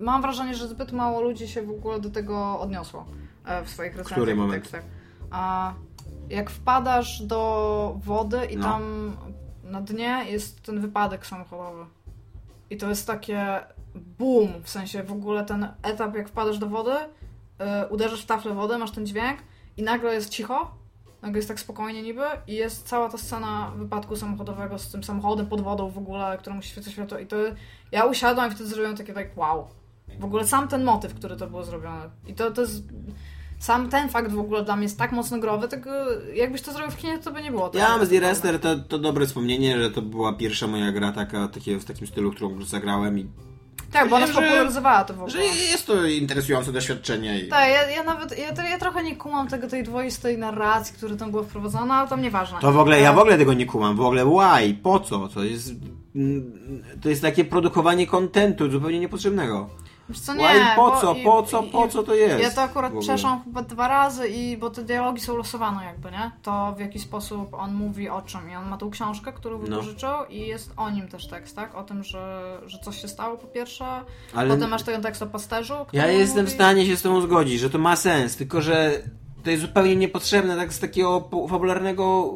mam 0.00 0.22
wrażenie, 0.22 0.54
że 0.54 0.68
zbyt 0.68 0.92
mało 0.92 1.20
ludzi 1.20 1.48
się 1.48 1.62
w 1.62 1.70
ogóle 1.70 2.00
do 2.00 2.10
tego 2.10 2.60
odniosło 2.60 3.04
e, 3.46 3.64
w 3.64 3.70
swoich 3.70 3.90
recenzjach 3.92 4.16
Który 4.18 4.34
moment? 4.36 4.62
tekstach. 4.62 4.82
A 5.30 5.72
jak 6.30 6.50
wpadasz 6.50 7.22
do 7.22 8.00
wody 8.04 8.38
i 8.50 8.56
No. 8.56 8.62
tam 8.64 9.12
na 9.64 9.80
dnie 9.80 10.24
jest 10.28 10.62
ten 10.62 10.80
wypadek 10.80 11.26
samochodowy. 11.26 11.84
I 12.70 12.76
to 12.76 12.88
jest 12.88 13.06
takie 13.06 13.60
boom, 13.94 14.62
w 14.62 14.70
sensie 14.70 15.02
w 15.02 15.12
ogóle 15.12 15.44
ten 15.44 15.68
etap, 15.82 16.14
jak 16.14 16.28
wpadasz 16.28 16.58
do 16.58 16.66
wody, 16.66 16.94
y, 16.94 17.88
uderzasz 17.90 18.22
w 18.22 18.26
taflę 18.26 18.54
wody, 18.54 18.78
masz 18.78 18.90
ten 18.90 19.06
dźwięk 19.06 19.38
i 19.76 19.82
nagle 19.82 20.14
jest 20.14 20.30
cicho, 20.30 20.70
nagle 21.22 21.38
jest 21.38 21.48
tak 21.48 21.60
spokojnie 21.60 22.02
niby 22.02 22.24
i 22.46 22.54
jest 22.54 22.88
cała 22.88 23.08
ta 23.08 23.18
scena 23.18 23.72
wypadku 23.76 24.16
samochodowego 24.16 24.78
z 24.78 24.92
tym 24.92 25.04
samochodem 25.04 25.46
pod 25.46 25.60
wodą 25.60 25.90
w 25.90 25.98
ogóle, 25.98 26.38
któremu 26.38 26.62
świeca 26.62 26.90
światło 26.90 27.18
i 27.18 27.26
to 27.26 27.36
ja 27.92 28.04
usiadłam 28.04 28.50
i 28.50 28.54
wtedy 28.54 28.70
zrobiłam 28.70 28.96
takie 28.96 29.12
tak 29.12 29.38
wow. 29.38 29.68
W 30.18 30.24
ogóle 30.24 30.46
sam 30.46 30.68
ten 30.68 30.84
motyw, 30.84 31.14
który 31.14 31.36
to 31.36 31.46
było 31.46 31.64
zrobione. 31.64 32.10
I 32.26 32.34
to, 32.34 32.50
to 32.50 32.60
jest... 32.60 32.82
Sam 33.58 33.88
ten 33.88 34.08
fakt 34.08 34.32
w 34.32 34.38
ogóle 34.38 34.64
dla 34.64 34.76
mnie 34.76 34.84
jest 34.84 34.98
tak 34.98 35.12
mocno 35.12 35.38
growy, 35.38 35.68
tego 35.68 35.90
jakbyś 36.34 36.62
to 36.62 36.72
zrobił 36.72 36.90
w 36.90 36.96
kinie, 36.96 37.18
to 37.18 37.30
by 37.32 37.42
nie 37.42 37.50
było. 37.50 37.68
tak 37.68 37.80
Ja 37.80 37.88
mam 37.88 37.90
z 37.90 38.00
zabawne. 38.00 38.20
Direster 38.20 38.60
to, 38.60 38.76
to 38.78 38.98
dobre 38.98 39.26
wspomnienie, 39.26 39.78
że 39.82 39.90
to 39.90 40.02
była 40.02 40.32
pierwsza 40.32 40.66
moja 40.66 40.92
gra 40.92 41.12
taka, 41.12 41.48
takie, 41.48 41.78
w 41.78 41.84
takim 41.84 42.06
stylu, 42.06 42.30
którą 42.32 42.50
już 42.50 42.66
zagrałem 42.66 43.18
i 43.18 43.26
Tak, 43.92 44.08
bo 44.08 44.16
ona 44.16 44.26
spopularyzowała 44.26 45.04
to 45.04 45.14
w 45.14 45.16
ogóle. 45.16 45.32
że 45.32 45.44
jest 45.44 45.86
to 45.86 46.06
interesujące 46.06 46.72
doświadczenie. 46.72 47.40
I... 47.40 47.48
Tak, 47.48 47.68
ja, 47.70 47.90
ja 47.90 48.04
nawet, 48.04 48.38
ja, 48.38 48.68
ja 48.68 48.78
trochę 48.78 49.02
nie 49.04 49.16
kumam 49.16 49.48
tego, 49.48 49.68
tej 49.68 49.84
dwoistej 49.84 50.38
narracji, 50.38 50.94
która 50.96 51.16
tam 51.16 51.30
była 51.30 51.42
wprowadzona, 51.42 51.94
ale 51.94 52.08
to 52.08 52.16
nieważne. 52.16 52.58
To 52.60 52.72
w 52.72 52.78
ogóle, 52.78 53.00
ja 53.00 53.10
E, 53.12 53.14
w 53.14 53.18
ogóle 53.18 53.38
tego 53.38 53.54
nie 53.54 53.66
kumam. 53.66 53.96
W 53.96 54.00
ogóle 54.00 54.24
why? 54.24 54.74
Po 54.82 55.00
co? 55.00 55.28
To 55.28 55.44
jest, 55.44 55.70
to 57.02 57.08
jest 57.08 57.22
takie 57.22 57.44
produkowanie 57.44 58.06
kontentu 58.06 58.70
zupełnie 58.70 59.00
niepotrzebnego. 59.00 59.70
Wiesz 60.08 60.20
co, 60.20 60.34
nie, 60.34 60.72
Po 60.76 60.90
bo 60.90 61.00
co? 61.00 61.14
i- 61.14 61.24
Po 61.24 61.42
co? 61.42 61.62
i- 61.62 61.70
Po 61.70 61.88
co 61.88 62.02
to 62.02 62.14
jest? 62.14 62.42
Ja 62.42 62.50
to 62.50 62.62
akurat 62.62 62.92
przeszłam 63.00 63.44
chyba 63.44 63.62
dwa 63.62 63.88
razy, 63.88 64.28
i 64.28 64.56
bo 64.56 64.70
te 64.70 64.82
dialogi 64.84 65.20
są 65.20 65.36
losowane 65.36 65.84
jakby, 65.84 66.10
nie? 66.10 66.30
To 66.42 66.74
w 66.76 66.80
jaki 66.80 66.98
sposób 66.98 67.54
on 67.54 67.74
mówi 67.74 68.08
o 68.08 68.22
czym. 68.22 68.50
I 68.50 68.56
on 68.56 68.68
ma 68.68 68.76
tą 68.76 68.90
książkę, 68.90 69.32
którą 69.32 69.58
No. 69.58 69.64
wypożyczył 69.66 70.08
i 70.30 70.40
jest 70.40 70.72
o 70.76 70.90
nim 70.90 71.08
też 71.08 71.28
tekst, 71.28 71.56
tak? 71.56 71.74
O 71.74 71.82
tym, 71.82 72.02
że, 72.02 72.58
że 72.66 72.78
coś 72.78 73.00
się 73.02 73.08
stało 73.08 73.36
po 73.38 73.46
pierwsze. 73.46 73.84
Ale 74.34 74.54
Potem 74.54 74.70
masz 74.70 74.82
ten 74.82 75.02
tekst 75.02 75.22
o 75.22 75.26
pasterzu, 75.26 75.74
ja 75.92 76.06
jestem 76.06 76.38
mówi... 76.44 76.50
w 76.52 76.54
stanie 76.54 76.86
się 76.86 76.96
z 76.96 77.02
tobą 77.02 77.20
zgodzić, 77.20 77.60
że 77.60 77.70
to 77.70 77.78
ma 77.78 77.96
sens, 77.96 78.36
tylko 78.36 78.60
że 78.62 79.02
to 79.44 79.50
jest 79.50 79.62
zupełnie 79.62 79.96
niepotrzebne 79.96 80.56
tak 80.56 80.72
z 80.72 80.78
takiego 80.80 81.20
po- 81.20 81.48
fabularnego, 81.48 82.32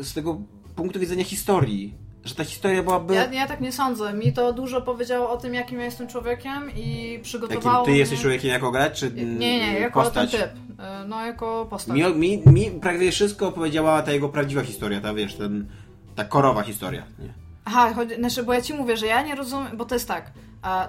z 0.00 0.14
tego 0.14 0.36
punktu 0.76 1.00
widzenia 1.00 1.24
historii. 1.24 1.94
Że 2.24 2.34
ta 2.34 2.44
historia 2.44 2.82
byłaby... 2.82 3.14
Ja, 3.14 3.32
ja 3.32 3.46
tak 3.46 3.60
nie 3.60 3.72
sądzę. 3.72 4.12
Mi 4.12 4.32
to 4.32 4.52
dużo 4.52 4.82
powiedziało 4.82 5.30
o 5.30 5.36
tym, 5.36 5.54
jakim 5.54 5.78
ja 5.78 5.84
jestem 5.84 6.08
człowiekiem 6.08 6.70
i 6.76 7.18
przygotowało 7.22 7.72
Jakim 7.74 7.84
ty 7.84 7.90
mnie... 7.90 7.98
jesteś 8.00 8.20
człowiekiem 8.20 8.50
jako 8.50 8.70
gracz, 8.70 8.98
czy 8.98 9.12
Nie, 9.12 9.58
nie, 9.58 9.78
jako 9.80 10.02
postać? 10.02 10.30
ten 10.30 10.40
typ. 10.40 10.50
Y, 10.50 11.08
No, 11.08 11.26
jako 11.26 11.66
postać. 11.70 11.96
Mi, 11.96 12.14
mi, 12.14 12.42
mi 12.46 12.70
prawie 12.80 13.10
wszystko 13.12 13.48
opowiedziała 13.48 14.02
ta 14.02 14.12
jego 14.12 14.28
prawdziwa 14.28 14.62
historia, 14.62 15.00
ta 15.00 15.14
wiesz, 15.14 15.34
ten, 15.34 15.66
ta 16.14 16.24
korowa 16.24 16.62
historia. 16.62 17.02
Nie? 17.18 17.34
Aha, 17.64 17.92
chodzi, 17.94 18.14
znaczy, 18.14 18.42
bo 18.42 18.52
ja 18.52 18.62
ci 18.62 18.74
mówię, 18.74 18.96
że 18.96 19.06
ja 19.06 19.22
nie 19.22 19.34
rozumiem, 19.34 19.76
bo 19.76 19.84
to 19.84 19.94
jest 19.94 20.08
tak. 20.08 20.30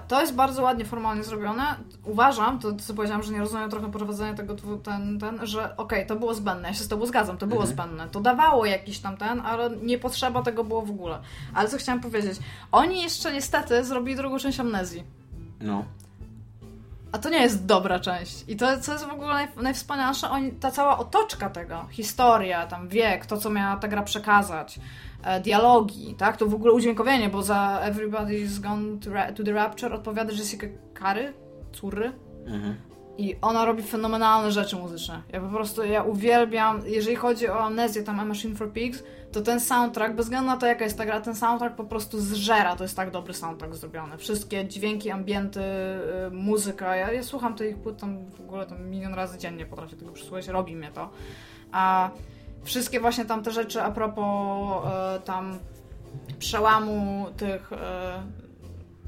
To 0.08 0.20
jest 0.20 0.34
bardzo 0.34 0.62
ładnie 0.62 0.84
formalnie 0.84 1.24
zrobione. 1.24 1.62
Uważam, 2.04 2.58
to 2.58 2.74
co 2.74 2.94
powiedziałam, 2.94 3.22
że 3.22 3.32
nie 3.32 3.38
rozumiem 3.38 3.70
trochę 3.70 3.90
prowadzenia 3.90 4.34
tego, 4.34 4.54
ten, 4.82 5.18
ten 5.18 5.46
że 5.46 5.76
okej, 5.76 6.06
to 6.06 6.16
było 6.16 6.34
zbędne, 6.34 6.68
ja 6.68 6.74
się 6.74 6.84
z 6.84 6.88
tobą 6.88 7.06
zgadzam, 7.06 7.38
to 7.38 7.46
było 7.46 7.62
Mhm. 7.62 7.76
zbędne. 7.76 8.08
To 8.08 8.20
dawało 8.20 8.66
jakiś 8.66 8.98
tam 8.98 9.16
ten, 9.16 9.40
ale 9.40 9.70
nie 9.70 9.98
potrzeba 9.98 10.42
tego 10.42 10.64
było 10.64 10.82
w 10.82 10.90
ogóle. 10.90 11.18
Ale 11.54 11.68
co 11.68 11.76
chciałam 11.78 12.00
powiedzieć, 12.00 12.38
oni 12.72 13.02
jeszcze 13.02 13.32
niestety 13.32 13.84
zrobili 13.84 14.16
drugą 14.16 14.38
część 14.38 14.60
amnezji. 14.60 15.04
No. 15.60 15.84
A 17.12 17.18
to 17.18 17.28
nie 17.28 17.42
jest 17.42 17.66
dobra 17.66 18.00
część. 18.00 18.44
I 18.48 18.56
to, 18.56 18.80
co 18.80 18.92
jest 18.92 19.04
w 19.04 19.12
ogóle 19.12 19.28
naj, 19.34 19.48
najwspanialsze, 19.56 20.30
oni, 20.30 20.52
ta 20.52 20.70
cała 20.70 20.98
otoczka 20.98 21.50
tego, 21.50 21.86
historia, 21.90 22.66
tam 22.66 22.88
wiek, 22.88 23.26
to, 23.26 23.36
co 23.36 23.50
miała 23.50 23.76
ta 23.76 23.88
gra 23.88 24.02
przekazać, 24.02 24.80
dialogi, 25.42 26.14
tak? 26.18 26.36
To 26.36 26.46
w 26.46 26.54
ogóle 26.54 26.72
udźwiękowienie, 26.72 27.28
bo 27.28 27.42
za 27.42 27.80
Everybody's 27.84 28.60
Gone 28.60 28.98
to, 29.00 29.10
Ra- 29.10 29.32
to 29.32 29.44
the 29.44 29.52
Rapture 29.52 29.94
odpowiada 29.94 30.32
Jessica 30.32 30.66
Kary, 30.94 31.32
córy. 31.72 32.12
Mhm. 32.46 32.74
I 33.18 33.36
ona 33.42 33.64
robi 33.64 33.82
fenomenalne 33.82 34.52
rzeczy 34.52 34.76
muzyczne. 34.76 35.22
Ja 35.32 35.40
po 35.40 35.48
prostu, 35.48 35.84
ja 35.84 36.02
uwielbiam, 36.02 36.80
jeżeli 36.86 37.16
chodzi 37.16 37.48
o 37.48 37.60
amnezję, 37.60 38.02
tam 38.02 38.20
A 38.20 38.24
Machine 38.24 38.56
for 38.56 38.72
Pigs, 38.72 39.02
to 39.32 39.40
ten 39.40 39.60
soundtrack, 39.60 40.14
bez 40.14 40.26
względu 40.26 40.46
na 40.46 40.56
to 40.56 40.66
jaka 40.66 40.84
jest 40.84 40.98
ta 40.98 41.06
gra, 41.06 41.20
ten 41.20 41.34
soundtrack 41.34 41.76
po 41.76 41.84
prostu 41.84 42.20
zżera, 42.20 42.76
to 42.76 42.84
jest 42.84 42.96
tak 42.96 43.10
dobry 43.10 43.34
soundtrack 43.34 43.74
zrobiony. 43.74 44.18
Wszystkie 44.18 44.68
dźwięki, 44.68 45.10
ambienty, 45.10 45.60
y, 45.60 46.30
muzyka, 46.30 46.96
ja, 46.96 47.12
ja 47.12 47.22
słucham 47.22 47.54
tych 47.54 47.76
płyt 47.78 48.00
tam 48.00 48.26
w 48.30 48.40
ogóle 48.40 48.66
tam 48.66 48.90
milion 48.90 49.14
razy 49.14 49.38
dziennie, 49.38 49.66
potrafię 49.66 49.96
tego 49.96 50.12
przysłuchać, 50.12 50.48
robi 50.48 50.76
mnie 50.76 50.90
to. 50.94 51.10
A 51.72 52.10
wszystkie 52.64 53.00
właśnie 53.00 53.24
tam 53.24 53.42
te 53.42 53.50
rzeczy 53.50 53.82
a 53.82 53.90
propos 53.90 54.86
e, 54.86 55.20
tam 55.20 55.58
przełamu 56.38 57.26
tych 57.36 57.72
e, 57.72 58.22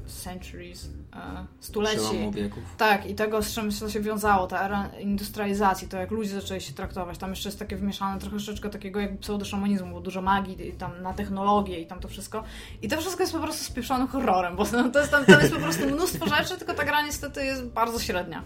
centuries, 0.07 0.89
e, 1.13 1.45
stuleci. 1.59 1.97
Przełomu 1.97 2.31
wieków. 2.31 2.63
Tak, 2.77 3.05
i 3.05 3.15
tego, 3.15 3.41
z 3.41 3.53
czym 3.53 3.71
to 3.71 3.89
się 3.89 3.99
wiązało, 3.99 4.47
ta 4.47 4.65
era 4.65 4.89
industrializacji, 4.99 5.87
to 5.87 5.97
jak 5.97 6.11
ludzie 6.11 6.29
zaczęli 6.29 6.61
się 6.61 6.73
traktować. 6.73 7.17
Tam 7.17 7.29
jeszcze 7.29 7.49
jest 7.49 7.59
takie 7.59 7.75
wmieszane 7.75 8.19
trochę 8.19 8.35
troszeczkę 8.35 8.69
takiego 8.69 8.99
jakby 8.99 9.17
pseudoszamanizmu, 9.17 9.93
bo 9.93 10.01
dużo 10.01 10.21
magii 10.21 10.67
i 10.67 10.73
tam 10.73 11.01
na 11.01 11.13
technologię 11.13 11.79
i 11.79 11.87
tam 11.87 11.99
to 11.99 12.07
wszystko. 12.07 12.43
I 12.81 12.87
to 12.87 12.97
wszystko 12.97 13.23
jest 13.23 13.33
po 13.33 13.39
prostu 13.39 13.63
spieprzonym 13.63 14.07
horrorem, 14.07 14.55
bo 14.55 14.65
to 14.65 14.99
jest, 14.99 15.11
tam, 15.11 15.25
tam 15.25 15.41
jest 15.41 15.53
po 15.53 15.59
prostu 15.59 15.85
mnóstwo 15.85 16.27
rzeczy, 16.27 16.57
tylko 16.57 16.73
ta 16.73 16.85
gra 16.85 17.01
niestety 17.01 17.45
jest 17.45 17.65
bardzo 17.65 17.99
średnia. 17.99 18.43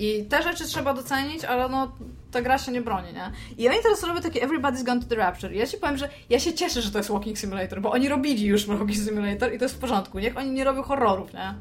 I 0.00 0.24
te 0.24 0.42
rzeczy 0.42 0.64
trzeba 0.64 0.94
docenić, 0.94 1.44
ale 1.44 1.68
no 1.68 1.92
ta 2.30 2.42
gra 2.42 2.58
się 2.58 2.72
nie 2.72 2.80
broni, 2.80 3.12
nie? 3.12 3.30
I 3.58 3.68
oni 3.68 3.78
teraz 3.82 4.02
robią 4.02 4.20
takie 4.20 4.46
Everybody's 4.46 4.84
Gone 4.84 5.00
to 5.00 5.06
the 5.06 5.14
Rapture. 5.14 5.52
I 5.54 5.58
ja 5.58 5.66
ci 5.66 5.76
powiem, 5.76 5.96
że 5.96 6.08
ja 6.30 6.40
się 6.40 6.52
cieszę, 6.52 6.82
że 6.82 6.90
to 6.90 6.98
jest 6.98 7.10
Walking 7.10 7.38
Simulator, 7.38 7.80
bo 7.80 7.90
oni 7.90 8.08
robili 8.08 8.46
już 8.46 8.66
Walking 8.66 8.94
Simulator 9.06 9.54
i 9.54 9.58
to 9.58 9.64
jest 9.64 9.74
w 9.74 9.78
porządku. 9.78 10.18
Niech 10.18 10.36
oni 10.36 10.50
nie 10.50 10.64
robią 10.64 10.82
horrorów, 10.82 11.32
nie? 11.34 11.54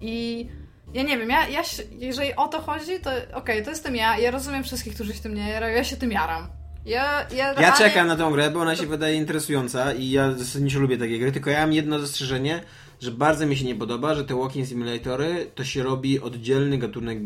I 0.00 0.46
ja 0.94 1.02
nie 1.02 1.18
wiem, 1.18 1.30
ja, 1.30 1.48
ja 1.48 1.64
się, 1.64 1.82
jeżeli 1.98 2.34
o 2.34 2.48
to 2.48 2.60
chodzi, 2.60 3.00
to 3.00 3.10
okej, 3.34 3.64
to 3.64 3.70
jestem 3.70 3.96
ja, 3.96 4.18
ja 4.18 4.30
rozumiem 4.30 4.64
wszystkich, 4.64 4.94
którzy 4.94 5.14
się 5.14 5.20
tym 5.20 5.34
nie 5.34 5.48
jarają, 5.48 5.76
ja 5.76 5.84
się 5.84 5.96
tym 5.96 6.12
jaram. 6.12 6.46
Ja, 6.86 7.26
ja, 7.36 7.52
Ja 7.52 7.72
czekam 7.72 8.06
na 8.06 8.16
tą 8.16 8.30
grę, 8.30 8.50
bo 8.50 8.60
ona 8.60 8.76
się 8.76 8.86
wydaje 8.86 9.16
interesująca 9.16 9.92
i 9.92 10.10
ja 10.10 10.32
zasadniczo 10.32 10.78
lubię 10.78 10.98
takie 10.98 11.18
gry, 11.18 11.32
tylko 11.32 11.50
ja 11.50 11.60
mam 11.60 11.72
jedno 11.72 11.98
zastrzeżenie, 11.98 12.60
że 13.00 13.10
bardzo 13.10 13.46
mi 13.46 13.56
się 13.56 13.64
nie 13.64 13.74
podoba, 13.74 14.14
że 14.14 14.24
te 14.24 14.34
walking 14.34 14.68
simulatory 14.68 15.50
to 15.54 15.64
się 15.64 15.82
robi 15.82 16.20
oddzielny 16.20 16.78
gatunek 16.78 17.18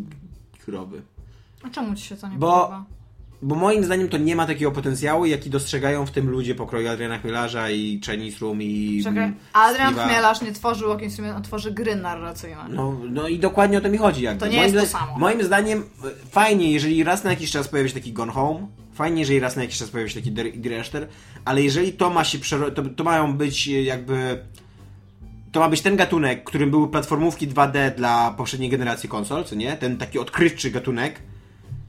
A 1.63 1.71
czemu 1.71 1.95
ci 1.95 2.05
się 2.05 2.17
to 2.17 2.29
nie 2.29 2.39
Bo- 2.39 2.53
podoba? 2.53 2.85
Bo 3.43 3.55
moim 3.55 3.85
zdaniem 3.85 4.09
to 4.09 4.19
nie 4.19 4.37
ma 4.37 4.47
takiego 4.47 4.73
potencjału, 4.73 5.27
jaki 5.27 5.51
dostrzegają 5.51 6.07
w 6.07 6.11
tym 6.11 6.31
ludzie 6.31 6.55
pokroju 6.55 6.89
Adriana 6.89 7.19
Chmielarza 7.19 7.71
i 7.71 8.01
Chinese 8.05 8.39
Room 8.41 8.63
i... 8.63 9.01
Czekaj, 9.05 9.25
mm, 9.25 9.35
Adrian 9.53 9.95
Steve'a. 9.95 10.09
Chmielarz 10.09 10.43
nie 10.43 10.53
tworzy 10.53 10.87
Walking 10.87 11.13
Simulator, 11.13 11.37
on 11.37 11.43
tworzy 11.43 11.73
gry 11.73 11.97
narracyjne. 11.97 12.69
No, 12.69 12.97
no 13.11 13.29
i 13.29 13.39
dokładnie 13.39 13.79
o 13.79 13.81
to 13.81 13.89
mi 13.89 13.99
chodzi. 13.99 14.23
Jakby. 14.23 14.41
To 14.41 14.47
nie 14.47 14.57
moim 14.57 14.75
jest 14.75 14.93
to 14.93 14.99
samo. 14.99 15.19
Moim 15.19 15.43
zdaniem 15.43 15.79
e, 16.05 16.29
fajnie, 16.31 16.73
jeżeli 16.73 17.05
raz 17.05 17.25
na 17.25 17.31
jakiś 17.31 17.51
czas 17.51 17.69
pojawi 17.69 17.89
się 17.89 17.95
taki 17.95 18.13
Gone 18.13 18.33
Home, 18.33 18.67
fajnie, 18.95 19.21
jeżeli 19.21 19.41
raz 19.41 19.57
na 19.57 19.63
jakiś 19.63 19.79
czas 19.79 19.91
pojawi 19.91 20.11
się 20.11 20.21
taki 20.21 20.33
Greszter, 20.61 21.09
ale 21.45 21.63
jeżeli 21.63 21.93
to 21.93 22.11
ma 22.11 22.25
się 22.25 22.39
przero- 22.39 22.71
to, 22.71 22.83
to 22.83 23.05
mają 23.05 23.37
być 23.37 23.69
e, 23.69 23.83
jakby 23.83 24.39
to 25.57 25.61
ma 25.61 25.69
być 25.69 25.83
ten 25.83 25.97
gatunek, 25.97 26.45
którym 26.45 26.71
były 26.71 26.89
platformówki 26.89 27.49
2D 27.49 27.95
dla 27.95 28.35
poprzedniej 28.37 28.71
generacji 28.71 29.09
konsol, 29.09 29.45
co 29.45 29.55
nie? 29.55 29.77
Ten 29.77 29.97
taki 29.97 30.19
odkrywczy 30.19 30.71
gatunek, 30.71 31.23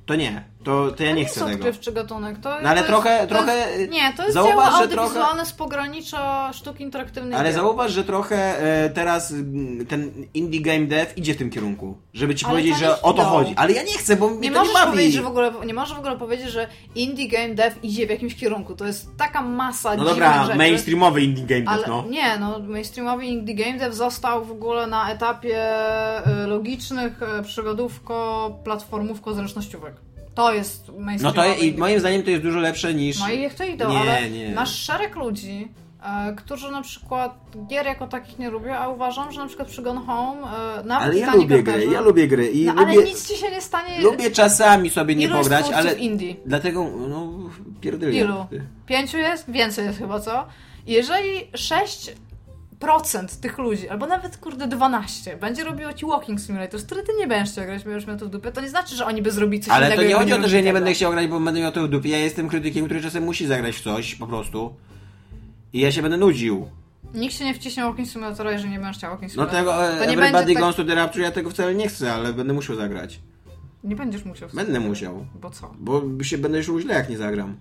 to 0.05 0.15
nie. 0.15 0.43
To, 0.67 0.91
to 0.91 1.03
ja 1.03 1.11
nie 1.11 1.25
to 1.25 1.31
chcę 1.31 1.39
jest 1.39 1.51
tego. 1.51 1.65
odkrywczy 1.67 1.91
gatunek. 1.91 2.37
To, 2.39 2.49
No 2.63 2.69
ale 2.69 2.81
to 2.81 2.87
trochę- 2.87 3.09
jest, 3.17 3.29
to 3.29 3.35
trochę, 3.35 3.79
Jest, 3.79 3.91
nie, 3.91 4.13
to 4.17 4.23
jest 4.23 4.33
zauważ, 4.33 4.53
dzieło 4.55 4.63
audiowizualne 4.63 5.29
trochę- 5.33 5.45
z 5.45 5.53
pogranicza 5.53 6.53
sztuki 6.53 6.83
interaktywnej. 6.83 7.33
Ale 7.39 7.43
gier. 7.49 7.53
zauważ, 7.53 7.91
że 7.91 8.03
trochę 8.03 8.59
e, 8.85 8.89
teraz 8.89 9.33
ten 9.89 10.11
indie 10.33 10.61
game 10.61 10.85
dev 10.85 11.11
idzie 11.15 11.33
w 11.33 11.37
tym 11.37 11.49
kierunku. 11.49 11.97
Żeby 12.13 12.35
ci 12.35 12.45
Ale 12.45 12.51
powiedzieć, 12.53 12.73
to 12.73 12.79
że 12.79 12.85
nie 12.85 13.01
o 13.01 13.13
to 13.13 13.23
chodzi. 13.23 13.53
Ale 13.57 13.73
ja 13.73 13.83
nie 13.83 13.93
chcę, 13.97 14.15
bo 14.15 14.29
mnie 14.29 14.39
Nie 14.39 14.51
to 14.51 14.59
możesz, 14.59 14.73
nie 14.73 14.79
bawi. 14.79 14.91
powiedzieć, 14.91 15.13
że 15.13 15.21
w 15.21 15.27
ogóle, 15.27 15.51
nie 15.65 15.73
możesz 15.73 15.95
w 15.95 15.99
ogóle 15.99 16.17
powiedzieć, 16.17 16.49
że 16.49 16.67
indie 16.95 17.27
game 17.27 17.55
dev 17.55 17.75
idzie 17.83 18.07
w 18.07 18.09
jakimś 18.09 18.35
kierunku. 18.35 18.75
To 18.75 18.85
jest 18.85 19.17
taka 19.17 19.41
masa 19.41 19.95
No 19.95 20.03
dobra, 20.05 20.43
rzeczy. 20.45 20.57
mainstreamowy 20.57 21.21
indie 21.21 21.43
game 21.43 21.61
dev, 21.61 21.71
Ale 21.73 21.87
no. 21.87 22.05
nie, 22.09 22.37
no 22.39 22.59
mainstreamowy 22.59 23.25
indie 23.25 23.55
game 23.55 23.77
dev 23.79 23.93
został 23.95 24.45
w 24.45 24.51
ogóle 24.51 24.87
na 24.87 25.11
etapie 25.11 25.57
y, 26.43 26.47
logicznych 26.47 27.19
y, 27.39 27.43
przygodówko, 27.43 28.17
platformówko-zręcznościówek. 28.63 29.91
To 30.37 30.53
jest 30.53 30.91
No 31.21 31.31
to 31.31 31.45
i 31.53 31.73
moim 31.77 31.99
zdaniem 31.99 32.23
to 32.23 32.29
jest 32.29 32.43
dużo 32.43 32.59
lepsze 32.59 32.93
niż... 32.93 33.19
No 33.19 33.29
i 33.29 33.39
niech 33.39 33.55
to 33.55 33.63
idą, 33.63 33.89
Nie, 33.89 33.97
ale 33.99 34.29
nie. 34.29 34.51
masz 34.55 34.75
szereg 34.75 35.15
ludzi, 35.15 35.67
e, 36.03 36.33
którzy 36.35 36.71
na 36.71 36.81
przykład 36.81 37.39
gier 37.67 37.85
jako 37.85 38.07
takich 38.07 38.39
nie 38.39 38.49
lubią, 38.49 38.73
a 38.75 38.87
uważam, 38.87 39.31
że 39.31 39.41
na 39.41 39.47
przykład 39.47 39.67
przy 39.67 39.81
Gone 39.81 40.01
Home, 40.01 40.41
e, 40.41 40.83
nawet 40.83 41.07
Ale 41.07 41.17
ja 41.19 41.35
lubię 41.35 41.63
gry, 41.63 41.85
ja 41.85 42.01
lubię 42.01 42.27
gry 42.27 42.47
i 42.51 42.65
No 42.65 42.73
lubię, 42.73 42.93
ale 42.93 43.03
nic 43.03 43.27
ci 43.27 43.37
się 43.37 43.51
nie 43.51 43.61
stanie. 43.61 44.01
lubię 44.01 44.31
czasami 44.31 44.89
sobie 44.89 45.15
nie 45.15 45.25
Ilu 45.25 45.37
pograć, 45.37 45.71
ale 45.71 45.93
indie? 45.93 46.35
dlatego, 46.45 46.89
no, 47.09 47.33
pierdolę. 47.81 48.11
Ilu? 48.11 48.45
Pięciu 48.85 49.17
jest? 49.17 49.51
Więcej 49.51 49.85
jest 49.85 49.97
chyba, 49.99 50.19
co? 50.19 50.47
Jeżeli 50.87 51.47
6% 52.79 53.39
tych 53.41 53.57
ludzi, 53.57 53.89
albo 53.89 54.07
nawet 54.07 54.37
kurde 54.37 54.67
12, 54.67 55.37
będzie 55.37 55.63
robiło 55.63 55.93
ci 55.93 56.05
Walking 56.05 56.41
Simulator, 56.41 56.81
który 56.81 57.03
ty 57.03 57.11
nie 57.19 57.27
będziesz 57.27 57.53
chciał 57.53 57.65
grać, 57.65 57.83
będziesz 57.83 58.07
miał 58.07 58.17
to 58.17 58.25
w 58.25 58.29
dupie, 58.29 58.51
to 58.51 58.61
nie 58.61 58.69
znaczy, 58.69 58.95
że 58.95 59.05
oni 59.05 59.21
by 59.21 59.31
zrobili 59.31 59.63
coś 59.63 59.73
Ale 59.73 59.85
innego. 59.87 60.01
to 60.01 60.07
nie 60.07 60.15
chodzi 60.15 60.33
o 60.33 60.37
to, 60.37 60.47
że 60.47 60.55
ja 60.55 60.61
nie 60.61 60.73
będę 60.73 60.93
chciał 60.93 61.11
grać, 61.11 61.27
bo 61.27 61.39
będę 61.39 61.61
miał 61.61 61.71
to 61.71 61.83
w 61.83 61.89
dupie. 61.89 62.09
Ja 62.09 62.17
jestem 62.17 62.49
krytykiem, 62.49 62.85
który 62.85 63.01
czasem 63.01 63.23
musi 63.23 63.47
zagrać 63.47 63.75
w 63.75 63.83
coś, 63.83 64.15
po 64.15 64.27
prostu. 64.27 64.75
I 65.73 65.79
ja 65.79 65.91
się 65.91 66.01
będę 66.01 66.17
nudził. 66.17 66.67
Nikt 67.13 67.35
się 67.35 67.45
nie 67.45 67.53
wciśnie 67.53 67.83
Walking 67.83 68.09
Simulatora, 68.09 68.51
jeżeli 68.51 68.71
nie 68.71 68.79
będziesz 68.79 68.97
chciał 68.97 69.11
Walking 69.11 69.35
No 69.35 69.45
Simulatora. 69.49 69.59
tego, 69.89 69.99
to 69.99 70.05
nie 70.11 70.17
Everybody 70.17 70.53
tak... 70.53 70.63
Goes 70.63 70.75
to 70.75 70.85
the 70.85 70.95
Rapture, 70.95 71.21
ja 71.23 71.31
tego 71.31 71.49
wcale 71.49 71.75
nie 71.75 71.87
chcę, 71.87 72.13
ale 72.13 72.33
będę 72.33 72.53
musiał 72.53 72.75
zagrać. 72.75 73.19
Nie 73.83 73.95
będziesz 73.95 74.25
musiał. 74.25 74.49
Będę 74.53 74.79
musiał. 74.79 75.25
Bo 75.41 75.49
co? 75.49 75.73
Bo 75.79 76.03
się 76.23 76.37
będę 76.37 76.63
czuł 76.63 76.79
źle, 76.79 76.93
jak 76.93 77.09
nie 77.09 77.17
zagram. 77.17 77.57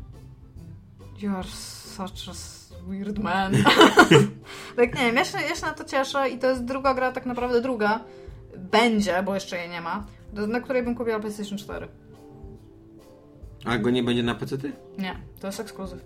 You 1.22 1.36
are 1.36 1.48
such 1.48 2.28
a 2.28 2.55
weird 2.86 3.18
man. 3.18 3.52
tak 4.76 4.94
nie 4.94 5.00
wiem, 5.06 5.16
ja 5.16 5.24
się, 5.24 5.38
ja 5.38 5.54
się 5.54 5.66
na 5.66 5.72
to 5.72 5.84
cieszę 5.84 6.30
i 6.30 6.38
to 6.38 6.46
jest 6.46 6.64
druga 6.64 6.94
gra, 6.94 7.12
tak 7.12 7.26
naprawdę 7.26 7.60
druga. 7.60 8.00
Będzie, 8.56 9.22
bo 9.22 9.34
jeszcze 9.34 9.56
jej 9.56 9.68
nie 9.68 9.80
ma. 9.80 10.06
Na 10.32 10.60
której 10.60 10.82
bym 10.82 10.94
kupiła 10.94 11.20
PlayStation 11.20 11.58
4. 11.58 11.88
A 13.64 13.78
go 13.78 13.90
nie 13.90 14.02
będzie 14.02 14.22
na 14.22 14.34
PC-ty? 14.34 14.72
Nie, 14.98 15.16
to 15.40 15.46
jest 15.46 15.60
ekskluzyw. 15.60 16.00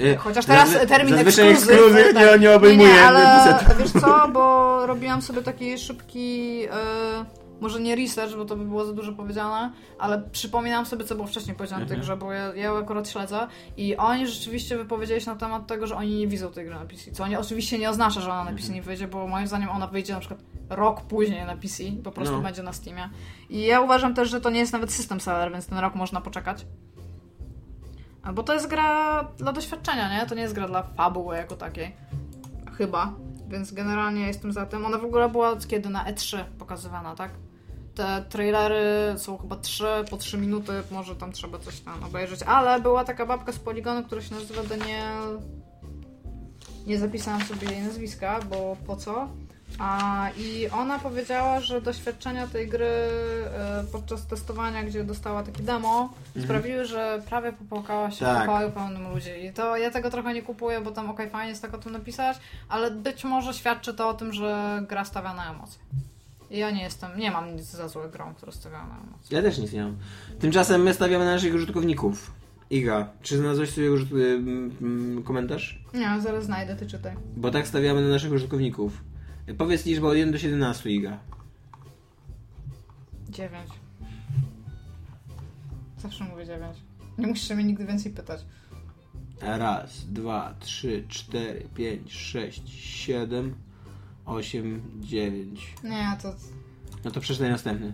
Y, 0.00 0.16
Chociaż 0.16 0.46
teraz 0.46 0.70
zazwy- 0.70 0.86
termin 0.86 1.14
zazwyczaj 1.14 1.50
ekskluzyw... 1.50 2.14
tak. 2.14 2.32
nie, 2.32 2.38
nie 2.38 2.52
obejmuje 2.52 2.88
Nie, 2.88 3.00
ale 3.00 3.54
wiesz 3.78 3.92
co, 3.92 4.28
bo 4.32 4.86
robiłam 4.86 5.22
sobie 5.22 5.42
taki 5.42 5.78
szybki... 5.78 6.64
e, 6.70 7.24
może 7.60 7.80
nie 7.80 7.96
research, 7.96 8.36
bo 8.36 8.44
to 8.44 8.56
by 8.56 8.64
było 8.64 8.84
za 8.84 8.92
dużo 8.92 9.12
powiedziane, 9.12 9.72
ale 9.98 10.22
przypominam 10.32 10.86
sobie, 10.86 11.04
co 11.04 11.14
było 11.14 11.26
wcześniej 11.26 11.56
powiedziane 11.56 11.84
w 11.84 11.88
tej 11.88 11.96
Mhm. 11.96 12.00
grze, 12.00 12.16
bo 12.26 12.32
ja, 12.32 12.54
ja 12.54 12.72
akurat 12.72 13.08
śledzę 13.08 13.46
i 13.76 13.96
oni 13.96 14.26
rzeczywiście 14.26 14.76
wypowiedzieli 14.76 15.20
się 15.20 15.30
na 15.30 15.36
temat 15.36 15.66
tego, 15.66 15.86
że 15.86 15.96
oni 15.96 16.16
nie 16.18 16.28
widzą 16.28 16.50
tej 16.52 16.64
gry 16.66 16.74
na 16.74 16.84
PC, 16.84 17.12
co 17.12 17.26
nie, 17.26 17.38
oczywiście 17.40 17.78
nie 17.78 17.90
oznacza, 17.90 18.20
że 18.20 18.26
ona 18.30 18.44
na 18.44 18.50
Mhm. 18.50 18.56
PC 18.58 18.72
nie 18.72 18.82
wyjdzie, 18.82 19.08
bo 19.08 19.26
moim 19.26 19.46
zdaniem 19.46 19.68
ona 19.68 19.86
wyjdzie 19.86 20.12
na 20.12 20.20
przykład 20.20 20.40
rok 20.70 21.00
później 21.02 21.44
na 21.46 21.56
PC, 21.56 21.82
po 22.04 22.12
prostu 22.12 22.36
No. 22.36 22.42
będzie 22.42 22.62
na 22.62 22.72
Steamie. 22.72 23.08
I 23.50 23.60
ja 23.60 23.80
uważam 23.80 24.14
też, 24.14 24.30
że 24.30 24.40
to 24.40 24.50
nie 24.50 24.60
jest 24.60 24.72
nawet 24.72 24.92
system 24.92 25.20
seller, 25.20 25.52
więc 25.52 25.66
ten 25.66 25.78
rok 25.78 25.94
można 25.94 26.20
poczekać. 26.20 26.66
Bo 28.34 28.42
to 28.42 28.54
jest 28.54 28.66
gra 28.66 29.24
dla 29.38 29.52
doświadczenia, 29.52 30.18
nie? 30.20 30.26
To 30.26 30.34
nie 30.34 30.42
jest 30.42 30.54
gra 30.54 30.66
dla 30.68 30.82
fabuły 30.82 31.36
jako 31.36 31.56
takiej. 31.56 31.96
Chyba. 32.78 33.12
Więc 33.48 33.72
generalnie 33.72 34.26
jestem 34.26 34.52
za 34.52 34.66
tym. 34.66 34.86
Ona 34.86 34.98
w 34.98 35.04
ogóle 35.04 35.28
była 35.28 35.50
od 35.50 35.66
kiedy 35.66 35.88
na 35.88 36.04
E3 36.04 36.44
pokazywana, 36.58 37.14
tak? 37.14 37.30
Te 37.98 38.24
trailery 38.28 39.14
są 39.18 39.38
chyba 39.38 39.56
3 39.56 39.84
po 40.10 40.16
3 40.16 40.38
minuty, 40.38 40.72
może 40.90 41.16
tam 41.16 41.32
trzeba 41.32 41.58
coś 41.58 41.80
tam 41.80 42.04
obejrzeć. 42.04 42.42
Ale 42.42 42.80
była 42.80 43.04
taka 43.04 43.26
babka 43.26 43.52
z 43.52 43.58
poligonu, 43.58 44.02
która 44.04 44.20
się 44.22 44.34
nazywa 44.34 44.62
Daniel. 44.62 45.40
Nie 46.86 46.98
zapisałam 46.98 47.44
sobie 47.44 47.70
jej 47.70 47.82
nazwiska, 47.82 48.40
bo 48.50 48.76
po 48.86 48.96
co? 48.96 49.28
A, 49.78 50.26
I 50.36 50.68
ona 50.68 50.98
powiedziała, 50.98 51.60
że 51.60 51.80
doświadczenia 51.80 52.46
tej 52.46 52.68
gry 52.68 52.86
e, 52.86 53.84
podczas 53.92 54.26
testowania, 54.26 54.82
gdzie 54.84 55.04
dostała 55.04 55.42
takie 55.42 55.62
demo, 55.62 56.12
sprawiły, 56.44 56.84
że 56.84 57.22
prawie 57.28 57.52
popłakała 57.52 58.10
się 58.10 58.24
Tak. 58.24 58.42
w 58.42 58.46
pokoju 58.46 58.70
pełnym 58.70 59.14
ludzi. 59.14 59.30
I 59.44 59.52
to 59.52 59.76
ja 59.76 59.90
tego 59.90 60.10
trochę 60.10 60.34
nie 60.34 60.42
kupuję, 60.42 60.80
bo 60.80 60.90
tam 60.90 61.10
okej, 61.10 61.30
fajnie 61.30 61.50
jest 61.50 61.62
tak 61.62 61.74
o 61.74 61.78
tym 61.78 61.92
napisać, 61.92 62.38
ale 62.68 62.90
być 62.90 63.24
może 63.24 63.54
świadczy 63.54 63.94
to 63.94 64.08
o 64.08 64.14
tym, 64.14 64.32
że 64.32 64.82
gra 64.88 65.04
stawia 65.04 65.34
na 65.34 65.50
emocje. 65.50 65.80
Ja 66.50 66.70
nie 66.70 66.82
jestem, 66.82 67.18
nie 67.18 67.30
mam 67.30 67.56
nic 67.56 67.64
za 67.64 67.88
złe 67.88 68.08
grą, 68.08 68.34
która 68.34 68.52
stawia 68.52 68.86
na 68.86 69.00
emocje. 69.00 69.36
Ja 69.36 69.42
też 69.42 69.58
nic 69.58 69.72
nie 69.72 69.82
mam. 69.82 69.96
Tymczasem 70.40 70.82
my 70.82 70.94
stawiamy 70.94 71.24
na 71.24 71.30
naszych 71.30 71.54
użytkowników. 71.54 72.32
Iga, 72.70 73.08
czy 73.22 73.36
znalazłeś 73.38 73.70
sobie 73.70 73.86
ym, 73.88 74.76
ym, 74.82 75.22
komentarz? 75.24 75.82
Nie, 75.94 76.20
zaraz 76.20 76.44
znajdę, 76.44 76.76
ty 76.76 76.86
czytaj. 76.86 77.16
Bo 77.36 77.50
tak 77.50 77.68
stawiamy 77.68 78.02
na 78.02 78.08
naszych 78.08 78.32
użytkowników. 78.32 79.04
Powiedz 79.58 79.86
liczbę 79.86 80.06
od 80.08 80.16
1 80.16 80.32
do 80.32 80.38
17, 80.38 80.90
Iga. 80.90 81.18
Dziewięć. 83.28 83.70
Zawsze 85.98 86.24
mówię 86.24 86.46
dziewięć. 86.46 86.76
Nie 87.18 87.26
musisz 87.26 87.50
mnie 87.50 87.64
nigdy 87.64 87.86
więcej 87.86 88.12
pytać. 88.12 88.40
Raz, 89.40 90.06
dwa, 90.06 90.54
trzy, 90.60 91.04
cztery, 91.08 91.66
pięć, 91.74 92.12
sześć, 92.12 92.62
siedem, 92.84 93.54
osiem, 94.28 94.82
dziewięć. 95.00 95.74
Nie, 95.84 96.16
to... 96.22 96.34
No 97.04 97.10
to 97.10 97.20
przeczytaj 97.20 97.50
następny. 97.50 97.92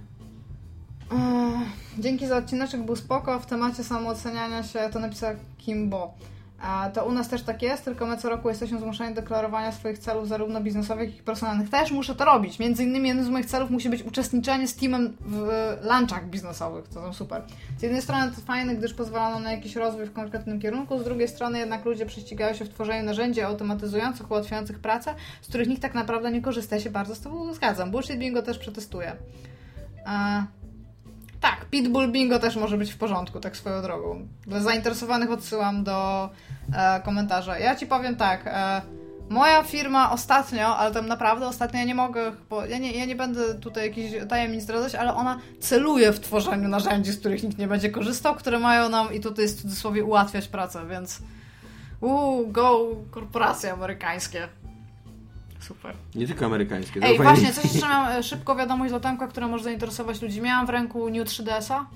Dzięki 1.98 2.26
za 2.26 2.36
odcineczek, 2.36 2.84
był 2.84 2.96
spoko. 2.96 3.40
W 3.40 3.46
temacie 3.46 3.84
samooceniania 3.84 4.62
się 4.62 4.90
to 4.92 4.98
napisał 4.98 5.36
Kimbo. 5.58 6.14
To 6.94 7.04
u 7.04 7.12
nas 7.12 7.28
też 7.28 7.42
tak 7.42 7.62
jest, 7.62 7.84
tylko 7.84 8.06
my 8.06 8.16
co 8.16 8.28
roku 8.28 8.48
jesteśmy 8.48 8.78
zmuszeni 8.78 9.14
do 9.14 9.20
deklarowania 9.20 9.72
swoich 9.72 9.98
celów 9.98 10.28
zarówno 10.28 10.60
biznesowych, 10.60 11.10
jak 11.10 11.18
i 11.18 11.22
personalnych. 11.22 11.70
Też 11.70 11.90
muszę 11.90 12.14
to 12.14 12.24
robić. 12.24 12.58
Między 12.58 12.84
innymi 12.84 13.08
jednym 13.08 13.26
z 13.26 13.28
moich 13.28 13.46
celów 13.46 13.70
musi 13.70 13.90
być 13.90 14.02
uczestniczenie 14.02 14.68
z 14.68 14.76
teamem 14.76 15.16
w 15.20 15.48
lunchach 15.82 16.28
biznesowych. 16.28 16.88
To 16.88 16.94
są 16.94 17.12
super. 17.12 17.42
Z 17.78 17.82
jednej 17.82 18.02
strony 18.02 18.32
to 18.32 18.40
fajne, 18.40 18.74
gdyż 18.74 18.94
pozwala 18.94 19.40
na 19.40 19.52
jakiś 19.52 19.76
rozwój 19.76 20.06
w 20.06 20.12
konkretnym 20.12 20.60
kierunku, 20.60 20.98
z 20.98 21.04
drugiej 21.04 21.28
strony 21.28 21.58
jednak 21.58 21.84
ludzie 21.84 22.06
prześcigają 22.06 22.54
się 22.54 22.64
w 22.64 22.68
tworzeniu 22.68 23.04
narzędzi 23.04 23.40
automatyzujących, 23.40 24.30
ułatwiających 24.30 24.78
pracę, 24.78 25.14
z 25.42 25.48
których 25.48 25.68
nikt 25.68 25.82
tak 25.82 25.94
naprawdę 25.94 26.32
nie 26.32 26.42
korzysta. 26.42 26.76
Ja 26.76 26.82
się 26.82 26.90
bardzo 26.90 27.14
z 27.14 27.20
Tobą 27.20 27.54
zgadzam. 27.54 27.90
Bullshit 27.90 28.18
Bingo 28.18 28.42
też 28.42 28.58
przetestuję. 28.58 29.16
A... 30.06 30.44
Tak, 31.44 31.64
Pitbull 31.64 32.08
Bingo 32.08 32.38
też 32.38 32.56
może 32.56 32.78
być 32.78 32.92
w 32.92 32.96
porządku, 32.96 33.40
tak 33.40 33.56
swoją 33.56 33.82
drogą. 33.82 34.28
Dla 34.46 34.60
zainteresowanych 34.60 35.30
odsyłam 35.30 35.84
do 35.84 36.30
e, 36.76 37.00
komentarza. 37.00 37.58
Ja 37.58 37.76
ci 37.76 37.86
powiem 37.86 38.16
tak. 38.16 38.42
E, 38.46 38.82
moja 39.28 39.62
firma 39.62 40.10
ostatnio, 40.10 40.76
ale 40.76 40.94
tam 40.94 41.06
naprawdę 41.06 41.46
ostatnio 41.46 41.78
ja 41.78 41.84
nie 41.84 41.94
mogę, 41.94 42.32
bo 42.50 42.66
ja 42.66 42.78
nie, 42.78 42.92
ja 42.92 43.04
nie 43.04 43.16
będę 43.16 43.54
tutaj 43.54 43.88
jakichś 43.88 44.12
tajemnic 44.28 44.62
zdradzać, 44.62 44.94
ale 44.94 45.14
ona 45.14 45.38
celuje 45.60 46.12
w 46.12 46.20
tworzeniu 46.20 46.68
narzędzi, 46.68 47.12
z 47.12 47.18
których 47.20 47.42
nikt 47.42 47.58
nie 47.58 47.68
będzie 47.68 47.90
korzystał, 47.90 48.34
które 48.34 48.58
mają 48.58 48.88
nam 48.88 49.14
i 49.14 49.20
tutaj 49.20 49.42
jest 49.42 49.58
w 49.58 49.62
cudzysłowie 49.62 50.04
ułatwiać 50.04 50.48
pracę, 50.48 50.86
więc 50.90 51.22
uuu, 52.00 52.48
go 52.48 52.86
korporacje 53.10 53.72
amerykańskie. 53.72 54.48
Super. 55.66 55.94
Nie 56.14 56.26
tylko 56.26 56.46
amerykańskie. 56.46 57.00
to 57.00 57.06
Ej, 57.06 57.16
fajnie. 57.18 57.32
właśnie, 57.32 57.52
coś 57.52 57.72
jeszcze 57.72 57.88
miałam 57.88 58.08
e, 58.12 58.22
szybko 58.22 58.56
wiadomość 58.56 58.90
dla 58.90 59.00
Tomka, 59.00 59.26
która 59.28 59.48
może 59.48 59.64
zainteresować 59.64 60.22
ludzi. 60.22 60.42
Miałam 60.42 60.66
w 60.66 60.70
ręku 60.70 61.10
New 61.10 61.28
3DS-a, 61.28 61.86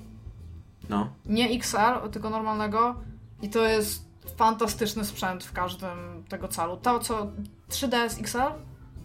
No. 0.89 1.09
nie 1.25 1.49
XL, 1.49 2.09
tylko 2.11 2.29
normalnego 2.29 2.95
i 3.41 3.49
to 3.49 3.63
jest 3.65 4.05
fantastyczny 4.37 5.05
sprzęt 5.05 5.43
w 5.43 5.51
każdym 5.53 6.23
tego 6.29 6.47
calu. 6.47 6.77
To, 6.77 6.99
co 6.99 7.27
3DS 7.69 8.19
XL 8.21 8.37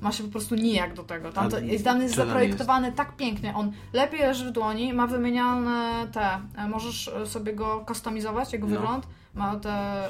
ma 0.01 0.13
się 0.13 0.25
po 0.25 0.31
prostu 0.31 0.55
nijak 0.55 0.95
do 0.95 1.03
tego. 1.05 1.33
Tam 1.33 1.51
to, 1.51 1.59
jest, 1.59 1.85
tam 1.85 2.03
jest 2.03 2.15
zaprojektowany 2.15 2.93
tak 2.93 3.17
pięknie. 3.17 3.55
On 3.57 3.73
lepiej 3.93 4.21
leży 4.21 4.49
w 4.49 4.53
dłoni, 4.53 4.93
ma 4.93 5.07
wymienialne 5.07 6.07
te, 6.13 6.41
e, 6.57 6.69
możesz 6.69 7.09
e, 7.09 7.27
sobie 7.27 7.53
go 7.53 7.85
kustomizować, 7.87 8.53
jego 8.53 8.67
No. 8.67 8.77
wygląd. 8.77 9.07
Ma 9.35 9.57
te, 9.57 10.03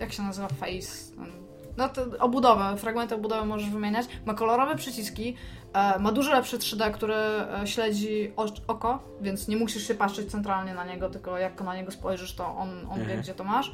jak 0.00 0.12
się 0.12 0.22
nazywa, 0.22 0.48
face, 0.48 1.14
ten- 1.16 1.37
no 1.78 1.88
to 1.88 2.02
obudowę, 2.18 2.76
fragmenty 2.76 3.14
obudowy 3.14 3.46
możesz 3.46 3.70
wymieniać. 3.70 4.06
Ma 4.26 4.34
kolorowe 4.34 4.76
przyciski, 4.76 5.34
e, 5.72 5.98
ma 5.98 6.12
dużo 6.12 6.32
lepsze 6.32 6.58
3D, 6.58 6.90
które 6.90 7.46
e, 7.62 7.66
śledzi 7.66 8.32
oko, 8.66 8.98
więc 9.20 9.48
nie 9.48 9.56
musisz 9.56 9.88
się 9.88 9.94
patrzeć 9.94 10.30
centralnie 10.30 10.74
na 10.74 10.84
niego, 10.84 11.10
tylko 11.10 11.38
jak 11.38 11.60
na 11.62 11.74
niego 11.76 11.90
spojrzysz, 11.90 12.34
to 12.34 12.56
on, 12.56 12.68
on 12.90 12.96
wie, 12.98 13.02
Mhm. 13.02 13.20
gdzie 13.22 13.34
to 13.34 13.44
masz. 13.44 13.72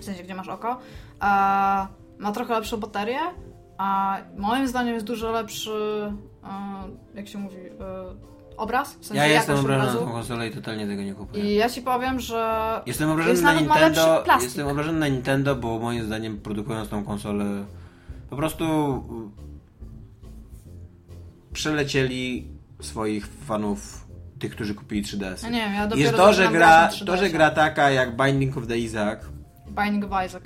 W 0.00 0.04
sensie, 0.04 0.22
gdzie 0.22 0.34
masz 0.34 0.48
oko. 0.48 0.70
E, 0.72 0.76
ma 2.18 2.32
trochę 2.34 2.54
lepszą 2.54 2.76
baterię, 2.76 3.18
a 3.78 4.16
moim 4.36 4.68
zdaniem 4.68 4.94
jest 4.94 5.06
dużo 5.06 5.30
lepszy, 5.30 6.12
jak 7.14 7.28
się 7.28 7.38
mówi, 7.38 7.56
obraz. 8.60 8.94
W 8.94 9.06
sensie 9.06 9.14
Ja 9.22 9.26
jestem 9.26 9.58
obrażony 9.58 9.78
na 9.84 9.90
obrazu. 9.90 10.06
tą 10.06 10.12
konsolę 10.12 10.48
i 10.48 10.50
totalnie 10.50 10.86
tego 10.86 11.02
nie 11.02 11.14
kupuję. 11.14 11.44
I 11.44 11.54
ja 11.56 11.68
ci 11.68 11.82
powiem, 11.82 12.20
że 12.20 12.80
Jestem 12.86 13.10
obrażony 13.10 13.30
jest 13.32 13.42
na 13.42 13.52
Nintendo. 13.54 14.24
Jestem 14.42 14.68
obrażony 14.68 14.98
na 14.98 15.08
Nintendo, 15.08 15.56
bo 15.56 15.78
moim 15.78 16.04
zdaniem 16.06 16.38
produkując 16.40 16.88
tą 16.88 17.04
konsolę 17.04 17.44
po 18.30 18.36
prostu 18.36 18.64
y, 21.48 21.52
przelecieli 21.52 22.48
swoich 22.80 23.26
fanów, 23.26 24.06
tych, 24.38 24.52
którzy 24.52 24.74
kupili 24.74 25.02
3DS. 25.02 25.42
ja 25.44 25.48
nie 25.50 25.58
wiem, 25.60 25.74
ja 25.74 25.86
dopiero 25.86 26.06
Jest 26.06 26.16
to, 26.16 26.32
że 26.32 26.48
gra, 26.48 26.68
na 26.82 26.88
to, 26.88 26.94
że 26.96 27.04
3DS-a. 27.26 27.28
gra 27.32 27.50
taka 27.50 27.90
jak 27.90 28.16
Binding 28.16 28.56
of 28.56 28.66
the 28.66 28.78
Isaac, 28.78 29.18
Binding 29.84 30.04
of 30.04 30.10
Isaac. 30.26 30.42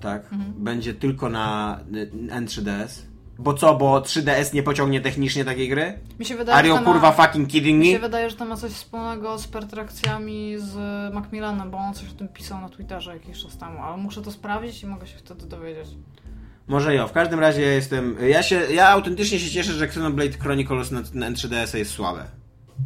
tak, 0.00 0.22
Mhm. 0.32 0.52
będzie 0.64 0.94
tylko 0.94 1.28
na 1.28 1.78
y, 1.94 2.10
N3DS. 2.40 3.02
Bo 3.42 3.54
co, 3.54 3.74
bo 3.74 4.00
3DS 4.00 4.54
nie 4.54 4.62
pociągnie 4.62 5.00
technicznie 5.00 5.44
takiej 5.44 5.68
gry? 5.68 5.98
Mi 6.18 6.24
się 6.26 6.36
wydaje, 6.36 6.58
Are 6.58 6.68
ma- 6.68 6.92
kurwa 6.92 7.12
fucking 7.12 7.48
kidding 7.48 7.80
Mi 7.80 7.86
się 7.86 7.92
me? 7.92 7.98
wydaje, 7.98 8.30
że 8.30 8.36
to 8.36 8.44
ma 8.44 8.56
coś 8.56 8.72
wspólnego 8.72 9.38
z 9.38 9.46
pertrakcjami 9.48 10.54
z 10.58 10.74
Macmillanem, 11.14 11.70
bo 11.70 11.78
on 11.78 11.94
coś 11.94 12.08
o 12.10 12.12
tym 12.12 12.28
pisał 12.28 12.60
na 12.60 12.68
Twitterze 12.68 13.12
jakiś 13.14 13.42
czas 13.42 13.56
temu, 13.58 13.78
ale 13.82 13.96
muszę 13.96 14.22
to 14.22 14.30
sprawdzić 14.32 14.82
i 14.82 14.86
mogę 14.86 15.06
się 15.06 15.18
wtedy 15.18 15.46
dowiedzieć. 15.46 15.88
Może 16.68 16.94
ja, 16.94 17.06
w 17.06 17.12
każdym 17.12 17.40
razie 17.40 17.60
jestem. 17.62 18.16
Ja 18.28 18.42
się. 18.42 18.60
Ja 18.74 18.88
autentycznie 18.88 19.38
się 19.38 19.50
cieszę, 19.50 19.72
że 19.72 19.84
Xenoblade 19.84 20.38
Chronicles 20.38 20.90
na, 20.90 21.00
na 21.14 21.30
N3DS 21.30 21.76
jest 21.78 21.90
słabe. 21.90 22.24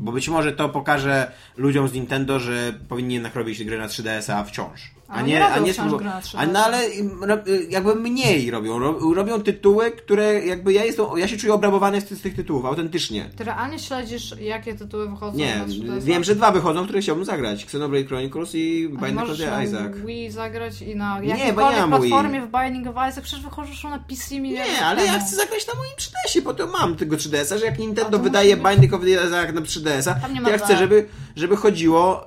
Bo 0.00 0.12
być 0.12 0.28
może 0.28 0.52
to 0.52 0.68
pokaże 0.68 1.32
ludziom 1.56 1.88
z 1.88 1.92
Nintendo, 1.92 2.40
że 2.40 2.72
powinni 2.88 3.14
jednak 3.14 3.34
robić 3.34 3.64
gry 3.64 3.78
na 3.78 3.86
3DS-a 3.86 4.44
wciąż. 4.44 4.90
A 5.08 5.12
Ale 5.12 5.22
nie, 5.26 5.34
nie 5.34 5.46
a 5.46 5.58
nie 5.58 5.72
na 5.72 5.88
3DS-a. 6.20 6.38
a, 6.38 6.46
no 6.46 6.64
ale 6.64 6.88
im 6.88 7.24
ro- 7.24 7.36
jakby 7.68 7.94
mniej 7.94 8.50
robią. 8.50 8.78
Ro- 8.78 9.14
Robią 9.14 9.40
tytuły, 9.42 9.90
które 9.90 10.46
jakby 10.46 10.72
ja 10.72 10.84
jestem. 10.84 11.06
Ja 11.16 11.28
się 11.28 11.36
czuję 11.36 11.54
obrabowany 11.54 12.00
z, 12.00 12.20
tych 12.22 12.34
tytułów, 12.36 12.64
autentycznie. 12.64 13.30
Ty 13.36 13.44
realnie 13.44 13.78
śledzisz, 13.78 14.34
jakie 14.40 14.74
tytuły 14.74 15.10
wychodzą 15.10 15.38
Nie, 15.38 15.56
na 15.58 15.64
3DS? 15.64 16.02
wiem, 16.02 16.24
że 16.24 16.34
dwa 16.34 16.50
wychodzą, 16.52 16.84
które 16.84 17.00
chciałbym 17.00 17.24
zagrać. 17.24 17.62
Xenoblade 17.62 18.06
Chronicles 18.06 18.54
i 18.54 18.88
A 18.88 19.00
nie 19.00 19.06
Binding 19.06 19.30
of 19.30 19.38
the 19.38 19.64
Isaac. 19.64 19.92
Wii 20.06 20.30
zagrać 20.30 20.82
i 20.82 20.96
na 20.96 21.14
Nie, 21.14 21.20
bo 21.20 21.34
nie 21.34 21.38
jakiejkolwiek 21.38 21.80
mam 21.80 22.00
platformie 22.00 22.40
w 22.40 22.48
Binding 22.50 22.86
of 22.86 22.94
Isaac, 23.10 23.20
przecież 23.24 23.44
wychodzisz 23.44 23.84
na 23.84 23.98
PC 23.98 24.40
miliard 24.40 24.70
Nie, 24.70 24.86
ale 24.86 25.04
ja 25.06 25.18
chcę 25.18 25.36
zagrać 25.36 25.66
na 25.66 25.74
moim 25.74 25.92
3DS-ie, 25.98 26.42
po 26.44 26.54
to 26.54 26.66
mam 26.66 26.96
tego 26.96 27.16
3DS-a, 27.16 27.58
że 27.58 27.64
jak 27.64 27.74
A 27.74 27.78
Nintendo 27.78 28.18
wydaje 28.18 28.56
Binding 28.56 28.92
of 28.94 29.00
the 29.00 29.10
Isaac 29.10 29.54
na 29.54 29.60
3DS-a, 29.60 30.14
Tam 30.14 30.34
nie 30.34 30.40
to 30.40 30.50
ja 30.50 30.58
chcę, 30.58 30.76
żeby, 30.76 31.06
żeby 31.36 31.56
chodziło... 31.56 32.26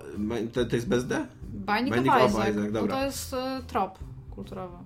To, 0.53 0.65
to 0.65 0.75
jest 0.75 0.88
bez 0.88 1.07
D? 1.07 1.25
Binding, 1.76 1.95
Binding 1.95 2.15
of 2.15 2.32
Isaac, 2.32 2.49
Isaac, 2.55 2.72
dobra. 2.72 2.95
to 2.95 3.03
jest 3.05 3.34
e, 3.34 3.61
trop 3.67 3.99
kulturowy. 4.32 4.78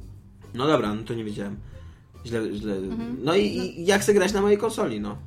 No 0.54 0.68
dobra, 0.68 0.94
no 0.94 1.04
to 1.04 1.14
nie 1.14 1.24
wiedziałem. 1.24 1.58
Źle, 2.26 2.40
źle. 2.54 2.74
Mhm. 2.76 3.18
No 3.24 3.36
i, 3.36 3.42
i 3.42 3.86
ja 3.86 4.00
chcę 4.00 4.14
grać 4.14 4.34
na 4.34 4.42
mojej 4.42 4.58
konsoli, 4.58 5.00
no. 5.00 5.18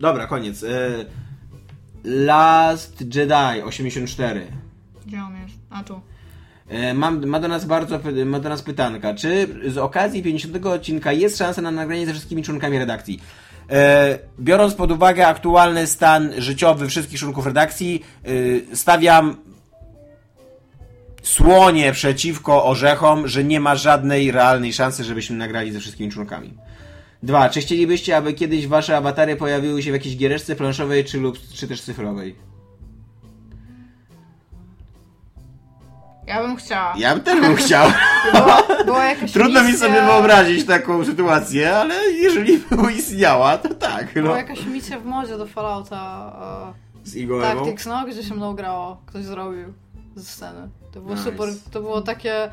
Dobra, 0.00 0.26
koniec. 0.26 0.62
E, 0.62 1.04
Last 2.04 3.14
Jedi 3.14 3.62
84. 3.64 4.46
Gdzie 5.06 5.22
on 5.22 5.36
jest? 5.42 5.54
A 5.70 5.82
tu. 5.84 6.00
E, 6.68 6.94
Mam, 6.94 7.26
ma, 7.26 7.40
do 7.40 7.48
nas 7.48 7.64
bardzo, 7.64 8.00
ma 8.26 8.40
do 8.40 8.48
nas 8.48 8.62
pytanka. 8.62 9.14
Czy 9.14 9.48
z 9.70 9.78
okazji 9.78 10.22
50 10.22 10.66
odcinka 10.66 11.12
jest 11.12 11.38
szansa 11.38 11.62
na 11.62 11.70
nagranie 11.70 12.06
ze 12.06 12.12
wszystkimi 12.12 12.42
członkami 12.42 12.78
redakcji? 12.78 13.20
Biorąc 14.40 14.74
pod 14.74 14.92
uwagę 14.92 15.26
aktualny 15.26 15.86
stan 15.86 16.30
życiowy 16.38 16.88
wszystkich 16.88 17.18
członków 17.20 17.46
redakcji, 17.46 18.04
stawiam 18.74 19.36
słonie 21.26 21.92
przeciwko 21.92 22.64
orzechom, 22.64 23.28
że 23.28 23.44
nie 23.44 23.60
ma 23.60 23.76
żadnej 23.76 24.30
realnej 24.30 24.72
szansy, 24.72 25.04
żebyśmy 25.04 25.36
nagrali 25.36 25.72
ze 25.72 25.80
wszystkimi 25.80 26.12
członkami. 26.12 26.54
Dwa, 27.22 27.48
czy 27.48 27.60
chcielibyście, 27.60 28.16
aby 28.16 28.32
kiedyś 28.32 28.66
wasze 28.66 28.96
awatary 28.96 29.36
pojawiły 29.36 29.82
się 29.82 29.90
w 29.90 29.94
jakiejś 29.94 30.16
giereczce 30.16 30.56
planszowej, 30.56 31.04
czy, 31.04 31.18
lub, 31.18 31.38
czy 31.54 31.68
też 31.68 31.80
cyfrowej? 31.80 32.36
Ja 36.26 36.42
bym 36.42 36.56
chciała. 36.56 36.94
Ja 36.96 37.14
bym 37.14 37.24
też 37.24 37.40
bym 37.40 37.56
chciał. 37.56 37.90
Była, 38.32 38.62
była 38.84 39.04
jakaś 39.04 39.32
Trudno 39.32 39.60
mi 39.60 39.66
misja, 39.66 39.86
sobie 39.86 40.02
wyobrazić 40.02 40.66
taką 40.66 41.04
sytuację, 41.04 41.76
ale 41.76 42.04
jeżeli 42.04 42.58
by 42.58 42.92
istniała, 42.92 43.58
to 43.58 43.74
tak. 43.74 44.16
No. 44.16 44.22
Była 44.22 44.38
jakaś 44.38 44.66
misja 44.66 45.00
w 45.00 45.04
modzie 45.04 45.38
do 45.38 45.46
Fallouta 45.46 46.32
Z 47.04 47.16
e, 47.16 47.18
Igor 47.18 47.42
Tactics, 47.42 47.86
no, 47.86 48.06
gdzie 48.06 48.22
się 48.22 48.34
mną 48.34 48.54
grało. 48.54 49.02
Ktoś 49.06 49.24
zrobił 49.24 49.72
ze 50.16 50.24
sceny. 50.24 50.68
To 50.92 51.00
było 51.00 51.14
Nice. 51.14 51.24
super, 51.30 51.48
to 51.70 51.80
było 51.80 52.00
takie... 52.02 52.34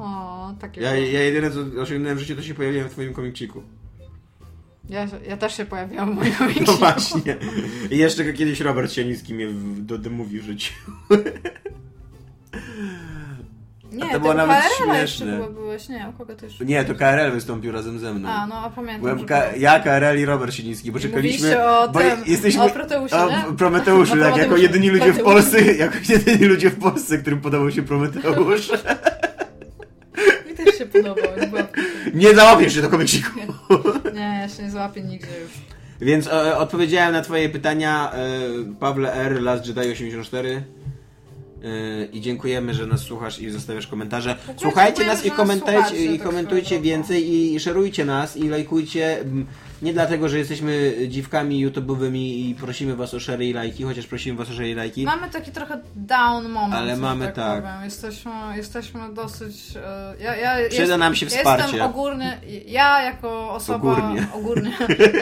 O, 0.00 0.54
takie 0.60 0.80
Ja, 0.80 0.96
ja 0.96 1.22
jedyne 1.22 1.50
co 1.50 1.82
osiągnąłem 1.82 2.18
w 2.18 2.20
życiu, 2.20 2.36
to 2.36 2.42
się 2.42 2.54
pojawiłem 2.54 2.88
w 2.88 2.92
twoim 2.92 3.14
komikciku. 3.14 3.62
Ja, 4.88 5.06
ja 5.28 5.36
też 5.36 5.56
się 5.56 5.64
pojawiłam 5.64 6.12
w 6.12 6.16
moim 6.16 6.32
komiksiku. 6.34 6.66
No 6.72 6.76
właśnie. 6.78 7.36
I 7.90 7.98
jeszcze 7.98 8.32
kiedyś 8.32 8.60
Robert 8.60 8.92
Sianicki 8.92 9.34
mnie 9.34 9.48
w, 9.48 9.80
do 9.84 9.98
The 9.98 10.10
Movie 10.10 10.40
wrzucił. 10.40 10.76
Nie, 13.92 14.04
A 14.04 14.12
to 14.12 14.20
było 14.20 14.34
nawet 14.34 14.56
jeszcze 14.64 14.84
śmieszne. 14.84 15.32
chyba 15.32 15.48
byłeś. 15.48 15.88
Nie, 15.88 16.06
u 16.14 16.18
kogo 16.18 16.34
ty 16.34 16.46
jeszcze? 16.46 16.64
Nie, 16.64 16.84
to 16.84 16.94
KRL 16.94 17.32
wystąpił 17.32 17.72
razem 17.72 17.98
ze 17.98 18.14
mną. 18.14 18.28
A, 18.28 18.46
no 18.46 18.54
a 18.54 18.70
pamiętam, 18.70 19.00
Byłem 19.00 19.24
K- 19.24 19.56
ja, 19.56 19.80
KRL 19.80 20.18
i 20.18 20.24
Robert 20.24 20.54
Sinicki, 20.54 20.92
bo 20.92 20.98
czekaliśmy... 21.00 21.64
o 21.68 21.88
bo 21.88 21.98
tym, 22.00 22.10
jesteśmy, 22.26 22.62
o 22.62 22.70
Proteuszu, 22.70 23.16
o 23.16 23.30
nie? 23.30 23.56
Prometeuszu, 23.58 24.16
tak, 24.16 24.36
jako 24.36 24.56
jedyni 24.56 24.90
ludzie 24.90 25.12
w. 25.12 25.22
Polsce, 25.22 25.62
jako 25.84 25.94
jedyni 26.08 26.44
ludzie 26.44 26.70
w 26.70 26.78
Polsce, 26.78 27.18
którym 27.18 27.40
podobał 27.40 27.70
się 27.70 27.82
Prometeusz. 27.82 28.70
Mi 30.48 30.54
też 30.54 30.78
się 30.78 30.86
podobał. 30.86 31.24
Nie. 32.14 32.28
Nie 32.28 32.34
załapiesz 32.34 32.74
się 32.74 32.82
do 32.82 32.88
komiksiku. 32.88 33.30
nie, 34.14 34.38
ja 34.42 34.48
się 34.48 34.62
nie 34.62 34.70
złapię 34.70 35.00
nigdzie 35.02 35.40
już. 35.42 35.50
Więc 36.00 36.26
e, 36.26 36.56
odpowiedziałem 36.58 37.12
na 37.12 37.22
twoje 37.22 37.48
pytania, 37.48 38.12
e, 38.12 38.18
Pawle 38.80 39.12
R, 39.12 39.42
Last 39.42 39.66
Jedi 39.66 39.80
84. 39.92 40.62
E, 41.64 42.04
I 42.04 42.20
dziękujemy, 42.20 42.74
że 42.74 42.86
nas 42.86 43.00
słuchasz 43.00 43.38
i 43.38 43.50
zostawiasz 43.50 43.86
komentarze. 43.86 44.36
Słuchajcie 44.56 44.96
dziękujemy, 44.96 45.16
nas 45.16 45.26
i 45.26 45.30
komentajcie, 45.30 46.04
i 46.04 46.18
tak 46.18 46.26
komentujcie 46.26 46.66
swoją 46.66 46.82
więcej 46.82 47.34
i 47.54 47.60
szerujcie 47.60 48.04
nas 48.04 48.36
i 48.36 48.48
lajkujcie. 48.48 49.24
Nie 49.82 49.92
dlatego, 49.92 50.28
że 50.28 50.38
jesteśmy 50.38 50.94
dziwkami 51.08 51.66
YouTube'owymi 51.66 52.16
i 52.16 52.54
prosimy 52.60 52.96
was 52.96 53.14
o 53.14 53.20
share 53.20 53.42
i 53.42 53.52
lajki, 53.52 53.84
chociaż 53.84 54.06
prosimy 54.06 54.38
was 54.38 54.50
o 54.50 54.52
share 54.52 54.66
i 54.66 54.74
lajki. 54.74 55.04
Mamy 55.04 55.30
taki 55.30 55.50
trochę 55.52 55.80
down 55.96 56.48
moment. 56.48 56.74
Ale 56.74 56.96
mamy 56.96 57.32
tak. 57.32 57.62
Powiem. 57.62 57.84
Jesteśmy, 57.84 58.30
jesteśmy 58.56 59.14
dosyć. 59.14 59.76
e, 59.76 60.14
Ja, 60.20 60.36
ja 60.36 60.68
Przyda 60.68 60.84
jest, 60.84 60.98
nam 60.98 61.14
się 61.14 61.26
wsparcie. 61.26 61.62
Jestem 61.62 61.82
ogórny. 61.82 62.40
Ja 62.66 63.02
jako 63.02 63.50
osoba. 63.50 63.92
Ogórnie. 63.92 64.26
ogólnie. 64.34 64.72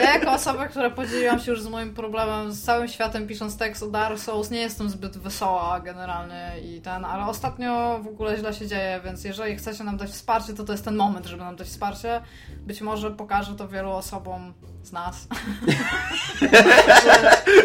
Ja 0.03 0.13
jako 0.13 0.31
osoba, 0.31 0.67
która 0.67 0.89
podzieliłam 0.89 1.39
się 1.39 1.51
już 1.51 1.61
z 1.61 1.67
moim 1.67 1.93
problemem 1.93 2.51
z 2.51 2.61
całym 2.63 2.87
światem 2.87 3.27
pisząc 3.27 3.57
tekst 3.57 3.83
o 3.83 3.87
Dark 3.87 4.19
Souls, 4.19 4.51
nie 4.51 4.59
jestem 4.59 4.89
zbyt 4.89 5.17
wesoła 5.17 5.79
generalnie 5.79 6.51
i 6.65 6.81
ten, 6.81 7.05
ale 7.05 7.25
ostatnio 7.25 7.99
w 8.03 8.07
ogóle 8.07 8.37
źle 8.37 8.53
się 8.53 8.67
dzieje, 8.67 9.01
więc 9.05 9.23
jeżeli 9.23 9.55
chcecie 9.55 9.83
nam 9.83 9.97
dać 9.97 10.09
wsparcie, 10.09 10.53
to 10.53 10.63
to 10.63 10.71
jest 10.71 10.85
ten 10.85 10.95
moment, 10.95 11.25
żeby 11.25 11.43
nam 11.43 11.55
dać 11.55 11.67
wsparcie. 11.67 12.21
Być 12.57 12.81
może 12.81 13.11
pokażę 13.11 13.55
to 13.55 13.67
wielu 13.67 13.91
osobom 13.91 14.46
z 14.83 14.91
nas. 14.91 15.27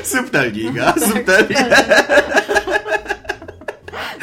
Subtelniga, 0.05 0.93
Tak, 0.93 1.03
subtelniga. 1.05 1.77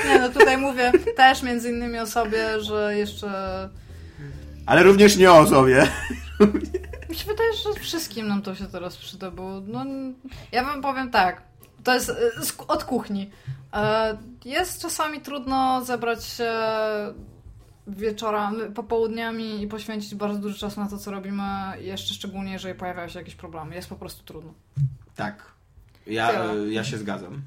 Nie, 0.06 0.20
no 0.20 0.30
tutaj 0.30 0.58
mówię 0.58 0.92
też 1.16 1.44
między 1.44 1.70
innymi 1.70 2.00
o 2.00 2.08
sobie, 2.08 2.62
że 2.62 2.98
jeszcze... 2.98 3.70
Ale 4.66 4.84
również 4.84 5.18
nie 5.18 5.32
o 5.32 5.48
sobie. 5.48 5.88
Mi 7.10 7.16
się 7.16 7.26
wydaje, 7.28 7.54
że 7.54 7.80
wszystkim 7.80 8.28
nam 8.28 8.42
to 8.42 8.56
się 8.56 8.66
teraz 8.68 8.98
przyda, 8.98 9.32
bo 9.32 9.62
no, 9.68 9.86
ja 10.52 10.64
wam 10.64 10.82
powiem 10.82 11.12
tak, 11.12 11.42
to 11.84 11.94
jest 11.94 12.10
e, 12.10 12.14
od 12.68 12.84
kuchni. 12.84 13.30
E, 13.74 14.18
Jest 14.46 14.82
czasami 14.82 15.22
trudno 15.22 15.86
zebrać 15.86 16.26
się 16.26 16.52
wieczorami, 17.88 18.58
popołudniami 18.76 19.62
i 19.62 19.68
poświęcić 19.68 20.16
bardzo 20.16 20.40
dużo 20.40 20.60
czasu 20.60 20.80
na 20.80 20.90
to, 20.90 20.98
co 20.98 21.12
robimy, 21.12 21.44
jeszcze 21.82 22.14
szczególnie, 22.14 22.52
jeżeli 22.52 22.76
pojawiają 22.76 23.10
się 23.10 23.20
jakieś 23.20 23.36
problemy. 23.36 23.76
Jest 23.76 23.90
po 23.90 23.96
prostu 23.96 24.24
trudno. 24.24 24.54
Tak. 25.16 25.52
Ja, 26.08 26.28
Tyle. 26.28 26.74
ja 26.74 26.84
się 26.84 26.98
zgadzam. 26.98 27.42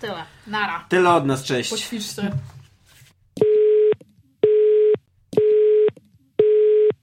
Tyle. 0.00 0.24
Nara. 0.46 0.84
Tyle 0.88 1.10
od 1.10 1.26
nas, 1.26 1.44
cześć. 1.44 1.70
Poćwiczcie. 1.70 2.32